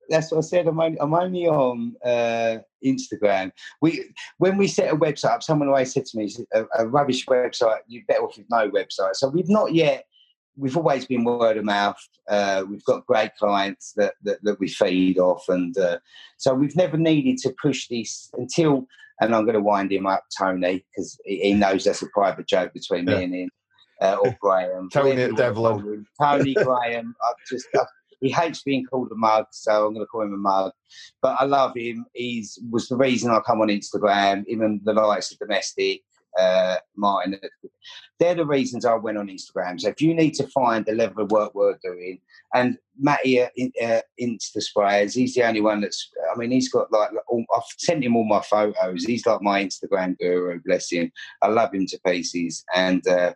that's 0.09 0.31
what 0.31 0.39
I 0.39 0.41
said. 0.41 0.67
I'm 0.67 0.79
only, 0.79 0.99
I'm 0.99 1.13
only 1.13 1.47
on 1.47 1.95
uh, 2.03 2.57
Instagram. 2.85 3.51
We 3.81 4.11
when 4.37 4.57
we 4.57 4.67
set 4.67 4.93
a 4.93 4.97
website 4.97 5.31
up, 5.31 5.43
someone 5.43 5.67
always 5.67 5.93
said 5.93 6.05
to 6.05 6.17
me, 6.17 6.33
a, 6.53 6.65
a 6.79 6.87
rubbish 6.87 7.25
website. 7.25 7.79
You 7.87 8.03
better 8.07 8.23
off 8.23 8.37
with 8.37 8.47
no 8.49 8.69
website." 8.69 9.15
So 9.15 9.29
we've 9.29 9.49
not 9.49 9.73
yet. 9.73 10.05
We've 10.55 10.77
always 10.77 11.05
been 11.05 11.23
word 11.23 11.57
of 11.57 11.65
mouth. 11.65 11.99
Uh, 12.27 12.63
we've 12.67 12.83
got 12.85 13.05
great 13.05 13.35
clients 13.37 13.93
that, 13.95 14.15
that, 14.23 14.43
that 14.43 14.59
we 14.59 14.67
feed 14.67 15.19
off, 15.19 15.47
and 15.49 15.77
uh, 15.77 15.99
so 16.37 16.53
we've 16.53 16.75
never 16.75 16.97
needed 16.97 17.37
to 17.39 17.53
push 17.61 17.87
this 17.87 18.29
until. 18.33 18.87
And 19.19 19.33
I'm 19.33 19.45
going 19.45 19.55
to 19.55 19.61
wind 19.61 19.91
him 19.91 20.05
up, 20.05 20.25
Tony, 20.37 20.85
because 20.91 21.19
he 21.25 21.55
knows 21.55 21.85
that's 21.85 22.03
a 22.03 22.07
private 22.09 22.47
joke 22.47 22.71
between 22.71 23.07
yeah. 23.07 23.17
me 23.17 23.23
and 23.23 23.33
him. 23.33 23.49
Uh, 23.99 24.17
or 24.23 24.37
Graham. 24.39 24.89
Tony 24.93 25.31
Devlin. 25.33 26.05
Tony 26.21 26.53
Graham. 26.53 27.15
I've 27.27 27.35
just 27.49 27.67
I've 27.75 27.87
he 28.19 28.29
hates 28.29 28.63
being 28.63 28.85
called 28.85 29.11
a 29.11 29.15
mug, 29.15 29.45
so 29.51 29.87
I'm 29.87 29.93
going 29.93 30.05
to 30.05 30.07
call 30.07 30.23
him 30.23 30.33
a 30.33 30.37
mug. 30.37 30.71
But 31.21 31.37
I 31.39 31.45
love 31.45 31.75
him. 31.75 32.05
He's 32.13 32.59
was 32.69 32.87
the 32.87 32.97
reason 32.97 33.31
I 33.31 33.39
come 33.39 33.61
on 33.61 33.67
Instagram. 33.67 34.43
Even 34.47 34.81
the 34.83 34.93
likes 34.93 35.31
of 35.31 35.39
domestic, 35.39 36.01
uh, 36.37 36.77
Martin. 36.95 37.39
They're 38.19 38.35
the 38.35 38.45
reasons 38.45 38.85
I 38.85 38.95
went 38.95 39.17
on 39.17 39.27
Instagram. 39.27 39.79
So 39.79 39.89
if 39.89 40.01
you 40.01 40.13
need 40.13 40.33
to 40.35 40.47
find 40.47 40.85
the 40.85 40.93
level 40.93 41.23
of 41.23 41.31
work 41.31 41.53
we're 41.53 41.77
doing, 41.83 42.19
and 42.53 42.77
Matty 42.97 43.41
uh, 43.41 43.49
uh, 43.81 44.01
Insta 44.19 44.57
Sprayers, 44.57 45.13
he's 45.13 45.35
the 45.35 45.43
only 45.43 45.61
one 45.61 45.81
that's. 45.81 46.09
I 46.33 46.37
mean, 46.37 46.51
he's 46.51 46.69
got 46.69 46.91
like 46.91 47.11
all, 47.27 47.45
I've 47.55 47.63
sent 47.77 48.03
him 48.03 48.15
all 48.15 48.25
my 48.25 48.41
photos. 48.41 49.03
He's 49.03 49.25
like 49.25 49.41
my 49.41 49.63
Instagram 49.63 50.17
guru. 50.17 50.59
Bless 50.65 50.91
him. 50.91 51.11
I 51.41 51.47
love 51.47 51.73
him 51.73 51.85
to 51.87 51.99
pieces, 52.05 52.63
and. 52.73 53.05
Uh, 53.07 53.33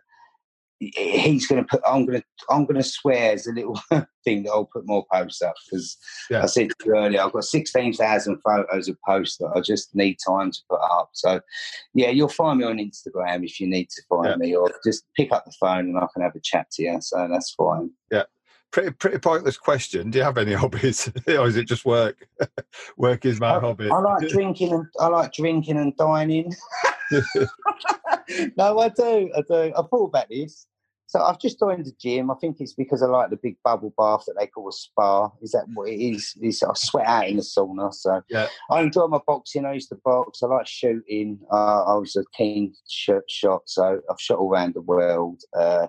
he's 0.94 1.46
going 1.46 1.62
to 1.62 1.68
put. 1.68 1.80
I'm 1.86 2.06
going 2.06 2.20
to. 2.20 2.24
I'm 2.50 2.64
going 2.64 2.76
to 2.76 2.82
swear 2.82 3.32
as 3.32 3.46
a 3.46 3.52
little 3.52 3.80
thing 4.24 4.42
that 4.42 4.50
I'll 4.50 4.68
put 4.72 4.86
more 4.86 5.04
posts 5.12 5.42
up 5.42 5.54
because 5.64 5.96
yeah. 6.30 6.42
I 6.42 6.46
said 6.46 6.70
to 6.70 6.74
you 6.86 6.96
earlier, 6.96 7.22
I've 7.22 7.32
got 7.32 7.44
sixteen 7.44 7.92
thousand 7.92 8.40
photos 8.40 8.88
of 8.88 8.96
posts 9.06 9.38
that 9.38 9.52
I 9.54 9.60
just 9.60 9.94
need 9.94 10.18
time 10.26 10.50
to 10.50 10.58
put 10.68 10.80
up. 10.80 11.10
So, 11.12 11.40
yeah, 11.94 12.10
you'll 12.10 12.28
find 12.28 12.58
me 12.58 12.64
on 12.64 12.78
Instagram 12.78 13.44
if 13.44 13.60
you 13.60 13.68
need 13.68 13.90
to 13.90 14.02
find 14.08 14.28
yeah. 14.28 14.36
me, 14.36 14.54
or 14.56 14.70
just 14.84 15.04
pick 15.16 15.32
up 15.32 15.44
the 15.44 15.52
phone 15.60 15.86
and 15.86 15.98
I 15.98 16.06
can 16.12 16.22
have 16.22 16.34
a 16.34 16.40
chat 16.40 16.70
to 16.72 16.82
you. 16.82 16.98
So 17.00 17.28
that's 17.30 17.54
fine. 17.54 17.90
Yeah. 18.10 18.24
Pretty, 18.72 18.90
pretty 18.92 19.18
pointless 19.18 19.58
question. 19.58 20.10
Do 20.10 20.18
you 20.18 20.24
have 20.24 20.38
any 20.38 20.52
hobbies, 20.54 21.12
or 21.28 21.46
is 21.46 21.56
it 21.56 21.68
just 21.68 21.84
work? 21.84 22.26
work 22.96 23.26
is 23.26 23.38
my 23.38 23.56
I, 23.56 23.60
hobby. 23.60 23.90
I 23.90 23.98
like 23.98 24.28
drinking 24.28 24.72
and 24.72 24.86
I 24.98 25.08
like 25.08 25.34
drinking 25.34 25.76
and 25.76 25.94
dining. 25.98 26.54
no, 28.56 28.78
I 28.78 28.88
do. 28.88 29.30
I 29.36 29.42
do. 29.46 29.72
I 29.76 29.82
thought 29.82 30.06
about 30.06 30.30
this. 30.30 30.66
So 31.12 31.22
I've 31.22 31.38
just 31.38 31.58
joined 31.58 31.84
the 31.84 31.92
gym. 32.00 32.30
I 32.30 32.34
think 32.40 32.56
it's 32.58 32.72
because 32.72 33.02
I 33.02 33.06
like 33.06 33.28
the 33.28 33.36
big 33.36 33.58
bubble 33.62 33.92
bath 33.98 34.24
that 34.26 34.34
they 34.40 34.46
call 34.46 34.70
a 34.70 34.72
spa. 34.72 35.28
Is 35.42 35.52
that 35.52 35.66
what 35.74 35.90
it 35.90 36.00
is? 36.00 36.34
is 36.40 36.62
I 36.62 36.72
sweat 36.74 37.06
out 37.06 37.28
in 37.28 37.36
the 37.36 37.42
sauna. 37.42 37.92
So 37.92 38.22
yeah. 38.30 38.46
I 38.70 38.80
enjoy 38.80 39.08
my 39.08 39.20
boxing. 39.26 39.66
I 39.66 39.74
used 39.74 39.90
to 39.90 39.98
box. 40.02 40.42
I 40.42 40.46
like 40.46 40.66
shooting. 40.66 41.38
Uh, 41.52 41.84
I 41.84 41.98
was 41.98 42.16
a 42.16 42.24
keen 42.34 42.72
shot, 42.88 43.24
shot, 43.28 43.60
so 43.66 44.00
I've 44.10 44.18
shot 44.18 44.38
all 44.38 44.50
around 44.50 44.72
the 44.72 44.80
world. 44.80 45.42
Uh, 45.54 45.88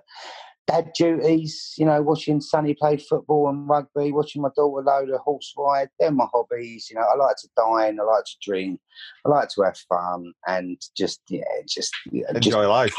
dad 0.66 0.90
duties, 0.94 1.72
you 1.78 1.86
know, 1.86 2.02
watching 2.02 2.42
Sonny 2.42 2.74
play 2.74 2.98
football 2.98 3.48
and 3.48 3.66
rugby, 3.66 4.12
watching 4.12 4.42
my 4.42 4.50
daughter 4.54 4.84
load 4.84 5.08
a 5.08 5.16
horse 5.16 5.54
ride. 5.56 5.88
They're 5.98 6.10
my 6.10 6.26
hobbies. 6.34 6.88
You 6.90 6.96
know, 6.96 7.06
I 7.10 7.16
like 7.16 7.36
to 7.36 7.48
dine, 7.56 7.98
I 7.98 8.02
like 8.02 8.24
to 8.24 8.36
drink, 8.42 8.78
I 9.24 9.30
like 9.30 9.48
to 9.54 9.62
have 9.62 9.78
fun, 9.88 10.34
and 10.46 10.78
just 10.94 11.22
yeah, 11.30 11.44
just 11.66 11.94
enjoy 12.12 12.40
just, 12.40 12.68
life. 12.68 12.96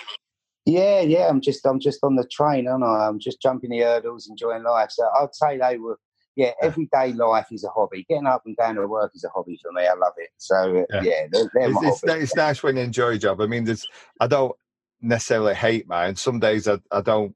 Yeah, 0.65 1.01
yeah. 1.01 1.27
I'm 1.29 1.41
just 1.41 1.65
I'm 1.65 1.79
just 1.79 2.03
on 2.03 2.15
the 2.15 2.27
train, 2.27 2.67
aren't 2.67 2.83
I? 2.83 3.07
I'm 3.07 3.19
just 3.19 3.41
jumping 3.41 3.69
the 3.69 3.79
hurdles, 3.79 4.27
enjoying 4.27 4.63
life. 4.63 4.91
So 4.91 5.07
I'd 5.19 5.35
say 5.35 5.57
they 5.57 5.77
were 5.77 5.99
yeah, 6.35 6.51
everyday 6.61 7.13
life 7.13 7.47
is 7.51 7.63
a 7.63 7.69
hobby. 7.69 8.05
Getting 8.09 8.27
up 8.27 8.43
and 8.45 8.57
going 8.57 8.75
to 8.75 8.87
work 8.87 9.11
is 9.15 9.23
a 9.23 9.29
hobby 9.29 9.57
for 9.61 9.71
me. 9.71 9.87
I 9.87 9.93
love 9.93 10.13
it. 10.17 10.29
So 10.37 10.55
uh, 10.55 10.83
yeah, 10.89 11.01
yeah 11.01 11.27
they're, 11.31 11.49
they're 11.53 11.69
it's, 11.69 12.03
it's, 12.03 12.03
it's, 12.03 12.35
nice 12.35 12.61
when 12.61 12.75
you 12.75 12.83
enjoy 12.83 13.09
your 13.09 13.17
job. 13.17 13.41
I 13.41 13.45
mean, 13.45 13.63
there's 13.63 13.87
I 14.19 14.27
don't 14.27 14.53
necessarily 15.01 15.55
hate 15.55 15.87
mine. 15.87 16.15
Some 16.15 16.39
days 16.39 16.67
I, 16.67 16.79
I 16.91 17.01
don't. 17.01 17.35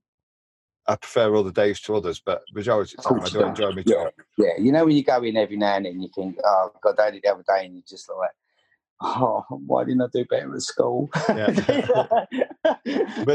I 0.87 0.95
prefer 0.95 1.35
other 1.35 1.51
days 1.51 1.79
to 1.81 1.95
others, 1.95 2.19
but 2.19 2.41
majority 2.51 2.95
of 2.97 3.03
the 3.03 3.09
time 3.09 3.21
I 3.23 3.29
do 3.29 3.43
enjoy 3.43 3.71
my 3.73 3.83
job. 3.83 4.11
Yeah, 4.37 4.47
yeah. 4.47 4.63
You 4.63 4.71
know 4.71 4.85
when 4.85 4.95
you 4.95 5.03
go 5.03 5.21
in 5.21 5.37
every 5.37 5.55
now 5.55 5.75
and 5.75 5.85
then, 5.85 6.01
you 6.01 6.09
think, 6.13 6.37
"Oh 6.43 6.71
God, 6.81 6.99
I 6.99 7.11
did 7.11 7.21
the 7.23 7.31
other 7.31 7.43
day," 7.47 7.65
and 7.65 7.75
you're 7.75 7.83
just 7.87 8.09
like, 8.09 8.31
oh, 9.01 9.45
why 9.49 9.83
didn't 9.83 10.01
I 10.01 10.07
do 10.11 10.25
better 10.25 10.55
at 10.55 10.61
school? 10.61 11.09
Yeah. 11.29 12.25
but 12.63 12.83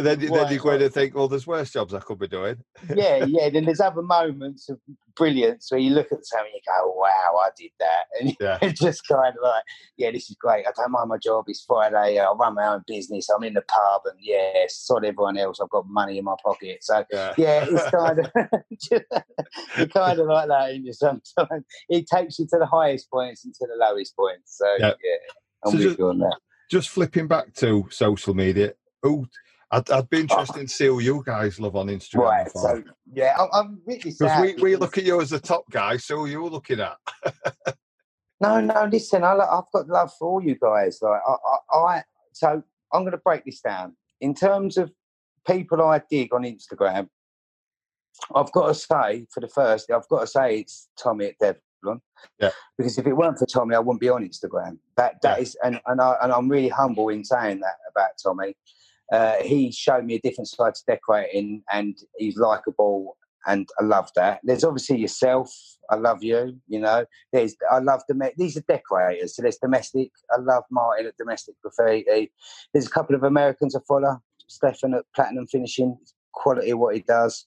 then, 0.05 0.21
then 0.21 0.51
you're 0.51 0.59
going 0.59 0.81
to 0.81 0.91
think, 0.91 1.15
well, 1.15 1.29
there's 1.29 1.47
worse 1.47 1.71
jobs 1.71 1.95
I 1.95 2.01
could 2.01 2.19
be 2.19 2.29
doing. 2.29 2.57
yeah, 2.95 3.25
yeah. 3.29 3.49
Then 3.49 3.65
there's 3.65 3.81
other 3.81 4.03
moments 4.03 4.69
of 4.69 4.79
brilliance 5.17 5.71
where 5.71 5.81
you 5.81 5.91
look 5.91 6.13
at 6.13 6.27
something 6.27 6.53
and 6.53 6.55
you 6.55 6.61
go, 6.67 6.93
wow, 6.95 7.41
I 7.43 7.49
did 7.57 7.71
that. 7.81 8.05
And 8.21 8.37
yeah. 8.41 8.59
it's 8.61 8.81
just 8.81 9.07
kind 9.09 9.29
of 9.29 9.43
like, 9.43 9.63
yeah, 9.97 10.11
this 10.11 10.29
is 10.29 10.37
great. 10.39 10.67
I 10.67 10.73
don't 10.77 10.91
mind 10.91 11.09
my 11.09 11.17
job. 11.17 11.45
It's 11.49 11.65
Friday. 11.67 12.19
I 12.19 12.31
run 12.33 12.55
my 12.55 12.67
own 12.67 12.83
business. 12.87 13.29
I'm 13.31 13.43
in 13.45 13.55
the 13.55 13.63
pub 13.63 14.03
and 14.05 14.19
yeah, 14.21 14.65
sod 14.69 15.05
everyone 15.05 15.39
else. 15.39 15.59
I've 15.61 15.71
got 15.71 15.89
money 15.89 16.19
in 16.19 16.25
my 16.25 16.37
pocket. 16.45 16.79
So 16.83 17.05
yeah, 17.11 17.35
yeah 17.39 17.67
it's 17.67 17.91
kind 17.91 18.19
of, 18.19 18.31
you 19.79 19.87
kind 19.87 20.19
of 20.19 20.27
like 20.27 20.49
that 20.49 20.71
in 20.73 20.85
you 20.85 20.93
sometimes. 20.93 21.65
It 21.89 22.07
takes 22.13 22.39
you 22.39 22.47
to 22.51 22.59
the 22.59 22.67
highest 22.67 23.11
points 23.11 23.45
and 23.45 23.55
to 23.55 23.67
the 23.67 23.77
lowest 23.77 24.15
points. 24.17 24.59
So 24.59 24.67
yeah. 24.79 24.93
yeah 25.03 25.17
I'm 25.65 25.73
so 25.73 25.79
with 25.79 25.87
just, 25.87 25.99
you 25.99 26.09
on 26.09 26.19
that 26.19 26.37
just, 26.71 26.91
flipping 26.91 27.29
back 27.29 27.55
to 27.55 27.87
social 27.91 28.35
media, 28.35 28.75
oh, 29.05 29.27
I'd, 29.71 29.91
I'd 29.91 30.11
be 30.11 30.19
ah. 30.19 30.21
interested 30.21 30.61
to 30.61 30.69
see 30.69 30.87
who 30.87 31.01
you 31.01 31.23
guys 31.25 31.59
love 31.59 31.77
on 31.77 31.89
Instagram. 31.89 32.19
Right. 32.19 32.51
So 32.51 32.83
yeah, 33.13 33.37
I'm, 33.39 33.49
I'm 33.53 33.81
really 33.87 34.11
sad. 34.11 34.43
We, 34.43 34.55
we 34.55 34.77
look 34.77 34.99
at 34.99 35.05
you 35.05 35.21
as 35.21 35.31
the 35.31 35.41
top 35.41 35.65
guy. 35.71 35.97
So 35.97 36.17
who 36.17 36.25
are 36.25 36.29
you 36.29 36.47
looking 36.47 36.81
at? 36.81 36.97
no, 38.41 38.61
no. 38.61 38.89
Listen, 38.91 39.25
I, 39.25 39.31
have 39.31 39.65
got 39.73 39.89
love 39.89 40.13
for 40.19 40.29
all 40.29 40.43
you 40.43 40.57
guys. 40.57 40.99
Like 41.03 41.21
I, 41.27 41.35
I, 41.73 41.79
I 41.79 42.03
so 42.33 42.63
I'm 42.93 43.03
going 43.03 43.13
to 43.13 43.19
break 43.19 43.45
this 43.45 43.61
down 43.61 43.97
in 44.21 44.35
terms 44.35 44.77
of 44.77 44.93
people 45.47 45.83
I 45.83 46.01
dig 46.11 46.33
on 46.33 46.43
Instagram. 46.43 47.09
I've 48.35 48.53
got 48.53 48.69
to 48.69 48.75
say, 48.75 49.27
for 49.33 49.41
the 49.41 49.49
first, 49.49 49.91
I've 49.91 50.09
got 50.09 50.21
to 50.21 50.27
say 50.27 50.61
it's 50.61 50.89
Tommy 50.97 51.27
at 51.27 51.39
Dev. 51.41 51.57
Yeah. 52.41 52.51
Because 52.79 52.97
if 52.97 53.07
it 53.07 53.13
weren't 53.13 53.39
for 53.39 53.47
Tommy, 53.47 53.75
I 53.75 53.79
wouldn't 53.79 54.01
be 54.01 54.09
on 54.09 54.27
Instagram. 54.27 54.79
That 54.97 55.17
that 55.23 55.39
yeah. 55.39 55.43
is, 55.43 55.57
and 55.63 55.81
and, 55.87 56.01
I, 56.01 56.17
and 56.23 56.33
I'm 56.33 56.49
really 56.49 56.69
humble 56.69 57.09
in 57.11 57.25
saying 57.25 57.61
that 57.61 57.75
about 57.91 58.11
Tommy. 58.23 58.57
Uh, 59.13 59.35
he 59.43 59.71
showed 59.71 60.05
me 60.05 60.15
a 60.15 60.21
different 60.21 60.49
side 60.49 60.75
to 60.75 60.83
decorating, 60.87 61.63
and 61.73 61.97
he's 62.17 62.37
likable, 62.37 63.17
and 63.47 63.69
I 63.81 63.85
love 63.85 64.11
that. 64.17 64.41
There's 64.43 64.65
obviously 64.65 64.99
yourself. 64.99 65.53
I 65.91 65.97
love 65.97 66.23
you. 66.23 66.59
You 66.67 66.81
know, 66.81 67.05
there's 67.33 67.55
I 67.71 67.79
love 67.79 68.03
the 68.09 68.33
these 68.37 68.57
are 68.57 68.65
decorators. 68.67 69.37
So 69.37 69.43
there's 69.43 69.59
domestic. 69.59 70.11
I 70.31 70.41
love 70.41 70.65
Martin 70.71 71.07
at 71.07 71.17
Domestic 71.17 71.55
Graffiti. 71.63 72.33
There's 72.73 72.87
a 72.87 72.91
couple 72.91 73.15
of 73.15 73.23
Americans 73.23 73.77
I 73.77 73.81
follow. 73.87 74.19
Stefan 74.47 74.95
at 74.95 75.05
Platinum 75.15 75.47
Finishing. 75.47 75.99
Quality 76.33 76.71
of 76.71 76.79
what 76.79 76.95
he 76.95 77.03
does. 77.03 77.47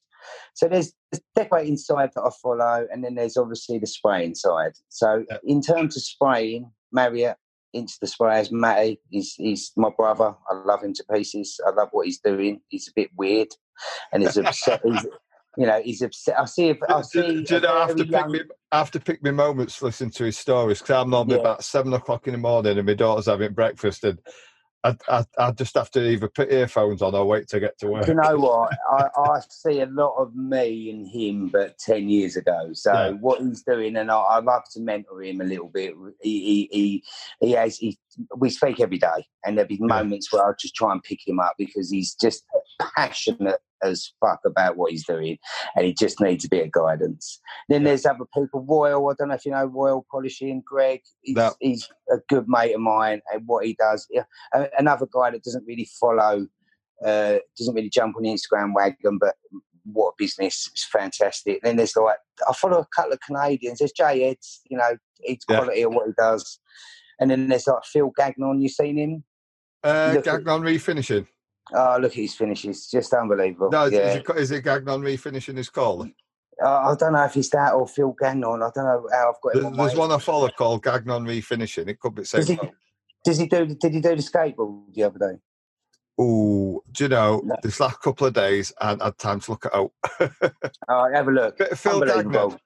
So 0.53 0.67
there's 0.67 0.93
the 1.11 1.21
decorating 1.35 1.77
side 1.77 2.11
that 2.15 2.21
I 2.21 2.29
follow, 2.41 2.87
and 2.91 3.03
then 3.03 3.15
there's 3.15 3.37
obviously 3.37 3.79
the 3.79 3.87
spraying 3.87 4.35
side. 4.35 4.73
So 4.89 5.25
in 5.43 5.61
terms 5.61 5.95
of 5.95 6.03
spraying, 6.03 6.71
Marriott 6.91 7.37
into 7.77 7.95
the 8.01 8.07
sprayers, 8.07 8.51
Matty, 8.51 8.99
he's, 9.09 9.33
he's 9.35 9.71
my 9.75 9.89
brother. 9.95 10.35
I 10.49 10.55
love 10.65 10.83
him 10.83 10.93
to 10.93 11.03
pieces. 11.11 11.59
I 11.65 11.71
love 11.71 11.89
what 11.91 12.05
he's 12.05 12.19
doing. 12.19 12.61
He's 12.67 12.87
a 12.87 12.91
bit 12.95 13.09
weird, 13.15 13.49
and 14.11 14.23
he's 14.23 14.37
upset. 14.37 14.81
he's, 14.83 15.05
you 15.57 15.65
know, 15.65 15.81
he's 15.81 16.01
upset. 16.01 16.39
I 16.39 16.45
see. 16.45 16.69
If, 16.69 16.77
I 16.87 17.01
see. 17.01 17.43
Do, 17.43 17.59
do 17.59 17.67
I 17.67 17.87
have 17.87 17.95
to 17.95 18.05
young... 18.05 18.31
pick 18.31 18.31
me? 18.31 18.55
I 18.71 18.77
have 18.77 18.91
to 18.91 18.99
pick 18.99 19.23
my 19.23 19.31
moments 19.31 19.79
to 19.79 19.85
listen 19.85 20.09
to 20.11 20.25
his 20.25 20.37
stories 20.37 20.79
because 20.79 21.01
I'm 21.01 21.09
normally 21.09 21.35
yeah. 21.35 21.41
about 21.41 21.63
seven 21.63 21.93
o'clock 21.93 22.27
in 22.27 22.33
the 22.33 22.39
morning 22.39 22.77
and 22.77 22.85
my 22.85 22.93
daughter's 22.93 23.27
having 23.27 23.53
breakfast 23.53 24.03
and 24.03 24.19
I, 24.83 24.95
I, 25.09 25.25
I, 25.37 25.51
just 25.51 25.75
have 25.75 25.89
to 25.91 26.07
either 26.07 26.27
put 26.27 26.51
earphones 26.51 27.01
on 27.01 27.15
or 27.15 27.25
wait 27.25 27.47
to 27.49 27.59
get 27.59 27.77
to 27.79 27.87
work. 27.87 28.07
You 28.07 28.13
know 28.13 28.37
what? 28.37 28.71
I, 28.91 29.07
I 29.17 29.39
see 29.49 29.81
a 29.81 29.87
lot 29.87 30.15
of 30.17 30.35
me 30.35 30.89
in 30.89 31.05
him, 31.05 31.47
but 31.47 31.77
10 31.79 32.09
years 32.09 32.35
ago. 32.35 32.69
So 32.73 32.93
yeah. 32.93 33.09
what 33.11 33.41
he's 33.41 33.63
doing, 33.63 33.97
and 33.97 34.11
I, 34.11 34.17
I 34.17 34.39
love 34.39 34.63
to 34.73 34.79
mentor 34.79 35.23
him 35.23 35.41
a 35.41 35.45
little 35.45 35.69
bit. 35.69 35.95
He, 36.21 36.69
he, 36.69 36.69
he, 36.71 37.03
he 37.47 37.51
has, 37.53 37.77
he, 37.77 37.97
we 38.37 38.49
speak 38.49 38.79
every 38.79 38.99
day, 38.99 39.25
and 39.45 39.57
there'll 39.57 39.67
be 39.67 39.79
moments 39.79 40.29
yeah. 40.31 40.39
where 40.39 40.49
I 40.49 40.53
just 40.59 40.75
try 40.75 40.91
and 40.91 41.03
pick 41.03 41.27
him 41.27 41.39
up 41.39 41.55
because 41.57 41.89
he's 41.89 42.13
just, 42.13 42.43
passionate 42.95 43.59
as 43.83 44.11
fuck 44.19 44.39
about 44.45 44.75
what 44.75 44.91
he's 44.91 45.05
doing, 45.05 45.37
and 45.75 45.85
he 45.85 45.93
just 45.93 46.19
needs 46.19 46.45
a 46.45 46.49
bit 46.49 46.65
of 46.65 46.71
guidance. 46.71 47.39
Then 47.69 47.83
there's 47.83 48.05
other 48.05 48.25
people. 48.33 48.65
Royal, 48.67 49.07
I 49.09 49.13
don't 49.17 49.29
know 49.29 49.35
if 49.35 49.45
you 49.45 49.51
know 49.51 49.65
Royal 49.65 50.05
Polishing. 50.11 50.63
Greg, 50.65 51.01
he's, 51.21 51.35
No. 51.35 51.53
he's 51.59 51.87
a 52.11 52.17
good 52.29 52.45
mate 52.47 52.73
of 52.73 52.81
mine, 52.81 53.21
and 53.31 53.43
what 53.45 53.65
he 53.65 53.73
does. 53.73 54.07
Yeah, 54.09 54.23
another 54.77 55.07
guy 55.11 55.31
that 55.31 55.43
doesn't 55.43 55.65
really 55.67 55.87
follow, 55.99 56.47
uh, 57.05 57.35
doesn't 57.57 57.75
really 57.75 57.89
jump 57.89 58.15
on 58.17 58.23
the 58.23 58.29
Instagram 58.29 58.73
wagon, 58.73 59.17
but 59.19 59.35
what 59.83 60.09
a 60.09 60.13
business 60.17 60.69
it's 60.73 60.83
fantastic. 60.85 61.61
Then 61.61 61.77
there's 61.77 61.95
like 61.95 62.17
I 62.49 62.53
follow 62.53 62.79
a 62.79 62.87
couple 62.95 63.13
of 63.13 63.19
Canadians. 63.21 63.79
There's 63.79 63.91
Jay 63.93 64.23
Eds, 64.29 64.61
you 64.69 64.77
know, 64.77 64.97
he's 65.21 65.39
Yeah. 65.47 65.57
quality 65.59 65.81
of 65.83 65.93
what 65.93 66.07
he 66.07 66.13
does. 66.17 66.59
And 67.19 67.31
then 67.31 67.47
there's 67.47 67.67
like 67.67 67.83
Phil 67.85 68.11
Gagnon. 68.17 68.59
You 68.61 68.69
seen 68.69 68.97
him? 68.97 69.23
Uh, 69.83 70.11
Look 70.15 70.27
at- 70.27 70.43
Gagnon 70.43 70.61
refinishing. 70.63 71.27
Oh, 71.73 71.97
look 72.01 72.11
at 72.11 72.17
his 72.17 72.35
finishes, 72.35 72.87
just 72.87 73.13
unbelievable. 73.13 73.69
No, 73.71 73.85
is, 73.85 73.93
yeah. 73.93 74.13
it, 74.13 74.25
is 74.37 74.51
it 74.51 74.63
Gagnon 74.63 75.01
refinishing 75.01 75.57
his 75.57 75.69
call? 75.69 76.07
Uh, 76.63 76.67
I 76.67 76.95
don't 76.97 77.13
know 77.13 77.23
if 77.25 77.35
it's 77.35 77.49
that 77.49 77.73
or 77.73 77.87
Phil 77.87 78.15
Gagnon. 78.19 78.61
I 78.63 78.69
don't 78.73 78.85
know 78.85 79.07
how 79.11 79.29
I've 79.29 79.41
got 79.41 79.55
him. 79.55 79.61
There's, 79.61 79.65
on 79.65 79.77
there's 79.77 79.95
one 79.95 80.11
I 80.11 80.17
follow 80.17 80.49
called 80.49 80.83
Gagnon 80.83 81.25
refinishing. 81.25 81.87
It 81.87 81.99
could 81.99 82.15
be 82.15 82.23
Does 82.23 82.47
he, 82.47 82.59
does 83.23 83.37
he 83.37 83.47
do? 83.47 83.65
Did 83.65 83.93
he 83.93 84.01
do 84.01 84.15
the 84.15 84.21
skateboard 84.21 84.93
the 84.93 85.03
other 85.03 85.19
day? 85.19 85.39
Oh, 86.19 86.81
do 86.91 87.03
you 87.03 87.09
know, 87.09 87.41
No. 87.43 87.55
this 87.61 87.79
last 87.79 88.01
couple 88.01 88.25
of 88.25 88.33
days, 88.33 88.73
I 88.81 88.89
hadn't 88.89 89.17
time 89.19 89.39
to 89.41 89.51
look 89.51 89.65
it 89.65 89.75
out. 89.75 89.91
Oh, 90.89 91.09
have 91.13 91.27
a 91.27 91.31
look. 91.31 91.57
Phil. 91.75 92.01
Gagnon. 92.01 92.57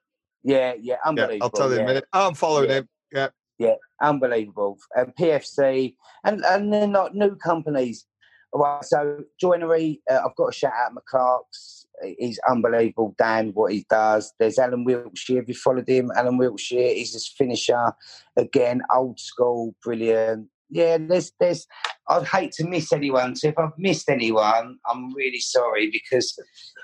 Yeah, 0.42 0.72
yeah, 0.72 0.74
Yeah, 0.80 0.96
unbelievable. 1.04 1.42
I'll 1.42 1.50
tell 1.50 1.68
you 1.68 1.74
in 1.74 1.78
yeah. 1.80 1.84
a 1.84 1.88
minute. 1.88 2.04
I'm 2.12 2.34
following 2.34 2.70
Yeah. 2.70 2.76
him. 2.76 2.88
Yeah. 3.12 3.28
Yeah, 3.58 3.74
unbelievable. 4.00 4.78
And 4.96 5.14
PFC, 5.14 5.94
and 6.24 6.42
and 6.44 6.72
they're 6.72 6.86
not 6.88 7.14
new 7.14 7.36
companies. 7.36 8.06
Right, 8.54 8.84
so 8.84 9.24
joinery, 9.40 10.02
uh, 10.10 10.20
I've 10.26 10.36
got 10.36 10.52
to 10.52 10.58
shout 10.58 10.72
out 10.78 10.92
McClark's. 10.94 11.86
He's 12.18 12.38
unbelievable, 12.48 13.14
Dan, 13.16 13.50
what 13.54 13.72
he 13.72 13.86
does. 13.88 14.32
There's 14.38 14.58
Alan 14.58 14.84
Wiltshire. 14.84 15.36
Have 15.36 15.48
you 15.48 15.54
followed 15.54 15.88
him? 15.88 16.10
Alan 16.16 16.36
Wiltshire, 16.36 16.94
he's 16.94 17.12
this 17.12 17.28
finisher. 17.28 17.92
Again, 18.36 18.82
old 18.94 19.20
school, 19.20 19.74
brilliant. 19.82 20.48
Yeah, 20.68 20.98
there's, 20.98 21.32
there's, 21.38 21.66
I'd 22.08 22.26
hate 22.26 22.52
to 22.52 22.66
miss 22.66 22.92
anyone. 22.92 23.36
So 23.36 23.48
if 23.48 23.58
I've 23.58 23.76
missed 23.78 24.08
anyone, 24.08 24.78
I'm 24.86 25.14
really 25.14 25.38
sorry 25.40 25.90
because 25.90 26.38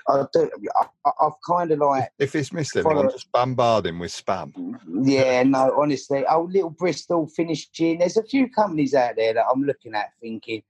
I 0.07 0.25
do, 0.31 0.49
I, 0.79 1.11
I've 1.21 1.33
kind 1.47 1.71
of 1.71 1.79
like, 1.79 2.09
If 2.19 2.33
he's 2.33 2.53
missed 2.53 2.75
anyone, 2.77 3.09
just 3.09 3.31
bombard 3.31 3.87
him 3.87 3.99
with 3.99 4.11
spam. 4.11 4.79
yeah, 5.03 5.43
no, 5.43 5.73
honestly. 5.79 6.23
Oh, 6.29 6.43
Little 6.51 6.69
Bristol 6.69 7.27
finishing. 7.35 7.99
There's 7.99 8.17
a 8.17 8.23
few 8.23 8.47
companies 8.49 8.93
out 8.93 9.15
there 9.17 9.33
that 9.33 9.45
I'm 9.51 9.63
looking 9.63 9.95
at 9.95 10.11
thinking, 10.21 10.61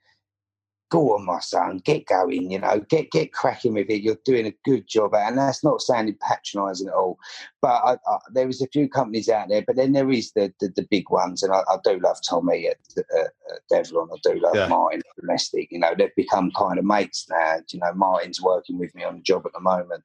go 0.89 1.15
on, 1.15 1.25
my 1.25 1.39
son, 1.39 1.81
get 1.85 2.05
going, 2.05 2.51
you 2.51 2.59
know, 2.59 2.79
get 2.89 3.11
get 3.11 3.31
cracking 3.31 3.73
with 3.73 3.89
it. 3.89 4.01
You're 4.01 4.17
doing 4.25 4.47
a 4.47 4.55
good 4.65 4.87
job. 4.87 5.13
And 5.13 5.37
that's 5.37 5.63
not 5.63 5.81
sounding 5.81 6.17
patronising 6.21 6.87
at 6.87 6.93
all. 6.93 7.19
But 7.61 7.81
I, 7.85 7.93
I, 8.07 8.17
there 8.33 8.49
is 8.49 8.61
a 8.61 8.67
few 8.67 8.89
companies 8.89 9.29
out 9.29 9.49
there, 9.49 9.63
but 9.65 9.75
then 9.75 9.93
there 9.93 10.09
is 10.09 10.31
the, 10.33 10.53
the, 10.59 10.69
the 10.75 10.87
big 10.89 11.09
ones. 11.09 11.43
And 11.43 11.53
I, 11.53 11.59
I 11.69 11.77
do 11.83 11.99
love 11.99 12.17
Tommy 12.27 12.67
at, 12.67 12.77
uh, 12.97 13.21
at 13.21 13.61
Devlin. 13.69 14.09
I 14.11 14.17
do 14.23 14.39
love 14.39 14.55
Yeah. 14.55 14.67
Martin 14.67 15.01
Domestic. 15.19 15.71
You 15.71 15.79
know, 15.79 15.93
they've 15.97 16.15
become 16.15 16.51
kind 16.57 16.79
of 16.79 16.85
mates 16.85 17.27
now. 17.29 17.57
You 17.71 17.79
know, 17.79 17.93
Martin's 17.93 18.41
working 18.41 18.77
with 18.77 18.93
me 18.95 19.03
on 19.03 19.17
the 19.17 19.21
job 19.21 19.45
at 19.45 19.53
the 19.53 19.59
moment. 19.59 20.03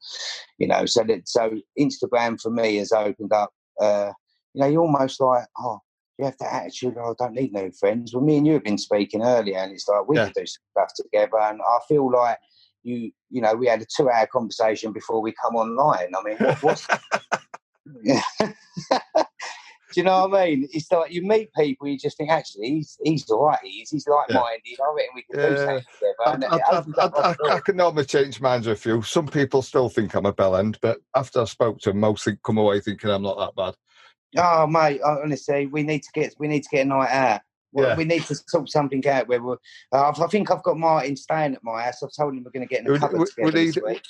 You 0.59 0.69
know, 0.69 0.87
so 0.87 1.03
that 1.05 1.29
so 1.29 1.53
Instagram 1.79 2.41
for 2.41 2.51
me 2.51 2.77
has 2.77 2.93
opened 2.93 3.33
up 3.33 3.53
uh, 3.81 4.13
you 4.55 4.61
know, 4.61 4.69
you're 4.69 4.83
almost 4.83 5.21
like, 5.21 5.47
oh, 5.59 5.81
you 6.19 6.25
have 6.25 6.39
that 6.39 6.53
attitude, 6.53 6.97
oh, 6.99 7.11
I 7.19 7.25
don't 7.25 7.35
need 7.35 7.53
no 7.53 7.71
friends. 7.73 8.15
Well, 8.15 8.23
me 8.25 8.37
and 8.37 8.47
you 8.47 8.55
have 8.55 8.65
been 8.65 8.79
speaking 8.79 9.23
earlier, 9.23 9.59
and 9.59 9.73
it's 9.73 9.89
like 9.89 10.09
we 10.09 10.17
Yeah. 10.17 10.25
can 10.25 10.33
do 10.37 10.47
some 10.47 10.63
stuff 10.71 10.93
together. 10.95 11.41
And 11.41 11.61
I 11.61 11.79
feel 11.89 12.11
like 12.11 12.39
you, 12.83 13.11
you 13.31 13.41
know, 13.41 13.55
we 13.55 13.67
had 13.67 13.83
a 13.83 13.87
two 13.97 14.09
hour 14.11 14.27
conversation 14.27 14.93
before 14.93 15.21
we 15.21 15.33
come 15.33 15.57
online. 15.57 16.13
I 16.15 16.23
mean, 16.23 16.37
what, 16.39 16.63
what's. 16.63 16.87
Do 19.93 20.01
you 20.01 20.05
know 20.07 20.27
what 20.27 20.41
I 20.41 20.47
mean? 20.47 20.69
It's 20.73 20.91
like 20.91 21.13
you 21.13 21.23
meet 21.23 21.53
people, 21.57 21.87
you 21.87 21.97
just 21.97 22.17
think, 22.17 22.29
actually, 22.29 22.69
he's 22.69 22.99
he's 23.05 23.31
all 23.31 23.47
right. 23.47 23.61
He's, 23.63 23.91
he's 23.91 24.09
like 24.09 24.29
minded. 24.29 24.81
I 24.81 24.93
reckon 24.93 25.13
we 25.15 25.23
can 25.23 25.37
do 25.39 25.55
Yeah. 25.55 25.67
something 25.67 26.41
together. 26.43 26.85
I, 26.97 27.07
I, 27.07 27.35
I, 27.51 27.55
I, 27.57 27.61
can 27.61 27.77
normally 27.77 28.05
change 28.05 28.41
minds 28.41 28.67
with 28.67 28.79
a 28.79 28.81
few. 28.81 29.03
Some 29.03 29.29
people 29.29 29.63
still 29.63 29.89
think 29.89 30.15
I'm 30.15 30.27
a 30.27 30.33
bell 30.33 30.57
end, 30.57 30.79
but 30.83 30.99
after 31.15 31.43
I 31.43 31.45
spoke 31.45 31.79
to 31.81 31.91
them, 31.91 32.01
most 32.01 32.25
think, 32.25 32.43
come 32.43 32.59
away 32.59 32.81
thinking 32.81 33.11
I'm 33.11 33.23
not 33.23 33.39
that 33.39 33.55
bad. 33.55 33.77
Oh 34.37 34.67
mate, 34.67 35.01
honestly, 35.03 35.67
we 35.67 35.83
need 35.83 36.03
to 36.03 36.11
get 36.13 36.35
we 36.39 36.49
need 36.49 36.63
to 36.63 36.69
get 36.71 36.87
a 36.87 36.89
night 36.89 37.11
out. 37.11 37.41
Yeah. 37.77 37.97
We 37.97 38.05
need 38.05 38.23
to 38.27 38.37
sort 38.37 38.69
something 38.69 39.07
out 39.09 39.27
where 39.27 39.43
we're. 39.43 39.57
Uh, 39.93 40.13
I 40.17 40.27
think 40.29 40.51
I've 40.51 40.63
got 40.63 40.79
Martin 40.79 41.17
staying 41.17 41.55
at 41.55 41.65
my 41.65 41.83
house. 41.83 42.03
I've 42.03 42.13
told 42.17 42.35
him 42.35 42.45
we're 42.45 42.53
going 42.53 42.67
to 42.67 42.73
get 42.73 42.81
in 42.81 42.87
the 42.87 42.93
We, 42.93 42.99
cupboard 43.01 43.29
we, 43.37 43.45
we 43.45 43.51
need, 43.51 43.75
this 43.75 43.83
week. 43.83 44.03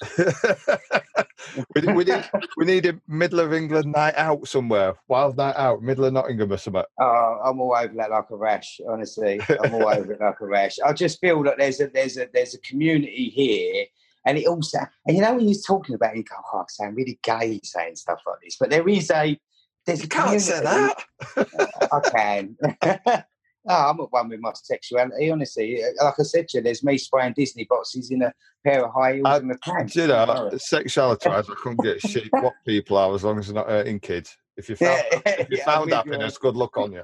we, 1.75 1.81
need- 1.81 1.97
we, 1.97 2.05
need, 2.05 2.31
we 2.59 2.65
need 2.67 2.87
a 2.87 3.01
middle 3.09 3.41
of 3.41 3.55
England 3.55 3.91
night 3.91 4.15
out 4.17 4.47
somewhere. 4.47 4.95
Wild 5.09 5.39
night 5.39 5.57
out, 5.57 5.83
middle 5.83 6.05
of 6.05 6.13
Nottingham 6.13 6.53
or 6.53 6.59
something. 6.59 6.83
Oh, 7.01 7.41
I'm 7.43 7.59
all 7.59 7.75
over 7.75 7.95
that 7.95 8.11
like 8.11 8.31
a 8.31 8.37
rash. 8.37 8.81
Honestly, 8.87 9.41
I'm 9.63 9.75
all 9.75 9.89
over 9.89 10.13
it 10.13 10.21
like 10.21 10.41
a 10.41 10.47
rash. 10.47 10.77
I 10.85 10.93
just 10.93 11.19
feel 11.21 11.43
that 11.45 11.57
there's 11.57 11.81
a 11.81 11.87
there's 11.87 12.19
a 12.19 12.29
there's 12.35 12.55
a 12.55 12.59
community 12.59 13.31
here, 13.31 13.87
and 14.27 14.37
it 14.37 14.47
also 14.47 14.81
and 15.07 15.17
you 15.17 15.23
know 15.23 15.35
when 15.37 15.49
you're 15.49 15.59
talking 15.67 15.95
about 15.95 16.13
it, 16.15 16.19
you 16.19 16.25
go, 16.25 16.37
oh, 16.53 16.59
I 16.59 16.65
sound 16.69 16.97
really 16.99 17.19
gay 17.23 17.61
saying 17.63 17.97
stuff 17.97 18.21
like 18.27 18.41
this, 18.43 18.57
but 18.61 18.69
there 18.69 18.87
is 18.87 19.11
a 19.11 19.41
there's 19.87 20.03
You 20.03 20.09
can't 20.09 20.41
say 20.41 20.61
that. 20.63 21.05
Uh, 21.37 21.87
I 21.93 22.11
can. 22.11 22.57
no, 23.65 23.75
I'm 23.75 24.01
at 24.01 24.11
one 24.13 24.29
with 24.29 24.41
my 24.41 24.53
sexuality, 24.55 25.31
honestly. 25.31 25.83
Uh, 25.83 26.05
like 26.05 26.15
I 26.19 26.23
said 26.23 26.49
to 26.49 26.59
you, 26.59 26.63
there's 26.65 26.83
me 26.85 26.99
spraying 26.99 27.35
Disney 27.37 27.65
boxes 27.69 28.11
in 28.11 28.23
a 28.23 28.33
pair 28.65 28.85
of 28.85 28.93
high 28.95 29.15
heels 29.15 29.27
I- 29.27 29.37
and 29.39 29.53
a 29.53 29.59
pants. 29.59 29.97
You 29.97 30.07
know, 30.09 30.51
sexuality 30.57 31.29
I 31.29 31.43
couldn't 31.63 31.83
get 31.83 32.01
shit 32.01 32.29
what 32.33 32.55
people 32.67 32.97
are 32.97 33.15
as 33.15 33.25
long 33.25 33.39
as 33.39 33.47
they're 33.47 33.55
not 33.55 33.69
hurting 33.69 34.01
kids. 34.01 34.37
If 34.57 34.69
you 34.69 34.77
found, 34.77 35.03
Yeah, 35.13 35.21
if 35.27 35.51
you 35.51 35.57
yeah, 35.59 35.65
found 35.65 35.93
happiness, 35.93 36.39
good 36.39 36.57
luck 36.57 36.77
on 36.79 36.93
you. 36.93 37.03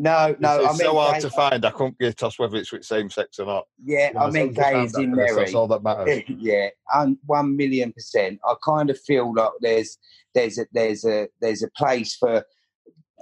No, 0.00 0.36
no, 0.38 0.60
it's 0.60 0.64
I 0.64 0.70
it's 0.70 0.78
mean, 0.78 0.88
so 0.88 0.94
hard 0.96 1.20
to 1.22 1.30
find. 1.30 1.64
I 1.64 1.70
couldn't 1.70 1.98
get 1.98 2.16
tossed 2.16 2.38
whether 2.38 2.56
it's 2.56 2.70
with 2.70 2.84
same 2.84 3.10
sex 3.10 3.40
or 3.40 3.46
not. 3.46 3.66
yeah, 3.84 4.10
I 4.16 4.30
mean, 4.30 4.46
long 4.46 4.50
as 4.50 4.56
you 4.56 4.62
found 4.62 4.72
gay 4.72 4.84
is 4.84 4.96
in 4.96 5.16
Mary. 5.16 5.34
That's 5.34 5.54
all 5.56 5.66
that 5.66 5.82
matters. 5.82 6.22
yeah, 6.28 6.68
um, 6.94 7.18
one 7.26 7.56
million 7.56 7.92
percent. 7.92 8.38
I 8.46 8.54
kind 8.64 8.90
of 8.90 9.00
feel 9.00 9.34
like 9.34 9.50
there's 9.60 9.98
there's 10.36 10.56
a 10.56 10.66
there's 10.72 11.04
a 11.04 11.28
there's 11.40 11.64
a 11.64 11.70
place 11.76 12.14
for 12.14 12.44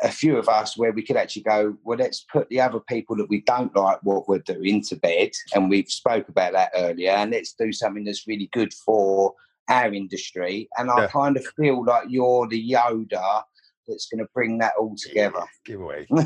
a 0.02 0.10
few 0.10 0.36
of 0.36 0.50
us 0.50 0.76
where 0.76 0.92
we 0.92 1.02
could 1.02 1.16
actually 1.16 1.44
go. 1.44 1.78
Well, 1.82 1.96
let's 1.96 2.26
put 2.30 2.46
the 2.50 2.60
other 2.60 2.80
people 2.80 3.16
that 3.16 3.30
we 3.30 3.40
don't 3.40 3.74
like 3.74 3.98
what 4.02 4.28
we're 4.28 4.40
doing 4.40 4.82
to 4.84 4.96
bed, 4.96 5.30
and 5.54 5.70
we've 5.70 5.88
spoke 5.88 6.28
about 6.28 6.52
that 6.52 6.72
earlier. 6.74 7.12
And 7.12 7.30
let's 7.30 7.54
do 7.54 7.72
something 7.72 8.04
that's 8.04 8.26
really 8.28 8.50
good 8.52 8.74
for 8.74 9.32
our 9.70 9.94
industry. 9.94 10.68
And 10.76 10.90
I 10.90 11.02
Yeah. 11.02 11.06
kind 11.08 11.38
of 11.38 11.46
feel 11.56 11.82
like 11.82 12.04
you're 12.10 12.46
the 12.48 12.70
Yoda 12.70 13.44
that's 13.88 14.08
going 14.08 14.24
to 14.24 14.30
bring 14.34 14.58
that 14.58 14.72
all 14.78 14.94
together. 14.96 15.44
Give 15.64 15.80
away. 15.80 16.06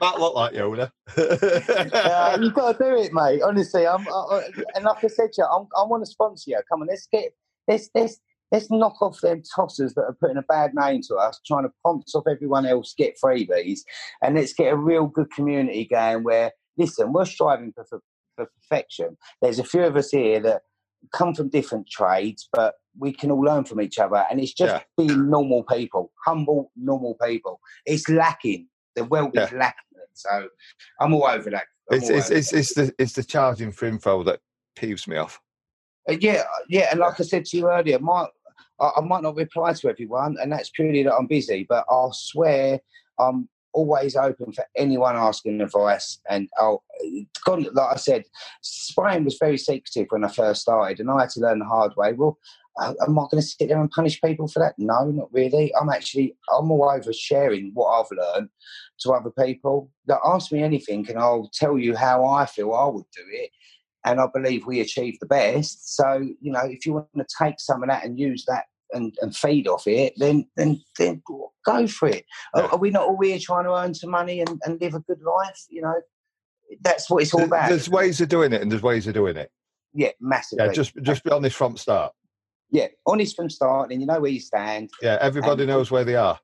Might 0.00 0.18
look 0.18 0.34
like 0.34 0.52
Yoda. 0.54 0.90
uh, 1.16 2.38
you've 2.40 2.54
got 2.54 2.78
to 2.78 2.84
do 2.84 2.96
it, 3.00 3.12
mate. 3.12 3.42
Honestly, 3.42 3.86
I'm, 3.86 4.06
I, 4.08 4.48
and 4.74 4.84
like 4.84 5.04
I 5.04 5.06
said 5.06 5.32
to 5.34 5.42
you, 5.42 5.44
I'm, 5.44 5.66
I 5.76 5.84
want 5.86 6.04
to 6.04 6.10
sponsor 6.10 6.50
you. 6.50 6.60
Come 6.68 6.82
on, 6.82 6.88
let's 6.88 7.06
get 7.10 7.32
let's 7.68 7.88
let's 7.94 8.20
let's 8.52 8.70
knock 8.70 9.00
off 9.00 9.20
them 9.20 9.42
tossers 9.56 9.94
that 9.94 10.02
are 10.02 10.16
putting 10.20 10.36
a 10.36 10.42
bad 10.42 10.72
name 10.74 11.00
to 11.08 11.16
us, 11.16 11.40
trying 11.46 11.64
to 11.64 11.72
prompt 11.82 12.10
off 12.14 12.24
everyone 12.28 12.66
else 12.66 12.94
get 12.96 13.14
freebies, 13.22 13.80
and 14.22 14.34
let's 14.34 14.52
get 14.52 14.72
a 14.72 14.76
real 14.76 15.06
good 15.06 15.30
community 15.32 15.86
going. 15.90 16.24
Where 16.24 16.52
listen, 16.76 17.12
we're 17.12 17.24
striving 17.24 17.72
for, 17.72 17.84
for, 17.84 18.00
for 18.36 18.46
perfection. 18.60 19.16
There's 19.40 19.58
a 19.58 19.64
few 19.64 19.84
of 19.84 19.96
us 19.96 20.10
here 20.10 20.40
that 20.40 20.62
come 21.12 21.34
from 21.34 21.48
different 21.48 21.88
trades, 21.88 22.48
but 22.52 22.74
we 22.98 23.12
can 23.12 23.30
all 23.30 23.42
learn 23.42 23.64
from 23.64 23.80
each 23.80 23.98
other, 23.98 24.24
and 24.30 24.40
it's 24.40 24.52
just 24.52 24.72
Yeah. 24.74 24.82
being 24.96 25.30
normal 25.30 25.64
people, 25.64 26.12
humble, 26.24 26.70
normal 26.76 27.16
people. 27.22 27.60
It's 27.86 28.08
lacking. 28.08 28.68
The 28.96 29.04
world 29.04 29.36
is 29.36 29.50
lacking. 29.52 29.80
it. 29.96 30.08
So 30.12 30.48
I'm 31.00 31.12
all 31.14 31.26
over 31.26 31.50
that. 31.50 31.64
I'm 31.90 31.96
it's, 31.96 32.10
all 32.10 32.16
it's, 32.16 32.30
over 32.30 32.38
it's, 32.38 32.52
it's, 32.52 32.74
the, 32.74 32.94
it's 32.98 33.12
the 33.14 33.24
charging 33.24 33.72
for 33.72 33.86
info 33.86 34.22
that 34.24 34.40
peeves 34.76 35.08
me 35.08 35.16
off. 35.16 35.40
Uh, 36.08 36.16
yeah, 36.20 36.44
yeah, 36.68 36.88
and 36.90 37.00
like 37.00 37.18
I 37.18 37.24
said 37.24 37.44
to 37.46 37.56
you 37.56 37.70
earlier, 37.70 37.98
my 37.98 38.26
I, 38.80 38.90
I 38.96 39.00
might 39.00 39.22
not 39.22 39.36
reply 39.36 39.72
to 39.72 39.88
everyone, 39.88 40.36
and 40.40 40.52
that's 40.52 40.70
purely 40.70 41.02
that 41.02 41.14
I'm 41.14 41.26
busy. 41.26 41.66
But 41.68 41.84
I'll 41.88 42.12
swear 42.12 42.80
I'm 43.18 43.48
always 43.74 44.16
open 44.16 44.52
for 44.52 44.64
anyone 44.76 45.16
asking 45.16 45.60
advice. 45.60 46.18
And 46.30 46.48
I'll, 46.58 46.82
God, 47.44 47.66
like 47.74 47.92
I 47.92 47.96
said, 47.96 48.24
spraying 48.62 49.24
was 49.24 49.36
very 49.38 49.58
secretive 49.58 50.06
when 50.10 50.24
I 50.24 50.28
first 50.28 50.62
started, 50.62 51.00
and 51.00 51.10
I 51.10 51.22
had 51.22 51.30
to 51.30 51.40
learn 51.40 51.58
the 51.58 51.64
hard 51.66 51.92
way. 51.96 52.12
Well, 52.12 52.38
uh, 52.80 52.94
am 53.06 53.18
I 53.18 53.22
going 53.30 53.40
to 53.40 53.42
sit 53.42 53.68
there 53.68 53.80
and 53.80 53.90
punish 53.90 54.20
people 54.20 54.48
for 54.48 54.58
that? 54.60 54.74
No, 54.78 55.04
not 55.10 55.32
really. 55.32 55.72
I'm 55.80 55.90
actually 55.90 56.36
I'm 56.50 56.70
all 56.70 56.90
over 56.90 57.12
sharing 57.12 57.70
what 57.74 57.88
I've 57.88 58.16
learned 58.16 58.48
to 59.00 59.12
other 59.12 59.30
people. 59.30 59.90
That 60.06 60.20
ask 60.24 60.50
me 60.50 60.62
anything, 60.62 61.08
and 61.08 61.18
I'll 61.18 61.50
tell 61.52 61.78
you 61.78 61.94
how 61.94 62.24
I 62.24 62.46
feel 62.46 62.72
I 62.72 62.86
would 62.86 63.06
do 63.14 63.22
it 63.30 63.50
and 64.04 64.20
I 64.20 64.26
believe 64.32 64.66
we 64.66 64.80
achieve 64.80 65.18
the 65.18 65.26
best. 65.26 65.96
So 65.96 66.28
you 66.40 66.52
know, 66.52 66.64
if 66.64 66.86
you 66.86 66.94
want 66.94 67.08
to 67.16 67.26
take 67.38 67.58
some 67.58 67.82
of 67.82 67.88
that 67.88 68.04
and 68.04 68.18
use 68.18 68.44
that 68.46 68.64
and, 68.92 69.14
and 69.20 69.34
feed 69.36 69.66
off 69.68 69.86
it, 69.86 70.14
then 70.16 70.46
then 70.56 70.80
then 70.98 71.22
go 71.64 71.86
for 71.86 72.08
it. 72.08 72.24
Are, 72.54 72.64
are 72.72 72.78
we 72.78 72.90
not 72.90 73.08
all 73.08 73.20
here 73.22 73.38
trying 73.40 73.64
to 73.64 73.74
earn 73.74 73.94
some 73.94 74.10
money 74.10 74.40
and, 74.40 74.60
and 74.64 74.80
live 74.80 74.94
a 74.94 75.00
good 75.00 75.20
life? 75.22 75.58
You 75.68 75.82
know, 75.82 75.94
that's 76.82 77.08
what 77.10 77.22
it's 77.22 77.34
all 77.34 77.44
about. 77.44 77.68
There's 77.68 77.88
ways 77.88 78.20
of 78.20 78.28
doing 78.28 78.52
it, 78.52 78.62
and 78.62 78.70
there's 78.70 78.82
ways 78.82 79.06
of 79.06 79.14
doing 79.14 79.36
it. 79.36 79.50
Yeah, 79.92 80.10
massively. 80.20 80.66
Yeah, 80.66 80.72
just 80.72 80.94
just 81.02 81.24
be 81.24 81.30
honest 81.30 81.56
from 81.56 81.76
start. 81.76 82.12
yeah, 82.70 82.88
honest 83.06 83.36
from 83.36 83.48
start, 83.50 83.90
and 83.92 84.00
you 84.00 84.06
know 84.06 84.20
where 84.20 84.30
you 84.30 84.40
stand. 84.40 84.90
Yeah, 85.00 85.18
everybody 85.20 85.62
And- 85.62 85.70
knows 85.70 85.90
where 85.90 86.04
they 86.04 86.16
are. 86.16 86.38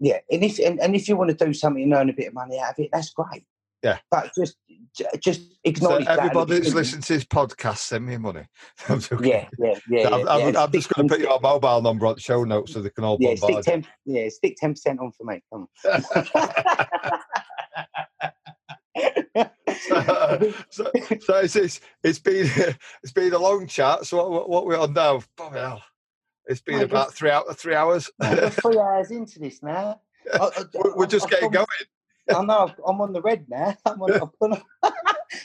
Yeah, 0.00 0.18
and 0.30 0.44
if 0.44 0.58
and, 0.60 0.80
and 0.80 0.94
if 0.94 1.08
you 1.08 1.16
want 1.16 1.36
to 1.36 1.44
do 1.44 1.52
something 1.52 1.82
and 1.82 1.92
earn 1.92 2.08
a 2.08 2.12
bit 2.12 2.28
of 2.28 2.34
money 2.34 2.58
out 2.60 2.70
of 2.70 2.78
it, 2.78 2.90
that's 2.92 3.10
great. 3.10 3.44
Yeah. 3.82 3.98
but 4.10 4.30
just 4.36 4.56
just 5.22 5.40
So 5.42 5.46
acknowledge 5.64 6.04
that 6.06 6.18
everybody 6.18 6.54
that's 6.54 6.60
beginning. 6.60 6.74
listening 6.76 7.02
to 7.02 7.12
this 7.14 7.24
podcast, 7.24 7.78
send 7.78 8.06
me 8.06 8.16
money. 8.16 8.44
I'm. 8.88 9.00
Yeah, 9.22 9.48
yeah, 9.58 9.74
yeah. 9.88 10.08
I'm, 10.08 10.20
yeah, 10.20 10.26
I'm, 10.28 10.54
yeah. 10.54 10.62
I'm 10.62 10.72
just 10.72 10.88
going 10.92 11.08
to 11.08 11.14
put 11.14 11.20
your 11.22 11.38
mobile 11.40 11.80
number 11.82 12.06
on 12.06 12.14
the 12.14 12.20
show 12.20 12.42
notes 12.44 12.72
so 12.72 12.82
they 12.82 12.90
can 12.90 13.04
all 13.04 13.16
yeah, 13.20 13.30
stick 13.36 13.40
bombard 13.40 13.66
you. 13.66 13.72
ten. 13.72 13.86
Yeah, 14.04 14.28
stick 14.30 14.56
ten 14.58 14.72
percent 14.72 14.98
on 15.00 15.12
for 15.12 15.24
me. 15.24 15.40
Come 15.52 15.68
on. 15.84 16.02
so, 20.70 20.90
so 21.20 21.36
it's, 21.38 21.56
it's 21.56 21.80
it's 22.02 22.18
been 22.18 22.50
it's 23.02 23.12
been 23.12 23.32
a 23.32 23.38
long 23.38 23.66
chat. 23.66 24.06
So 24.06 24.16
what, 24.16 24.30
what, 24.30 24.48
what 24.50 24.66
we're 24.66 24.78
on 24.78 24.92
now? 24.92 25.22
Hell. 25.38 25.82
It's 26.46 26.60
been 26.62 26.78
Mate, 26.78 26.84
about 26.84 27.12
three 27.14 27.30
out 27.30 27.44
three 27.58 27.74
hours. 27.74 28.10
Three 28.22 28.78
hours 28.78 29.10
into 29.10 29.38
this 29.38 29.62
now. 29.62 30.00
I- 30.32 30.38
I- 30.38 30.64
we're, 30.74 30.96
we're 30.96 31.06
just 31.06 31.28
getting 31.30 31.50
going. 31.50 31.66
I 32.34 32.44
know. 32.44 32.70
I'm 32.86 33.00
on 33.00 33.12
the 33.12 33.22
red 33.22 33.46
now. 33.48 33.76
I'm 33.86 34.00
on, 34.02 34.12
I've, 34.12 34.28
done, 34.40 34.62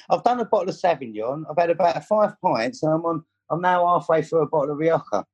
I've 0.10 0.24
done 0.24 0.40
a 0.40 0.46
bottle 0.46 0.70
of 0.70 0.76
Sauvignon. 0.76 1.44
I've 1.50 1.58
had 1.58 1.70
about 1.70 2.04
five 2.06 2.40
pints, 2.42 2.84
and 2.84 2.94
I'm 2.94 3.06
on. 3.06 3.24
I'm 3.50 3.62
now 3.62 3.86
halfway 3.88 4.22
through 4.24 4.42
a 4.44 4.48
bottle 4.48 4.72
of 4.72 4.78
Rioja. 4.78 5.26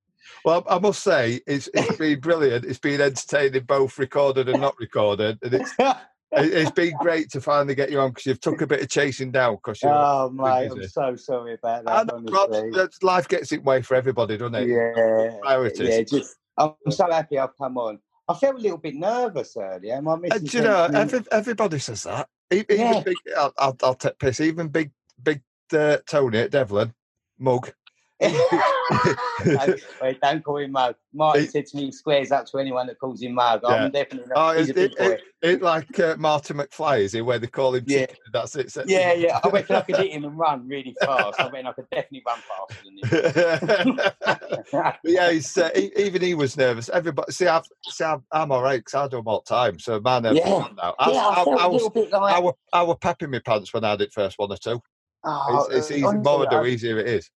Well, 0.44 0.64
I 0.70 0.80
must 0.80 1.02
say 1.04 1.40
it's 1.48 1.70
it's 1.74 1.98
been 1.98 2.20
brilliant. 2.20 2.66
It's 2.66 2.80
been 2.80 3.02
entertaining, 3.02 3.64
both 3.64 3.98
recorded 3.98 4.50
and 4.50 4.62
not 4.62 4.76
recorded, 4.80 5.40
and 5.42 5.54
it's 5.54 5.74
it- 5.80 5.98
it's 6.32 6.72
been 6.72 6.94
great 7.00 7.32
to 7.32 7.42
finally 7.42 7.74
get 7.74 7.90
you 7.90 8.00
on 8.00 8.10
because 8.10 8.26
you've 8.28 8.40
took 8.40 8.62
a 8.62 8.68
bit 8.68 8.82
of 8.82 8.90
chasing 8.90 9.32
down 9.32 9.56
because 9.56 9.80
oh 9.84 10.30
mate, 10.30 10.70
I'm 10.72 10.88
so 10.88 11.16
sorry 11.16 11.56
about 11.56 11.86
that. 11.86 12.14
honestly. 12.14 12.88
life 13.02 13.28
gets 13.28 13.52
in 13.52 13.64
way 13.64 13.82
for 13.82 13.96
everybody, 13.96 14.38
doesn't 14.38 14.56
it? 14.56 14.68
Yeah, 14.70 15.38
Priorities. 15.42 15.90
yeah. 15.90 16.02
Just, 16.04 16.36
I'm 16.58 16.74
so 16.90 17.10
happy 17.10 17.40
I've 17.40 17.58
come 17.58 17.78
on. 17.78 18.00
I 18.30 18.36
felt 18.36 18.58
a 18.58 18.60
little 18.60 18.80
bit 18.80 18.96
nervous 18.96 19.58
earlier. 19.58 20.02
My 20.04 20.18
Uh, 20.32 20.40
do 20.40 20.58
you 20.58 20.64
know, 20.64 20.86
said 20.86 20.88
to 20.88 20.94
me- 20.94 21.00
every, 21.00 21.26
everybody 21.32 21.80
says 21.80 22.04
that. 22.04 22.30
Even 22.52 22.78
Yeah. 22.80 23.04
big, 23.04 23.18
I'll, 23.38 23.54
I'll, 23.60 23.78
I'll 23.84 23.96
take 23.96 24.20
piss. 24.20 24.42
Even 24.42 24.70
big, 24.70 24.92
big 25.24 25.44
uh, 25.74 26.00
Tony 26.08 26.40
at 26.40 26.52
Devlin, 26.52 26.94
mug. 27.40 27.74
Don't, 28.22 29.80
wait, 30.02 30.20
don't 30.22 30.44
call 30.44 30.58
him 30.58 30.72
mug. 30.72 30.96
Martin 31.14 31.44
He- 31.44 31.48
said 31.48 31.66
to 31.68 31.78
me, 31.78 31.86
he 31.86 31.92
squares 31.92 32.32
up 32.32 32.46
to 32.48 32.58
anyone 32.58 32.88
that 32.88 33.00
calls 33.00 33.22
him 33.22 33.34
mug. 33.36 33.62
Yeah. 33.64 33.70
I'm 33.70 33.92
definitely 33.92 34.32
Oh, 34.36 34.48
not. 34.48 34.58
He's 34.58 34.70
it, 34.70 34.78
it, 34.78 34.94
it, 35.00 35.22
it 35.42 35.62
like 35.62 36.00
uh, 36.00 36.16
Martin 36.18 36.58
McFly, 36.58 37.00
is 37.02 37.14
he? 37.14 37.22
Where 37.22 37.40
they 37.40 37.48
call 37.48 37.76
him 37.76 37.86
Yeah. 37.88 38.02
chicken. 38.02 38.18
That's 38.34 38.56
it. 38.56 38.76
Yeah, 38.88 39.14
yeah. 39.14 39.40
I 39.44 39.50
reckon 39.50 39.76
I 39.78 39.82
could 39.82 39.98
hit 40.00 40.12
him 40.12 40.26
and 40.26 40.38
run 40.38 40.68
really 40.68 40.96
fast. 41.00 41.40
I 41.40 41.50
reckon 41.50 41.68
I 41.68 41.72
could 41.74 41.90
definitely 41.92 42.24
run 42.28 42.40
faster 42.50 42.84
than 42.84 43.88
him. 43.88 44.00
Yeah, 45.04 45.32
he's, 45.32 45.58
uh, 45.58 45.70
he, 45.74 45.92
even 45.96 46.22
he 46.22 46.34
was 46.36 46.58
nervous. 46.58 46.90
Everybody, 46.90 47.32
see, 47.32 47.48
I've, 47.48 47.64
see, 47.90 48.04
I'm, 48.04 48.24
I'm 48.32 48.52
all 48.52 48.62
right 48.62 48.80
because 48.80 48.94
I 48.96 49.08
do 49.08 49.18
them 49.18 49.28
all 49.28 49.44
the 49.46 49.54
time. 49.56 49.80
So 49.80 50.00
my 50.00 50.20
nerves 50.20 50.40
Yeah. 50.40 50.68
now. 50.76 50.94
I, 51.00 51.12
yeah, 51.12 51.20
I 51.20 51.42
I, 51.42 51.64
I 51.64 51.66
was, 51.68 51.84
like. 51.96 52.14
I, 52.14 52.40
was, 52.40 52.54
I 52.74 52.84
was 52.84 52.98
pepping 53.02 53.32
my 53.32 53.40
pants 53.40 53.74
when 53.74 53.84
I 53.84 53.96
did 53.96 54.12
first 54.14 54.38
one 54.38 54.52
or 54.52 54.58
two. 54.58 54.82
oh, 55.26 55.68
It's, 55.72 55.90
it's 55.90 55.92
easy, 55.92 56.18
more 56.18 56.46
do, 56.48 56.66
easier 56.66 57.00
it 57.00 57.08
is. 57.08 57.30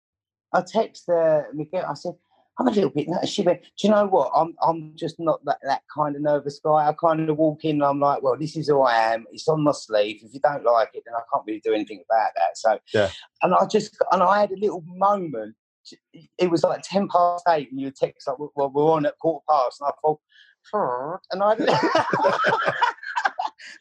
I 0.54 0.62
text 0.62 1.10
uh, 1.10 1.44
Miguel. 1.54 1.86
I 1.90 1.94
said, 1.94 2.14
"I'm 2.60 2.68
a 2.68 2.72
little 2.72 2.90
bit." 2.90 3.08
nervous." 3.10 3.30
She 3.30 3.42
went, 3.42 3.62
"Do 3.62 3.88
you 3.88 3.90
know 3.90 4.06
what? 4.06 4.32
I'm 4.36 4.56
I'm 4.62 4.94
just 4.96 5.20
not 5.20 5.44
that, 5.46 5.60
that 5.64 5.82
kind 5.94 6.16
of 6.16 6.22
nervous 6.22 6.60
guy. 6.64 6.88
I 6.88 6.94
kind 6.94 7.30
of 7.30 7.38
walk 7.38 7.64
in. 7.66 7.78
and 7.78 7.84
I'm 7.84 8.00
like, 8.00 8.22
well, 8.22 8.38
this 8.38 8.56
is 8.56 8.68
who 8.68 8.82
I 8.82 9.14
am. 9.14 9.26
It's 9.32 9.48
on 9.48 9.64
my 9.64 9.72
sleeve. 9.72 10.22
If 10.24 10.34
you 10.34 10.40
don't 10.40 10.64
like 10.64 10.92
it, 10.94 11.04
then 11.06 11.16
I 11.16 11.22
can't 11.32 11.46
really 11.48 11.62
do 11.64 11.74
anything 11.74 12.04
about 12.10 12.30
that." 12.36 12.58
So, 12.58 12.80
Yeah. 12.94 13.10
And 13.42 13.54
I 13.54 13.66
just 13.66 13.98
and 14.12 14.24
I 14.24 14.42
had 14.42 14.52
a 14.52 14.60
little 14.60 14.84
moment. 14.88 15.56
It 16.38 16.50
was 16.50 16.64
like 16.64 16.82
ten 16.84 17.08
past 17.10 17.44
eight, 17.50 17.72
and 17.72 17.82
you 17.82 17.92
text 17.92 18.28
like, 18.28 18.38
"Well, 18.56 18.72
we're 18.74 18.92
on 18.92 19.06
at 19.06 19.18
quarter 19.20 19.44
past," 19.50 19.82
and 19.82 19.90
I 19.90 19.94
thought. 20.02 20.20
And 21.32 21.44
I, 21.44 21.56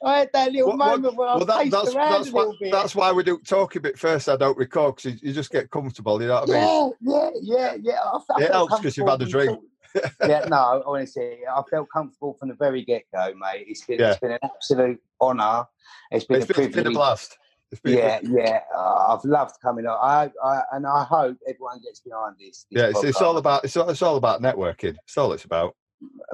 I 0.05 0.19
had 0.19 0.31
that 0.33 0.53
little 0.53 0.69
well- 0.69 0.77
moment 0.77 1.17
where 1.17 1.29
I 1.29 1.37
Well, 1.37 1.45
that, 1.47 1.71
that's 1.71 1.95
around 1.95 2.13
that's 2.13 2.29
a 2.29 2.33
why 2.33 2.53
bit. 2.61 2.73
that's 2.73 2.95
why 2.95 3.13
we 3.13 3.23
do 3.23 3.39
talk 3.39 3.77
a 3.77 3.81
bit 3.81 3.99
first. 3.99 4.29
I 4.29 4.37
don't 4.37 4.57
record 4.57 4.97
because 4.97 5.13
you, 5.13 5.29
you 5.29 5.33
just 5.35 5.51
get 5.51 5.71
comfortable. 5.71 6.21
You 6.21 6.29
know 6.29 6.41
what 6.47 6.51
I 6.51 6.53
mean? 6.53 6.93
Yeah, 7.03 7.11
yeah, 7.15 7.31
yeah, 7.43 7.77
yeah. 7.83 7.99
I, 8.03 8.19
I 8.37 8.43
It 8.45 8.51
helps 8.53 8.81
'cause 8.81 8.97
you've 8.97 9.09
had 9.09 9.23
a 9.23 9.27
drink. 9.27 9.59
yeah, 10.27 10.47
no, 10.49 10.83
honestly, 10.87 11.41
I 11.51 11.63
felt 11.71 11.89
comfortable 11.93 12.35
from 12.41 12.49
the 12.49 12.55
very 12.55 12.83
get 12.83 13.03
go, 13.15 13.33
mate. 13.35 13.67
It's 13.69 13.85
been, 13.85 13.99
Yeah. 14.01 14.13
it's 14.13 14.21
been 14.21 14.33
an 14.33 14.39
absolute 14.43 14.99
honour. 15.21 15.67
It's 16.11 16.25
been 16.25 16.41
It's 16.41 16.51
a 16.51 16.55
been, 16.55 16.65
it's 16.65 16.75
been 16.77 16.87
a 16.87 16.91
blast. 16.91 17.37
Yeah, 17.85 18.21
yeah. 18.23 18.61
Uh, 18.75 19.15
I've 19.17 19.25
loved 19.25 19.57
coming 19.63 19.87
on. 19.87 19.99
I, 20.01 20.31
I, 20.47 20.63
and 20.73 20.87
I 20.87 21.05
hope 21.05 21.37
everyone 21.49 21.81
gets 21.83 22.01
behind 22.01 22.37
this. 22.39 22.67
this 22.71 22.81
yeah. 22.83 22.89
It's, 22.89 23.03
it's 23.05 23.21
all 23.23 23.37
about 23.39 23.65
it's 23.65 23.77
all, 23.77 23.89
it's 23.91 24.03
all 24.03 24.17
about 24.17 24.41
networking. 24.43 24.97
It's 25.07 25.17
all 25.19 25.33
it's 25.33 25.45
about. 25.45 25.75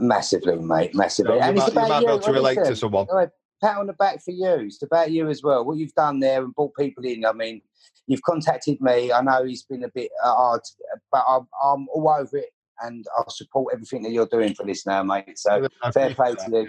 massively, 0.01 0.57
mate, 0.57 0.93
So 0.93 0.99
massively. 0.99 1.35
you, 1.37 1.41
and 1.41 1.57
might, 1.57 1.67
it's 1.67 1.75
you 1.75 1.81
about 1.81 1.89
might 1.89 2.01
be 2.01 2.07
able 2.07 2.19
to 2.21 2.33
relate 2.33 2.57
to 2.57 2.77
someone. 2.77 3.07
Pat 3.61 3.77
on 3.77 3.87
the 3.87 3.93
back 3.95 4.23
for 4.23 4.31
you. 4.31 4.67
It's 4.67 4.83
about 4.83 5.11
you 5.11 5.29
as 5.29 5.43
well. 5.43 5.65
What 5.65 5.77
you've 5.79 5.95
done 5.95 6.21
there 6.21 6.43
and 6.45 6.55
brought 6.55 6.75
people 6.77 7.05
in. 7.05 7.25
I 7.25 7.33
mean, 7.33 7.61
you've 8.07 8.23
contacted 8.23 8.81
me. 8.81 9.13
I 9.13 9.21
know 9.21 9.43
it's 9.45 9.63
been 9.65 9.85
a 9.85 9.89
bit 9.89 10.11
uh, 10.23 10.35
hard, 10.35 10.61
but 11.11 11.25
I'm, 11.29 11.49
I'm 11.63 11.89
all 11.89 12.09
over 12.19 12.37
it, 12.39 12.51
and 12.83 13.05
I 13.19 13.23
support 13.29 13.75
everything 13.75 14.03
that 14.05 14.13
you're 14.13 14.27
doing 14.27 14.55
for 14.55 14.65
this 14.65 14.87
now, 14.87 15.03
mate. 15.03 15.39
So 15.39 15.51
I 15.83 15.91
fair 15.91 16.15
play 16.15 16.35
to 16.35 16.51
you. 16.53 16.67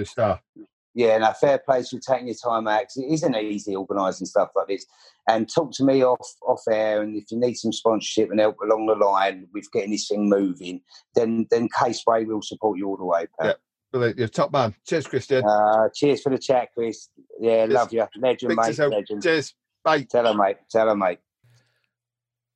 Yeah, 0.95 1.19
no, 1.19 1.31
fair 1.33 1.59
play 1.59 1.83
to 1.83 1.87
you 1.93 2.01
taking 2.05 2.27
your 2.27 2.35
time 2.35 2.67
out 2.67 2.81
'cause 2.81 2.97
it 2.97 3.05
isn't 3.13 3.35
easy 3.35 3.75
organising 3.75 4.25
stuff 4.25 4.49
like 4.55 4.67
this. 4.67 4.85
And 5.27 5.47
talk 5.47 5.71
to 5.73 5.83
me 5.85 6.03
off 6.03 6.27
off 6.41 6.63
air, 6.69 7.03
and 7.03 7.15
if 7.15 7.25
you 7.31 7.39
need 7.39 7.53
some 7.53 7.71
sponsorship 7.71 8.31
and 8.31 8.39
help 8.39 8.57
along 8.61 8.87
the 8.87 8.95
line 8.95 9.47
with 9.53 9.71
getting 9.71 9.91
this 9.91 10.07
thing 10.07 10.27
moving, 10.27 10.81
then 11.13 11.45
then 11.51 11.69
K 11.79 11.93
Spray 11.93 12.25
will 12.25 12.41
support 12.41 12.79
you 12.79 12.87
all 12.87 12.97
the 12.97 13.05
way. 13.05 13.27
pal. 13.39 13.47
Yeah. 13.49 13.53
Brilliant. 13.91 14.19
You're 14.19 14.27
top 14.27 14.51
man. 14.51 14.75
Cheers, 14.85 15.07
Christian. 15.07 15.43
Uh, 15.43 15.89
cheers 15.93 16.21
for 16.21 16.29
the 16.29 16.37
chat, 16.37 16.69
Chris. 16.73 17.09
Yeah, 17.39 17.65
Cheers. 17.65 17.73
love 17.73 17.93
you, 17.93 18.07
legend, 18.17 18.51
Speak 18.51 18.77
mate, 18.79 18.89
legend. 18.89 19.23
Cheers. 19.23 19.55
Bye. 19.83 20.03
Tell 20.03 20.25
her, 20.25 20.33
mate. 20.33 20.57
Tell 20.69 20.87
her, 20.87 20.95
mate. 20.95 21.19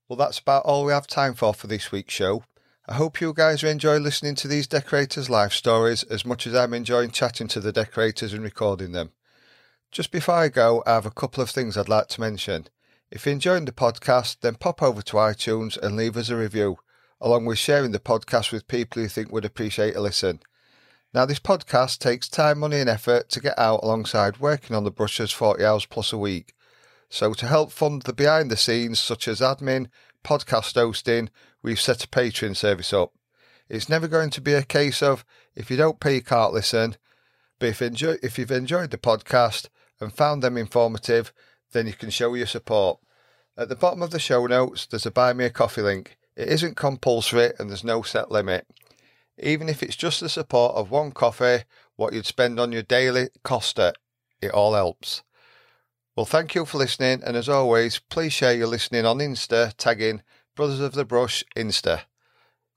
Well, 0.08 0.18
that's 0.18 0.40
about 0.40 0.66
all 0.66 0.86
we 0.86 0.94
have 0.94 1.08
time 1.08 1.34
for 1.34 1.54
for 1.54 1.68
this 1.68 1.92
week's 1.92 2.14
show. 2.14 2.44
I 2.88 2.96
hope 2.96 3.22
you 3.22 3.34
guys 3.34 3.64
enjoy 3.64 3.98
listening 3.98 4.36
to 4.36 4.48
these 4.48 4.68
decorators' 4.68 5.30
life 5.30 5.54
stories 5.54 6.04
as 6.04 6.26
much 6.26 6.46
as 6.46 6.54
I'm 6.54 6.74
enjoying 6.74 7.12
chatting 7.12 7.48
to 7.48 7.62
the 7.62 7.72
decorators 7.72 8.34
and 8.34 8.44
recording 8.44 8.92
them. 8.92 9.12
Just 9.90 10.12
before 10.12 10.36
I 10.36 10.50
go, 10.50 10.84
I 10.86 10.96
have 10.96 11.06
a 11.06 11.12
couple 11.12 11.42
of 11.42 11.50
things 11.50 11.78
I'd 11.78 11.88
like 11.88 12.10
to 12.10 12.22
mention. 12.22 12.68
If 13.10 13.26
you're 13.26 13.34
enjoying 13.34 13.66
the 13.66 13.72
podcast, 13.72 14.42
then 14.42 14.56
pop 14.56 14.84
over 14.84 15.02
to 15.02 15.18
iTunes 15.18 15.78
and 15.78 15.96
leave 15.96 16.18
us 16.18 16.30
a 16.30 16.36
review, 16.36 16.78
along 17.22 17.46
with 17.46 17.58
sharing 17.58 17.92
the 17.92 18.00
podcast 18.00 18.52
with 18.52 18.68
people 18.68 19.02
you 19.02 19.08
think 19.08 19.32
would 19.32 19.46
appreciate 19.46 19.96
a 19.96 20.02
listen. 20.02 20.42
Now, 21.14 21.28
this 21.28 21.40
podcast 21.40 22.00
takes 22.00 22.28
time, 22.28 22.58
money, 22.58 22.80
and 22.80 22.90
effort 22.90 23.30
to 23.30 23.40
get 23.40 23.60
out 23.60 23.82
alongside 23.84 24.40
working 24.40 24.76
on 24.76 24.84
the 24.84 24.90
brushes 24.90 25.32
40 25.32 25.64
hours 25.64 25.86
plus 25.86 26.12
a 26.12 26.18
week. 26.18 26.56
So, 27.08 27.36
to 27.36 27.46
help 27.46 27.72
fund 27.72 28.02
the 28.02 28.14
behind 28.14 28.50
the 28.50 28.58
scenes, 28.58 28.98
such 28.98 29.28
as 29.28 29.40
admin, 29.40 29.90
podcast 30.24 30.74
hosting, 30.74 31.30
we've 31.62 31.80
set 31.80 32.04
a 32.04 32.08
Patreon 32.08 32.56
service 32.56 32.92
up. 32.94 33.14
It's 33.70 33.88
never 33.88 34.08
going 34.08 34.32
to 34.32 34.42
be 34.42 34.54
a 34.54 34.64
case 34.64 35.04
of 35.04 35.24
if 35.56 35.70
you 35.70 35.78
don't 35.78 36.00
pay, 36.00 36.16
you 36.16 36.24
can't 36.24 36.52
listen. 36.52 36.96
But 37.60 37.70
if, 37.70 37.84
enjoy, 37.84 38.16
if 38.24 38.40
you've 38.40 38.50
enjoyed 38.50 38.90
the 38.90 38.98
podcast 38.98 39.70
and 40.02 40.12
found 40.12 40.42
them 40.42 40.58
informative, 40.58 41.32
then 41.74 41.86
you 41.86 41.94
can 41.94 42.10
show 42.10 42.34
your 42.34 42.48
support. 42.48 43.00
At 43.56 43.70
the 43.70 43.76
bottom 43.76 44.02
of 44.02 44.10
the 44.10 44.18
show 44.18 44.48
notes, 44.48 44.88
there's 44.88 45.06
a 45.06 45.12
Buy 45.12 45.34
Me 45.34 45.46
a 45.46 45.52
Coffee 45.52 45.84
link. 45.84 46.18
It 46.36 46.48
isn't 46.48 46.76
compulsory 46.76 47.52
and 47.60 47.70
there's 47.70 47.84
no 47.84 48.02
set 48.02 48.32
limit. 48.32 48.66
Even 49.40 49.70
if 49.70 49.82
it's 49.82 49.96
just 49.96 50.20
the 50.20 50.30
support 50.30 50.76
of 50.76 50.92
one 50.92 51.12
coffee, 51.12 51.64
what 51.96 52.14
you'd 52.14 52.26
spend 52.26 52.60
on 52.60 52.72
your 52.72 52.84
daily 52.84 53.30
Costa, 53.44 53.94
it 54.42 54.52
all 54.52 54.74
helps. 54.74 55.24
Well, 56.16 56.26
thank 56.26 56.54
you 56.54 56.66
for 56.66 56.78
listening, 56.78 57.24
and 57.24 57.36
as 57.36 57.50
always, 57.50 57.98
please 57.98 58.34
share 58.34 58.54
your 58.54 58.68
listening 58.68 59.06
on 59.06 59.18
Insta, 59.18 59.74
tagging 59.78 60.22
Brothers 60.56 60.80
of 60.80 60.94
the 60.94 61.06
Brush 61.06 61.44
Insta. 61.56 62.02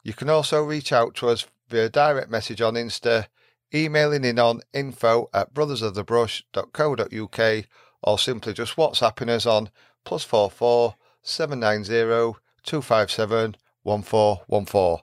You 0.02 0.14
can 0.14 0.30
also 0.30 0.62
reach 0.62 0.92
out 0.92 1.14
to 1.16 1.28
us 1.28 1.46
via 1.68 1.90
direct 1.90 2.30
message 2.30 2.62
on 2.62 2.74
Insta, 2.74 3.26
emailing 3.74 4.24
in 4.24 4.38
on 4.38 4.62
info 4.72 5.28
at 5.34 5.52
brothersofthebrush.co.uk, 5.52 7.64
or 8.02 8.18
simply 8.18 8.54
just 8.54 8.76
WhatsApping 8.76 9.28
us 9.28 9.44
on 9.44 9.68
plus 10.04 10.24
four 10.24 10.50
four 10.50 10.94
seven 11.22 11.60
nine 11.60 11.84
zero 11.84 12.38
two 12.62 12.80
five 12.80 13.10
seven 13.10 13.56
one 13.82 14.02
four 14.02 14.40
one 14.46 14.64
four. 14.64 15.02